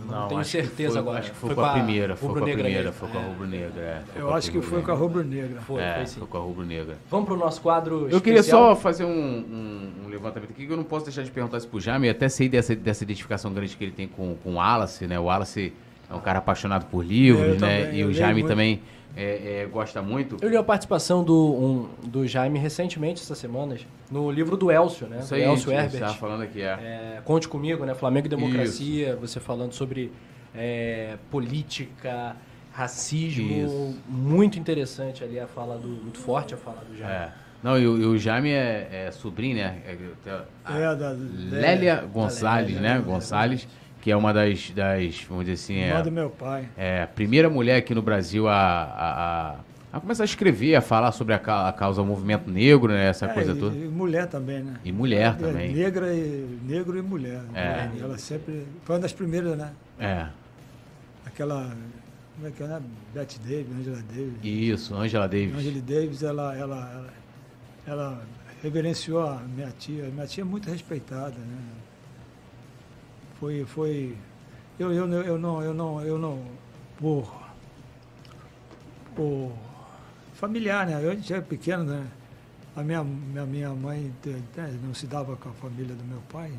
[0.06, 1.18] Não, não tenho certeza foi, agora.
[1.20, 3.81] Acho que foi, foi com a primeira, foi com a primeira, foi com a rubro-negra.
[3.81, 5.60] É, eu acho que foi com a rubro-negra.
[5.62, 6.18] Foi, é, foi, sim.
[6.18, 6.98] foi com a rubro-negra.
[7.10, 8.23] Vamos pro nosso quadro Eu especial.
[8.23, 11.58] queria só fazer um, um, um, levantamento aqui, que eu não posso deixar de perguntar
[11.58, 14.55] isso pro Jaime, até sei dessa, dessa identificação grande que ele tem com, com o
[14.55, 15.18] Wallace, né?
[15.18, 15.73] O Wallace
[16.08, 17.84] é um cara apaixonado por livros, é, né?
[17.84, 18.49] Também, e o Jaime muito.
[18.49, 18.83] também
[19.16, 20.36] é, é, gosta muito.
[20.41, 25.07] Eu li a participação do, um, do Jaime recentemente, essas semanas, no livro do Elcio,
[25.07, 25.20] né?
[25.20, 26.08] Isso aí, Elcio Herbert.
[26.08, 26.66] Você falando aqui, é.
[26.66, 27.23] é.
[27.24, 27.94] Conte comigo, né?
[27.94, 29.18] Flamengo e Democracia, Isso.
[29.18, 30.12] você falando sobre
[30.55, 32.36] é, política,
[32.73, 33.50] racismo.
[33.50, 33.94] Isso.
[34.08, 35.89] Muito interessante ali a fala do.
[35.89, 37.15] Muito forte a fala do Jaime.
[37.15, 37.33] É.
[37.62, 39.81] Não, e o, e o Jaime é, é, sobrinho, né?
[39.86, 41.16] É, é da
[41.50, 42.99] Lélia Gonçalves, né?
[42.99, 43.66] Gonçalves,
[44.05, 45.81] que é uma das, das vamos dizer assim...
[45.81, 46.68] Irmã é, do meu pai.
[46.76, 49.57] É a primeira mulher aqui no Brasil a, a, a,
[49.94, 53.07] a começar a escrever, a falar sobre a, a causa do movimento negro, né?
[53.07, 53.74] Essa é, coisa e, toda.
[53.74, 54.74] E mulher também, né?
[54.84, 55.73] E mulher é, também.
[55.73, 57.41] Negra e, negro e mulher.
[57.55, 57.89] É.
[57.99, 58.66] Ela sempre...
[58.84, 59.73] Foi uma das primeiras, né?
[59.99, 60.26] É
[61.34, 61.74] aquela.
[62.36, 62.81] Como é que é, né?
[63.12, 64.34] Bette Davis, Angela Davis.
[64.42, 65.57] Isso, Angela Davis.
[65.57, 67.12] Angela Davis, ela, ela, ela,
[67.86, 68.23] ela
[68.62, 70.05] reverenciou a minha tia.
[70.12, 71.58] Minha tia é muito respeitada, né?
[73.44, 73.64] Foi.
[73.64, 74.16] foi
[74.78, 76.42] eu, eu, eu não, eu não, eu não,
[76.98, 77.32] por,
[79.14, 79.52] por
[80.34, 81.00] familiar, né?
[81.02, 82.06] Eu era pequeno, né?
[82.74, 84.12] A minha, minha, minha mãe
[84.82, 86.50] não se dava com a família do meu pai.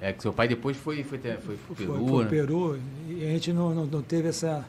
[0.00, 2.30] É que seu pai depois foi, foi, foi, foi, Peru, foi, né?
[2.30, 2.78] Peru.
[3.08, 4.64] E a gente não, não, não teve essa,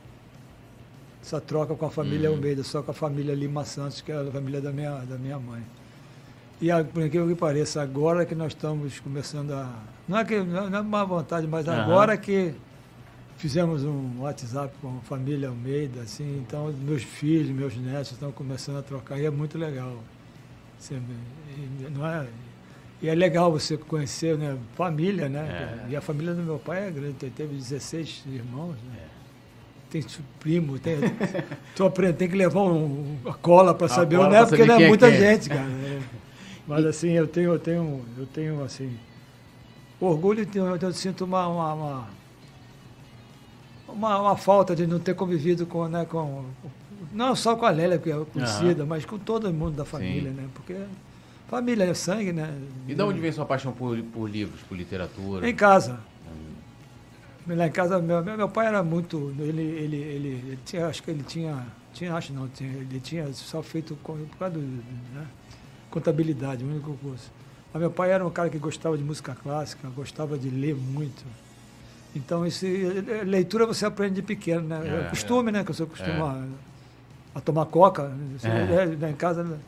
[1.22, 2.38] essa troca com a família Uhum.
[2.38, 5.38] Almeida, só com a família Lima Santos, que é a família da minha, da minha
[5.38, 5.62] mãe.
[6.62, 9.78] E por incrível que pareça, agora que nós estamos começando a.
[10.08, 11.82] Não é que não é má vontade, mas Aham.
[11.82, 12.54] agora que
[13.38, 18.78] fizemos um WhatsApp com a família Almeida, assim, então meus filhos, meus netos estão começando
[18.78, 19.98] a trocar e é muito legal.
[20.92, 22.28] E não é,
[23.02, 25.84] e é legal você conhecer né, família, né?
[25.88, 25.92] É.
[25.92, 29.00] E a família do meu pai é grande, teve 16 irmãos, né?
[29.00, 29.16] É.
[29.90, 30.04] Tem
[30.40, 30.98] primo, tem.
[31.76, 34.30] tu aprende, tem que levar um, uma cola para saber, né?
[34.30, 35.64] pra Porque não é é muita gente, cara.
[35.64, 36.02] né?
[36.68, 38.98] Mas assim, eu tenho, eu tenho, eu tenho assim.
[40.06, 42.08] Orgulho eu, eu sinto uma, uma, uma,
[43.88, 46.46] uma, uma falta de não ter convivido com, né, com.
[47.12, 50.48] Não só com a Lélia, que é conhecida, mas com todo mundo da família, né?
[50.54, 50.76] Porque
[51.48, 52.54] família é sangue, né?
[52.88, 55.48] E de onde vem sua paixão por, por livros, por literatura?
[55.48, 56.00] Em casa.
[57.48, 59.34] Lá em casa, meu, meu pai era muito.
[59.38, 61.66] Ele, ele, ele, ele tinha, acho que ele tinha.
[61.94, 64.60] tinha acho não, tinha, ele tinha só feito por causa do.
[64.60, 65.28] Né,
[65.92, 67.32] contabilidade, o único curso.
[67.76, 71.26] Mas meu pai era um cara que gostava de música clássica, gostava de ler muito.
[72.16, 72.66] Então, esse,
[73.26, 74.80] leitura você aprende de pequeno, né?
[74.82, 75.62] É, É, costume, né?
[75.62, 76.48] Que eu sou acostumado
[77.36, 78.14] a, tomar coca.
[78.42, 78.48] É.
[78.48, 79.44] é, lá em casa.
[79.44, 79.60] né,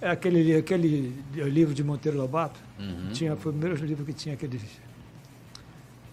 [0.00, 2.58] É aquele, aquele livro de Monteiro Lobato.
[2.78, 3.10] Uhum.
[3.12, 4.62] Tinha, foi o primeiro livro que tinha aqueles.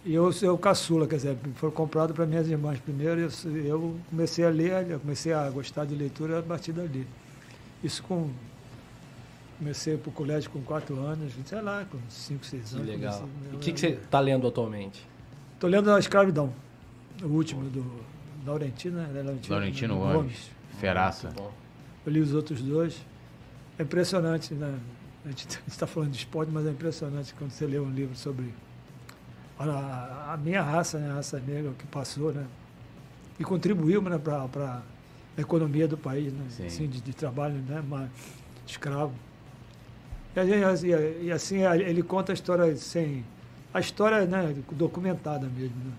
[0.04, 4.44] E eu sou caçula, quer dizer, foi comprado para minhas irmãs primeiro, eu, eu comecei
[4.44, 7.06] a ler, eu comecei a gostar de leitura a partir dali.
[7.82, 8.28] Isso com.
[9.58, 12.86] Comecei para o colégio com quatro anos, sei lá, com cinco, seis Que anos.
[12.88, 13.18] legal.
[13.20, 15.06] comecei- E o que, que você está lendo atualmente?
[15.54, 16.52] Estou lendo A Escravidão,
[17.22, 17.84] o último do
[18.44, 19.06] Laurentino, né?
[19.22, 20.12] Laurentino, Laurentino né?
[20.14, 20.50] Gomes.
[20.78, 21.32] Feraça.
[22.04, 23.00] Eu li os outros dois.
[23.78, 24.78] É impressionante, né?
[25.24, 28.52] A gente está falando de esporte, mas é impressionante quando você lê um livro sobre
[29.58, 31.10] a, a minha raça, né?
[31.10, 32.44] a raça negra que passou, né?
[33.40, 34.44] E contribuiu né, para
[35.36, 36.44] a economia do país, né?
[36.50, 36.66] Sim.
[36.66, 37.82] Assim, de, de trabalho, né?
[37.88, 38.10] Mas,
[38.66, 39.12] escravo.
[40.36, 43.24] E, a gente- e- e assim, ele conta a história sem...
[43.72, 45.92] A história né, documentada mesmo, né?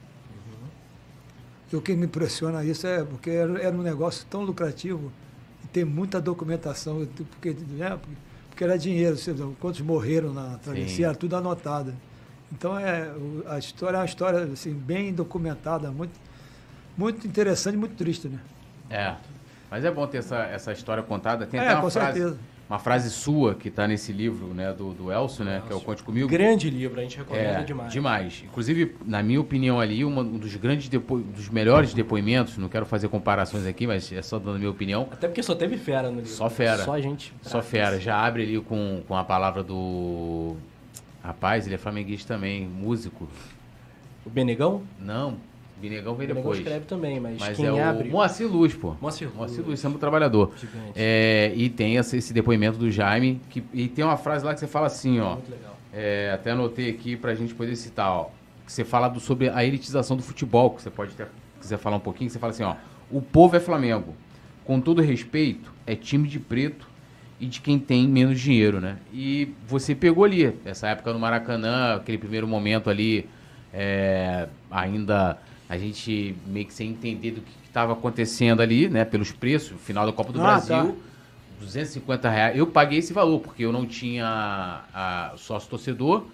[1.72, 5.11] E o que me impressiona isso é porque era, era um negócio tão lucrativo
[5.64, 7.99] e tem muita documentação, porque, né,
[8.49, 9.17] porque era dinheiro,
[9.59, 10.59] quantos morreram na Sim.
[10.64, 11.93] travessia, era tudo anotado.
[12.51, 13.11] Então é,
[13.48, 16.14] a história é uma história assim, bem documentada, muito,
[16.98, 18.40] muito interessante e muito triste, né?
[18.90, 19.16] É.
[19.69, 21.45] Mas é bom ter essa, essa história contada.
[21.45, 22.40] Tem É, até uma com frase, certeza.
[22.70, 25.80] Uma frase sua que está nesse livro, né, do, do Elcio, né, que é o
[25.80, 26.28] Conte Comigo.
[26.28, 27.94] Grande livro, a gente recomenda É, demais.
[27.94, 28.44] demais.
[28.46, 31.18] Inclusive, na minha opinião ali, uma- um dos grandes depo...
[31.20, 35.08] dos melhores depoimentos, não quero fazer comparações aqui, mas é só dando a minha opinião.
[35.12, 36.32] Até porque só teve fera no livro.
[36.32, 36.84] Só fera.
[36.84, 37.34] Só gente.
[37.42, 40.56] Só fera, já abre ali com, com a palavra do
[41.24, 43.28] rapaz, ele é flamenguista também, músico.
[44.26, 44.82] O Benegão?
[45.00, 45.38] Não,
[45.80, 46.58] Binegão vem O Benegão depois.
[46.60, 48.10] escreve também, mas, Mas quem é abre...
[48.10, 48.96] o Moacir Luz, pô.
[49.02, 49.38] Moacir Luz.
[49.38, 50.54] Moacir Luz, Samba Trabalhador.
[50.96, 54.60] É, e tem esse, esse depoimento do Jaime, que, e tem uma frase lá que
[54.60, 55.34] você fala assim, ó.
[55.36, 55.78] Muito legal.
[55.94, 58.30] É, até anotei aqui pra gente poder citar, ó.
[58.66, 61.28] Que você fala do- sobre a elitização do futebol, que você pode até
[61.60, 62.76] quiser falar um pouquinho, que você fala assim, ó.
[63.12, 64.16] O povo é Flamengo.
[64.66, 66.88] Com todo respeito, é time de preto
[67.40, 68.98] e de quem tem menos dinheiro, né?
[69.14, 73.30] E você pegou ali, essa época no Maracanã, aquele primeiro momento ali,
[73.74, 75.38] é, ainda
[75.70, 79.04] a gente meio que sem entender do que estava acontecendo ali, né?
[79.06, 80.76] Pelos preços, final da Copa do Ah, Brasil.
[80.94, 81.08] tá.
[81.60, 82.58] 250 reais.
[82.58, 86.26] Eu paguei esse valor, porque eu não tinha a, sócio torcedor.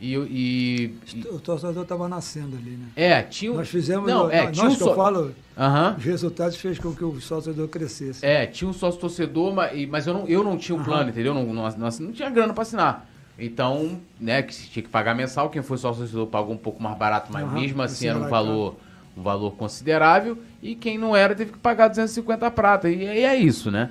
[0.00, 2.86] E, eu- e, e- O torcedor estava nascendo ali, né?
[2.96, 3.56] É, tinha um.
[3.56, 4.94] Nós fizemos, Não, é, nós tinha um que eu só.
[4.96, 5.94] falo, Aham.
[5.96, 8.26] os resultados fez com que o torcedor crescesse.
[8.26, 10.84] É, tinha um sócio torcedor, mas, mas eu, não, eu não tinha o Aham.
[10.84, 11.32] plano, entendeu?
[11.32, 13.08] Não, não, não, não tinha grana pra assinar.
[13.38, 16.96] Então, né, que tinha que pagar mensal, quem foi sócio torcedor pagou um pouco mais
[16.96, 18.76] barato, mas Aham, mesmo assim era um valor,
[19.16, 20.38] um valor considerável.
[20.62, 22.88] E quem não era teve que pagar 250 prata.
[22.90, 23.90] E, e é isso, né?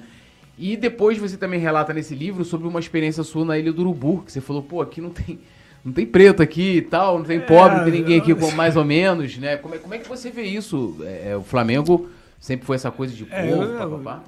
[0.57, 4.21] E depois você também relata nesse livro sobre uma experiência sua na Ilha do Urubu,
[4.23, 5.39] que você falou, pô, aqui não tem.
[5.83, 8.77] Não tem preto aqui e tal, não tem pobre, não tem ninguém aqui com mais
[8.77, 9.57] ou menos, né?
[9.57, 10.95] Como é, como é que você vê isso?
[11.01, 12.07] É, é, o Flamengo
[12.39, 14.23] sempre foi essa coisa de É, povo, eu- papapá?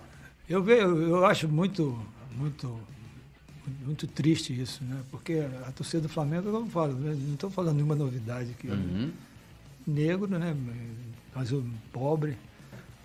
[0.50, 1.96] Eu, eu, eu acho muito,
[2.36, 2.76] muito,
[3.86, 4.98] muito triste isso, né?
[5.12, 7.16] Porque a torcida do Flamengo, como eu falo, né?
[7.28, 8.68] não estou falando nenhuma novidade aqui.
[8.68, 9.12] Uhum.
[9.86, 10.56] Negro, né?
[11.36, 12.38] Mas o pobre.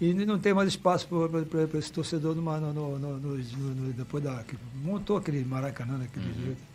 [0.00, 4.42] E não tem mais espaço para esse torcedor no, no, no, depois da.
[4.44, 6.44] que montou aquele Maracanã daquele Uhum.
[6.44, 6.68] jeito.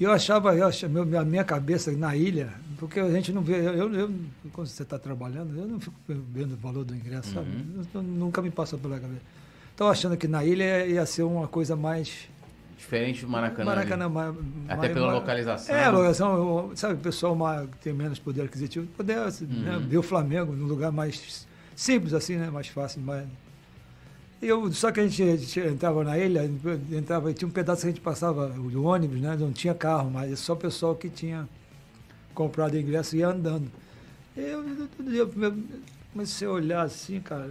[0.00, 3.42] E eu achava, eu achava, meu- a minha cabeça na ilha, porque a gente não
[3.42, 4.10] vê, eu, eu-
[4.52, 7.48] quando você está trabalhando, eu não fico vendo o valor do ingresso, sabe?
[7.50, 7.84] Uhum.
[7.94, 9.20] Eu- eu- nunca me passa pela cabeça.
[9.70, 12.28] Estava achando que na ilha ia ser uma coisa mais
[12.82, 13.64] Diferente do Maracanã.
[13.64, 14.14] Maracanã ali.
[14.14, 14.34] mais,
[14.66, 15.74] Até mais- pela mais- localização.
[15.74, 17.36] É, a localização, sabe, o pessoal
[17.70, 19.88] que tem menos poder aquisitivo, poder assim, né, Uhum.
[19.88, 21.46] ver o Flamengo num lugar mais
[21.76, 22.50] simples, assim, né?
[22.50, 23.24] Mais fácil, mais.
[24.42, 26.44] Eu, só que a gente, a gente entrava na ilha,
[26.90, 29.36] entrava, tinha um pedaço que a gente passava o ônibus, né?
[29.38, 31.48] Não tinha carro, mas só o pessoal que tinha
[32.34, 33.70] comprado ingresso ia andando.
[34.36, 34.64] Eu,
[35.06, 35.54] eu, eu
[36.12, 37.48] comecei a olhar assim, cara,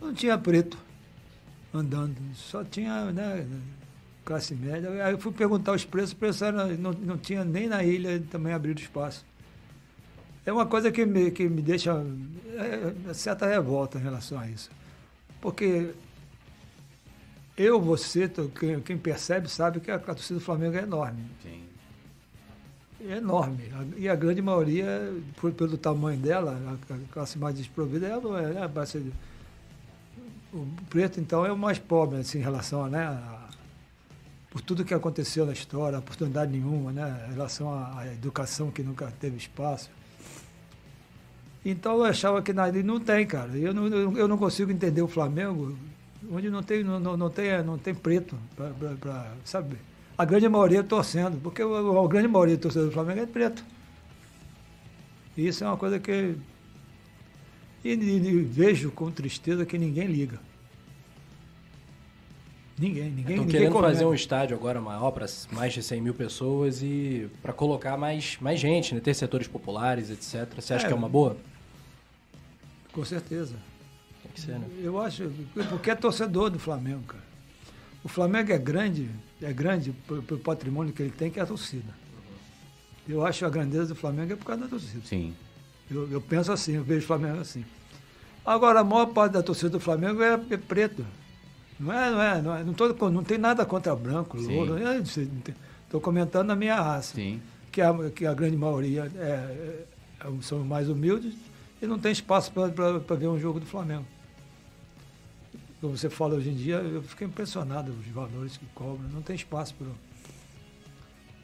[0.00, 0.78] não tinha preto
[1.76, 3.46] andando, só tinha, né,
[4.24, 4.90] classe média.
[5.04, 8.22] Aí eu fui perguntar os preços, o preço era, não, não tinha nem na ilha
[8.30, 9.24] também abrido espaço.
[10.44, 11.92] É uma coisa que me, que me deixa
[12.56, 14.70] é, é, certa revolta em relação a isso.
[15.40, 15.92] Porque
[17.56, 21.24] eu, você, quem, quem percebe, sabe que a, a torcida do Flamengo é enorme.
[21.42, 21.62] Sim.
[23.08, 23.70] É enorme.
[23.96, 26.58] E a grande maioria, por- pelo tamanho dela,
[26.90, 28.68] a, a classe mais desprovida, ela não é,
[29.00, 29.12] de-
[30.56, 33.46] o preto, então, é o mais pobre assim, em relação a, né, a-
[34.50, 39.12] por tudo que aconteceu na história, oportunidade nenhuma, né, em relação à, educação que nunca
[39.20, 39.90] teve espaço.
[41.64, 42.52] Então eu achava que
[42.82, 43.56] não tem, cara.
[43.56, 43.86] Eu não,
[44.16, 45.76] eu não consigo entender o Flamengo
[46.30, 49.76] onde não tem, não, não, tem, não tem preto, pra, pra- pra, sabe?
[50.16, 53.64] A grande maioria torcendo, porque a grande maioria do torcedor do Flamengo é preto.
[55.36, 56.34] E isso é uma coisa que.
[57.84, 60.40] E- e vejo com tristeza que ninguém liga.
[62.78, 63.36] Ninguém, ninguém.
[63.36, 63.92] Estão querendo comenta.
[63.94, 68.36] fazer um estádio agora maior para mais de 100 mil pessoas e para colocar mais,
[68.40, 69.00] mais gente, né?
[69.00, 70.46] ter setores populares, etc.
[70.54, 70.88] Você acha É.
[70.88, 71.36] que é uma boa?
[72.92, 73.54] Com certeza.
[74.22, 74.66] Tem que ser, né?
[74.82, 75.30] Eu acho,
[75.70, 77.24] porque é torcedor do Flamengo, cara.
[78.04, 81.46] O Flamengo é grande, é grande pelo pelo patrimônio que ele tem, que é a
[81.46, 81.94] torcida.
[83.08, 85.00] Eu acho a grandeza do Flamengo é por causa da torcida.
[85.04, 85.34] Sim.
[85.90, 87.64] Eu, eu penso assim, eu vejo o Flamengo assim.
[88.44, 91.04] Agora, a maior parte da torcida do Flamengo é, é preto.
[91.78, 94.74] Não é, não é, não é, não, tô- não tem nada contra branco, louro.
[95.84, 97.40] Estou comentando a minha raça Sim.
[97.70, 99.84] que a, que a grande maioria é, é-
[100.20, 101.34] é- são mais humildes
[101.80, 104.04] e não tem espaço para ver um jogo do Flamengo.
[105.80, 109.08] Como você fala hoje em dia, eu fiquei impressionado com os valores que cobram.
[109.12, 109.74] Não tem espaço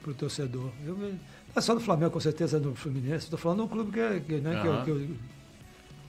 [0.02, 0.70] para o torcedor.
[0.86, 1.12] Eu, não
[1.54, 3.24] é só do Flamengo, com certeza, do Fluminense.
[3.26, 4.84] Estou falando de um clube que, é- que, né, que Aham.
[4.84, 5.08] que eu-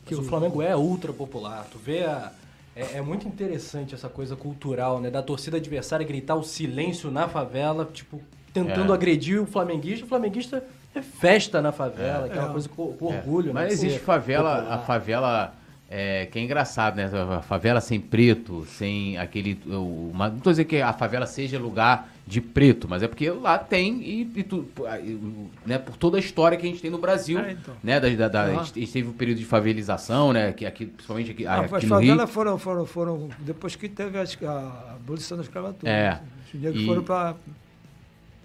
[0.10, 1.68] Mas o Flamengo é ultra popular.
[1.70, 2.32] Tu vê a.
[2.76, 5.10] É, é muito interessante essa coisa cultural, né?
[5.12, 8.22] Da torcida adversária gritar o silêncio na favela, tipo,
[8.54, 8.96] tentando É.
[8.96, 10.06] agredir o flamenguista.
[10.06, 10.64] O flamenguista
[10.96, 12.30] é festa na favela, É.
[12.32, 12.52] aquela É.
[12.52, 13.18] coisa com, com É.
[13.18, 13.62] orgulho, né?
[13.62, 14.74] Mas de existe favela, popular.
[14.76, 15.54] a favela
[15.90, 17.10] é, que é engraçado, né?
[17.38, 19.60] A favela sem preto, sem aquele.
[19.68, 23.58] Uma- não tô dizendo que a favela seja lugar de preto, mas é porque lá
[23.60, 24.66] tem e, e tu-
[25.66, 27.74] né, por toda a história que a gente tem no Brasil, É, então.
[27.84, 28.00] né?
[28.00, 28.62] Da, da- da- Aham.
[28.62, 30.54] a gente teve o período de favelização, né?
[30.54, 32.10] Que aqui, principalmente aqui, Ah, aqui as no Rio.
[32.10, 35.92] favelas foram, foram, foram, depois que teve a, a abolição da escravatura.
[35.92, 36.20] É.
[36.54, 37.36] Os negros E- foram para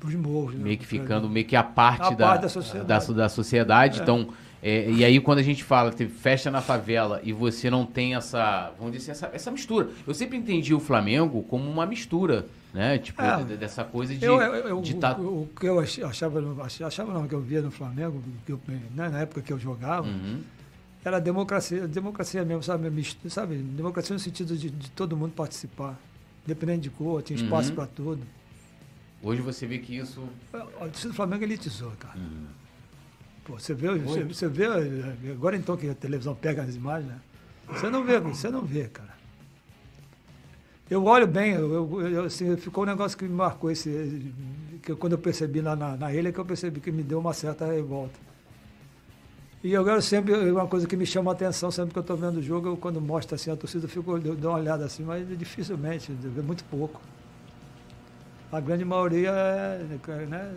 [0.05, 0.55] os morros.
[0.55, 0.63] né?
[0.65, 3.07] meio que ficando meio que a parte, A da, parte da sociedade.
[3.09, 3.99] da, da sociedade.
[4.01, 4.03] É.
[4.03, 4.29] Então,
[4.63, 7.87] é, e aí quando a gente fala que teve festa na favela e você não
[7.87, 9.91] tem essa, vamos dizer assim, essa, essa mistura.
[10.07, 12.99] Eu sempre entendi o Flamengo como uma mistura, né?
[12.99, 13.37] Tipo, É.
[13.39, 16.01] de- de- dessa coisa de, Eu, eu, eu- de o, tá- o que eu ach-
[16.03, 16.43] achava,
[16.85, 18.61] achava não, que eu via no Flamengo, que eu-
[18.95, 20.41] né, na época que eu jogava, Uhum.
[21.05, 22.91] era democracia, democracia mesmo, sabe?
[22.91, 23.57] Misto- sabe?
[23.57, 25.99] Democracia no sentido de, de todo mundo participar.
[26.45, 27.75] Independente de cor, tinha espaço Uhum.
[27.77, 28.21] para tudo.
[29.23, 30.23] Hoje você vê que isso.
[30.51, 32.17] Torcida do Flamengo elitizou, cara.
[32.19, 32.47] Uhum.
[33.49, 37.09] Pô, você vê, você, você vê, eh, agora então que a televisão pega as imagens,
[37.11, 37.19] né?
[37.67, 39.17] Você não vê, você não vê, cara.
[40.91, 44.33] Eu olho bem, eu, eu- assim, ficou um negócio que me marcou esse.
[44.83, 47.19] Que eu- quando eu percebi lá na, na ilha, que eu percebi que me deu
[47.19, 48.19] uma certa revolta.
[49.65, 52.37] E agora sempre, uma coisa que me chama a atenção, sempre que eu estou vendo
[52.39, 55.03] o jogo, eu, quando mostra assim, a torcida, eu fico, eu dou uma olhada assim,
[55.05, 57.01] mas dificilmente, vejo muito pouco.
[58.53, 59.79] A grande maioria é,
[60.27, 60.53] né?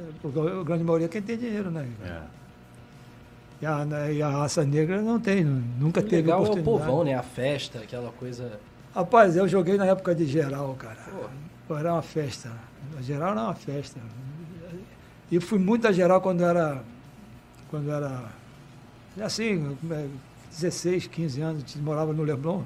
[0.60, 1.90] A grande maioria é quem tem dinheiro, né?
[2.03, 2.41] É.
[3.61, 6.41] E a, né, e a raça negra não tem, nu- nunca O teve legal é
[6.41, 6.85] o oportunidade.
[6.85, 7.14] povão, né?
[7.15, 8.59] A festa, aquela coisa.
[8.93, 10.98] Rapaz, eu joguei na época de geral, cara.
[11.67, 12.51] Pô, Era uma festa.
[12.98, 13.99] A geral era uma festa.
[15.31, 16.81] E fui muito a geral quando era.
[17.69, 18.23] Quando era.
[19.22, 20.07] Assim, é,
[20.49, 22.64] 16, 15 anos, morava no Leblon.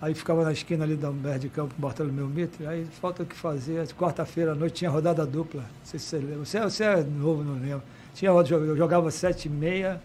[0.00, 2.66] Aí ficava na esquina ali da Humberto de Campo, Bartolomeu Mitre.
[2.66, 3.86] Aí falta o que fazer.
[3.94, 5.60] Quarta-feira à noite tinha rodada dupla.
[5.60, 6.38] Não sei se você lembra.
[6.44, 7.82] Você, você é novo, não lembro.
[8.14, 10.00] Tinha, eu jogava 7 e meia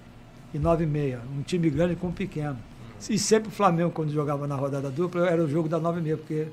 [0.53, 1.19] e 9 e meia.
[1.37, 2.57] Um time grande com um pequeno.
[3.09, 6.03] E sempre o Flamengo, quando jogava na rodada dupla, era o jogo da 9 e
[6.03, 6.47] meia, porque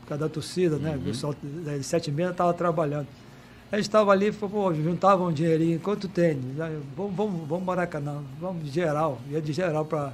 [0.00, 0.96] por causa da torcida, né?
[0.96, 3.06] O pessoal das 7 e meia estava trabalhando.
[3.70, 6.38] A gente estava ali, pô, juntava um dinheirinho, quanto tem?
[6.58, 10.12] Aí, Vamos, vamos, vamos Maracanã, vamos de geral, ia de geral para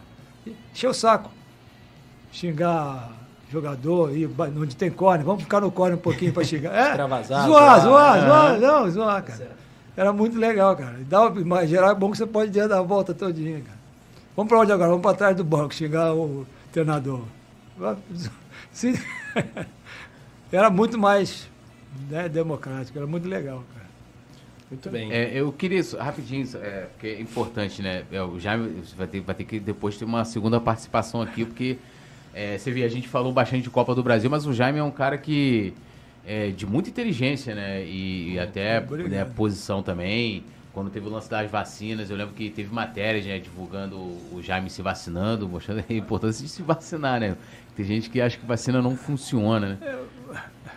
[0.72, 1.30] encher o saco,
[2.32, 3.12] xingar
[3.50, 6.72] jogador, ba- onde tem corner, vamos ficar no corner um pouquinho para chegar.
[6.74, 6.96] É,
[7.46, 7.80] zoar.
[7.80, 9.50] zoar, zoar, não, zoar, cara.
[9.96, 10.98] Era muito legal, cara.
[11.08, 13.78] Dá, mas geral é bom que você pode dar a volta todinha, cara.
[14.36, 14.90] Vamos para onde agora?
[14.90, 17.22] Vamos para trás do banco, chegar o treinador.
[20.52, 21.48] Era muito mais
[22.08, 23.86] né, democrático, era muito legal, cara.
[24.70, 25.12] Muito bem.
[25.12, 28.04] É, eu queria, só- rapidinho, é, porque é importante, né?
[28.10, 31.44] É, o Jaime você vai ter, vai ter que depois ter uma segunda participação aqui,
[31.44, 31.78] porque
[32.32, 34.82] é, você vê, a gente falou bastante de Copa do Brasil, mas o Jaime é
[34.82, 35.74] um cara que
[36.26, 37.84] é de muita inteligência, né?
[37.84, 40.44] E, e até né, posição também.
[40.72, 44.68] Quando teve o lance das vacinas, eu lembro que teve matérias, né, divulgando o Jaime
[44.68, 47.36] se vacinando, mostrando a importância de se vacinar, né?
[47.76, 49.98] Tem gente que acha que vacina não funciona, né?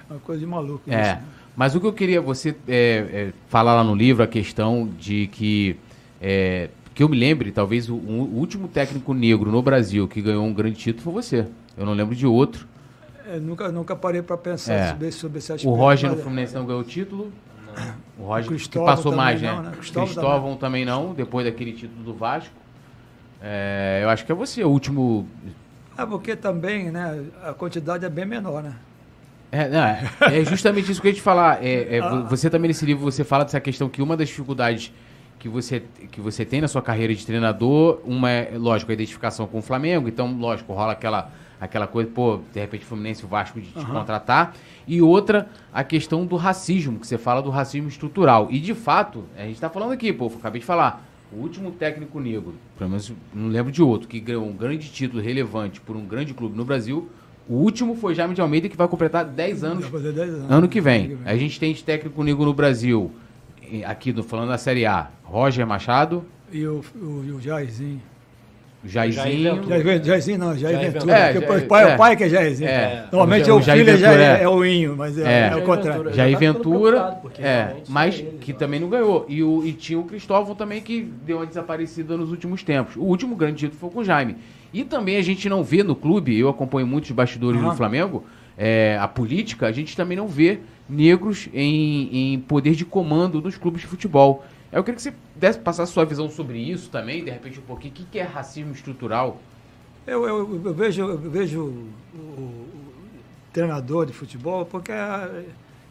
[0.08, 0.84] Uma coisa de maluco.
[0.88, 1.24] É, isso, né?
[1.56, 2.76] mas o que eu queria você é,
[3.12, 5.76] é, falar lá no livro, a questão de que,
[6.22, 10.46] é, que eu me lembre, talvez o, o último técnico negro no Brasil que ganhou
[10.46, 11.48] um grande título foi você.
[11.76, 12.68] Eu não lembro de outro.
[13.30, 14.90] É, nunca, nunca parei para pensar É.
[14.90, 15.76] sobre, sobre esse O aspecto.
[15.76, 17.32] Roger no mas- Fluminense não ganhou o título.
[18.18, 19.62] O Roger O que passou mais, não, né?
[19.64, 19.70] né?
[19.70, 22.54] O Cristóvão Cristóvão também não, depois daquele título do Vasco.
[23.42, 25.28] É, eu acho que é você, o último.
[25.98, 28.74] É porque também, né, a quantidade é bem menor, né?
[29.52, 30.04] É, não, é,
[30.42, 31.64] é justamente isso que eu ia te falar.
[31.64, 32.10] É, é, Ah.
[32.10, 34.92] vo- você também nesse livro você fala dessa questão que uma das dificuldades
[35.40, 39.46] que você, que você tem na sua carreira de treinador, uma é, lógico, a identificação
[39.48, 43.28] com o Flamengo, então, lógico, rola aquela, aquela coisa, pô, de repente o Fluminense o
[43.28, 44.56] Vasco de te contratar.
[44.88, 48.48] E outra, a questão do racismo, que você fala do racismo estrutural.
[48.50, 52.20] E de fato, a gente tá falando aqui, pô, acabei de falar, o último técnico
[52.20, 56.06] negro, pelo menos não lembro de outro, que ganhou um grande título relevante por um
[56.06, 57.10] grande clube no Brasil.
[57.50, 60.52] O último foi Jaime de Almeida, que vai completar 10 anos Vai fazer 10 anos.
[60.52, 61.18] Ano que vem.
[61.26, 63.12] A gente tem de técnico negro no Brasil,
[63.86, 68.02] aqui no, falando da Série A, Roger Machado, E o, o, e o Jairzinho.
[68.86, 69.64] Jairzinho.
[69.68, 71.14] Jair, Jairzinho não, Jair Jair Ventura.
[71.18, 71.94] É, o, pai, é.
[71.94, 72.70] o pai que é Jairzinho.
[72.70, 73.06] É.
[73.12, 75.50] Normalmente O o, Jair filho é, Ventura Jair, é- é o Inho, mas é, É.
[75.52, 76.06] é o contrário.
[76.06, 78.60] Já Jair tá Ventura, é, mas eles, que né?
[78.60, 79.26] também não ganhou.
[79.28, 82.96] E, o, e tinha o Cristóvão também que deu uma desaparecida nos últimos tempos.
[82.96, 84.38] O último grande título foi com o Jaime.
[84.74, 87.70] E também a gente não vê no clube, eu acompanho muitos bastidores Aham.
[87.72, 88.26] do Flamengo,
[88.58, 93.58] é, a política, a gente também não vê negros em, em poder de comando nos
[93.58, 94.46] clubes de futebol.
[94.72, 97.94] Eu queria que você desse, passasse sua visão sobre isso também, de repente um pouquinho.
[97.94, 99.42] O que que é racismo estrutural?
[100.06, 102.68] Eu, eu, eu vejo, eu vejo o, o-
[103.54, 105.46] treinador de futebol porque é,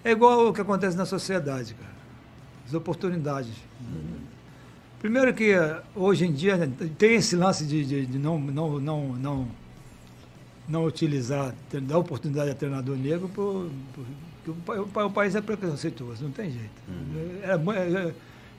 [0.04, 1.96] é igual o que acontece na sociedade, cara.
[2.66, 3.52] As oportunidades.
[5.00, 5.52] Primeiro que
[5.94, 9.48] hoje em dia né, tem esse lance de, de, de não, não, não, não,
[10.68, 14.04] não utilizar, dar oportunidade a treinador negro, por, por-
[14.44, 16.70] porque o, o, pa- o país é preconceituoso, não tem jeito.
[17.42, 18.14] É mu- é-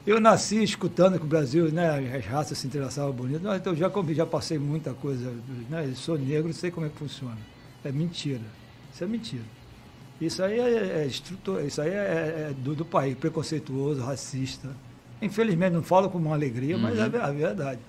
[0.07, 3.91] eu nasci escutando que o Brasil, né, as raças se interessavam bonito, então eu já,
[4.13, 5.31] já passei muita coisa,
[5.69, 7.37] né, sou negro, sei como é que funciona.
[7.83, 8.41] É mentira.
[8.93, 9.43] Isso é mentira.
[10.19, 14.69] Isso aí é, é estrutura, isso aí é, é do, do país, preconceituoso, racista.
[15.21, 17.79] Infelizmente, não falo com uma alegria, mas é ve- a verdade.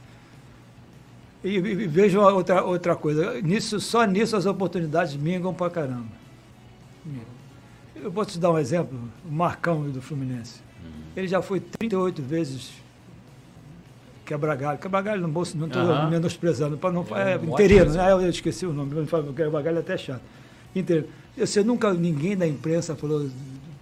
[1.43, 6.09] E, e- e vejo outra, outra coisa, nisso, só nisso as oportunidades mingam pra caramba.
[7.05, 7.23] Mingam.
[7.97, 10.61] Eu vou te dar um exemplo, o Marcão do Fluminense.
[11.17, 12.73] Ele já foi 38 vezes
[14.29, 14.79] quebra-galho.
[14.79, 18.13] Quebra-galho no bolso, não estou menosprezando, para não É é, interino, ótimo né?
[18.13, 18.95] Eu esqueci o nome,
[19.35, 20.23] quebra-galho é até chato.
[20.77, 21.09] Interino.
[21.37, 23.29] Você nunca, ninguém da imprensa falou,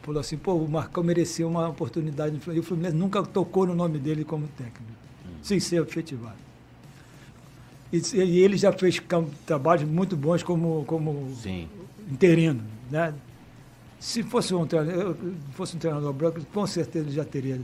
[0.02, 2.38] falou assim, pô, o Marcão merecia uma oportunidade.
[2.52, 4.92] E o Fluminense nunca tocou no nome dele como técnico,
[5.42, 6.36] sem ser efetivado.
[7.92, 9.02] E, e ele já fez
[9.44, 11.68] trabalhos muito bons como, como Sim.
[12.10, 13.14] interino, né?
[13.98, 17.60] Se fosse um treinador, eu- fosse um treinador branco, com certeza ele já teria,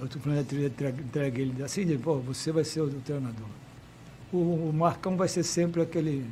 [0.00, 3.46] o Fluminense teria entregue ele assim, de, pô, você vai ser o treinador.
[4.32, 4.36] O,
[4.68, 6.26] o Marcão vai ser sempre aquele,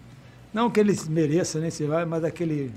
[0.53, 2.73] não que ele mereça, nem se vai, mas aquele,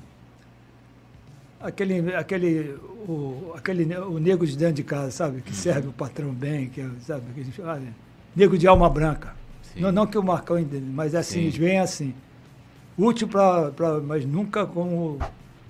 [1.60, 2.76] aquele, aquele,
[3.08, 5.42] o, aquele, o negro de dentro de casa, sabe?
[5.42, 7.24] Que serve o patrão bem, que sabe?
[7.34, 7.94] Que a gente, olha,
[8.36, 9.36] negro de alma branca.
[9.74, 9.82] Sim.
[9.82, 11.60] Não, não que o Marcão entenda, mas assim, Sim.
[11.60, 12.14] vem assim.
[12.98, 14.00] Útil para.
[14.06, 15.20] Mas nunca como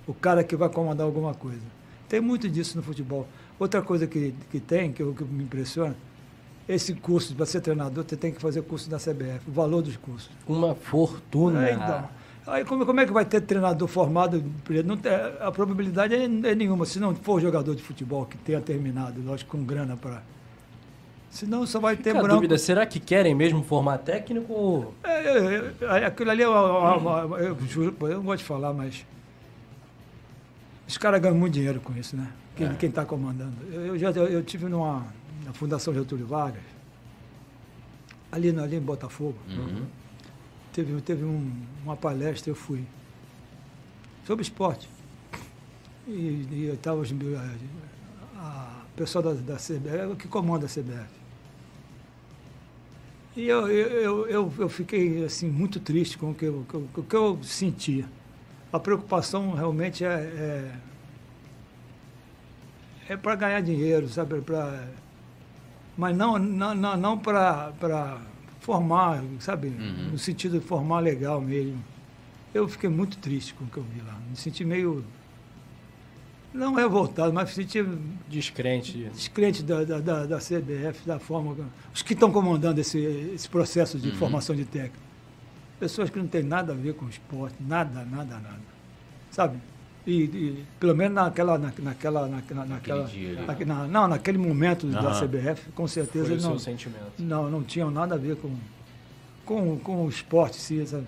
[0.06, 1.62] o cara que vai comandar alguma coisa.
[2.08, 3.26] Tem muito disso no futebol.
[3.58, 5.96] Outra coisa que, que tem, que, eu- que me impressiona,
[6.68, 9.96] esse curso, para ser treinador, você tem que fazer curso da CBF, o valor dos
[9.96, 10.30] cursos.
[10.48, 11.68] Uma fortuna.
[11.68, 12.08] É, então.
[12.46, 14.42] Aí como, como é que vai ter treinador formado?
[14.84, 14.98] Não
[15.46, 16.86] a probabilidade é, é nenhuma.
[16.86, 20.22] Se não for jogador de futebol que tenha terminado, lógico, com grana para.
[21.30, 22.36] Senão só vai ter Fica a branco.
[22.36, 24.94] dúvida, será que querem mesmo formar técnico ou...
[25.04, 28.44] É, é, é, aquilo ali é uma, uma- uma- eu juro, eu não gosto de
[28.44, 29.04] falar, mas
[30.86, 32.32] os caras ganham muito dinheiro com isso, né?
[32.56, 32.84] Quem É.
[32.86, 33.54] está comandando.
[33.70, 35.06] Eu, já eu, eu tive numa
[35.44, 36.62] na Fundação Getúlio Vargas,
[38.32, 39.84] ali, no- ali em Botafogo, Uhum.
[40.72, 41.52] teve, teve um-
[41.84, 42.84] uma palestra, eu fui.
[44.26, 44.88] sobre esporte.
[46.08, 47.12] E, estava os-
[48.36, 51.06] a, a pessoal da, da CBF, que comanda a CBF.
[53.36, 57.04] E eu, eu, eu, eu, fiquei assim, muito triste com o que eu, com o
[57.04, 58.06] que eu sentia.
[58.72, 60.72] A preocupação realmente é, é,
[63.10, 64.40] é para ganhar dinheiro, sabe?
[64.40, 64.86] Pra,
[65.96, 67.72] mas não, não, não, não para
[68.60, 69.68] formar, sabe?
[69.68, 70.10] Uhum.
[70.12, 71.82] No sentido de formar legal mesmo.
[72.52, 74.14] Eu fiquei muito triste com o que eu vi lá.
[74.28, 75.04] Me senti meio.
[76.52, 77.84] Não revoltado, mas me senti
[78.28, 79.10] Descrente.
[79.12, 81.54] descrente da, da, da, CBF, da forma.
[81.94, 85.05] Os que estão comandando esse, esse processo de formação de técnico.
[85.78, 88.60] Pessoas que não têm nada a ver com o esporte, nada, nada, nada.
[89.30, 89.58] Sabe?
[90.06, 91.58] E, e pelo menos naquela.
[91.58, 95.20] Na, naquela, na, naquela dia naque- na- não, naquele momento da.
[95.20, 97.12] CBF, com certeza Foi o eles seu não, sentimento.
[97.18, 98.54] não, não tinham nada a ver com,
[99.44, 101.06] com, com o esporte, em si, sabe?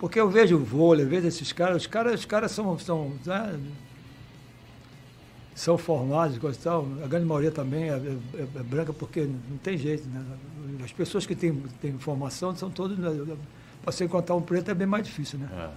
[0.00, 3.12] Porque eu vejo o vôlei, eu vejo esses caras, os caras, os caras são, são,
[3.24, 3.58] né,
[5.54, 6.86] são formados, coisa e tal.
[7.04, 10.24] A grande maioria também é, é- é branca porque não tem jeito, né?
[10.82, 12.98] As pessoas que têm, têm formação são todas.
[12.98, 13.10] né,
[13.84, 15.48] Para você encontrar um preto é bem mais difícil, né?
[15.52, 15.68] É.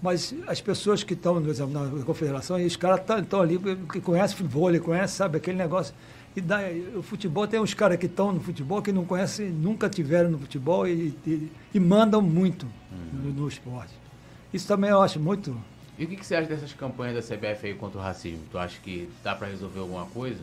[0.00, 3.58] Mas as pessoas que estão exemplo, na confederação, e os caras estão ali,
[3.92, 5.94] que conhecem vôlei, conhecem, sabe, aquele negócio.
[6.34, 6.60] E dá,
[6.94, 10.38] o futebol tem uns caras que estão no futebol que não conhecem, nunca tiveram no
[10.38, 12.66] futebol e, e, e mandam muito
[13.12, 13.92] no, no esporte.
[14.52, 15.60] Isso também eu acho muito.
[15.98, 18.44] E o que, que você acha dessas campanhas da CBF aí contra o racismo?
[18.50, 20.40] Tu acha que dá pra resolver alguma coisa?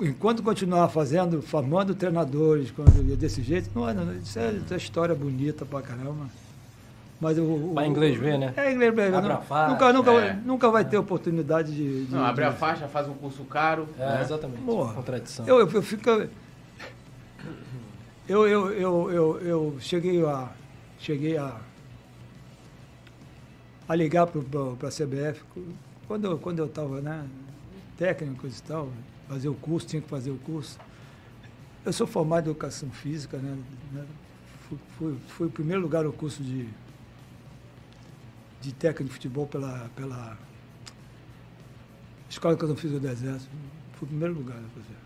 [0.00, 4.76] Enquanto continuar fazendo, formando treinadores quando, desse jeito, não, é- não, isso, é, isso é
[4.76, 6.26] história bonita pra caramba.
[7.20, 8.52] Mas o, o, Pra inglês ver, né?
[8.56, 9.14] É inglês ver.
[9.14, 10.32] Abre não- a faixa, nunca, nunca, é.
[10.44, 12.06] nunca vai ter oportunidade de.
[12.06, 13.88] de- Não, abre a de- faixa, faz um curso caro.
[13.98, 14.20] É, né?
[14.22, 14.62] exatamente.
[14.62, 14.94] Porra.
[14.94, 15.46] Contradição.
[15.46, 16.10] Eu, eu, eu fico.
[18.28, 20.48] Eu, eu, eu, eu, eu cheguei a.
[20.98, 21.56] Cheguei a.
[23.88, 25.42] a ligar para a CBF.
[26.06, 27.24] Quando, eu- quando eu estava, né?
[27.96, 28.88] Técnico e tal,
[29.28, 30.78] fazer o curso, tinha que fazer o curso.
[31.84, 33.56] Eu sou formado em educação física, né?
[33.92, 34.04] né,
[34.68, 36.66] Fui, fui, fui em primeiro lugar no curso de,
[38.62, 40.38] de técnico de futebol pela, pela
[42.30, 43.50] Escola de Educação Física do Exército.
[43.94, 44.56] Fui em primeiro lugar.
[44.56, 44.96] né, professor.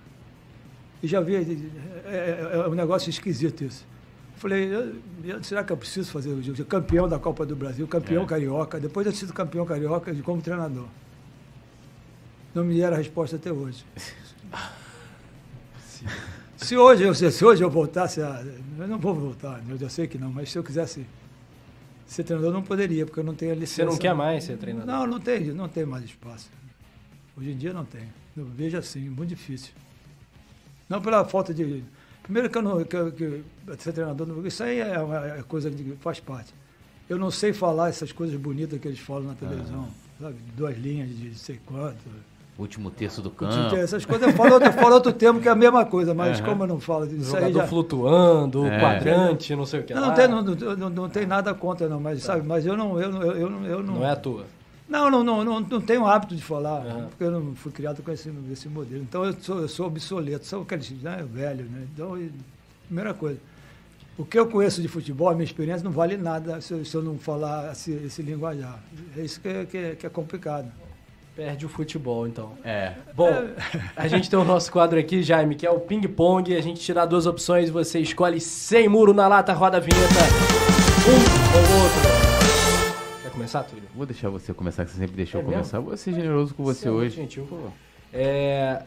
[1.03, 1.41] E já vi, é,
[2.07, 3.85] é- é um negócio esquisito isso.
[4.37, 6.65] Falei, eu- eu- será que eu preciso fazer o jogo?
[6.65, 8.27] Campeão da Copa do Brasil, campeão É.
[8.27, 8.79] carioca.
[8.79, 10.87] Depois eu sido campeão carioca de como treinador.
[12.55, 13.85] Não me deram a resposta até hoje.
[16.57, 18.45] Se hoje, eu, se hoje eu voltasse a.
[18.79, 21.07] Eu não vou voltar, eu já sei que não, mas se eu quisesse
[22.07, 23.85] ser treinador, eu não poderia, porque eu não tenho a licença.
[23.85, 24.87] Você não quer mais ser treinador?
[24.87, 26.51] Não, não tem, não tem mais espaço.
[27.37, 28.03] Hoje em dia não tem.
[28.37, 29.73] Eu vejo assim, muito difícil.
[30.89, 31.85] Não pela falta de.
[32.23, 32.83] Primeiro que eu não.
[32.85, 33.45] Que, que
[33.79, 36.53] ser treinador, isso aí é uma é coisa que faz parte.
[37.09, 39.89] Eu não sei falar essas coisas bonitas que eles falam na televisão,
[40.21, 40.37] sabe?
[40.57, 42.05] Duas linhas de não sei quanto.
[42.59, 43.77] Último terço do campo.
[43.77, 46.39] Essas coisas eu falo, outro, eu falo outro termo que é a mesma coisa, mas
[46.41, 46.49] Aham.
[46.49, 47.67] como eu não falo disso aí Jogador já.
[47.69, 48.81] flutuando, É.
[48.81, 52.01] quadrante, não sei o que Não, não, tem, não, não, não, tem nada contra, não,
[52.01, 53.95] mas sabe, mas eu não, eu, não- eu, não, eu não.
[53.95, 54.45] Não é à toa.
[54.89, 57.07] Não, não, não, não, não tenho hábito de falar, Aham.
[57.11, 59.03] porque eu não fui criado com esse, esse modelo.
[59.03, 61.87] Então eu sou, eu sou obsoleto, sou aquele né, velho, né?
[61.95, 62.19] Então,
[62.87, 63.39] primeira coisa.
[64.17, 66.93] O que eu conheço de futebol, a minha experiência não vale nada se eu, se
[66.97, 68.81] eu não falar esse, esse linguajar.
[69.17, 70.67] É isso que é, que é, que é complicado.
[71.39, 72.59] Perde o futebol, então.
[72.65, 72.95] É.
[73.15, 73.31] Bom,
[73.95, 76.53] a gente tem o nosso quadro aqui, Jaime, que é o ping-pong.
[76.57, 80.15] A gente te dá duas opções, você escolhe sem muro na lata, roda a vinheta.
[81.07, 83.23] Um ou outro.
[83.23, 83.85] Quer começar, Túlio?
[83.95, 85.79] Vou deixar você começar, que você sempre deixou É começar.
[85.79, 87.15] Vou ser generoso com você é muito hoje.
[87.15, 87.73] gentil.
[88.13, 88.83] É,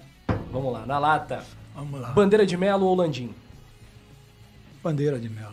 [0.51, 1.45] vamos lá, na lata.
[1.73, 2.09] Vamos lá.
[2.09, 3.33] Bandeira de Melo ou Landim?
[4.83, 5.51] Bandeira de mel.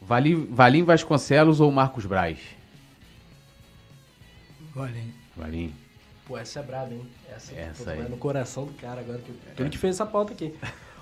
[0.00, 2.38] Valim, Valim Vasconcelos ou Marcos Braz?
[4.74, 5.12] Valim.
[5.36, 5.72] Valim.
[6.26, 7.06] Pô, essa é braba, hein?
[7.34, 8.08] Essa, Essa aí.
[8.08, 9.18] no coração do cara agora.
[9.18, 10.54] Que, Ele que fez essa pauta aqui.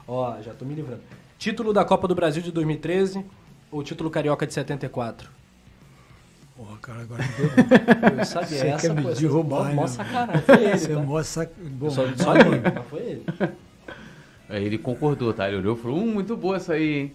[0.07, 1.03] Ó, já tô me livrando.
[1.39, 3.25] Título da Copa do Brasil de 2013
[3.71, 5.31] ou título carioca de 74?
[6.57, 7.23] Porra, cara, agora
[8.19, 9.89] Eu sabia Você essa, quer me essa- derrubar, mó- mó né?
[9.89, 10.43] sacanagem.
[10.43, 11.01] Foi ele, Você tá?
[11.01, 11.53] mostra.
[11.59, 12.51] Bom, Só, só Valim.
[12.53, 13.25] ele, mas foi ele.
[14.49, 15.49] Aí Ele concordou, tá?
[15.49, 17.13] Ele olhou e falou, hum, muito boa essa aí, hein?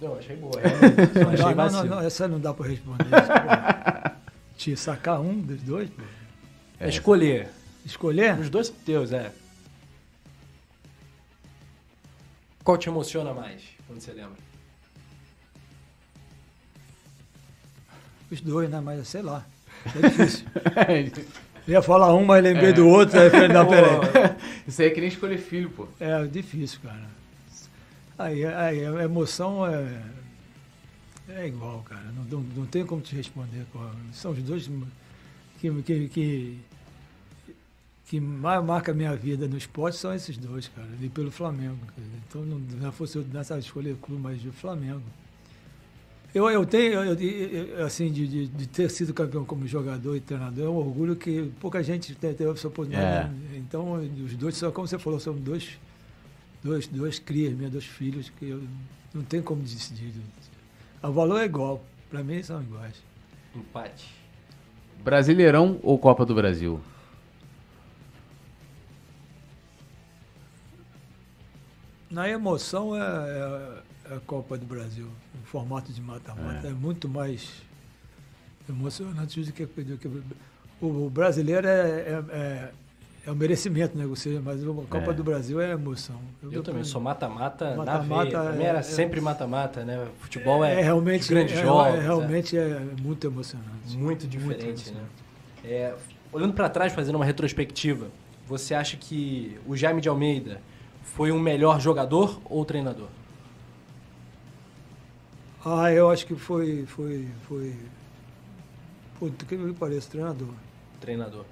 [0.00, 0.52] Não, achei boa.
[0.58, 1.18] realmente.
[1.18, 3.04] Não, achei não, não, não, essa não dá pra responder.
[3.04, 4.16] isso.
[4.56, 6.02] Te sacar um dos dois, pô.
[6.80, 7.48] É Escolher.
[7.84, 8.40] Escolher?
[8.40, 9.30] Os dois teus, é.
[12.64, 14.38] Qual te emociona mais, quando você lembra?
[18.30, 18.80] Os dois, né?
[18.80, 19.44] Mas sei lá.
[19.86, 20.46] É difícil.
[20.76, 21.40] É.
[21.68, 23.20] Eu ia falar um, mas lembrei do outro.
[23.20, 24.34] Aí falei, não, peraí.
[24.66, 25.86] Isso aí é que nem escolher filho, pô.
[26.00, 27.08] É difícil, cara.
[28.18, 30.02] Aí, aí a emoção é.
[31.28, 32.02] É igual, cara.
[32.16, 33.64] Não, não, não tem como te responder.
[34.12, 34.68] São os dois
[35.60, 36.58] que, que, que,
[38.10, 40.88] que mais marca a minha vida no esporte são esses dois, cara.
[41.00, 41.78] E pelo Flamengo.
[42.28, 45.00] Então não, não fosse eu nessa escolha clube, mas do Flamengo.
[46.34, 50.20] Eu, eu tenho, eu- eu- assim, de, de, de ter sido campeão como jogador e
[50.20, 53.32] treinador, é um orgulho que pouca gente tem, teve essa oportunidade.
[53.54, 53.56] É.
[53.58, 55.78] Então, os dois, são, como você falou, são dois,
[56.64, 58.60] dois, dois crias, meus dois filhos, que eu
[59.14, 60.12] não tem como decidir.
[61.00, 61.84] O valor é igual.
[62.10, 62.94] Para mim, são iguais.
[63.54, 64.06] Empate.
[65.04, 66.80] Brasileirão ou Copa do Brasil?
[72.10, 75.06] Na emoção é, é- é a Copa do Brasil.
[75.42, 76.70] O formato de mata-mata é.
[76.70, 77.48] muito mais
[78.68, 80.08] emocionante do que, do que
[80.80, 82.70] o, o brasileiro é, é, é,
[83.26, 84.06] é o merecimento, né?
[84.06, 85.12] Ou seja, mas a Copa É.
[85.12, 86.16] do Brasil é emoção.
[86.42, 88.30] Eu também sou mata-mata na veia.
[88.30, 90.06] Pra mim é- era é- sempre mata-mata, né?
[90.20, 91.94] Futebol é, é realmente é- é- jogos.
[91.94, 93.94] é realmente é muito emocionante.
[93.94, 94.94] é muito diferente, emocionante.
[95.62, 95.70] né?
[95.70, 95.94] É,
[96.32, 98.08] olhando pra trás, fazendo uma retrospectiva,
[98.48, 100.60] você acha que o Jaime de Almeida
[101.02, 103.08] foi um melhor jogador ou treinador?
[105.64, 106.86] Ah, eu acho que foi.
[106.86, 107.76] foi, foi
[109.18, 110.48] Puta, que me parece, treinador.
[111.00, 111.44] Treinador.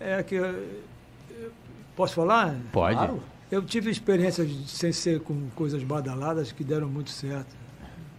[0.00, 0.36] É que.
[0.36, 0.68] eh,
[1.94, 2.56] Posso falar?
[2.72, 2.96] Pode.
[2.96, 3.22] Claro.
[3.50, 7.54] Eu tive experiências sem ser com coisas badaladas que deram muito certo.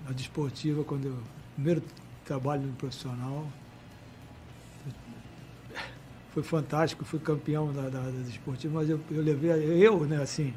[0.07, 1.17] A desportiva, quando eu.
[1.55, 1.83] Primeiro
[2.23, 3.45] trabalho no profissional.
[6.35, 8.03] Foi fantástico, fui campeão da, da,
[8.69, 9.51] mas eu, eu levei.
[9.81, 10.53] Eu, né, assim.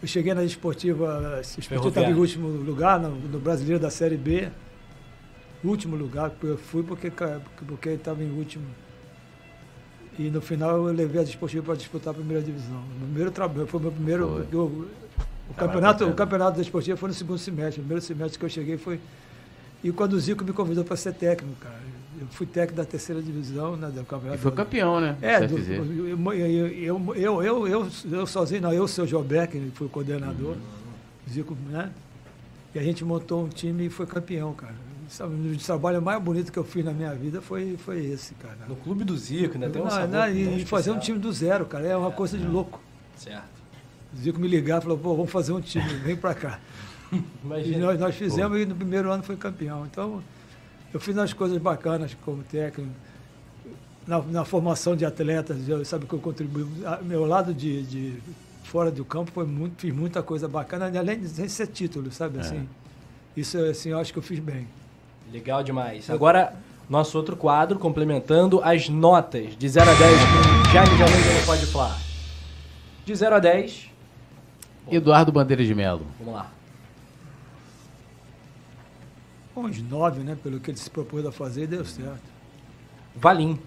[0.00, 1.36] Eu cheguei na desportiva.
[1.36, 4.48] A desportiva estava em último lugar, no, no brasileiro da Série B.
[5.62, 7.12] Último lugar, eu fui porque
[7.66, 8.64] porque estava em último.
[10.18, 12.82] E no final eu levei a desportiva para disputar a primeira divisão.
[12.96, 14.26] O primeiro trabalho, foi o meu primeiro.
[14.26, 14.46] Foi.
[14.50, 14.88] eu-
[15.50, 17.80] o, campeonato, o campeonato da desportiva foi no segundo semestre.
[17.82, 18.98] O primeiro semestre que eu cheguei foi.
[19.84, 21.92] E quando o Zico me convidou para ser técnico, cara.
[22.20, 24.38] Eu fui técnico da terceira divisão, né, do E campeonato.
[24.42, 25.16] foi campeão, né?
[25.22, 29.58] É, do eu, eu, eu, eu, eu, eu, eu sozinho, não, eu, o seu Jobeck,
[29.58, 30.56] que foi o coordenador,
[31.28, 31.90] Zico, né?
[32.74, 34.74] E a gente montou um time e foi campeão, cara.
[35.20, 38.56] O trabalho mais bonito que eu fiz na minha vida foi, foi esse, cara.
[38.68, 40.66] No clube do Zico, ainda tem um Não, não, e especial.
[40.66, 42.80] fazer um time do zero, cara, é uma coisa de louco.
[43.16, 43.44] Certo.
[44.14, 46.58] O Zico me ligar e falou, pô, vamos fazer um time, vem pra cá.
[47.12, 47.78] E Imagina.
[47.86, 49.84] nós, nós fizemos e no primeiro ano foi campeão.
[49.84, 50.22] Então,
[50.92, 52.90] eu fiz umas coisas bacanas como técnico,
[54.06, 56.66] na, na formação de atletas, eu, sabe que eu contribuí.
[56.84, 58.14] a- Meu lado de, de
[58.64, 62.68] fora do campo foi muito, fiz muita coisa bacana, além de ser título, sabe assim.
[63.36, 64.66] Isso assim, eu acho que eu fiz bem.
[65.32, 66.10] Legal demais.
[66.10, 66.52] Agora,
[66.90, 70.12] nosso outro quadro, complementando as notas de 0 a 10
[70.66, 71.98] que Jaime de Almeida não pode falar.
[73.06, 73.88] De 0 a 10,
[74.90, 76.04] Eduardo Bandeira de Melo.
[76.18, 76.50] vamos lá.
[79.54, 80.36] Uns nove, né?
[80.42, 82.22] Pelo que ele se propôs a fazer, deu certo.
[83.14, 83.58] Valim.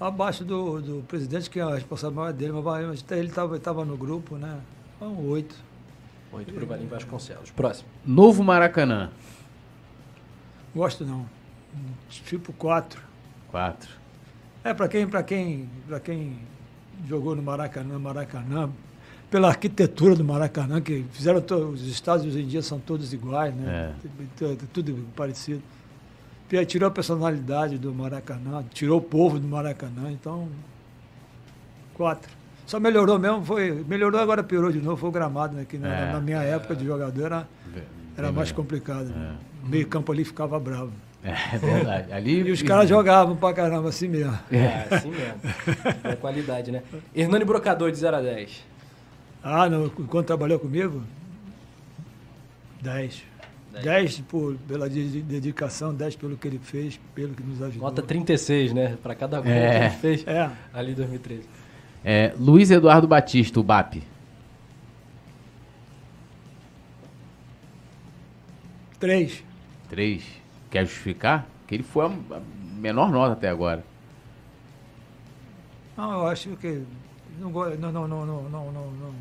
[0.00, 4.36] Abaixo do, do presidente, que é a responsabilidade maior dele, mas ele estava no grupo,
[4.36, 4.60] né?
[5.00, 5.54] Um oito.
[6.32, 7.50] 8 pro Valim Vasconcelos.
[7.50, 7.88] Próximo.
[8.04, 9.10] Novo Maracanã.
[10.74, 11.26] Gosto não.
[12.08, 13.02] Tipo quatro.
[13.50, 13.90] Quatro.
[14.64, 16.38] É, para quem, pra quem, pra quem
[17.06, 18.70] jogou no Maracanã, Maracanã,
[19.32, 23.94] pela arquitetura do Maracanã, que fizeram os estádios hoje em dia são todos iguais, né?
[24.36, 25.62] T- Tudo parecido.
[26.68, 30.48] Tirou a personalidade do Maracanã, tirou o povo do Maracanã, então.
[31.94, 32.30] Quatro.
[32.66, 33.82] Só melhorou mesmo, foi.
[33.88, 35.64] Melhorou, agora piorou de novo, foi o gramado, né?
[35.66, 36.12] Que na, É.
[36.12, 37.48] na minha época de jogador era,
[38.16, 39.06] era mais complicado.
[39.06, 39.34] né?
[39.64, 40.92] O meio campo ali ficava bravo.
[41.24, 42.12] É verdade.
[42.12, 44.38] Ali, E os caras jogavam pra caramba assim mesmo.
[44.50, 45.40] É, assim mesmo.
[46.04, 46.82] É qualidade, né?
[47.14, 48.71] Hernani Brocador, de 0 a 10.
[49.42, 51.02] Ah, não, quando trabalhou comigo?
[52.80, 53.22] 10.
[53.72, 53.84] Dez.
[53.84, 57.88] 10 por, pela de- de- dedicação, 10 pelo que ele fez, pelo que nos ajudou.
[57.88, 58.96] Nota 36, né?
[59.02, 59.70] Pra cada gol É.
[59.78, 61.48] que ele fez É, ali em 2013.
[62.04, 64.02] É, Luiz Eduardo Batista, o BAP.
[69.00, 69.42] 3.
[69.88, 70.22] Três.
[70.70, 71.46] Quer justificar?
[71.66, 72.40] Que ele foi a
[72.76, 73.84] menor nota até agora.
[75.96, 76.82] Não, eu acho que.
[77.38, 79.14] Não, não, não, não, não, não, não.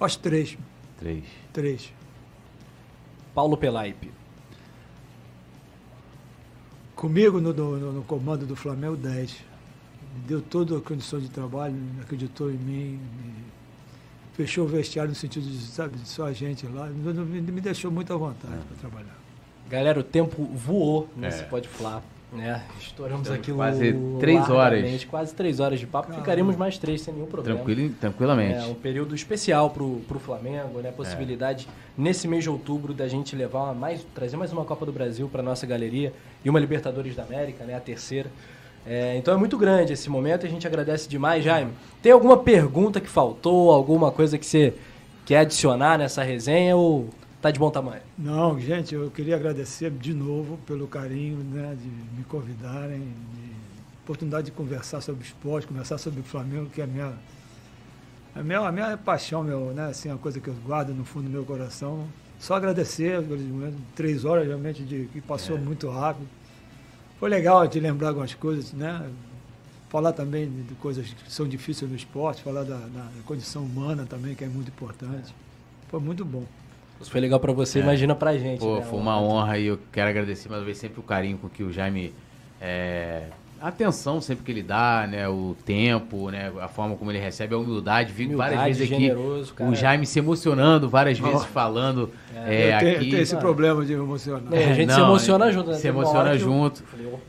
[0.00, 0.56] Acho 3.
[0.98, 1.24] Três.
[1.52, 1.92] 3.
[3.34, 4.10] Paulo Pelaipe.
[6.94, 9.32] Comigo no, no, no comando do Flamengo, 10.
[9.32, 13.44] Me deu toda a condição de trabalho, acreditou em mim, me-
[14.34, 16.86] fechou o vestiário no sentido de, sabe, de só a gente lá.
[16.88, 19.16] Me, me- deixou muito à vontade para trabalhar.
[19.68, 21.44] Galera, o tempo voou nesse É.
[21.44, 22.02] Pode Falar.
[22.38, 25.04] É, estouramos Estamos aqui quase três horas.
[25.04, 26.12] Quase três horas de papo.
[26.12, 27.58] Ficaríamos mais três sem nenhum problema.
[27.58, 28.54] Tranquilo, tranquilamente.
[28.54, 30.92] É um período especial pro, pro Flamengo, né?
[30.92, 31.66] Possibilidade
[31.98, 35.28] nesse mês de outubro da gente levar uma mais, trazer mais uma Copa do Brasil
[35.28, 36.12] para nossa galeria
[36.44, 37.74] e uma Libertadores da América, né?
[37.74, 38.30] A terceira.
[38.86, 41.72] É, então é muito grande esse momento e a gente agradece demais, Jaime.
[42.00, 44.72] Tem alguma pergunta que faltou, alguma coisa que você
[45.26, 47.08] quer adicionar nessa resenha ou
[47.40, 48.02] tá de bom tamanho?
[48.18, 53.50] Não, gente, eu queria agradecer de novo pelo carinho né, de me convidarem, de
[54.02, 57.12] oportunidade de conversar sobre esporte, conversar sobre o Flamengo, que é a minha,
[58.34, 61.24] a minha, a minha paixão, meu, né, assim, uma coisa que eu guardo no fundo
[61.24, 62.06] do meu coração.
[62.38, 63.20] Só agradecer,
[63.94, 65.60] três horas realmente de, que passou É.
[65.60, 66.26] muito rápido.
[67.18, 69.10] Foi legal de lembrar algumas coisas, né?
[69.90, 74.06] Falar também de de coisas que são difíceis no esporte, falar da, da condição humana
[74.08, 75.34] também, que é muito importante.
[75.88, 76.44] Foi muito bom.
[77.00, 78.58] Se foi legal para você, imagina pra gente.
[78.62, 78.66] É.
[78.66, 78.82] Pô, né?
[78.82, 81.62] foi uma honra e eu quero agradecer mais uma vez sempre o carinho com que
[81.62, 82.12] o Jaime.
[82.60, 83.22] É,
[83.60, 85.28] a atenção sempre que ele dá, né?
[85.28, 86.50] O tempo, né?
[86.60, 88.12] A forma como ele recebe, a humildade.
[88.12, 89.70] Vi várias Humildade, vezes aqui generoso, cara.
[89.70, 92.10] o Jaime se emocionando várias vezes falando.
[92.34, 93.10] É, eu tenho, aqui.
[93.10, 94.52] tenho esse problema de emocionar.
[94.52, 95.76] É, a gente se Não, emociona junto, né?
[95.76, 96.82] Se emociona eu- junto.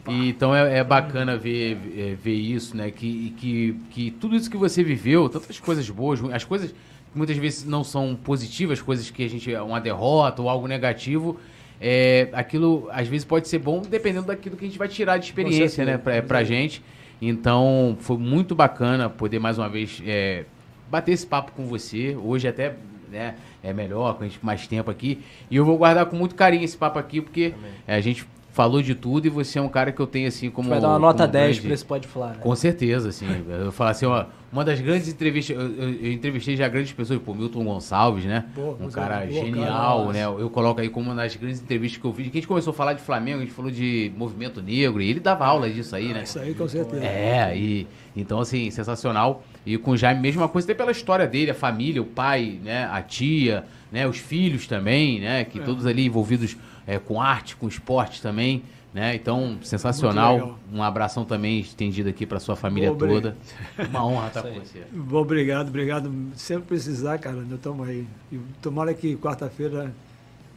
[0.08, 2.92] E, então é, é bacana ver, é, ver isso, né?
[2.92, 6.74] Que, que, que tudo isso que você viveu, tantas coisas boas, as coisas
[7.14, 9.54] muitas vezes não são positivas, coisas que a gente.
[9.56, 11.40] uma derrota ou algo negativo.
[11.80, 15.26] É, aquilo às vezes pode ser bom dependendo daquilo que a gente vai tirar de
[15.26, 16.82] experiência, né, pra, pra gente.
[17.22, 20.46] Então foi muito bacana poder mais uma vez é,
[20.90, 22.16] bater esse papo com você.
[22.16, 22.76] Hoje até
[23.12, 25.22] né, é melhor, com a gente mais tempo aqui.
[25.50, 27.54] E eu vou guardar com muito carinho esse papo aqui, porque
[27.88, 30.50] é, a gente falou de tudo e você é um cara que eu tenho assim
[30.50, 30.70] como.
[30.70, 32.38] vai dar uma nota como 10 grande- pra esse Pode Falar, né?
[32.42, 33.26] com certeza, assim.
[33.48, 37.22] Eu falo assim, ó, uma das grandes entrevistas, eu, eu- eu entrevistei já grandes pessoas,
[37.22, 38.44] pô, Milton Gonçalves, né?
[38.54, 40.26] Pô, um cara é- genial, cara, né?
[40.26, 42.26] Eu coloco aí como uma das grandes entrevistas que eu fiz.
[42.26, 45.10] Que a gente começou a falar de Flamengo, a gente falou de movimento negro, e
[45.10, 46.24] ele dava aula disso aí, né?
[46.24, 47.06] Isso aí, com certeza.
[47.06, 49.44] É, e então assim, sensacional.
[49.66, 52.90] E com o Jaime, mesma coisa, até pela história dele, a família, o pai, né,
[52.92, 56.58] a tia, né, os filhos também, né, que todos ali envolvidos
[56.92, 58.64] é, com arte, com esporte também,
[58.94, 59.16] né?
[59.16, 60.60] Então, sensacional.
[60.74, 63.38] Um abração também estendido aqui para sua família toda.
[63.90, 64.84] Uma honra estar com você.
[64.92, 66.12] Bom, obrigado, obrigado.
[66.36, 68.06] Sempre precisar, cara, nós estamos aí.
[68.30, 69.94] E tomara que quarta-feira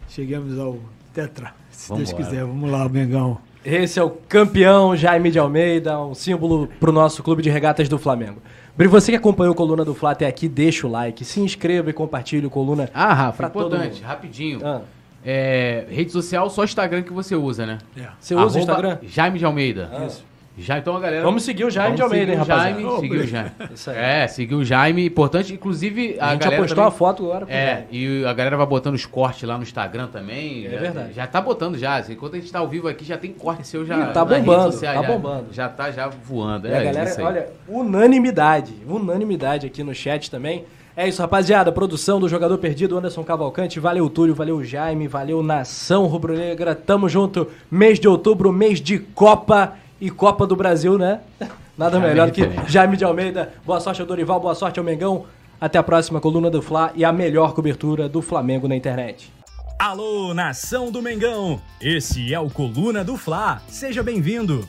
[0.08, 0.80] cheguemos ao
[1.12, 2.28] Tetra, se Deus Vambora.
[2.28, 2.44] quiser.
[2.44, 3.38] Vamos lá, Mengão.
[3.64, 7.96] Esse é o campeão Jaime de Almeida, um símbolo pro nosso clube de regatas do
[7.96, 8.42] Flamengo.
[8.76, 11.90] Bri, você que acompanhou o Coluna do Fla até aqui, deixa o like, se inscreva
[11.90, 12.90] e compartilhe o Coluna.
[12.92, 14.02] Ah, Rafa, importante, mundo.
[14.02, 14.60] rapidinho.
[14.66, 14.82] Ah.
[15.24, 17.78] É, rede social, só Instagram que você usa, né?
[17.96, 18.08] É.
[18.20, 18.98] Você usa o Instagram?
[19.04, 19.90] Jaime de Almeida.
[20.06, 20.24] Isso.
[20.56, 21.24] Já, então a galera.
[21.24, 22.70] Vamos seguir o Jaime de Almeida, hein, o rapaziada?
[22.70, 23.50] Jaime, Ô, seguir o Jaime.
[23.74, 23.96] Isso aí.
[23.98, 25.52] É, seguir o Jaime, importante.
[25.52, 26.56] Inclusive, a, A, gente galera.
[26.56, 27.46] já postou também- uma foto agora.
[27.52, 30.64] É, e a galera vai botando os cortes lá no Instagram também.
[30.66, 31.12] É já, verdade.
[31.14, 31.96] Já tá botando já.
[31.96, 33.98] assim, Enquanto a gente tá ao vivo aqui, já tem corte seu já.
[34.10, 35.46] Ih, tá bombando, sociais, tá já- bombando.
[35.50, 36.68] Já tá já voando.
[36.68, 37.26] E É, a galera, isso aí.
[37.26, 40.64] olha, unanimidade, unanimidade aqui no chat também.
[40.96, 41.72] É isso, rapaziada.
[41.72, 43.80] Produção do Jogador Perdido, Anderson Cavalcante.
[43.80, 44.34] Valeu, Túlio.
[44.34, 45.08] Valeu, Jaime.
[45.08, 46.72] Valeu, Nação Rubro-Negra.
[46.72, 47.48] Tamo junto.
[47.68, 51.20] Mês de outubro, mês de Copa e Copa do Brasil, né?
[51.76, 52.70] Nada Jaime melhor do que.
[52.70, 53.52] Jaime de Almeida.
[53.66, 55.26] Boa sorte ao Dorival, boa sorte ao Mengão.
[55.60, 59.32] Até a próxima coluna do Fla e a melhor cobertura do Flamengo na internet.
[59.76, 61.60] Alô, nação do Mengão!
[61.80, 63.60] Esse é o Coluna do Fla.
[63.66, 64.68] Seja bem-vindo.